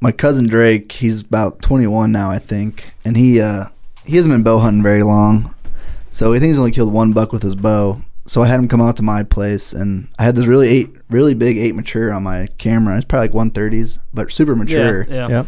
My 0.00 0.12
cousin 0.12 0.46
Drake, 0.46 0.92
he's 0.92 1.22
about 1.22 1.62
21 1.62 2.12
now, 2.12 2.30
I 2.30 2.38
think, 2.38 2.92
and 3.04 3.16
he 3.16 3.40
uh 3.40 3.66
he 4.04 4.16
hasn't 4.16 4.32
been 4.34 4.42
bow 4.42 4.58
hunting 4.58 4.82
very 4.82 5.02
long, 5.02 5.54
so 6.10 6.32
I 6.32 6.38
think 6.38 6.50
he's 6.50 6.58
only 6.58 6.72
killed 6.72 6.92
one 6.92 7.12
buck 7.12 7.32
with 7.32 7.42
his 7.42 7.54
bow. 7.54 8.02
So 8.26 8.42
I 8.42 8.46
had 8.46 8.58
him 8.60 8.68
come 8.68 8.80
out 8.80 8.96
to 8.98 9.02
my 9.02 9.22
place, 9.24 9.72
and 9.72 10.08
I 10.18 10.22
had 10.24 10.36
this 10.36 10.46
really 10.46 10.68
eight, 10.68 10.90
really 11.10 11.34
big 11.34 11.58
eight 11.58 11.74
mature 11.74 12.12
on 12.12 12.22
my 12.22 12.46
camera. 12.58 12.96
It's 12.96 13.04
probably 13.04 13.28
like 13.28 13.52
130s, 13.52 13.98
but 14.14 14.30
super 14.32 14.54
mature. 14.54 15.04
Yeah. 15.08 15.14
yeah. 15.14 15.28
Yep. 15.28 15.46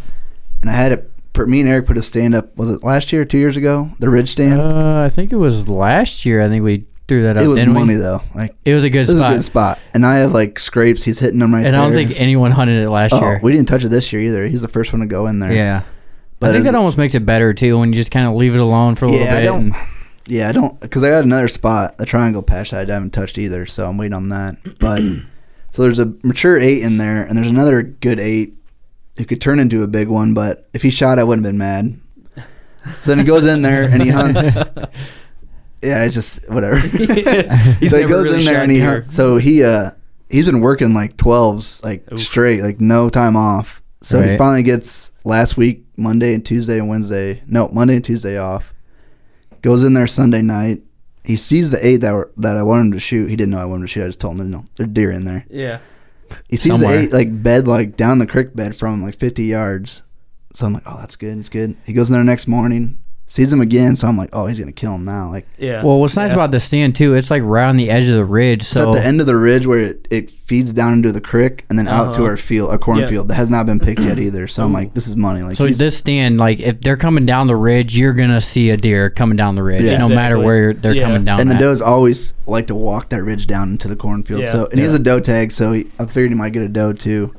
And 0.62 0.70
I 0.70 0.74
had 0.74 0.90
it. 0.92 1.10
per- 1.32 1.46
Me 1.46 1.60
and 1.60 1.68
Eric 1.68 1.86
put 1.86 1.96
a 1.98 2.02
stand 2.02 2.34
up. 2.34 2.56
Was 2.56 2.70
it 2.70 2.82
last 2.82 3.12
year, 3.12 3.24
two 3.24 3.38
years 3.38 3.56
ago? 3.56 3.92
The 4.00 4.08
ridge 4.10 4.30
stand. 4.32 4.60
Uh, 4.60 5.02
I 5.04 5.08
think 5.08 5.30
it 5.32 5.36
was 5.36 5.68
last 5.68 6.24
year. 6.24 6.42
I 6.42 6.48
think 6.48 6.64
we 6.64 6.84
threw 7.08 7.22
that 7.24 7.36
up. 7.36 7.42
it 7.42 7.46
was 7.48 7.58
didn't 7.60 7.74
we? 7.74 7.80
money 7.80 7.94
though. 7.96 8.20
Like 8.34 8.54
It 8.64 8.74
was 8.74 8.84
a 8.84 8.90
good 8.90 9.02
this 9.06 9.10
is 9.10 9.18
spot. 9.18 9.32
a 9.32 9.34
good 9.36 9.44
spot. 9.44 9.78
And 9.92 10.06
I 10.06 10.16
have 10.16 10.32
like 10.32 10.58
scrapes. 10.58 11.02
He's 11.02 11.18
hitting 11.18 11.38
them 11.38 11.54
right 11.54 11.60
there. 11.62 11.68
and 11.68 11.74
there. 11.74 11.82
I 11.82 11.84
don't 11.86 11.94
think 11.94 12.18
anyone 12.20 12.50
hunted 12.52 12.82
it 12.82 12.88
last 12.90 13.12
Oh, 13.12 13.20
year. 13.20 13.40
we 13.42 13.52
didn't 13.52 13.68
touch 13.68 13.84
it 13.84 13.88
this 13.88 14.12
year 14.12 14.22
either. 14.22 14.46
He's 14.46 14.62
the 14.62 14.68
first 14.68 14.92
one 14.92 15.00
to 15.00 15.06
go 15.06 15.26
in 15.26 15.38
there. 15.38 15.52
yeah. 15.52 15.82
But 16.40 16.50
I 16.50 16.52
think 16.54 16.64
that 16.64 16.74
almost 16.74 16.98
makes 16.98 17.14
it 17.14 17.24
better 17.24 17.54
too 17.54 17.78
when 17.78 17.90
you 17.92 17.96
just 17.96 18.10
kind 18.10 18.26
of 18.26 18.34
leave 18.34 18.54
it 18.54 18.60
alone 18.60 18.96
for 18.96 19.04
a 19.06 19.08
little 19.10 19.24
Yeah, 19.26 19.36
I 19.36 19.42
don't- 19.42 19.62
and- 19.72 19.74
Yeah, 20.26 20.48
I 20.48 20.52
don't 20.52 20.78
because 20.80 21.02
I 21.02 21.10
got 21.10 21.24
another 21.24 21.48
spot, 21.48 21.94
a 21.98 22.06
triangle 22.06 22.42
patch 22.42 22.70
that 22.70 22.90
I 22.90 22.92
haven't 22.94 23.12
touched 23.12 23.38
either, 23.38 23.66
so 23.66 23.86
I'm 23.88 23.96
waiting 23.98 24.14
on 24.14 24.28
that. 24.30 24.56
But 24.78 25.00
so 25.70 25.82
there's 25.82 25.98
a 25.98 26.12
mature 26.22 26.58
eight 26.58 26.82
in 26.82 26.96
there, 26.98 27.22
and 27.24 27.36
there's 27.36 27.50
another 27.50 27.82
good 27.82 28.18
eight. 28.20 28.54
It 29.16 29.28
could 29.28 29.40
turn 29.40 29.60
into 29.60 29.82
a 29.82 29.86
big 29.86 30.08
one, 30.08 30.32
but 30.34 30.66
if 30.72 30.82
he 30.82 30.90
shot, 30.90 31.18
I 31.18 31.24
wouldn't 31.24 31.44
have 31.46 31.52
been 31.52 31.58
mad. 31.58 31.98
So 33.00 33.10
then 33.12 33.18
he 33.18 33.24
goes 33.24 33.46
in 33.46 33.62
there 33.62 33.84
and 33.84 34.02
he 34.02 34.08
hunts. 34.10 34.58
Yeah, 35.84 36.04
it's 36.04 36.14
just 36.14 36.48
whatever. 36.48 36.78
He's 36.78 37.90
so 37.90 37.98
he 37.98 38.04
goes 38.04 38.24
really 38.24 38.40
in 38.40 38.44
there 38.44 38.62
and 38.62 38.72
he 38.72 38.78
deer. 38.78 39.04
So 39.06 39.36
he 39.36 39.62
uh 39.62 39.92
he's 40.28 40.46
been 40.46 40.60
working 40.60 40.94
like 40.94 41.16
twelves 41.16 41.82
like 41.84 42.10
Oof. 42.12 42.20
straight, 42.20 42.62
like 42.62 42.80
no 42.80 43.10
time 43.10 43.36
off. 43.36 43.82
So 44.02 44.20
he 44.20 44.36
finally 44.36 44.62
gets 44.62 45.12
last 45.24 45.56
week 45.56 45.84
Monday 45.96 46.34
and 46.34 46.44
Tuesday 46.44 46.78
and 46.78 46.88
Wednesday. 46.88 47.42
No, 47.46 47.68
Monday 47.68 47.96
and 47.96 48.04
Tuesday 48.04 48.36
off. 48.36 48.74
Goes 49.62 49.82
in 49.82 49.94
there 49.94 50.06
Sunday 50.06 50.42
night. 50.42 50.82
He 51.24 51.36
sees 51.36 51.70
the 51.70 51.84
eight 51.84 51.98
that 51.98 52.12
were, 52.12 52.30
that 52.36 52.58
I 52.58 52.62
wanted 52.62 52.86
him 52.86 52.92
to 52.92 53.00
shoot. 53.00 53.30
He 53.30 53.36
didn't 53.36 53.52
know 53.52 53.60
I 53.60 53.64
wanted 53.64 53.80
him 53.80 53.86
to 53.86 53.92
shoot. 53.92 54.04
I 54.04 54.08
just 54.08 54.20
told 54.20 54.38
him, 54.38 54.50
no, 54.50 54.64
there's 54.76 54.90
deer 54.90 55.10
in 55.10 55.24
there. 55.24 55.46
Yeah. 55.48 55.78
He 56.50 56.56
sees 56.58 56.72
Somewhere. 56.72 56.98
the 56.98 57.02
eight 57.04 57.12
like 57.12 57.42
bed 57.42 57.66
like 57.66 57.96
down 57.96 58.18
the 58.18 58.26
creek 58.26 58.54
bed 58.54 58.76
from 58.76 59.02
like 59.02 59.16
50 59.16 59.44
yards. 59.44 60.02
So 60.52 60.66
I'm 60.66 60.74
like, 60.74 60.82
oh, 60.84 60.98
that's 60.98 61.16
good. 61.16 61.38
It's 61.38 61.48
good. 61.48 61.76
He 61.86 61.94
goes 61.94 62.10
in 62.10 62.12
there 62.12 62.24
next 62.24 62.46
morning, 62.46 62.98
sees 63.26 63.50
him 63.52 63.60
again. 63.60 63.96
So 63.96 64.06
I'm 64.06 64.16
like, 64.18 64.28
oh, 64.32 64.46
he's 64.46 64.58
gonna 64.58 64.70
kill 64.72 64.94
him 64.94 65.04
now. 65.04 65.30
Like 65.30 65.46
Yeah. 65.58 65.82
Well, 65.82 65.98
what's 65.98 66.14
nice 66.16 66.30
Yeah. 66.30 66.34
about 66.36 66.50
the 66.50 66.60
stand 66.60 66.94
too, 66.94 67.14
it's 67.14 67.30
like 67.30 67.42
right 67.44 67.66
on 67.68 67.76
the 67.78 67.88
edge 67.90 68.08
of 68.08 68.16
the 68.16 68.24
ridge. 68.24 68.60
it's 68.60 68.68
So 68.68 68.90
at 68.90 68.96
the 69.00 69.04
end 69.04 69.20
of 69.20 69.26
the 69.26 69.34
ridge 69.36 69.66
where 69.66 69.78
it, 69.78 70.06
it 70.10 70.30
feeds 70.30 70.72
down 70.72 70.92
into 70.92 71.10
the 71.10 71.22
creek 71.22 71.64
and 71.70 71.78
then 71.78 71.88
out 71.88 72.12
to 72.14 72.20
Uh-huh. 72.20 72.28
our 72.30 72.36
field, 72.36 72.72
a 72.74 72.78
cornfield 72.78 73.28
that 73.28 73.34
has 73.34 73.50
not 73.50 73.64
been 73.64 73.80
picked 73.80 74.00
yet 74.02 74.18
either. 74.26 74.46
So 74.46 74.62
I'm 74.62 74.72
like, 74.74 74.92
this 74.94 75.08
is 75.08 75.16
money. 75.16 75.42
Like 75.42 75.56
So 75.56 75.66
this 75.68 75.96
stand, 75.96 76.38
like 76.38 76.60
if 76.60 76.80
they're 76.82 76.98
coming 76.98 77.24
down 77.24 77.46
the 77.46 77.56
ridge, 77.56 77.96
you're 77.96 78.12
gonna 78.12 78.42
see 78.42 78.68
a 78.70 78.76
deer 78.76 79.08
coming 79.10 79.36
down 79.36 79.54
the 79.54 79.62
ridge, 79.62 79.84
Yeah. 79.84 79.98
no 79.98 80.08
matter 80.10 80.34
Exactly. 80.36 80.44
where 80.44 80.74
they're 80.74 80.94
Yeah. 80.94 81.04
coming 81.04 81.24
down. 81.24 81.40
and 81.40 81.50
the 81.50 81.54
at. 81.54 81.60
does 81.60 81.80
always 81.80 82.34
like 82.46 82.66
to 82.66 82.74
walk 82.74 83.08
that 83.08 83.22
ridge 83.22 83.46
down 83.46 83.70
into 83.70 83.88
the 83.88 83.96
cornfield. 83.96 84.42
Yeah. 84.42 84.52
So 84.52 84.66
and 84.70 84.78
he 84.78 84.84
has 84.84 84.94
a 84.94 84.98
doe 84.98 85.20
tag, 85.20 85.50
so 85.50 85.72
he, 85.72 85.86
I 85.98 86.04
figured 86.04 86.30
he 86.30 86.34
might 86.36 86.52
get 86.52 86.62
a 86.62 86.68
doe 86.68 86.92
too. 86.92 87.32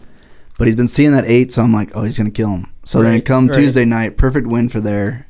But 0.57 0.67
he's 0.67 0.75
been 0.75 0.87
seeing 0.87 1.11
that 1.11 1.25
eight, 1.27 1.53
so 1.53 1.61
I'm 1.61 1.73
like, 1.73 1.91
oh, 1.93 2.03
he's 2.05 2.17
gonna 2.17 2.31
kill 2.31 2.49
him. 2.49 2.67
So 2.85 3.03
then 3.03 3.21
come 3.21 3.47
right. 3.47 3.57
Tuesday 3.57 3.83
night, 3.85 4.17
perfect 4.17 4.47
win 4.47 4.69
for 4.69 4.79
there. 4.79 5.27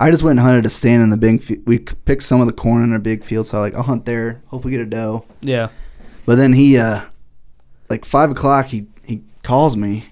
I 0.00 0.10
just 0.10 0.22
went 0.22 0.38
and 0.38 0.46
hunted 0.46 0.64
a 0.66 0.70
stand 0.70 1.02
in 1.02 1.10
the 1.10 1.16
big. 1.16 1.42
F- 1.42 1.58
we 1.66 1.78
picked 1.78 2.22
some 2.22 2.40
of 2.40 2.46
the 2.46 2.52
corn 2.52 2.82
in 2.82 2.94
a 2.94 2.98
big 2.98 3.22
field, 3.22 3.46
so 3.46 3.58
I 3.58 3.60
like 3.60 3.74
I'll 3.74 3.82
hunt 3.82 4.06
there, 4.06 4.42
hopefully 4.46 4.72
get 4.72 4.80
a 4.80 4.86
doe. 4.86 5.24
Yeah. 5.42 5.68
But 6.24 6.36
then 6.36 6.54
he, 6.54 6.78
uh 6.78 7.02
like 7.90 8.04
five 8.04 8.30
o'clock, 8.30 8.66
he 8.66 8.86
he 9.04 9.22
calls 9.42 9.76
me, 9.76 10.10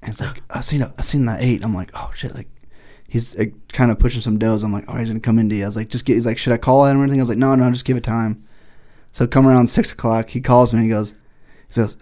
and 0.00 0.10
it's 0.10 0.20
like 0.20 0.42
I 0.48 0.60
seen 0.60 0.82
a, 0.82 0.94
I 0.96 1.02
seen 1.02 1.24
that 1.24 1.42
eight. 1.42 1.64
I'm 1.64 1.74
like, 1.74 1.90
oh 1.94 2.10
shit, 2.14 2.34
like 2.34 2.48
he's 3.08 3.36
like, 3.36 3.54
kind 3.68 3.90
of 3.90 3.98
pushing 3.98 4.20
some 4.20 4.38
does. 4.38 4.62
I'm 4.62 4.72
like, 4.72 4.84
oh, 4.86 4.96
he's 4.96 5.08
gonna 5.08 5.20
come 5.20 5.38
into 5.38 5.56
you. 5.56 5.64
I 5.64 5.66
was 5.66 5.76
like, 5.76 5.88
just 5.88 6.04
get. 6.04 6.14
He's 6.14 6.26
like, 6.26 6.38
should 6.38 6.52
I 6.52 6.58
call 6.58 6.86
him 6.86 7.00
or 7.00 7.02
anything? 7.02 7.20
I 7.20 7.22
was 7.24 7.28
like, 7.28 7.38
no, 7.38 7.54
no, 7.54 7.70
just 7.70 7.84
give 7.84 7.96
it 7.96 8.04
time. 8.04 8.44
So 9.12 9.26
come 9.26 9.46
around 9.48 9.66
six 9.68 9.90
o'clock, 9.92 10.28
he 10.28 10.40
calls 10.40 10.72
me. 10.72 10.78
and 10.78 10.84
He 10.84 10.90
goes, 10.90 11.12
he 11.68 11.72
says, 11.72 11.96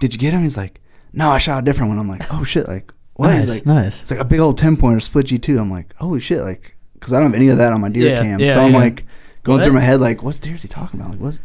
did 0.00 0.12
you 0.12 0.18
get 0.18 0.34
him? 0.34 0.42
He's 0.42 0.56
like, 0.56 0.80
no, 1.12 1.30
I 1.30 1.38
shot 1.38 1.62
a 1.62 1.64
different 1.64 1.90
one. 1.90 1.98
I'm 1.98 2.08
like, 2.08 2.34
oh 2.34 2.42
shit, 2.42 2.66
like 2.68 2.92
what? 3.16 3.28
nice, 3.28 3.44
He's 3.44 3.54
like, 3.54 3.66
nice. 3.66 4.00
it's 4.00 4.10
like 4.10 4.20
a 4.20 4.24
big 4.24 4.40
old 4.40 4.56
ten 4.58 4.76
pointer 4.76 5.00
split 5.00 5.26
G 5.26 5.38
two. 5.38 5.58
I'm 5.58 5.70
like, 5.70 5.94
holy 5.96 6.20
shit, 6.20 6.40
like 6.40 6.76
because 6.94 7.12
I 7.12 7.18
don't 7.20 7.28
have 7.32 7.34
any 7.34 7.48
of 7.48 7.58
that 7.58 7.72
on 7.72 7.80
my 7.80 7.88
deer 7.90 8.08
Yeah, 8.10 8.22
cam. 8.22 8.40
yeah, 8.40 8.54
so 8.54 8.60
I'm 8.62 8.72
yeah. 8.72 8.78
like 8.78 9.04
going 9.42 9.62
through 9.62 9.72
my 9.74 9.80
head 9.80 10.00
like, 10.00 10.22
what's 10.22 10.38
deer 10.38 10.54
is 10.54 10.62
he 10.62 10.68
talking 10.68 10.98
about? 11.00 11.12
Like 11.12 11.20
what's 11.20 11.40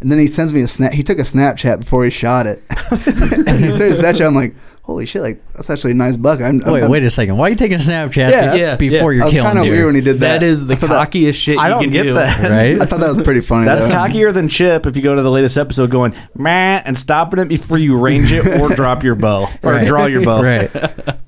And 0.00 0.12
then 0.12 0.18
he 0.18 0.26
sends 0.26 0.52
me 0.52 0.60
a 0.60 0.68
snap. 0.68 0.92
He 0.92 1.02
took 1.02 1.18
a 1.18 1.22
Snapchat 1.22 1.80
before 1.80 2.04
he 2.04 2.10
shot 2.10 2.46
it, 2.46 2.62
and 2.70 3.64
he 3.64 3.72
sent 3.72 3.94
a 3.94 4.02
Snapchat. 4.02 4.26
I'm 4.26 4.34
like, 4.34 4.54
holy 4.82 5.06
shit! 5.06 5.22
Like 5.22 5.42
that's 5.54 5.70
actually 5.70 5.92
a 5.92 5.94
nice 5.94 6.18
buck. 6.18 6.40
I'm, 6.40 6.62
I'm, 6.66 6.72
Wait, 6.72 6.82
I'm- 6.82 6.90
wait 6.90 7.02
a 7.02 7.08
second. 7.10 7.38
Why 7.38 7.46
are 7.46 7.50
you 7.50 7.56
taking 7.56 7.76
a 7.78 7.80
Snapchat 7.80 8.30
Yeah. 8.30 8.52
be- 8.52 8.58
Yeah, 8.60 8.76
before 8.76 9.12
yeah. 9.14 9.16
you're 9.16 9.22
I 9.22 9.26
was 9.26 9.34
killing 9.34 9.46
kind 9.46 9.58
of 9.58 9.66
weird 9.66 9.86
when 9.86 9.94
he 9.94 10.00
did 10.02 10.20
that. 10.20 10.40
That 10.40 10.42
is 10.42 10.66
the 10.66 10.74
I 10.74 10.76
thought 10.76 10.88
that- 10.90 11.10
cockiest 11.10 11.34
shit 11.34 11.56
I 11.58 11.68
don't 11.70 11.82
can 11.84 11.90
get 11.90 12.02
do. 12.02 12.14
that. 12.14 12.50
Right? 12.50 12.78
I 12.80 12.84
thought 12.84 13.00
that 13.00 13.08
was 13.08 13.22
pretty 13.22 13.40
funny. 13.40 13.64
That's 13.64 13.86
though. 13.86 13.94
cockier 13.94 14.34
than 14.34 14.48
Chip 14.50 14.84
if 14.86 14.96
you 14.96 15.02
go 15.02 15.14
to 15.14 15.22
the 15.22 15.30
latest 15.30 15.56
episode 15.56 15.90
going, 15.90 16.14
meh, 16.34 16.82
and 16.84 16.98
stopping 16.98 17.38
it 17.40 17.48
before 17.48 17.78
you 17.78 17.96
range 17.98 18.30
it 18.32 18.46
or 18.60 18.68
drop 18.74 19.02
your 19.02 19.14
bow 19.14 19.48
or 19.62 19.72
Right. 19.72 19.86
draw 19.86 20.04
your 20.06 20.22
bow. 20.24 20.42
Right. 20.42 20.70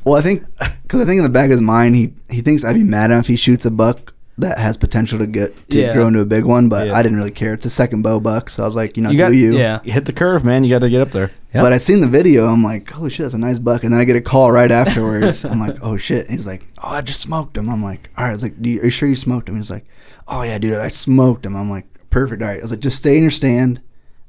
Well, 0.04 0.16
I 0.16 0.20
think 0.20 0.44
because 0.82 1.00
I 1.00 1.04
think 1.06 1.16
in 1.18 1.22
the 1.22 1.28
back 1.30 1.46
of 1.46 1.52
his 1.52 1.62
mind, 1.62 1.96
he 1.96 2.12
he 2.28 2.42
thinks 2.42 2.64
I'd 2.64 2.74
be 2.74 2.84
mad 2.84 3.10
at 3.10 3.14
him 3.14 3.20
if 3.20 3.28
he 3.28 3.36
shoots 3.36 3.64
a 3.64 3.70
buck 3.70 4.12
that 4.38 4.58
has 4.58 4.76
potential 4.76 5.18
to 5.18 5.26
get 5.26 5.68
to 5.70 5.78
Yeah. 5.78 5.92
grow 5.92 6.06
into 6.06 6.20
a 6.20 6.24
big 6.24 6.44
one. 6.44 6.68
But 6.68 6.86
Yeah. 6.88 6.94
I 6.94 7.02
didn't 7.02 7.18
really 7.18 7.30
care. 7.30 7.54
It's 7.54 7.66
a 7.66 7.70
second 7.70 8.02
bow 8.02 8.20
buck, 8.20 8.50
so 8.50 8.62
I 8.62 8.66
was 8.66 8.76
like, 8.76 8.96
you 8.96 9.02
know, 9.02 9.10
You 9.10 9.16
do 9.18 9.22
got- 9.24 9.34
you? 9.34 9.58
Yeah. 9.58 9.80
You 9.84 9.92
hit 9.92 10.04
the 10.04 10.12
curve, 10.12 10.44
man. 10.44 10.64
You 10.64 10.70
got 10.70 10.78
to 10.80 10.88
get 10.90 11.00
up 11.00 11.10
there. 11.10 11.30
Yep. 11.54 11.62
But 11.64 11.72
I 11.72 11.78
seen 11.78 12.00
the 12.00 12.06
video. 12.08 12.46
I'm 12.48 12.62
like, 12.62 12.90
holy 12.90 13.10
shit, 13.10 13.24
that's 13.24 13.34
a 13.34 13.38
nice 13.38 13.58
buck. 13.58 13.82
And 13.84 13.92
then 13.92 14.00
I 14.00 14.04
get 14.04 14.16
a 14.16 14.20
call 14.20 14.52
right 14.52 14.70
afterwards. 14.70 15.44
I'm 15.44 15.58
like, 15.60 15.78
oh 15.82 15.96
shit. 15.96 16.26
And 16.28 16.36
he's 16.36 16.46
like, 16.46 16.62
oh, 16.78 16.88
I 16.88 17.00
just 17.00 17.20
smoked 17.20 17.56
him. 17.56 17.68
I'm 17.68 17.82
like, 17.82 18.10
all 18.16 18.24
right. 18.24 18.30
I 18.30 18.32
was 18.32 18.42
like, 18.42 18.60
do 18.62 18.70
you, 18.70 18.80
are 18.80 18.84
you 18.84 18.90
sure 18.90 19.08
you 19.08 19.14
smoked 19.14 19.48
him? 19.48 19.56
He's 19.56 19.70
like, 19.70 19.86
oh 20.28 20.42
yeah, 20.42 20.58
dude, 20.58 20.78
I 20.78 20.88
smoked 20.88 21.44
him. 21.46 21.56
I'm 21.56 21.70
like, 21.70 21.86
perfect. 22.10 22.42
All 22.42 22.48
right. 22.48 22.58
I 22.58 22.62
was 22.62 22.70
like, 22.70 22.80
just 22.80 22.98
stay 22.98 23.16
in 23.16 23.22
your 23.22 23.30
stand 23.30 23.80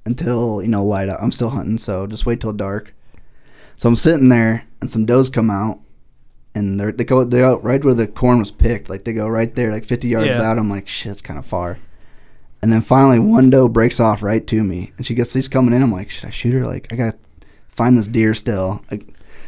until 0.05 0.61
you 0.61 0.69
know 0.69 0.83
light 0.85 1.09
up. 1.09 1.19
I'm 1.21 1.31
still 1.31 1.49
hunting, 1.49 1.77
so 1.77 2.07
just 2.07 2.25
wait 2.25 2.39
till 2.41 2.53
dark. 2.53 2.93
So 3.75 3.87
I'm 3.89 3.95
sitting 3.95 4.29
there, 4.29 4.65
and 4.81 4.89
some 4.89 5.05
does 5.05 5.29
come 5.29 5.49
out, 5.49 5.79
and 6.55 6.79
they're, 6.79 6.91
they 6.91 7.03
go 7.03 7.23
they 7.23 7.39
go 7.39 7.57
right 7.59 7.83
where 7.83 7.93
the 7.93 8.07
corn 8.07 8.39
was 8.39 8.51
picked. 8.51 8.89
Like 8.89 9.03
they 9.03 9.13
go 9.13 9.27
right 9.27 9.53
there, 9.55 9.71
like 9.71 9.85
50 9.85 10.07
yards 10.07 10.27
Yeah. 10.37 10.41
out. 10.43 10.57
I'm 10.57 10.69
like, 10.69 10.87
shit, 10.87 11.11
it's 11.11 11.21
kind 11.21 11.37
of 11.39 11.45
far. 11.45 11.77
And 12.61 12.71
then 12.71 12.81
finally, 12.81 13.19
one 13.19 13.49
doe 13.49 13.67
breaks 13.69 13.99
off 13.99 14.21
right 14.21 14.45
to 14.47 14.63
me, 14.63 14.91
and 14.97 15.05
she 15.05 15.13
gets 15.15 15.31
these 15.31 15.47
coming 15.47 15.73
in. 15.73 15.81
I'm 15.81 15.91
like, 15.93 16.09
should 16.09 16.25
I 16.25 16.29
shoot 16.31 16.53
her? 16.53 16.65
Like, 16.65 16.91
I 16.91 16.95
gotta 16.97 17.17
find 17.69 17.97
this 17.97 18.07
deer 18.07 18.33
still. 18.33 18.81
Like, 18.91 19.07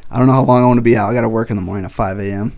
I 0.10 0.18
don't 0.18 0.28
know 0.28 0.34
how 0.34 0.43
long 0.45 0.64
I 0.64 0.66
want 0.68 0.78
to 0.78 0.82
be 0.84 0.95
out. 0.95 1.10
I 1.10 1.14
gotta 1.14 1.28
work 1.28 1.49
in 1.49 1.58
the 1.58 1.62
morning 1.62 1.84
at 1.86 1.91
5 1.91 2.20
a.m. 2.20 2.58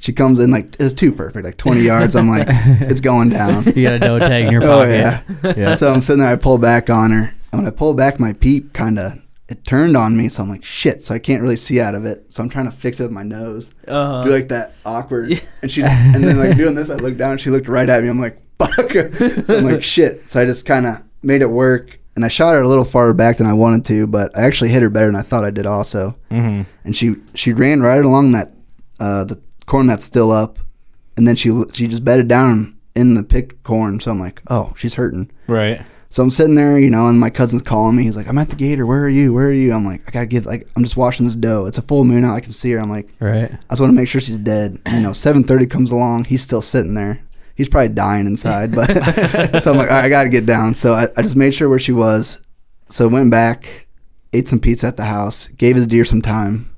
She 0.00 0.12
comes 0.12 0.38
in 0.38 0.52
like 0.52 0.76
it's 0.78 0.94
too 0.94 1.10
perfect, 1.10 1.44
like 1.44 1.56
20 1.56 1.80
yards. 1.92 2.14
I'm 2.14 2.28
like, 2.30 2.46
it's 2.48 3.00
going 3.00 3.30
down. 3.30 3.64
You 3.74 3.82
got 3.82 3.94
a 3.94 3.98
doe 3.98 4.18
tag 4.20 4.44
in 4.46 4.52
your 4.52 4.62
Oh 4.64 4.84
pocket. 4.84 4.90
yeah. 4.92 5.54
Yeah. 5.56 5.74
So 5.74 5.92
I'm 5.92 6.00
sitting 6.00 6.20
there. 6.22 6.30
I 6.32 6.36
pull 6.36 6.58
back 6.58 6.88
on 6.90 7.10
her, 7.10 7.34
and 7.50 7.62
when 7.62 7.66
I 7.66 7.70
pull 7.74 7.94
back, 7.94 8.20
my 8.20 8.32
peep 8.34 8.72
kind 8.72 9.00
of 9.00 9.18
it 9.48 9.64
turned 9.64 9.96
on 9.96 10.16
me. 10.16 10.28
So 10.28 10.42
I'm 10.42 10.50
like, 10.50 10.64
shit. 10.64 11.04
So 11.06 11.14
I 11.14 11.18
can't 11.18 11.42
really 11.42 11.56
see 11.56 11.80
out 11.80 11.94
of 11.94 12.04
it. 12.04 12.30
So 12.32 12.42
I'm 12.42 12.48
trying 12.48 12.66
to 12.70 12.76
fix 12.76 13.00
it 13.00 13.04
with 13.04 13.12
my 13.12 13.22
nose. 13.22 13.70
Uh-huh. 13.86 14.22
Do 14.24 14.30
like 14.30 14.48
that 14.48 14.74
awkward. 14.84 15.40
And 15.62 15.70
she 15.70 15.82
and 15.82 16.22
then 16.22 16.38
like 16.38 16.56
doing 16.56 16.74
this, 16.74 16.90
I 16.90 16.96
looked 16.96 17.18
down. 17.18 17.32
and 17.32 17.40
She 17.40 17.50
looked 17.50 17.68
right 17.68 17.88
at 17.88 18.02
me. 18.02 18.08
I'm 18.08 18.20
like, 18.20 18.38
fuck. 18.58 18.90
so 19.46 19.58
I'm 19.58 19.64
like, 19.64 19.82
shit. 19.94 20.28
So 20.28 20.40
I 20.40 20.44
just 20.44 20.66
kind 20.66 20.86
of 20.86 21.02
made 21.22 21.42
it 21.42 21.50
work. 21.50 21.98
And 22.14 22.24
I 22.24 22.28
shot 22.28 22.54
her 22.54 22.60
a 22.60 22.66
little 22.68 22.84
farther 22.84 23.14
back 23.14 23.36
than 23.36 23.46
I 23.46 23.52
wanted 23.52 23.84
to, 23.86 24.06
but 24.08 24.36
I 24.36 24.42
actually 24.42 24.70
hit 24.70 24.82
her 24.82 24.90
better 24.90 25.06
than 25.06 25.14
I 25.14 25.22
thought 25.22 25.44
I 25.44 25.50
did 25.50 25.66
also. 25.66 26.16
Mm-hmm. 26.32 26.62
And 26.84 26.96
she 26.96 27.14
she 27.34 27.52
ran 27.52 27.80
right 27.80 28.04
along 28.04 28.32
that 28.32 28.52
uh, 28.98 29.22
the 29.22 29.40
corn 29.66 29.86
that's 29.86 30.04
still 30.04 30.32
up, 30.32 30.58
and 31.16 31.28
then 31.28 31.36
she 31.36 31.62
she 31.72 31.86
just 31.86 32.04
bedded 32.04 32.26
down 32.26 32.76
in 32.96 33.14
the 33.14 33.22
picked 33.22 33.62
corn. 33.62 34.00
So 34.00 34.10
I'm 34.10 34.18
like, 34.18 34.42
oh, 34.50 34.74
she's 34.76 34.94
hurting. 34.94 35.30
Right. 35.46 35.80
So 36.10 36.22
I'm 36.22 36.30
sitting 36.30 36.54
there, 36.54 36.78
you 36.78 36.88
know, 36.90 37.06
and 37.06 37.20
my 37.20 37.28
cousin's 37.28 37.62
calling 37.62 37.94
me. 37.94 38.04
He's 38.04 38.16
like, 38.16 38.28
I'm 38.28 38.38
at 38.38 38.48
the 38.48 38.56
gator. 38.56 38.86
Where 38.86 39.02
are 39.04 39.08
you? 39.10 39.34
Where 39.34 39.48
are 39.48 39.52
you? 39.52 39.74
I'm 39.74 39.84
like, 39.84 40.02
I 40.08 40.10
gotta 40.10 40.26
get 40.26 40.46
like, 40.46 40.66
I'm 40.74 40.82
just 40.82 40.96
watching 40.96 41.26
this 41.26 41.34
doe. 41.34 41.66
It's 41.66 41.76
a 41.78 41.82
full 41.82 42.04
moon 42.04 42.24
out. 42.24 42.34
I 42.34 42.40
can 42.40 42.52
see 42.52 42.70
her. 42.72 42.80
I'm 42.80 42.88
like, 42.90 43.08
Right. 43.20 43.50
I 43.52 43.56
just 43.70 43.80
want 43.80 43.90
to 43.90 43.96
make 43.96 44.08
sure 44.08 44.20
she's 44.20 44.38
dead. 44.38 44.78
You 44.86 45.00
know, 45.00 45.10
7:30 45.10 45.70
comes 45.70 45.90
along. 45.90 46.24
He's 46.24 46.42
still 46.42 46.62
sitting 46.62 46.94
there. 46.94 47.20
He's 47.56 47.68
probably 47.68 47.88
dying 47.88 48.26
inside. 48.26 48.74
But 48.74 48.86
so 49.62 49.72
I'm 49.72 49.76
like, 49.76 49.90
all 49.90 49.96
right, 49.96 50.04
I 50.04 50.08
got 50.08 50.22
to 50.22 50.28
get 50.30 50.46
down. 50.46 50.74
So 50.74 50.94
I, 50.94 51.08
I 51.16 51.22
just 51.22 51.36
made 51.36 51.52
sure 51.54 51.68
where 51.68 51.78
she 51.78 51.92
was. 51.92 52.40
So 52.88 53.06
went 53.08 53.30
back, 53.30 53.86
ate 54.32 54.48
some 54.48 54.60
pizza 54.60 54.86
at 54.86 54.96
the 54.96 55.04
house, 55.04 55.48
gave 55.48 55.76
his 55.76 55.86
deer 55.86 56.04
some 56.06 56.22
time. 56.22 56.74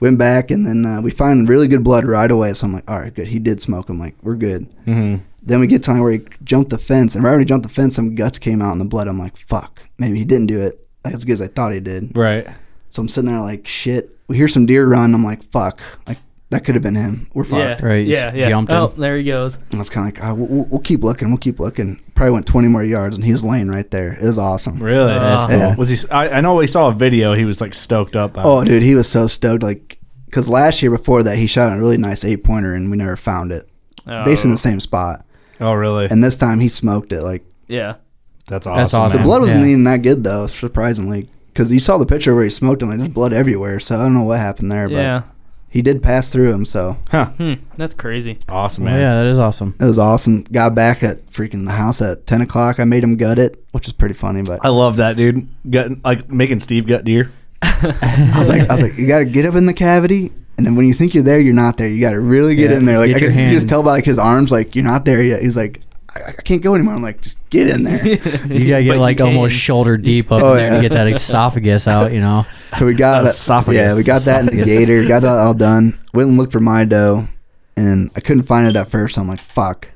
Went 0.00 0.18
back 0.18 0.50
and 0.50 0.66
then 0.66 0.84
uh, 0.84 1.00
we 1.00 1.10
find 1.10 1.48
really 1.48 1.68
good 1.68 1.82
blood 1.82 2.04
right 2.04 2.30
away. 2.30 2.52
So 2.52 2.66
I'm 2.66 2.74
like, 2.74 2.90
all 2.90 2.98
right, 2.98 3.14
good. 3.14 3.28
He 3.28 3.38
did 3.38 3.62
smoke. 3.62 3.88
I'm 3.88 3.98
like, 3.98 4.14
we're 4.22 4.34
good. 4.34 4.68
Mm-hmm. 4.84 5.22
Then 5.46 5.60
we 5.60 5.68
get 5.68 5.84
to 5.84 5.94
where 5.94 6.12
he 6.12 6.22
jumped 6.42 6.70
the 6.70 6.78
fence, 6.78 7.14
and 7.14 7.24
right 7.24 7.30
when 7.30 7.40
he 7.40 7.46
jumped 7.46 7.66
the 7.66 7.72
fence, 7.72 7.94
some 7.94 8.14
guts 8.14 8.38
came 8.38 8.60
out 8.60 8.72
in 8.72 8.78
the 8.78 8.84
blood. 8.84 9.08
I'm 9.08 9.18
like, 9.18 9.36
fuck, 9.36 9.80
maybe 9.96 10.18
he 10.18 10.24
didn't 10.24 10.46
do 10.46 10.60
it 10.60 10.86
like, 11.04 11.14
as 11.14 11.24
good 11.24 11.34
as 11.34 11.42
I 11.42 11.46
thought 11.46 11.72
he 11.72 11.80
did. 11.80 12.16
Right. 12.16 12.46
So 12.90 13.00
I'm 13.00 13.08
sitting 13.08 13.30
there 13.30 13.40
like, 13.40 13.66
shit. 13.66 14.12
We 14.28 14.36
hear 14.36 14.48
some 14.48 14.66
deer 14.66 14.86
run. 14.86 15.14
I'm 15.14 15.24
like, 15.24 15.44
fuck, 15.52 15.80
like 16.08 16.18
that 16.50 16.64
could 16.64 16.74
have 16.74 16.82
been 16.82 16.94
him. 16.94 17.28
We're 17.34 17.44
fucked. 17.44 17.80
Yeah. 17.80 17.86
Right, 17.86 18.06
Yeah. 18.06 18.26
s- 18.26 18.34
Yeah. 18.34 18.48
jumped 18.48 18.72
oh, 18.72 18.88
him. 18.88 19.00
there 19.00 19.16
he 19.16 19.24
goes. 19.24 19.56
And 19.56 19.74
I 19.74 19.78
was 19.78 19.90
kind 19.90 20.08
of 20.08 20.14
like, 20.14 20.28
oh, 20.28 20.34
we'll, 20.34 20.64
we'll 20.64 20.80
keep 20.80 21.02
looking. 21.02 21.28
We'll 21.28 21.38
keep 21.38 21.58
looking. 21.58 22.00
Probably 22.14 22.32
went 22.32 22.46
20 22.46 22.68
more 22.68 22.84
yards, 22.84 23.16
and 23.16 23.24
he's 23.24 23.42
laying 23.42 23.68
right 23.68 23.90
there. 23.90 24.12
It 24.12 24.22
was 24.22 24.38
awesome. 24.38 24.80
Really? 24.80 25.12
That's 25.12 25.42
That's 25.42 25.50
cool. 25.50 25.58
Yeah. 25.58 25.74
Was 25.76 25.88
he? 25.90 26.08
I, 26.08 26.38
I 26.38 26.40
know 26.40 26.54
we 26.54 26.66
saw 26.66 26.88
a 26.88 26.92
video. 26.92 27.34
He 27.34 27.44
was 27.44 27.60
like 27.60 27.74
stoked 27.74 28.16
up. 28.16 28.32
Oh, 28.36 28.64
dude, 28.64 28.82
he 28.82 28.94
was 28.94 29.08
so 29.08 29.26
stoked. 29.26 29.62
Like, 29.62 29.98
because 30.26 30.48
last 30.48 30.82
year 30.82 30.90
before 30.90 31.22
that, 31.24 31.36
he 31.36 31.46
shot 31.46 31.76
a 31.76 31.80
really 31.80 31.98
nice 31.98 32.24
eight 32.24 32.44
pointer, 32.44 32.74
and 32.74 32.90
we 32.90 32.96
never 32.96 33.16
found 33.16 33.50
it. 33.50 33.68
Oh. 34.06 34.24
Basically 34.24 34.50
in 34.50 34.54
the 34.54 34.60
oh. 34.60 34.70
same 34.70 34.80
spot. 34.80 35.25
Oh, 35.60 35.72
really? 35.74 36.06
And 36.10 36.22
this 36.22 36.36
time 36.36 36.60
he 36.60 36.68
smoked 36.68 37.12
it. 37.12 37.22
Like, 37.22 37.44
Yeah. 37.68 37.94
That's 38.48 38.66
awesome. 38.66 38.76
That's 38.78 38.94
awesome. 38.94 39.18
the 39.18 39.24
blood 39.24 39.40
wasn't 39.40 39.62
Yeah. 39.62 39.70
even 39.70 39.84
that 39.84 40.02
good 40.02 40.22
though, 40.22 40.46
surprisingly. 40.46 41.28
Because 41.52 41.72
you 41.72 41.80
saw 41.80 41.98
the 41.98 42.06
picture 42.06 42.34
where 42.34 42.44
he 42.44 42.50
smoked 42.50 42.82
him. 42.82 42.90
Like, 42.90 42.98
there's 42.98 43.08
blood 43.08 43.32
everywhere. 43.32 43.80
So 43.80 43.96
I 43.96 44.04
don't 44.04 44.14
know 44.14 44.22
what 44.22 44.38
happened 44.38 44.70
there, 44.70 44.88
but 44.88 44.94
Yeah. 44.96 45.22
he 45.68 45.82
did 45.82 46.02
pass 46.02 46.28
through 46.28 46.52
him. 46.52 46.64
So 46.64 46.96
Huh. 47.10 47.26
Hmm. 47.38 47.54
That's 47.76 47.94
crazy. 47.94 48.38
Awesome, 48.48 48.84
Well, 48.84 48.92
man. 48.92 49.00
yeah, 49.02 49.14
that 49.22 49.26
is 49.28 49.38
awesome. 49.38 49.74
it 49.80 49.84
was 49.84 49.98
awesome. 49.98 50.44
Got 50.52 50.74
back 50.76 51.02
at 51.02 51.26
freaking 51.32 51.64
the 51.64 51.72
house 51.72 52.00
at 52.00 52.26
10 52.26 52.40
o'clock. 52.42 52.78
I 52.78 52.84
made 52.84 53.02
him 53.02 53.16
gut 53.16 53.38
it, 53.38 53.64
which 53.72 53.86
is 53.88 53.92
pretty 53.92 54.14
funny. 54.14 54.42
But 54.42 54.60
I 54.62 54.68
love 54.68 54.96
that, 54.98 55.16
dude. 55.16 55.48
Gut, 55.68 55.90
like 56.04 56.30
making 56.30 56.60
Steve 56.60 56.86
gut 56.86 57.04
deer. 57.04 57.32
I 57.62 58.34
was 58.38 58.48
like, 58.48 58.68
I 58.68 58.72
was 58.74 58.82
like, 58.82 58.96
you 58.98 59.06
got 59.08 59.18
to 59.20 59.24
get 59.24 59.44
up 59.46 59.54
in 59.54 59.66
the 59.66 59.72
cavity, 59.74 60.30
and 60.56 60.64
then 60.66 60.74
when 60.76 60.86
you 60.86 60.94
think 60.94 61.14
you're 61.14 61.22
there, 61.24 61.38
you're 61.40 61.54
not 61.54 61.76
there. 61.76 61.88
You 61.88 62.00
got 62.00 62.10
to 62.12 62.20
really 62.20 62.54
get 62.56 62.70
Yeah, 62.70 62.76
in 62.78 62.84
there. 62.84 62.98
Like 62.98 63.14
I 63.14 63.18
your 63.18 63.30
could, 63.30 63.38
you 63.40 63.50
just 63.50 63.68
tell 63.68 63.82
by 63.82 63.90
like 63.92 64.04
his 64.04 64.18
arms, 64.18 64.50
like 64.52 64.74
you're 64.74 64.84
not 64.84 65.04
there 65.04 65.22
yet. 65.22 65.42
He's 65.42 65.56
like, 65.56 65.80
I, 66.14 66.20
I 66.28 66.32
can't 66.32 66.62
go 66.62 66.74
anymore. 66.74 66.94
I'm 66.94 67.02
like, 67.02 67.20
just 67.20 67.38
get 67.50 67.68
in 67.68 67.82
there. 67.84 68.04
You 68.06 68.16
gotta 68.18 68.38
But 68.48 68.48
get 68.58 68.84
you 68.84 68.94
like 68.96 69.20
almost 69.20 69.54
shoulder 69.56 69.96
deep 69.98 70.32
up 70.32 70.42
Oh, 70.42 70.54
there 70.54 70.68
yeah. 70.70 70.76
to 70.76 70.80
get 70.82 70.92
that 70.92 71.08
esophagus 71.08 71.86
out. 71.94 72.12
You 72.12 72.20
know. 72.20 72.46
so 72.76 72.86
we 72.86 72.94
got 72.94 73.24
it. 73.24 73.28
Esophagus. 73.30 73.74
Yeah, 73.76 73.94
we 73.96 74.02
got 74.02 74.22
that 74.22 74.40
in 74.40 74.46
the 74.46 74.52
Esophagus. 74.52 74.78
gator. 74.78 75.06
Got 75.06 75.22
that 75.22 75.38
all 75.38 75.54
done. 75.54 75.98
Went 76.14 76.28
and 76.30 76.38
looked 76.38 76.52
for 76.52 76.60
my 76.60 76.84
doe, 76.84 77.28
and 77.76 78.10
I 78.16 78.20
couldn't 78.20 78.44
find 78.44 78.66
it 78.66 78.76
at 78.76 78.88
first. 78.88 79.16
So 79.16 79.20
I'm 79.20 79.28
like, 79.28 79.40
fuck. 79.40 79.88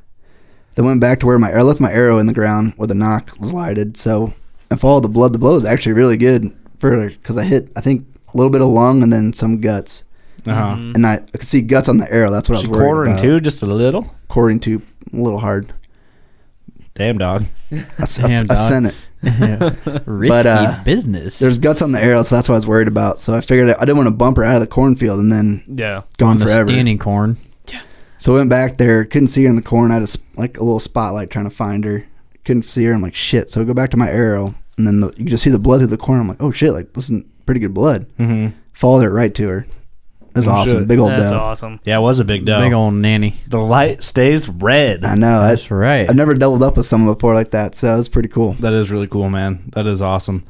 Then 0.75 0.85
went 0.85 1.01
back 1.01 1.21
to 1.21 1.27
where 1.27 1.39
my 1.39 1.53
I 1.53 1.63
left 1.63 1.81
my 1.81 1.91
arrow 1.93 2.19
in 2.19 2.27
the 2.27 2.33
ground 2.33 2.75
where 2.77 2.87
the 2.87 2.95
nock 2.95 3.33
was 3.41 3.53
lighted. 3.53 3.97
So 3.97 4.35
I 4.71 4.77
followed 4.77 5.01
the 5.01 5.09
blood. 5.09 5.33
The 5.33 5.39
blow 5.39 5.57
is 5.57 5.65
actually 5.65 5.93
really 5.95 6.17
good 6.17 6.55
for 6.79 7.09
because 7.09 7.37
I 7.37 7.45
hit 7.45 7.73
I 7.77 7.81
think 7.81 8.07
a 8.33 8.37
little 8.37 8.51
bit 8.51 8.61
of 8.61 8.69
lung 8.69 9.03
and 9.03 9.13
then 9.13 9.33
some 9.33 9.61
guts. 9.61 10.05
Uh 10.51 10.55
huh. 10.55 10.75
Mm-hmm. 10.77 10.93
And 10.97 11.07
I, 11.07 11.15
I 11.15 11.19
could 11.39 11.47
see 11.47 11.63
guts 11.63 11.89
on 11.89 11.99
the 11.99 12.11
arrow. 12.13 12.31
That's 12.31 12.49
what 12.49 12.57
I 12.59 12.61
was 12.63 12.69
worried 12.69 12.83
Quarter 12.85 13.03
and 13.05 13.13
about. 13.13 13.23
two, 13.23 13.41
just 13.41 13.63
a 13.63 13.67
little. 13.67 14.15
Quartering 14.29 14.61
two, 14.61 14.83
a 15.13 15.17
little 15.17 15.39
hard. 15.39 15.73
Damn 16.95 17.19
dog. 17.19 17.47
I, 17.73 17.85
s- 18.01 18.19
I- 18.21 18.29
Damn, 18.29 18.45
I 18.51 18.55
dog. 18.55 18.69
sent 18.69 18.87
it. 18.87 18.95
Risky 20.07 20.49
uh, 20.49 20.83
business. 20.83 21.39
There's 21.39 21.59
guts 21.59 21.83
on 21.83 21.93
the 21.93 22.03
arrow, 22.03 22.23
so 22.23 22.35
that's 22.35 22.49
what 22.49 22.55
I 22.55 22.59
was 22.59 22.67
worried 22.67 22.89
about. 22.89 23.21
So 23.21 23.35
I 23.35 23.41
figured 23.41 23.69
I 23.71 23.81
didn't 23.81 23.97
want 23.97 24.07
to 24.09 24.15
bump 24.15 24.37
her 24.39 24.45
out 24.45 24.55
of 24.57 24.61
the 24.61 24.67
cornfield 24.67 25.21
and 25.21 25.31
then 25.31 25.63
Yeah. 25.67 26.03
gone 26.19 26.31
on 26.31 26.39
the 26.39 26.47
forever. 26.47 26.69
standing 26.69 26.99
corn. 26.99 27.37
So 28.19 28.35
I 28.35 28.39
went 28.39 28.51
back 28.51 28.77
there, 28.77 29.05
couldn't 29.07 29.29
see 29.29 29.45
her 29.45 29.49
in 29.51 29.57
the 29.57 29.63
corn. 29.63 29.91
I 29.91 29.95
had 29.95 30.03
a, 30.03 30.07
sp- 30.09 30.25
like 30.37 30.59
a 30.59 30.63
little 30.65 30.81
spotlight 30.81 31.31
trying 31.31 31.49
to 31.49 31.55
find 31.55 31.85
her. 31.85 32.05
Couldn't 32.45 32.65
see 32.65 32.85
her. 32.85 32.93
I'm 32.93 33.01
like, 33.01 33.15
shit. 33.15 33.51
So 33.51 33.61
I 33.63 33.65
go 33.65 33.73
back 33.73 33.91
to 33.91 33.97
my 33.97 34.11
arrow, 34.11 34.55
and 34.77 34.87
then 34.87 35.01
the, 35.01 35.13
you 35.17 35.25
just 35.25 35.43
see 35.43 35.49
the 35.51 35.59
blood 35.59 35.79
through 35.79 35.87
the 35.87 35.97
corn. 35.97 36.21
I'm 36.21 36.29
like, 36.29 36.43
oh 36.43 36.51
shit, 36.51 36.73
like 36.75 36.93
this 36.93 37.09
is 37.09 37.23
pretty 37.47 37.61
good 37.61 37.73
blood. 37.73 38.07
Mm-hmm. 38.19 38.55
Followed 38.73 39.05
it 39.05 39.11
right 39.11 39.35
to 39.35 39.49
her. 39.49 39.67
It 40.31 40.39
was 40.39 40.49
awesome. 40.49 40.79
shit. 40.81 40.89
Big 40.89 40.99
old 40.99 41.11
That's 41.11 41.31
doe. 41.31 41.39
awesome. 41.39 41.81
Yeah, 41.85 41.99
it 41.99 42.01
was 42.01 42.19
a 42.19 42.25
big 42.25 42.45
doe. 42.45 42.61
Big 42.61 42.73
old 42.73 42.95
nanny. 42.95 43.35
the 43.49 43.59
light 43.59 44.03
stays 44.03 44.49
red. 44.49 45.05
I 45.05 45.15
know. 45.15 45.41
I, 45.41 45.49
That's 45.49 45.71
right. 45.71 46.09
I've 46.09 46.17
never 46.17 46.35
doubled 46.35 46.63
up 46.63 46.77
with 46.77 46.87
someone 46.87 47.13
before 47.15 47.35
like 47.35 47.51
that, 47.51 47.75
so 47.75 47.95
it 47.95 47.97
was 47.97 48.09
pretty 48.09 48.29
cool. 48.29 48.53
That 48.55 48.73
is 48.73 48.91
really 48.91 49.07
cool, 49.09 49.29
man. 49.29 49.71
That 49.75 49.87
is 49.87 50.01
awesome. 50.01 50.47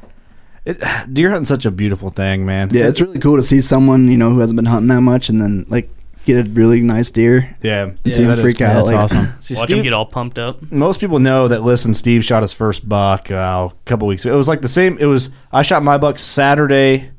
It, 0.65 0.81
deer 1.13 1.31
hunting's 1.31 1.49
such 1.49 1.65
a 1.67 1.71
beautiful 1.71 2.11
thing, 2.11 2.45
man. 2.47 2.71
Yeah, 2.73 2.87
it's 2.87 3.01
really 3.01 3.19
cool 3.19 3.37
to 3.37 3.43
see 3.43 3.61
someone 3.61 4.09
you 4.09 4.17
know 4.17 4.31
who 4.31 4.41
hasn't 4.41 4.57
been 4.57 4.67
hunting 4.67 4.89
that 4.89 5.01
much, 5.01 5.29
and 5.29 5.41
then 5.41 5.67
like 5.69 5.91
get 6.27 6.47
a 6.47 6.49
really 6.51 6.81
nice 6.81 7.11
deer. 7.11 7.57
yeah. 7.63 7.91
And 8.05 8.15
see 8.15 8.23
him 8.23 8.41
freak 8.41 8.59
cool. 8.59 8.67
out. 8.67 8.75
That's 8.75 8.87
like, 8.87 8.97
awesome. 8.97 9.33
See, 9.41 9.55
Watch 9.55 9.65
Steve- 9.65 9.79
him 9.79 9.85
get 9.85 9.95
all 9.95 10.07
pumped 10.07 10.39
up. 10.39 10.71
most 10.71 11.01
people 11.01 11.19
know 11.19 11.49
that. 11.49 11.63
Listen, 11.63 11.95
Steve 11.95 12.23
shot 12.25 12.43
his 12.43 12.53
first 12.53 12.89
buck 12.89 13.31
uh, 13.31 13.69
a 13.71 13.75
couple 13.87 14.07
weeks 14.07 14.25
ago. 14.25 14.35
It 14.35 14.37
was 14.37 14.49
like 14.49 14.61
the 14.61 14.69
same. 14.69 14.99
It 14.99 15.07
was 15.07 15.31
I 15.53 15.63
shot 15.63 15.83
my 15.83 15.99
buck 15.99 16.19
Saturday 16.19 17.11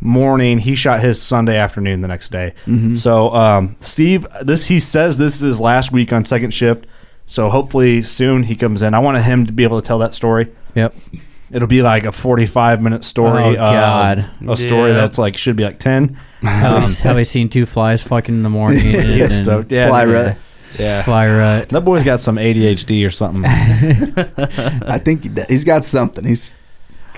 morning. 0.00 0.58
He 0.58 0.74
shot 0.74 1.00
his 1.00 1.20
Sunday 1.20 1.56
afternoon 1.56 2.00
the 2.00 2.08
next 2.08 2.30
day. 2.30 2.54
Mm-hmm. 2.66 2.96
So 2.96 3.34
um, 3.34 3.76
Steve, 3.80 4.26
this 4.42 4.66
he 4.66 4.80
says 4.80 5.18
this 5.18 5.34
is 5.36 5.40
his 5.40 5.60
last 5.60 5.92
week 5.92 6.12
on 6.12 6.24
second 6.24 6.52
shift. 6.52 6.86
So 7.26 7.48
hopefully 7.48 8.02
soon 8.02 8.44
he 8.44 8.56
comes 8.56 8.82
in. 8.82 8.94
I 8.94 8.98
wanted 8.98 9.22
him 9.22 9.46
to 9.46 9.52
be 9.52 9.62
able 9.64 9.80
to 9.80 9.86
tell 9.86 9.98
that 9.98 10.14
story. 10.14 10.52
Yep. 10.74 10.94
It'll 11.52 11.68
be 11.68 11.82
like 11.82 12.04
a 12.04 12.12
forty-five 12.12 12.80
minute 12.82 13.04
story. 13.04 13.42
Oh, 13.42 13.54
God. 13.56 14.30
a 14.48 14.56
story 14.56 14.90
Yeah. 14.90 14.96
that's 14.96 15.18
like 15.18 15.36
should 15.36 15.56
be 15.56 15.64
like 15.64 15.78
ten. 15.78 16.14
Have, 16.42 16.88
we, 16.88 16.94
have 16.94 17.16
we 17.16 17.24
seen 17.24 17.50
two 17.50 17.66
flies 17.66 18.02
fucking 18.02 18.34
in 18.34 18.42
the 18.42 18.48
morning? 18.48 18.80
He 18.80 18.96
and, 18.96 19.06
gets 19.18 19.34
and- 19.36 19.44
stoked. 19.44 19.70
Yeah, 19.72 19.88
Fly 19.88 20.04
yeah. 20.04 20.12
rut. 20.12 20.36
Yeah. 20.78 21.02
Fly 21.02 21.28
right. 21.28 21.68
That 21.68 21.80
boy's 21.84 22.04
got 22.04 22.20
some 22.20 22.36
ADHD 22.36 23.04
or 23.06 23.10
something. 23.10 23.42
I 24.88 24.98
think 24.98 25.48
he's 25.50 25.64
got 25.64 25.84
something. 25.84 26.24
He's 26.24 26.54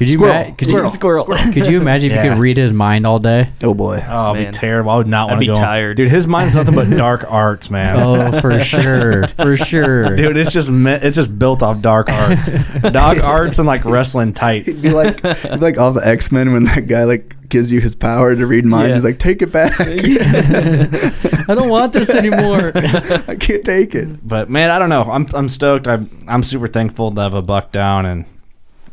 Could 0.05 0.09
you 0.09 0.19
Squirrel. 0.19 0.37
ima- 0.45 0.55
could 0.57 0.69
you, 0.69 0.89
Squirrel. 0.91 1.25
could 1.25 1.67
you 1.67 1.81
imagine 1.81 2.11
if 2.11 2.17
you 2.19 2.23
Yeah. 2.25 2.35
could 2.35 2.41
read 2.43 2.57
his 2.57 2.73
mind 2.73 3.07
all 3.07 3.19
day? 3.19 3.51
oh 3.63 3.75
boy. 3.75 4.05
Oh, 4.09 4.35
it'd 4.35 4.45
Man. 4.45 4.53
be 4.53 4.59
terrible. 4.59 4.91
I 4.91 4.97
would 4.97 5.07
not 5.07 5.29
I'd 5.29 5.33
want 5.33 5.37
to 5.37 5.41
be 5.41 5.47
go. 5.47 5.55
tired. 5.55 5.97
Dude, 5.97 6.09
his 6.11 6.27
mind's 6.27 6.55
nothing 6.55 6.75
but 6.75 6.91
dark 6.97 7.25
arts, 7.29 7.71
man. 7.71 7.97
Oh, 8.01 8.41
for 8.41 8.59
sure, 8.63 9.27
for 9.29 9.57
sure. 9.57 10.17
Dude, 10.17 10.37
it's 10.37 10.53
just 10.53 10.71
me- 10.71 10.93
it's 10.93 11.17
just 11.17 11.39
built 11.39 11.63
off 11.63 11.81
dark 11.81 12.09
arts, 12.11 12.49
dark 12.91 13.19
arts 13.23 13.59
and 13.59 13.67
like 13.67 13.85
wrestling 13.85 14.33
tights. 14.33 14.81
He'd 14.83 14.89
be 14.89 14.95
like, 14.95 15.21
he'd 15.25 15.51
be 15.51 15.57
like 15.59 15.79
all 15.79 15.93
the 15.93 16.07
X 16.07 16.31
Men 16.33 16.53
when 16.53 16.65
that 16.65 16.87
guy 16.89 17.05
like 17.05 17.37
gives 17.49 17.71
you 17.71 17.81
his 17.81 17.95
power 17.95 18.35
to 18.35 18.47
read 18.47 18.65
minds. 18.65 18.89
Yeah. 18.89 18.95
He's 18.95 19.05
like, 19.05 19.19
take 19.19 19.43
it 19.43 19.53
back. 19.53 19.79
I 19.79 21.55
don't 21.55 21.69
want 21.69 21.93
this 21.93 22.09
anymore. 22.11 22.73
I 22.75 23.37
can't 23.39 23.65
take 23.65 23.95
it. 23.95 24.27
But 24.27 24.49
man, 24.49 24.71
I 24.71 24.79
don't 24.79 24.89
know. 24.89 25.03
I'm 25.03 25.27
I'm 25.35 25.49
stoked. 25.49 25.87
I'm 25.89 26.09
I'm 26.29 26.43
super 26.43 26.69
thankful 26.69 27.11
to 27.11 27.21
have 27.21 27.35
a 27.35 27.43
buck 27.43 27.73
down, 27.73 28.07
and 28.07 28.25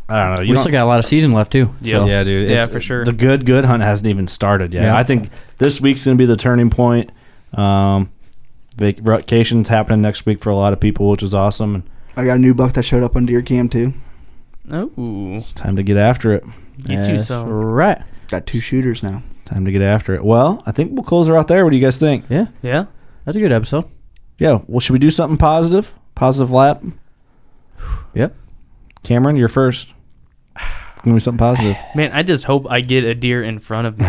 I 0.10 0.26
don't 0.26 0.36
know. 0.38 0.42
You 0.44 0.50
we 0.50 0.56
don't- 0.56 0.64
still 0.64 0.72
got 0.72 0.84
a 0.84 0.88
lot 0.88 1.00
of 1.00 1.06
season 1.06 1.34
left 1.34 1.52
too. 1.52 1.74
Yeah. 1.82 1.98
So. 2.00 2.06
yeah, 2.08 2.24
dude. 2.24 2.50
Yeah, 2.50 2.66
for 2.66 2.80
sure. 2.80 3.06
The 3.06 3.14
good 3.14 3.46
good 3.46 3.66
hunt 3.66 3.84
hasn't 3.84 4.08
even 4.08 4.28
started 4.28 4.74
yet. 4.74 4.84
Yeah. 4.84 4.98
I 4.98 5.04
think 5.04 5.30
this 5.60 5.80
week's 5.80 6.04
gonna 6.06 6.16
be 6.18 6.26
the 6.26 6.38
turning 6.38 6.70
point. 6.70 7.12
Um, 7.54 8.10
vacation's 8.78 9.68
happening 9.68 10.02
next 10.02 10.26
week 10.26 10.40
for 10.42 10.50
a 10.50 10.56
lot 10.56 10.74
of 10.74 10.80
people, 10.80 11.10
which 11.10 11.24
is 11.24 11.34
awesome. 11.34 11.76
And 11.76 11.84
I 12.16 12.26
got 12.26 12.38
a 12.38 12.40
new 12.40 12.54
buck 12.54 12.74
that 12.74 12.84
showed 12.84 13.04
up 13.04 13.16
on 13.16 13.26
deer 13.26 13.42
cam 13.42 13.70
too. 13.70 13.94
Oh, 14.72 14.92
it's 15.36 15.54
time 15.54 15.76
to 15.76 15.84
get 15.84 15.98
after 15.98 16.34
it. 16.34 16.44
get 16.84 17.08
you 17.08 17.18
That's 17.18 17.28
some. 17.28 17.48
right. 17.50 18.02
Got 18.30 18.46
two 18.46 18.60
shooters 18.62 19.02
now. 19.02 19.24
Time 19.46 19.66
to 19.66 19.72
get 19.72 19.82
after 19.82 20.14
it. 20.14 20.24
Well, 20.24 20.62
I 20.68 20.72
think 20.72 20.92
we'll 20.94 21.04
close 21.04 21.28
her 21.28 21.36
out 21.36 21.48
there. 21.48 21.64
What 21.64 21.72
do 21.72 21.78
you 21.78 21.84
guys 21.84 21.98
think? 21.98 22.26
Yeah, 22.30 22.48
Yeah. 22.62 22.86
that's 23.26 23.36
a 23.36 23.40
good 23.40 23.52
episode. 23.52 23.86
Yeah. 24.38 24.60
Well, 24.68 24.80
should 24.80 24.94
we 24.94 25.00
do 25.00 25.10
something 25.10 25.38
positive? 25.38 25.92
Positive 26.14 26.52
lap. 26.52 26.84
Yep. 28.14 28.36
Cameron, 29.04 29.36
you're 29.38 29.48
first. 29.48 29.94
Give 31.04 31.14
me 31.14 31.20
something 31.20 31.38
positive. 31.40 31.78
Man, 31.96 32.12
I 32.12 32.24
just 32.24 32.44
hope 32.44 32.68
I 32.70 32.82
get 32.82 33.04
a 33.06 33.16
deer 33.16 33.42
in 33.44 33.60
front 33.60 33.88
of 33.88 33.98
me. 34.00 34.06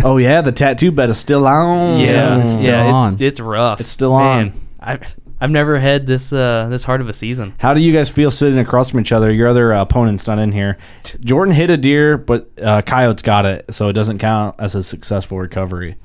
oh 0.04 0.16
yeah, 0.16 0.40
the 0.40 0.52
tattoo 0.52 0.90
bed 0.90 1.08
is 1.10 1.18
still 1.18 1.46
on. 1.46 2.00
yeah, 2.00 2.44
Still 2.44 2.62
yeah, 2.64 2.86
on. 2.92 3.12
it's 3.12 3.22
it's 3.22 3.40
rough. 3.40 3.80
It's 3.80 3.90
still 3.90 4.12
on. 4.12 4.38
Man, 4.46 4.60
I 4.80 4.98
I've 5.40 5.50
never 5.50 5.78
had 5.78 6.06
this 6.06 6.32
uh 6.32 6.66
this 6.68 6.82
hard 6.84 7.00
of 7.00 7.08
a 7.08 7.12
season. 7.12 7.54
How 7.58 7.74
do 7.74 7.80
you 7.80 7.92
guys 7.92 8.08
feel 8.10 8.30
sitting 8.30 8.58
across 8.58 8.90
from 8.90 9.00
each 9.00 9.12
other? 9.12 9.30
Your 9.32 9.48
other 9.48 9.72
uh, 9.72 9.82
opponent's 9.82 10.26
not 10.26 10.38
in 10.40 10.50
here. 10.52 10.78
Jordan 11.20 11.54
hit 11.54 11.70
a 11.70 11.76
deer, 11.76 12.16
but 12.18 12.50
uh, 12.60 12.82
Coyote's 12.82 13.22
got 13.22 13.44
it, 13.46 13.66
so 13.72 13.88
it 13.88 13.92
doesn't 13.92 14.18
count 14.18 14.56
as 14.58 14.74
a 14.74 14.82
successful 14.82 15.38
recovery. 15.38 15.96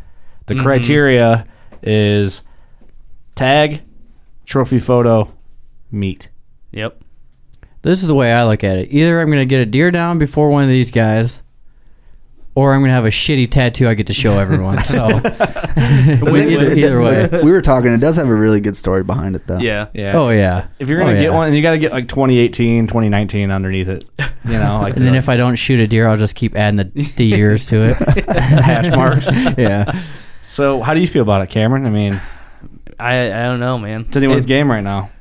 The 0.45 0.53
Mhm. 0.55 0.63
criteria 0.63 1.45
is 1.83 2.41
tag, 3.35 3.81
trophy 4.45 4.79
photo, 4.79 5.31
meat. 5.91 6.29
Yep. 6.71 7.01
This 7.83 8.01
is 8.01 8.07
the 8.07 8.15
way 8.15 8.31
I 8.33 8.43
look 8.45 8.63
at 8.63 8.77
it. 8.77 8.89
Either 8.91 9.21
I'm 9.21 9.29
gonna 9.29 9.45
get 9.45 9.61
a 9.61 9.65
deer 9.65 9.91
down 9.91 10.17
before 10.17 10.49
one 10.49 10.63
of 10.63 10.69
these 10.69 10.91
guys, 10.91 11.41
or 12.55 12.73
I'm 12.73 12.81
gonna 12.81 12.93
have 12.93 13.05
a 13.05 13.09
shitty 13.09 13.49
tattoo 13.51 13.87
I 13.87 13.93
get 13.93 14.07
to 14.07 14.13
show 14.13 14.39
everyone. 14.39 14.83
So 14.83 15.07
either, 15.77 16.71
either 16.73 17.01
way. 17.01 17.29
we 17.43 17.51
were 17.51 17.61
talking. 17.61 17.93
It 17.93 17.99
does 17.99 18.15
have 18.15 18.27
a 18.27 18.33
really 18.35 18.59
good 18.61 18.75
story 18.75 19.03
behind 19.03 19.35
it 19.35 19.45
though. 19.47 19.59
Yeah. 19.59 19.87
Yeah. 19.93 20.17
Oh 20.17 20.29
yeah. 20.29 20.67
If 20.79 20.89
you're 20.89 20.99
gonna 20.99 21.11
Oh, 21.11 21.15
get 21.15 21.23
yeah. 21.23 21.29
one, 21.29 21.53
you 21.53 21.61
got 21.61 21.71
to 21.71 21.77
get 21.77 21.91
like 21.91 22.07
2018, 22.07 22.87
2019 22.87 23.51
underneath 23.51 23.87
it. 23.87 24.05
You 24.43 24.53
know, 24.53 24.79
like 24.81 24.95
And 24.97 25.05
then 25.05 25.13
the 25.13 25.19
if 25.19 25.29
I 25.29 25.37
don't 25.37 25.55
shoot 25.55 25.79
a 25.79 25.87
deer, 25.87 26.07
I'll 26.07 26.17
just 26.17 26.35
keep 26.35 26.55
adding 26.55 26.77
the, 26.77 27.11
the 27.15 27.25
years 27.25 27.67
to 27.67 27.91
it. 27.91 27.97
hash 28.27 28.89
marks. 28.95 29.27
yeah. 29.57 30.03
So, 30.41 30.81
how 30.81 30.93
do 30.93 31.01
you 31.01 31.07
feel 31.07 31.21
about 31.23 31.41
it, 31.41 31.49
Cameron? 31.49 31.85
I 31.85 31.89
mean, 31.89 32.21
I 32.99 33.27
I 33.27 33.43
don't 33.43 33.59
know, 33.59 33.77
man. 33.77 34.01
it's 34.07 34.15
anyone's 34.17 34.45
It- 34.45 34.49
game 34.49 34.71
right 34.71 34.83
now. 34.83 35.11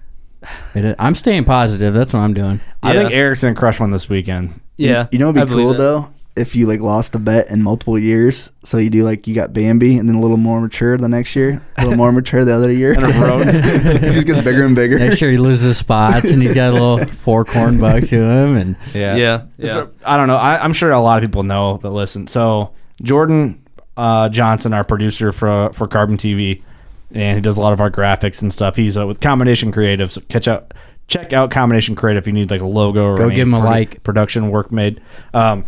It 0.75 0.85
is- 0.85 0.95
I'm 0.99 1.15
staying 1.15 1.45
positive. 1.45 1.95
That's 1.95 2.13
what 2.13 2.21
I'm 2.21 2.35
doing. 2.35 2.61
I 2.83 2.93
Yeah. 2.93 3.01
think 3.01 3.13
Eric's 3.15 3.43
gonna 3.43 3.55
crush 3.55 3.81
one 3.81 3.91
this 3.91 4.09
weekend. 4.09 4.61
Yeah. 4.77 5.07
You 5.11 5.19
know 5.19 5.27
what'd 5.27 5.43
be 5.43 5.49
believe 5.49 5.65
cool 5.65 5.73
that. 5.73 5.79
though? 5.79 6.09
If 6.37 6.55
you 6.55 6.67
like 6.67 6.81
lost 6.81 7.13
the 7.15 7.19
bet 7.19 7.49
in 7.49 7.63
multiple 7.63 7.99
years, 7.99 8.51
so 8.63 8.77
you 8.77 8.91
do 8.91 9.05
like 9.05 9.27
you 9.27 9.35
got 9.35 9.55
Bambi 9.55 9.97
and 9.97 10.07
then 10.07 10.17
a 10.17 10.21
little 10.21 10.37
more 10.37 10.61
mature 10.61 10.99
the 10.99 11.09
next 11.09 11.35
year, 11.35 11.63
a 11.79 11.83
little 11.83 11.97
more 11.97 12.13
mature 12.13 12.45
the 12.45 12.55
other 12.55 12.71
year. 12.71 12.93
And 12.99 13.05
a 13.05 13.19
road. 13.19 13.47
he 14.03 14.11
just 14.13 14.27
gets 14.27 14.43
bigger 14.43 14.67
and 14.67 14.75
bigger. 14.77 14.99
Next 14.99 15.23
year 15.23 15.31
he 15.31 15.39
loses 15.39 15.79
spots 15.79 16.31
and 16.31 16.43
he's 16.43 16.53
got 16.55 16.71
a 16.71 16.73
little 16.75 16.99
four 17.07 17.47
corn 17.47 17.79
buck 17.79 18.03
to 18.05 18.17
him 18.23 18.57
and 18.59 18.77
Yeah. 18.93 19.17
Yeah. 19.17 19.43
It's 19.59 19.75
Yeah. 19.75 19.85
a- 19.85 20.13
I 20.13 20.19
don't 20.19 20.27
know. 20.27 20.37
I, 20.37 20.63
I'm 20.63 20.75
sure 20.75 20.91
a 20.91 21.01
lot 21.01 21.23
of 21.23 21.27
people 21.31 21.43
know 21.43 21.79
that 21.83 21.89
listen. 21.91 22.27
So 22.27 22.73
Jordan 23.03 23.61
uh, 23.97 24.29
Johnson, 24.29 24.75
our 24.75 24.85
producer 24.85 25.33
for 25.33 25.71
for 25.73 25.89
Carbon 25.89 26.19
TV, 26.19 26.61
and 27.13 27.37
he 27.37 27.41
does 27.41 27.57
a 27.57 27.61
lot 27.61 27.73
of 27.73 27.81
our 27.81 27.91
graphics 27.91 28.43
and 28.43 28.53
stuff. 28.53 28.77
He's 28.77 28.97
uh, 28.99 29.07
with 29.07 29.21
Combination 29.21 29.73
Creative. 29.73 30.11
So 30.13 30.21
catch 30.23 30.49
out, 30.49 30.73
check 31.09 31.33
out 31.33 31.51
Combination 31.51 31.95
Creative 31.95 32.23
if 32.23 32.27
you 32.27 32.33
need 32.33 32.51
like 32.51 32.61
a 32.61 32.67
logo 32.67 33.05
or 33.05 33.17
Go 33.17 33.27
any 33.27 33.35
give 33.37 33.49
him 33.49 33.55
a 33.55 33.61
produ- 33.61 33.65
like. 33.65 34.03
Production 34.03 34.51
work 34.51 34.71
made. 34.73 35.01
Um, 35.35 35.65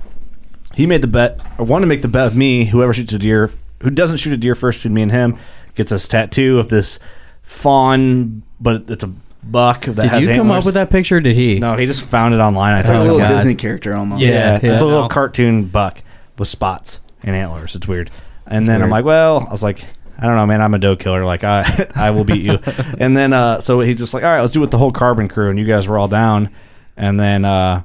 he 0.75 0.87
made 0.87 1.01
the 1.03 1.07
bet. 1.09 1.41
I 1.59 1.63
want 1.63 1.83
to 1.83 1.87
make 1.87 2.03
the 2.03 2.09
bet 2.09 2.25
with 2.25 2.37
me. 2.37 2.65
Whoever 2.67 2.93
shoots 2.93 3.13
a 3.13 3.19
deer, 3.19 3.51
who 3.83 3.91
doesn't 3.91 4.19
shoot 4.19 4.33
a 4.33 4.37
deer 4.37 4.55
first 4.55 4.79
between 4.81 4.95
me 4.95 5.03
and 5.03 5.11
him, 5.13 5.39
gets 5.75 5.91
this 5.91 6.07
tattoo 6.09 6.59
of 6.59 6.69
this 6.69 6.99
fawn, 7.43 8.43
but 8.61 8.89
it's 8.91 9.03
a 9.05 9.13
buck 9.43 9.85
that 9.87 9.95
Did 9.97 10.11
has 10.11 10.21
you 10.21 10.27
come 10.29 10.41
antlers. 10.41 10.59
up 10.59 10.65
with 10.67 10.75
that 10.75 10.91
picture? 10.91 11.17
Or 11.17 11.21
did 11.21 11.35
he? 11.35 11.59
No, 11.59 11.77
he 11.77 11.87
just 11.87 12.03
found 12.05 12.35
it 12.35 12.39
online. 12.39 12.75
I 12.75 12.83
think 12.83 12.97
It's 12.97 13.01
like 13.01 13.01
think. 13.01 13.09
a 13.09 13.11
Oh, 13.11 13.15
little 13.17 13.29
God. 13.29 13.35
Disney 13.37 13.55
character 13.55 13.97
almost. 13.97 14.21
Yeah, 14.21 14.29
Yeah, 14.31 14.61
yeah. 14.63 14.73
it's 14.73 14.83
a 14.83 14.87
little 14.87 15.03
No. 15.03 15.09
cartoon 15.09 15.65
buck 15.67 16.03
with 16.39 16.49
spots 16.49 17.01
and 17.23 17.35
antlers. 17.35 17.75
It's 17.75 17.89
weird. 17.89 18.11
And 18.47 18.69
then 18.69 18.83
I'm 18.83 18.91
like, 18.91 19.05
well, 19.05 19.45
I 19.47 19.51
was 19.51 19.63
like, 19.63 19.85
I 20.19 20.27
don't 20.27 20.35
know, 20.37 20.47
man. 20.47 20.61
I'm 20.61 20.75
a 20.75 20.79
doe 20.79 20.97
killer. 20.97 21.25
Like 21.25 21.45
I, 21.45 21.91
I 21.95 22.11
will 22.11 22.25
beat 22.25 22.45
you. 22.45 22.59
and 22.99 23.17
then 23.17 23.33
uh, 23.33 23.61
so 23.61 23.81
he's 23.81 23.99
just 23.99 24.13
like, 24.15 24.25
all 24.25 24.31
right, 24.31 24.41
let's 24.41 24.53
do 24.53 24.59
it 24.59 24.63
with 24.63 24.71
the 24.73 24.79
whole 24.79 24.91
carbon 24.93 25.29
crew. 25.29 25.49
And 25.51 25.59
you 25.59 25.65
guys 25.65 25.87
were 25.87 25.97
all 25.99 26.09
down. 26.09 26.51
And 26.97 27.19
then 27.21 27.45
uh, 27.45 27.83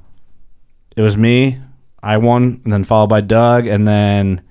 it 0.96 1.02
was 1.02 1.16
me. 1.16 1.60
I 2.02 2.18
won, 2.18 2.60
and 2.64 2.74
then 2.74 2.84
followed 2.84 3.08
by 3.08 3.22
Doug, 3.22 3.66
and 3.68 3.88
then 3.88 4.42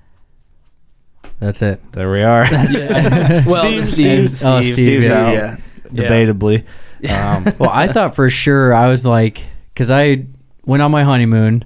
That's 1.39 1.61
it. 1.61 1.81
there 1.91 2.09
we 2.11 2.23
are. 2.23 2.47
Well, 3.45 3.63
Steve, 3.65 3.85
Steve- 3.85 4.35
Steve, 4.37 4.45
oh, 4.47 4.61
Steve, 4.61 4.73
Steve's 4.75 4.75
Steve's 4.75 5.05
Yeah, 5.07 5.19
out, 5.21 5.33
yeah. 5.33 5.57
debatably. 5.91 6.63
Um, 7.09 7.53
Well, 7.59 7.69
I 7.71 7.87
thought 7.87 8.15
for 8.15 8.29
sure 8.29 8.73
I 8.73 8.87
was 8.87 9.05
like, 9.05 9.43
because 9.73 9.91
I 9.91 10.25
went 10.65 10.81
on 10.81 10.89
my 10.91 11.03
honeymoon, 11.03 11.65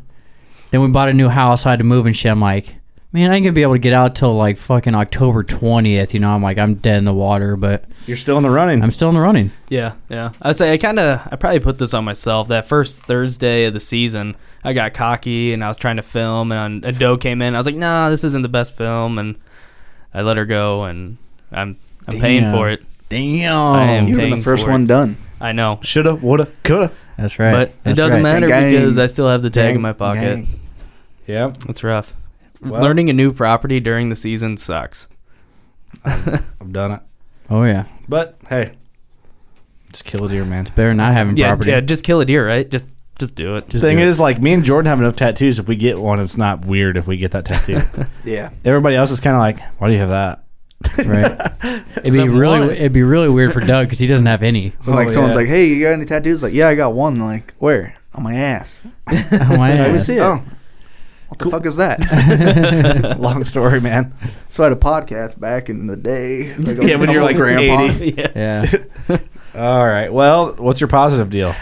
then 0.71 0.81
we 0.81 0.87
bought 0.89 1.09
a 1.09 1.13
new 1.13 1.29
house, 1.29 1.65
I 1.65 1.69
had 1.69 1.79
to 1.79 1.85
move 1.85 2.05
and 2.07 2.15
shit. 2.17 2.31
I'm 2.31 2.41
like, 2.41 2.75
man, 3.17 3.31
I 3.31 3.35
ain't 3.35 3.43
gonna 3.43 3.53
be 3.53 3.63
able 3.63 3.73
to 3.73 3.79
get 3.79 3.93
out 3.93 4.15
till 4.15 4.35
like 4.35 4.57
fucking 4.59 4.93
October 4.93 5.43
20th. 5.43 6.13
You 6.13 6.19
know, 6.19 6.29
I'm 6.29 6.43
like, 6.43 6.57
I'm 6.59 6.75
dead 6.75 6.97
in 6.97 7.03
the 7.03 7.13
water, 7.13 7.55
but 7.55 7.83
you're 8.05 8.15
still 8.15 8.37
in 8.37 8.43
the 8.43 8.49
running. 8.49 8.83
I'm 8.83 8.91
still 8.91 9.09
in 9.09 9.15
the 9.15 9.21
running. 9.21 9.51
Yeah, 9.69 9.93
yeah. 10.07 10.31
I'd 10.41 10.55
say 10.55 10.71
I 10.71 10.77
kind 10.77 10.99
of, 10.99 11.27
I 11.31 11.35
probably 11.35 11.59
put 11.59 11.79
this 11.79 11.93
on 11.95 12.03
myself. 12.05 12.47
That 12.49 12.67
first 12.67 13.01
Thursday 13.03 13.65
of 13.65 13.73
the 13.73 13.79
season, 13.79 14.35
I 14.63 14.73
got 14.73 14.93
cocky 14.93 15.51
and 15.51 15.63
I 15.63 15.67
was 15.67 15.77
trying 15.77 15.97
to 15.97 16.03
film, 16.03 16.51
and 16.51 16.85
a 16.85 16.91
doe 16.91 17.17
came 17.17 17.41
in. 17.41 17.55
I 17.55 17.57
was 17.57 17.65
like, 17.65 17.75
nah, 17.75 18.09
this 18.11 18.23
isn't 18.23 18.43
the 18.43 18.49
best 18.49 18.77
film, 18.77 19.17
and 19.17 19.35
I 20.13 20.21
let 20.21 20.37
her 20.37 20.45
go, 20.45 20.83
and 20.83 21.17
I'm, 21.51 21.77
I'm 22.07 22.19
paying 22.19 22.43
Damn. 22.43 22.55
for 22.55 22.69
it. 22.69 22.83
Damn. 23.09 23.55
I 23.73 23.83
am 23.93 24.07
You 24.07 24.17
were 24.17 24.21
the 24.25 24.29
paying 24.31 24.43
first 24.43 24.63
for 24.63 24.69
one 24.71 24.83
it. 24.83 24.87
done. 24.87 25.17
I 25.41 25.53
know, 25.53 25.79
Shoulda, 25.81 26.15
woulda, 26.15 26.51
coulda. 26.63 26.91
That's 27.17 27.39
right. 27.39 27.51
but 27.51 27.69
it 27.69 27.75
That's 27.83 27.97
doesn't 27.97 28.23
right. 28.23 28.33
matter 28.33 28.47
Gang. 28.47 28.73
because 28.73 28.97
I 28.99 29.07
still 29.07 29.27
have 29.27 29.41
the 29.41 29.49
tag 29.49 29.69
Gang. 29.69 29.75
in 29.77 29.81
my 29.81 29.93
pocket. 29.93 30.21
Gang. 30.21 30.59
Yep. 31.25 31.57
It's 31.69 31.83
rough. 31.83 32.13
Well- 32.61 32.81
Learning 32.81 33.09
a 33.09 33.13
new 33.13 33.31
property 33.33 33.79
during 33.79 34.09
the 34.09 34.15
season 34.15 34.57
sucks. 34.57 35.07
I've 36.05 36.71
done 36.71 36.91
it. 36.91 36.99
Oh 37.49 37.63
yeah, 37.63 37.85
But 38.09 38.37
hey, 38.49 38.73
just 39.91 40.03
kill 40.03 40.25
a 40.25 40.29
deer, 40.29 40.43
man. 40.43 40.61
It's 40.61 40.71
better 40.71 40.93
not 40.93 41.13
having 41.13 41.37
Yeah, 41.37 41.47
property. 41.49 41.71
yeah. 41.71 41.79
Just 41.79 42.03
kill 42.03 42.19
a 42.19 42.25
deer, 42.25 42.45
right? 42.45 42.69
Just, 42.69 42.85
just 43.19 43.35
do 43.35 43.55
it. 43.55 43.69
The 43.69 43.79
thing 43.79 43.99
is, 43.99 44.19
like 44.19 44.41
me 44.41 44.51
and 44.53 44.65
Jordan 44.65 44.89
have 44.89 44.99
enough 44.99 45.15
tattoos. 45.15 45.57
If 45.59 45.67
we 45.69 45.77
get 45.77 45.97
one, 45.97 46.19
it's 46.19 46.35
not 46.37 46.65
weird 46.65 46.97
if 46.97 47.07
we 47.07 47.15
get 47.17 47.31
that 47.31 47.45
tattoo. 47.45 47.81
Yeah. 48.25 48.49
Everybody 48.65 48.95
else 48.97 49.11
is 49.11 49.21
kind 49.21 49.35
of 49.35 49.39
like, 49.39 49.59
"Why 49.79 49.87
do 49.87 49.93
you 49.93 49.99
have 49.99 50.09
that?" 50.09 50.43
right. 51.05 51.83
It'd 52.03 52.11
be 52.13 52.27
really, 52.27 52.59
want. 52.59 52.71
it'd 52.73 52.91
be 52.93 53.01
really 53.03 53.29
weird 53.29 53.53
for 53.53 53.61
Doug 53.61 53.87
because 53.87 53.99
he 53.99 54.07
doesn't 54.07 54.25
have 54.25 54.43
any. 54.43 54.73
When, 54.83 54.95
like 54.95 55.07
Oh, 55.09 55.11
someone's 55.13 55.31
yeah. 55.35 55.37
like, 55.37 55.47
"Hey, 55.47 55.67
you 55.69 55.81
got 55.81 55.91
any 55.93 56.05
tattoos?" 56.05 56.43
Like, 56.43 56.53
"Yeah, 56.53 56.67
I 56.67 56.75
got 56.75 56.93
one." 56.93 57.17
Like, 57.19 57.53
where? 57.59 57.95
On 58.13 58.23
my 58.23 58.35
ass. 58.35 58.81
Oh, 59.09 59.57
my 59.57 59.69
Let 59.79 59.91
me 59.91 59.97
ass. 59.97 60.05
see 60.05 60.17
it. 60.17 60.21
Oh. 60.21 60.43
What 61.29 61.39
the 61.39 61.49
fuck 61.49 61.65
is 61.65 61.75
that? 61.75 63.17
Long 63.19 63.43
story, 63.43 63.81
man. 63.81 64.13
so 64.49 64.63
I 64.63 64.67
had 64.67 64.73
a 64.73 64.79
podcast 64.79 65.39
back 65.39 65.69
in 65.69 65.87
the 65.87 65.97
day. 65.97 66.55
Like, 66.55 66.77
Yeah, 66.81 66.95
when 66.95 67.11
you're 67.11 67.23
like 67.23 67.35
grandpa. 67.35 67.93
80. 67.95 68.13
yeah. 68.17 68.81
Yeah. 69.09 69.17
All 69.55 69.85
right. 69.87 70.11
Well, 70.11 70.53
what's 70.57 70.79
your 70.79 70.87
positive 70.87 71.29
deal? 71.29 71.53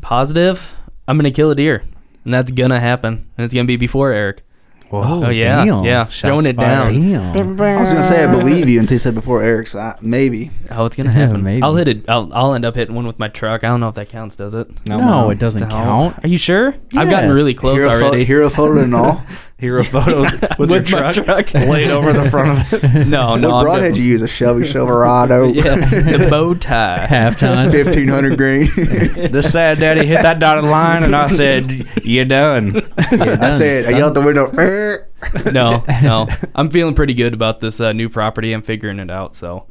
Positive. 0.00 0.74
I'm 1.08 1.16
gonna 1.16 1.30
kill 1.30 1.50
a 1.50 1.54
deer, 1.54 1.82
and 2.24 2.32
that's 2.34 2.50
gonna 2.50 2.78
happen, 2.80 3.28
and 3.36 3.44
it's 3.44 3.54
gonna 3.54 3.64
be 3.66 3.76
before 3.76 4.12
Eric. 4.12 4.42
Whoa. 4.90 5.26
Oh, 5.26 5.28
yeah, 5.28 5.64
damn. 5.64 5.84
yeah, 5.84 6.04
Shots 6.04 6.20
throwing 6.20 6.46
it 6.46 6.56
fired. 6.56 6.86
down. 6.86 7.34
Damn. 7.34 7.60
I 7.60 7.80
was 7.80 7.90
gonna 7.90 8.02
say 8.02 8.24
I 8.24 8.26
believe 8.26 8.68
you 8.68 8.80
until 8.80 8.94
you 8.94 8.98
said 8.98 9.14
before 9.14 9.42
Eric's. 9.42 9.74
Uh, 9.74 9.96
maybe. 10.00 10.50
Oh, 10.70 10.86
it's 10.86 10.96
gonna 10.96 11.10
Yeah, 11.14 11.26
happen. 11.26 11.42
maybe. 11.42 11.62
I'll 11.62 11.74
hit 11.76 11.88
it. 11.88 12.08
I'll, 12.08 12.32
I'll 12.32 12.54
end 12.54 12.64
up 12.64 12.74
hitting 12.74 12.94
one 12.94 13.06
with 13.06 13.18
my 13.18 13.28
truck. 13.28 13.64
I 13.64 13.68
don't 13.68 13.80
know 13.80 13.88
if 13.88 13.94
that 13.96 14.08
counts, 14.08 14.36
does 14.36 14.54
it? 14.54 14.68
No, 14.88 15.28
it 15.30 15.38
doesn't 15.38 15.60
No. 15.60 15.68
count. 15.68 16.24
Are 16.24 16.28
you 16.28 16.38
sure? 16.38 16.74
I've 16.96 17.10
gotten 17.10 17.30
really 17.30 17.54
close 17.54 17.78
hero, 17.78 17.90
already. 17.90 18.04
Photo, 18.04 18.24
hero 18.24 18.48
photo 18.50 18.82
and 18.82 18.94
all. 18.94 19.22
Hero 19.58 19.82
photo 19.82 20.20
with, 20.22 20.42
With 20.58 20.70
your 20.70 21.02
my 21.02 21.10
truck, 21.12 21.48
truck. 21.48 21.54
laid 21.54 21.90
over 21.90 22.12
the 22.12 22.30
front 22.30 22.72
of 22.72 22.84
it. 22.84 23.06
No, 23.08 23.34
no. 23.34 23.48
what 23.50 23.56
I'm 23.58 23.64
broadhead 23.64 23.96
you 23.96 24.04
use? 24.04 24.22
A 24.22 24.28
Chevy 24.28 24.64
Silverado. 24.66 25.48
Yeah, 25.52 25.74
the 25.74 26.28
bow 26.30 26.54
tie. 26.54 27.04
Half 27.06 27.40
ton. 27.40 27.70
Fifteen 27.72 28.06
hundred 28.06 28.38
green. 28.38 28.70
This 28.76 29.50
sad 29.52 29.80
daddy 29.80 30.06
hit 30.06 30.22
that 30.22 30.38
dotted 30.38 30.64
line, 30.64 31.02
and 31.02 31.16
I 31.16 31.26
said, 31.26 31.86
You're 32.04 32.24
done?" 32.24 32.88
I 32.98 33.50
said, 33.50 33.86
I 33.92 33.98
yelled 33.98 34.16
out 34.16 34.20
the 34.20 34.22
window. 34.22 35.50
No, 35.50 35.84
no. 36.02 36.28
I'm 36.54 36.70
feeling 36.70 36.94
pretty 36.94 37.14
good 37.14 37.34
about 37.34 37.58
this 37.60 37.80
uh, 37.80 37.92
new 37.92 38.08
property. 38.08 38.52
I'm 38.52 38.62
figuring 38.62 39.00
it 39.00 39.10
out, 39.10 39.34
so 39.34 39.66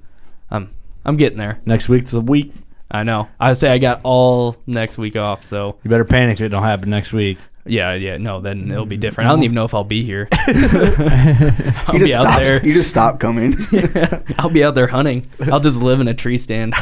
I'm 0.51 0.73
I'm 1.05 1.15
getting 1.15 1.37
there. 1.37 1.61
Next 1.65 1.87
week's 1.87 2.11
a 2.13 2.19
week. 2.19 2.53
I 2.91 3.03
know. 3.03 3.29
I 3.39 3.53
say 3.53 3.69
I 3.69 3.77
got 3.77 4.01
all 4.03 4.57
next 4.65 4.97
week 4.97 5.15
off, 5.15 5.43
so 5.45 5.77
You 5.83 5.89
better 5.89 6.03
panic 6.05 6.35
if 6.39 6.45
it 6.45 6.49
don't 6.49 6.63
happen 6.63 6.89
next 6.89 7.13
week. 7.13 7.37
Yeah, 7.67 7.93
yeah. 7.93 8.17
No, 8.17 8.41
then 8.41 8.71
it'll 8.71 8.85
be 8.85 8.97
different. 8.97 9.29
I 9.29 9.33
don't 9.33 9.43
even 9.43 9.55
know 9.55 9.65
if 9.65 9.73
I'll 9.73 9.83
be 9.83 10.03
here. 10.03 10.27
I'll 10.37 11.95
You 11.95 11.99
be 11.99 12.07
just 12.07 12.13
out 12.13 12.25
stop. 12.25 12.39
there. 12.39 12.65
You 12.65 12.73
just 12.73 12.89
stop 12.89 13.19
coming. 13.19 13.55
I'll 14.39 14.49
be 14.49 14.63
out 14.63 14.75
there 14.75 14.87
hunting. 14.87 15.29
I'll 15.51 15.59
just 15.59 15.77
live 15.77 15.99
in 15.99 16.07
a 16.07 16.13
tree 16.13 16.37
stand. 16.37 16.73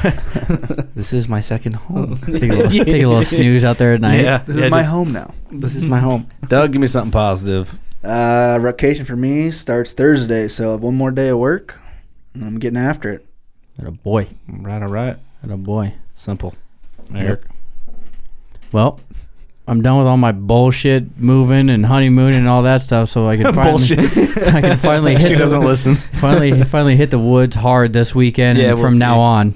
This 0.96 1.12
is 1.14 1.28
my 1.28 1.42
second 1.42 1.74
home. 1.74 2.18
Take 2.26 2.44
a 2.44 2.56
little, 2.56 2.72
take 2.72 2.88
a 3.04 3.06
little 3.08 3.24
snooze 3.24 3.66
out 3.66 3.78
there 3.78 3.94
at 3.94 4.02
night. 4.02 4.22
yeah, 4.24 4.40
This 4.40 4.58
yeah, 4.58 4.66
is 4.66 4.72
my 4.72 4.80
just- 4.82 4.92
home 4.92 5.12
now. 5.12 5.34
this 5.52 5.76
is 5.76 5.86
my 5.86 6.00
home. 6.00 6.30
Doug, 6.48 6.72
give 6.72 6.82
me 6.82 6.88
something 6.88 7.12
positive. 7.12 7.78
Uh, 8.04 8.60
vacation 8.60 9.04
for 9.06 9.16
me 9.16 9.52
starts 9.52 9.92
Thursday, 9.92 10.48
so 10.48 10.70
I 10.70 10.72
have 10.74 10.82
one 10.84 10.96
more 10.96 11.12
day 11.12 11.30
of 11.30 11.40
work, 11.40 11.80
and 12.34 12.44
I'm 12.44 12.60
getting 12.60 12.78
after 12.78 13.12
it. 13.12 13.26
At 13.80 13.88
a 13.88 13.92
boy. 13.92 14.30
Right, 14.48 14.82
all 14.82 14.88
right. 14.90 15.18
At 15.44 15.50
a 15.52 15.58
boy. 15.58 15.96
Simple. 16.16 16.54
Eric. 17.14 17.42
Well, 18.72 19.00
I'm 19.68 19.82
done 19.82 19.98
with 19.98 20.06
all 20.08 20.18
my 20.18 20.32
bullshit 20.32 21.18
moving 21.18 21.70
and 21.70 21.86
honeymoon 21.86 22.34
and 22.34 22.48
all 22.48 22.64
that 22.64 22.82
stuff, 22.82 23.10
so 23.10 23.28
I 23.28 23.36
can 23.38 23.52
finally, 23.54 23.98
I 23.98 24.62
can 24.62 24.78
finally 24.78 25.16
hit 25.18 25.28
She 25.30 25.34
the, 25.34 25.40
doesn't 25.40 25.62
listen. 25.66 25.96
finally 25.96 26.64
finally 26.66 26.96
hit 26.96 27.10
the 27.12 27.20
woods 27.20 27.56
hard 27.56 27.92
this 27.94 28.14
weekend 28.14 28.60
Yeah, 28.60 28.70
and 28.72 28.80
we'll 28.80 28.90
from 28.90 29.00
now 29.00 29.16
see. 29.16 29.20
on. 29.20 29.56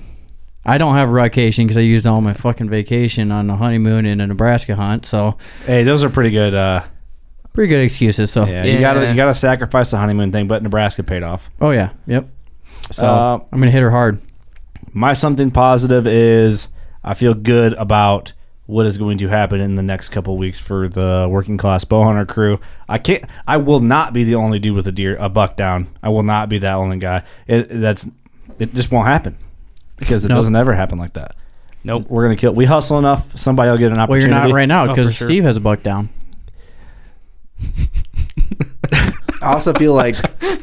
I 0.65 0.77
don't 0.77 0.95
have 0.95 1.09
a 1.09 1.13
vacation 1.13 1.65
because 1.65 1.77
I 1.77 1.81
used 1.81 2.05
all 2.07 2.21
my 2.21 2.33
fucking 2.33 2.69
vacation 2.69 3.31
on 3.31 3.47
the 3.47 3.55
honeymoon 3.55 4.05
and 4.05 4.21
a 4.21 4.27
Nebraska 4.27 4.75
hunt, 4.75 5.05
so 5.05 5.37
Hey, 5.65 5.83
those 5.83 6.03
are 6.03 6.09
pretty 6.09 6.31
good. 6.31 6.53
Uh, 6.55 6.83
pretty 7.53 7.69
good 7.69 7.81
excuses. 7.83 8.31
So, 8.31 8.45
yeah, 8.45 8.63
you 8.63 8.79
gotta 8.79 9.09
you 9.09 9.15
gotta 9.15 9.33
sacrifice 9.35 9.91
the 9.91 9.97
honeymoon 9.97 10.31
thing, 10.31 10.47
but 10.47 10.61
Nebraska 10.63 11.03
paid 11.03 11.23
off. 11.23 11.49
oh 11.61 11.69
yeah, 11.71 11.91
yep. 12.07 12.27
So 12.91 13.05
Uh, 13.05 13.39
I'm 13.51 13.59
gonna 13.59 13.71
hit 13.71 13.81
her 13.83 13.91
hard. 13.91 14.21
My 14.91 15.13
something 15.13 15.51
positive 15.51 16.07
is 16.07 16.67
I 17.03 17.13
feel 17.13 17.33
good 17.35 17.73
about 17.73 18.33
what 18.69 18.85
is 18.85 18.99
going 18.99 19.17
to 19.17 19.27
happen 19.27 19.59
in 19.59 19.73
the 19.73 19.81
next 19.81 20.09
couple 20.09 20.37
weeks 20.37 20.59
for 20.59 20.87
the 20.87 21.27
working 21.27 21.57
class 21.57 21.83
bow 21.83 22.03
hunter 22.03 22.23
crew. 22.23 22.59
I 22.87 22.99
can't. 22.99 23.25
I 23.47 23.57
will 23.57 23.79
not 23.79 24.13
be 24.13 24.23
the 24.23 24.35
only 24.35 24.59
dude 24.59 24.75
with 24.75 24.87
a 24.87 24.91
deer, 24.91 25.17
a 25.17 25.27
buck 25.27 25.57
down. 25.57 25.87
I 26.03 26.09
will 26.09 26.21
not 26.21 26.49
be 26.49 26.59
that 26.59 26.75
only 26.75 26.97
guy. 26.99 27.23
It 27.47 27.67
that's 27.81 28.07
it 28.59 28.75
just 28.75 28.91
won't 28.91 29.07
happen 29.07 29.39
because 29.97 30.23
it 30.23 30.27
Nope. 30.27 30.37
doesn't 30.37 30.55
ever 30.55 30.73
happen 30.73 30.99
like 30.99 31.13
that. 31.13 31.35
Nope. 31.83 32.05
We're 32.09 32.25
gonna 32.25 32.35
kill. 32.35 32.53
We 32.53 32.65
hustle 32.65 32.99
enough. 32.99 33.35
Somebody 33.35 33.71
will 33.71 33.77
get 33.79 33.91
an 33.91 33.97
opportunity. 33.97 34.29
Well, 34.29 34.39
you're 34.41 34.49
not 34.49 34.55
right 34.55 34.67
now 34.67 34.83
Oh, 34.83 34.87
because 34.89 35.15
sure. 35.15 35.25
Steve 35.25 35.45
has 35.45 35.57
a 35.57 35.61
buck 35.61 35.81
down. 35.81 36.09
I 38.91 39.13
also 39.53 39.73
feel 39.73 39.95
like 39.95 40.15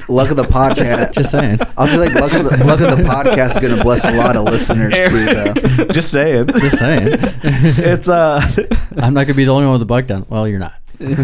luck 0.08 0.30
of 0.30 0.36
the 0.36 0.44
podcast. 0.44 1.12
Just 1.12 1.30
saying. 1.30 1.58
I 1.60 1.72
also 1.76 1.92
feel 1.92 2.00
like 2.00 2.14
luck 2.14 2.32
of 2.32 2.44
the, 2.48 2.64
luck 2.64 2.80
of 2.80 2.96
the 2.96 3.04
podcast 3.04 3.50
is 3.52 3.58
going 3.58 3.76
to 3.76 3.82
bless 3.82 4.04
a 4.04 4.12
lot 4.12 4.36
of 4.36 4.44
listeners 4.44 4.94
too. 4.94 5.86
Just 5.92 6.10
saying. 6.10 6.46
Just 6.48 6.78
saying. 6.78 7.08
it's 7.42 8.08
uh. 8.08 8.40
I'm 8.96 9.14
not 9.14 9.24
gonna 9.26 9.34
be 9.34 9.44
the 9.44 9.52
only 9.52 9.64
one 9.66 9.74
with 9.74 9.82
a 9.82 9.86
buck 9.86 10.06
down. 10.06 10.26
Well, 10.28 10.48
you're 10.48 10.58
not. 10.58 10.74
kind 10.98 11.18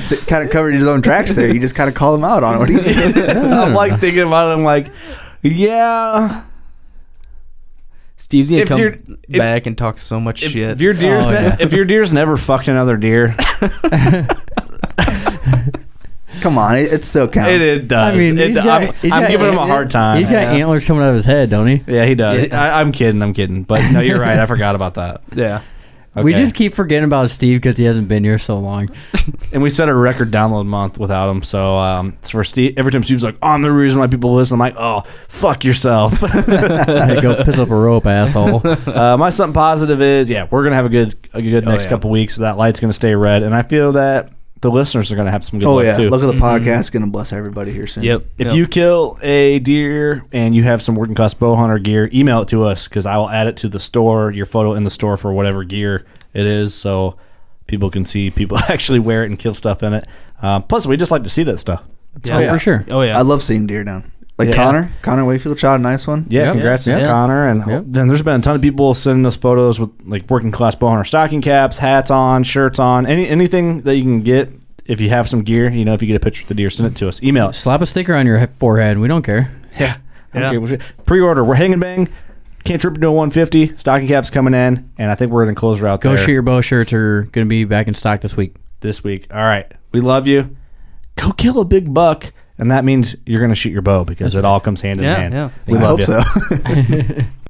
of 0.00 0.26
kind 0.26 0.44
of 0.44 0.50
covered 0.50 0.74
his 0.74 0.86
own 0.86 1.02
tracks 1.02 1.34
there. 1.34 1.52
You 1.52 1.60
just 1.60 1.74
kind 1.74 1.88
of 1.88 1.94
call 1.94 2.14
him 2.14 2.24
out 2.24 2.42
on 2.44 2.56
it. 2.56 2.58
What 2.58 2.68
do 2.68 2.74
you 2.74 2.80
think? 2.80 3.16
I'm 3.16 3.74
like 3.74 4.00
thinking 4.00 4.22
about 4.22 4.50
it. 4.50 4.54
I'm 4.54 4.64
like, 4.64 4.90
yeah. 5.42 6.44
Steve's 8.16 8.48
gonna 8.48 8.62
If 8.62 8.68
come 8.68 8.78
you're- 8.80 8.98
if- 9.28 9.38
back 9.38 9.66
and 9.66 9.76
talk 9.76 9.98
so 9.98 10.18
much 10.18 10.42
If, 10.42 10.52
shit. 10.52 10.70
if 10.70 10.80
your 10.80 10.94
deer's 10.94 11.24
Oh, 11.26 11.30
ne- 11.30 11.42
yeah. 11.42 11.56
if 11.60 11.72
your 11.74 11.84
deer's 11.84 12.10
never 12.12 12.36
fucked 12.38 12.68
another 12.68 12.96
deer, 12.96 13.36
Come 16.40 16.58
on, 16.58 16.76
it, 16.76 16.92
it 16.92 17.04
still 17.04 17.28
counts. 17.28 17.50
it, 17.50 17.60
it 17.62 17.88
does. 17.88 18.14
I 18.14 18.16
mean, 18.16 18.38
It- 18.38 18.48
he's 18.48 18.56
got- 18.56 18.82
I'm, 18.82 18.94
he's 18.94 19.12
I'm 19.12 19.22
got 19.22 19.30
giving 19.30 19.48
him 19.48 19.58
a 19.58 19.66
hard 19.66 19.90
time. 19.90 20.18
He's 20.18 20.28
got 20.28 20.42
yeah. 20.42 20.52
antlers 20.52 20.84
coming 20.84 21.02
out 21.02 21.08
of 21.10 21.14
his 21.16 21.24
head, 21.24 21.50
don't 21.50 21.66
he? 21.66 21.82
Yeah, 21.86 22.04
he 22.04 22.14
does. 22.14 22.48
Yeah. 22.48 22.62
I, 22.62 22.80
I'm 22.80 22.92
kidding. 22.92 23.22
I'm 23.22 23.32
kidding. 23.34 23.62
But 23.62 23.90
no, 23.92 24.00
you're 24.00 24.20
right. 24.20 24.38
I 24.38 24.46
forgot 24.46 24.74
about 24.74 24.94
that. 24.94 25.22
yeah. 25.34 25.62
We 26.16 26.32
Okay. 26.32 26.42
just 26.44 26.54
keep 26.54 26.74
forgetting 26.74 27.02
about 27.06 27.28
Steve 27.30 27.60
because 27.60 27.76
he 27.76 27.82
hasn't 27.82 28.06
been 28.06 28.22
here 28.22 28.38
so 28.38 28.56
long. 28.60 28.88
and 29.52 29.60
we 29.64 29.68
set 29.68 29.88
a 29.88 29.94
record 29.94 30.30
download 30.30 30.64
month 30.64 30.96
without 30.96 31.28
him. 31.28 31.42
So 31.42 31.76
um, 31.76 32.16
it's 32.20 32.30
for 32.30 32.44
Steve. 32.44 32.74
Every 32.76 32.92
time 32.92 33.02
Steve's 33.02 33.24
like, 33.24 33.36
"I'm 33.42 33.62
the 33.62 33.72
reason 33.72 33.98
why 33.98 34.06
people 34.06 34.32
listen," 34.32 34.54
I'm 34.54 34.60
like, 34.60 34.76
"Oh, 34.78 35.02
fuck 35.26 35.64
yourself." 35.64 36.20
Hey, 36.20 37.20
go 37.20 37.42
piss 37.42 37.58
up 37.58 37.68
a 37.68 37.74
rope, 37.74 38.06
asshole. 38.06 38.62
uh, 38.64 39.16
my 39.16 39.28
something 39.30 39.54
positive 39.54 40.00
is, 40.00 40.30
yeah, 40.30 40.46
we're 40.52 40.62
gonna 40.62 40.76
have 40.76 40.86
a 40.86 40.88
good 40.88 41.16
a 41.32 41.42
good 41.42 41.66
Oh, 41.66 41.70
next 41.72 41.84
yeah. 41.84 41.90
couple 41.90 42.10
weeks. 42.10 42.36
That 42.36 42.56
light's 42.58 42.78
gonna 42.78 42.92
stay 42.92 43.16
red, 43.16 43.42
and 43.42 43.52
I 43.52 43.62
feel 43.62 43.90
that 43.92 44.30
the 44.64 44.70
listeners 44.70 45.12
are 45.12 45.16
gonna 45.16 45.30
have 45.30 45.44
some 45.44 45.58
good 45.58 45.68
Oh 45.68 45.74
luck 45.74 45.84
yeah, 45.84 45.96
too. 45.96 46.08
look 46.08 46.22
at 46.22 46.26
the 46.26 46.32
podcast. 46.32 46.90
Going 46.90 47.04
to 47.04 47.10
bless 47.10 47.32
everybody 47.34 47.70
here 47.70 47.86
soon. 47.86 48.02
Yep. 48.02 48.26
If 48.38 48.46
yep. 48.46 48.56
you 48.56 48.66
kill 48.66 49.18
a 49.20 49.58
deer 49.58 50.24
and 50.32 50.54
you 50.54 50.62
have 50.62 50.80
some 50.82 50.94
working 50.94 51.14
class 51.14 51.34
bow 51.34 51.54
hunter 51.54 51.78
gear, 51.78 52.08
email 52.14 52.40
it 52.42 52.48
to 52.48 52.64
us 52.64 52.88
because 52.88 53.04
I 53.04 53.18
will 53.18 53.28
add 53.28 53.46
it 53.46 53.58
to 53.58 53.68
the 53.68 53.78
store, 53.78 54.30
your 54.30 54.46
photo 54.46 54.72
in 54.72 54.82
the 54.84 54.90
store 54.90 55.18
for 55.18 55.34
whatever 55.34 55.64
gear 55.64 56.06
it 56.32 56.46
is, 56.46 56.74
so 56.74 57.18
people 57.66 57.90
can 57.90 58.06
see 58.06 58.30
people 58.30 58.56
actually 58.68 59.00
wear 59.00 59.22
it 59.22 59.26
and 59.26 59.38
kill 59.38 59.54
stuff 59.54 59.82
in 59.82 59.92
it. 59.92 60.06
Um, 60.40 60.62
plus, 60.62 60.86
we 60.86 60.96
just 60.96 61.10
like 61.10 61.24
to 61.24 61.30
see 61.30 61.42
that 61.42 61.58
stuff. 61.58 61.82
yeah. 62.24 62.38
Oh, 62.38 62.52
for 62.54 62.58
sure. 62.58 62.84
Oh 62.88 63.02
yeah. 63.02 63.18
I 63.18 63.20
love 63.20 63.42
seeing 63.42 63.66
deer 63.66 63.84
down. 63.84 64.10
Like 64.36 64.48
Yeah. 64.48 64.54
Connor, 64.56 64.90
Connor 65.02 65.24
Wayfield 65.24 65.58
shot 65.58 65.78
a 65.78 65.82
nice 65.82 66.06
one. 66.08 66.26
Yeah, 66.28 66.44
Yep. 66.46 66.52
congrats 66.54 66.86
Yeah. 66.86 66.94
to 66.96 67.00
Yeah. 67.02 67.08
Connor. 67.08 67.48
And 67.48 67.64
Yep. 67.66 67.84
then 67.86 68.08
there's 68.08 68.22
been 68.22 68.40
a 68.40 68.42
ton 68.42 68.56
of 68.56 68.62
people 68.62 68.92
sending 68.94 69.24
us 69.26 69.36
photos 69.36 69.78
with 69.78 69.90
like 70.06 70.28
working 70.28 70.50
class 70.50 70.74
bow 70.74 70.88
hunter 70.88 71.04
stocking 71.04 71.40
caps, 71.40 71.78
hats 71.78 72.10
on, 72.10 72.42
shirts 72.42 72.78
on, 72.80 73.06
any 73.06 73.28
anything 73.28 73.82
that 73.82 73.96
you 73.96 74.02
can 74.02 74.22
get. 74.22 74.50
If 74.86 75.00
you 75.00 75.08
have 75.10 75.28
some 75.28 75.42
gear, 75.42 75.70
you 75.70 75.84
know, 75.84 75.94
if 75.94 76.02
you 76.02 76.08
get 76.08 76.16
a 76.16 76.20
picture 76.20 76.42
of 76.42 76.48
the 76.48 76.54
deer, 76.54 76.68
send 76.68 76.88
it 76.88 76.96
to 76.96 77.08
us. 77.08 77.22
Email 77.22 77.46
us. 77.46 77.58
Slap 77.58 77.80
a 77.80 77.86
sticker 77.86 78.14
on 78.14 78.26
your 78.26 78.46
forehead. 78.58 78.98
We 78.98 79.08
don't 79.08 79.22
care. 79.22 79.50
Yeah. 79.78 79.96
Yeah. 80.34 80.46
Okay. 80.48 80.58
well, 80.58 80.76
Pre-order. 81.06 81.42
We're 81.44 81.54
hanging 81.54 81.78
bang. 81.80 82.08
Can't 82.64 82.80
trip 82.80 82.94
into 82.96 83.06
a 83.08 83.12
150. 83.12 83.76
Stocking 83.76 84.08
caps 84.08 84.30
coming 84.30 84.52
in, 84.54 84.88
and 84.98 85.10
I 85.10 85.14
think 85.14 85.30
we're 85.30 85.44
gonna 85.44 85.54
close 85.54 85.78
her 85.80 85.86
out 85.86 86.00
Go 86.00 86.10
there 86.10 86.18
shoot 86.18 86.32
your 86.32 86.42
bow 86.42 86.60
shirts 86.60 86.92
are 86.92 87.22
going 87.32 87.44
to 87.46 87.48
be 87.48 87.64
back 87.64 87.86
in 87.88 87.94
stock 87.94 88.20
this 88.20 88.36
week. 88.36 88.54
this 88.80 89.02
week. 89.04 89.26
All 89.32 89.42
right. 89.44 89.66
We 89.92 90.00
love 90.00 90.26
you. 90.26 90.56
Go 91.16 91.32
kill 91.32 91.58
a 91.60 91.64
big 91.64 91.92
buck, 91.94 92.32
and 92.58 92.70
that 92.70 92.84
means 92.84 93.16
you're 93.26 93.40
gonna 93.40 93.54
shoot 93.54 93.70
your 93.72 93.82
bow 93.82 94.04
because 94.04 94.34
it 94.34 94.44
all 94.44 94.60
comes 94.60 94.80
hand 94.80 95.00
in 95.00 95.04
Yeah, 95.06 95.16
hand. 95.16 95.34
yeah. 95.34 95.50
We 95.66 95.78
I 95.78 95.80
love 95.82 96.00
hope 96.00 96.08
you. 96.08 97.04
so. 97.20 97.22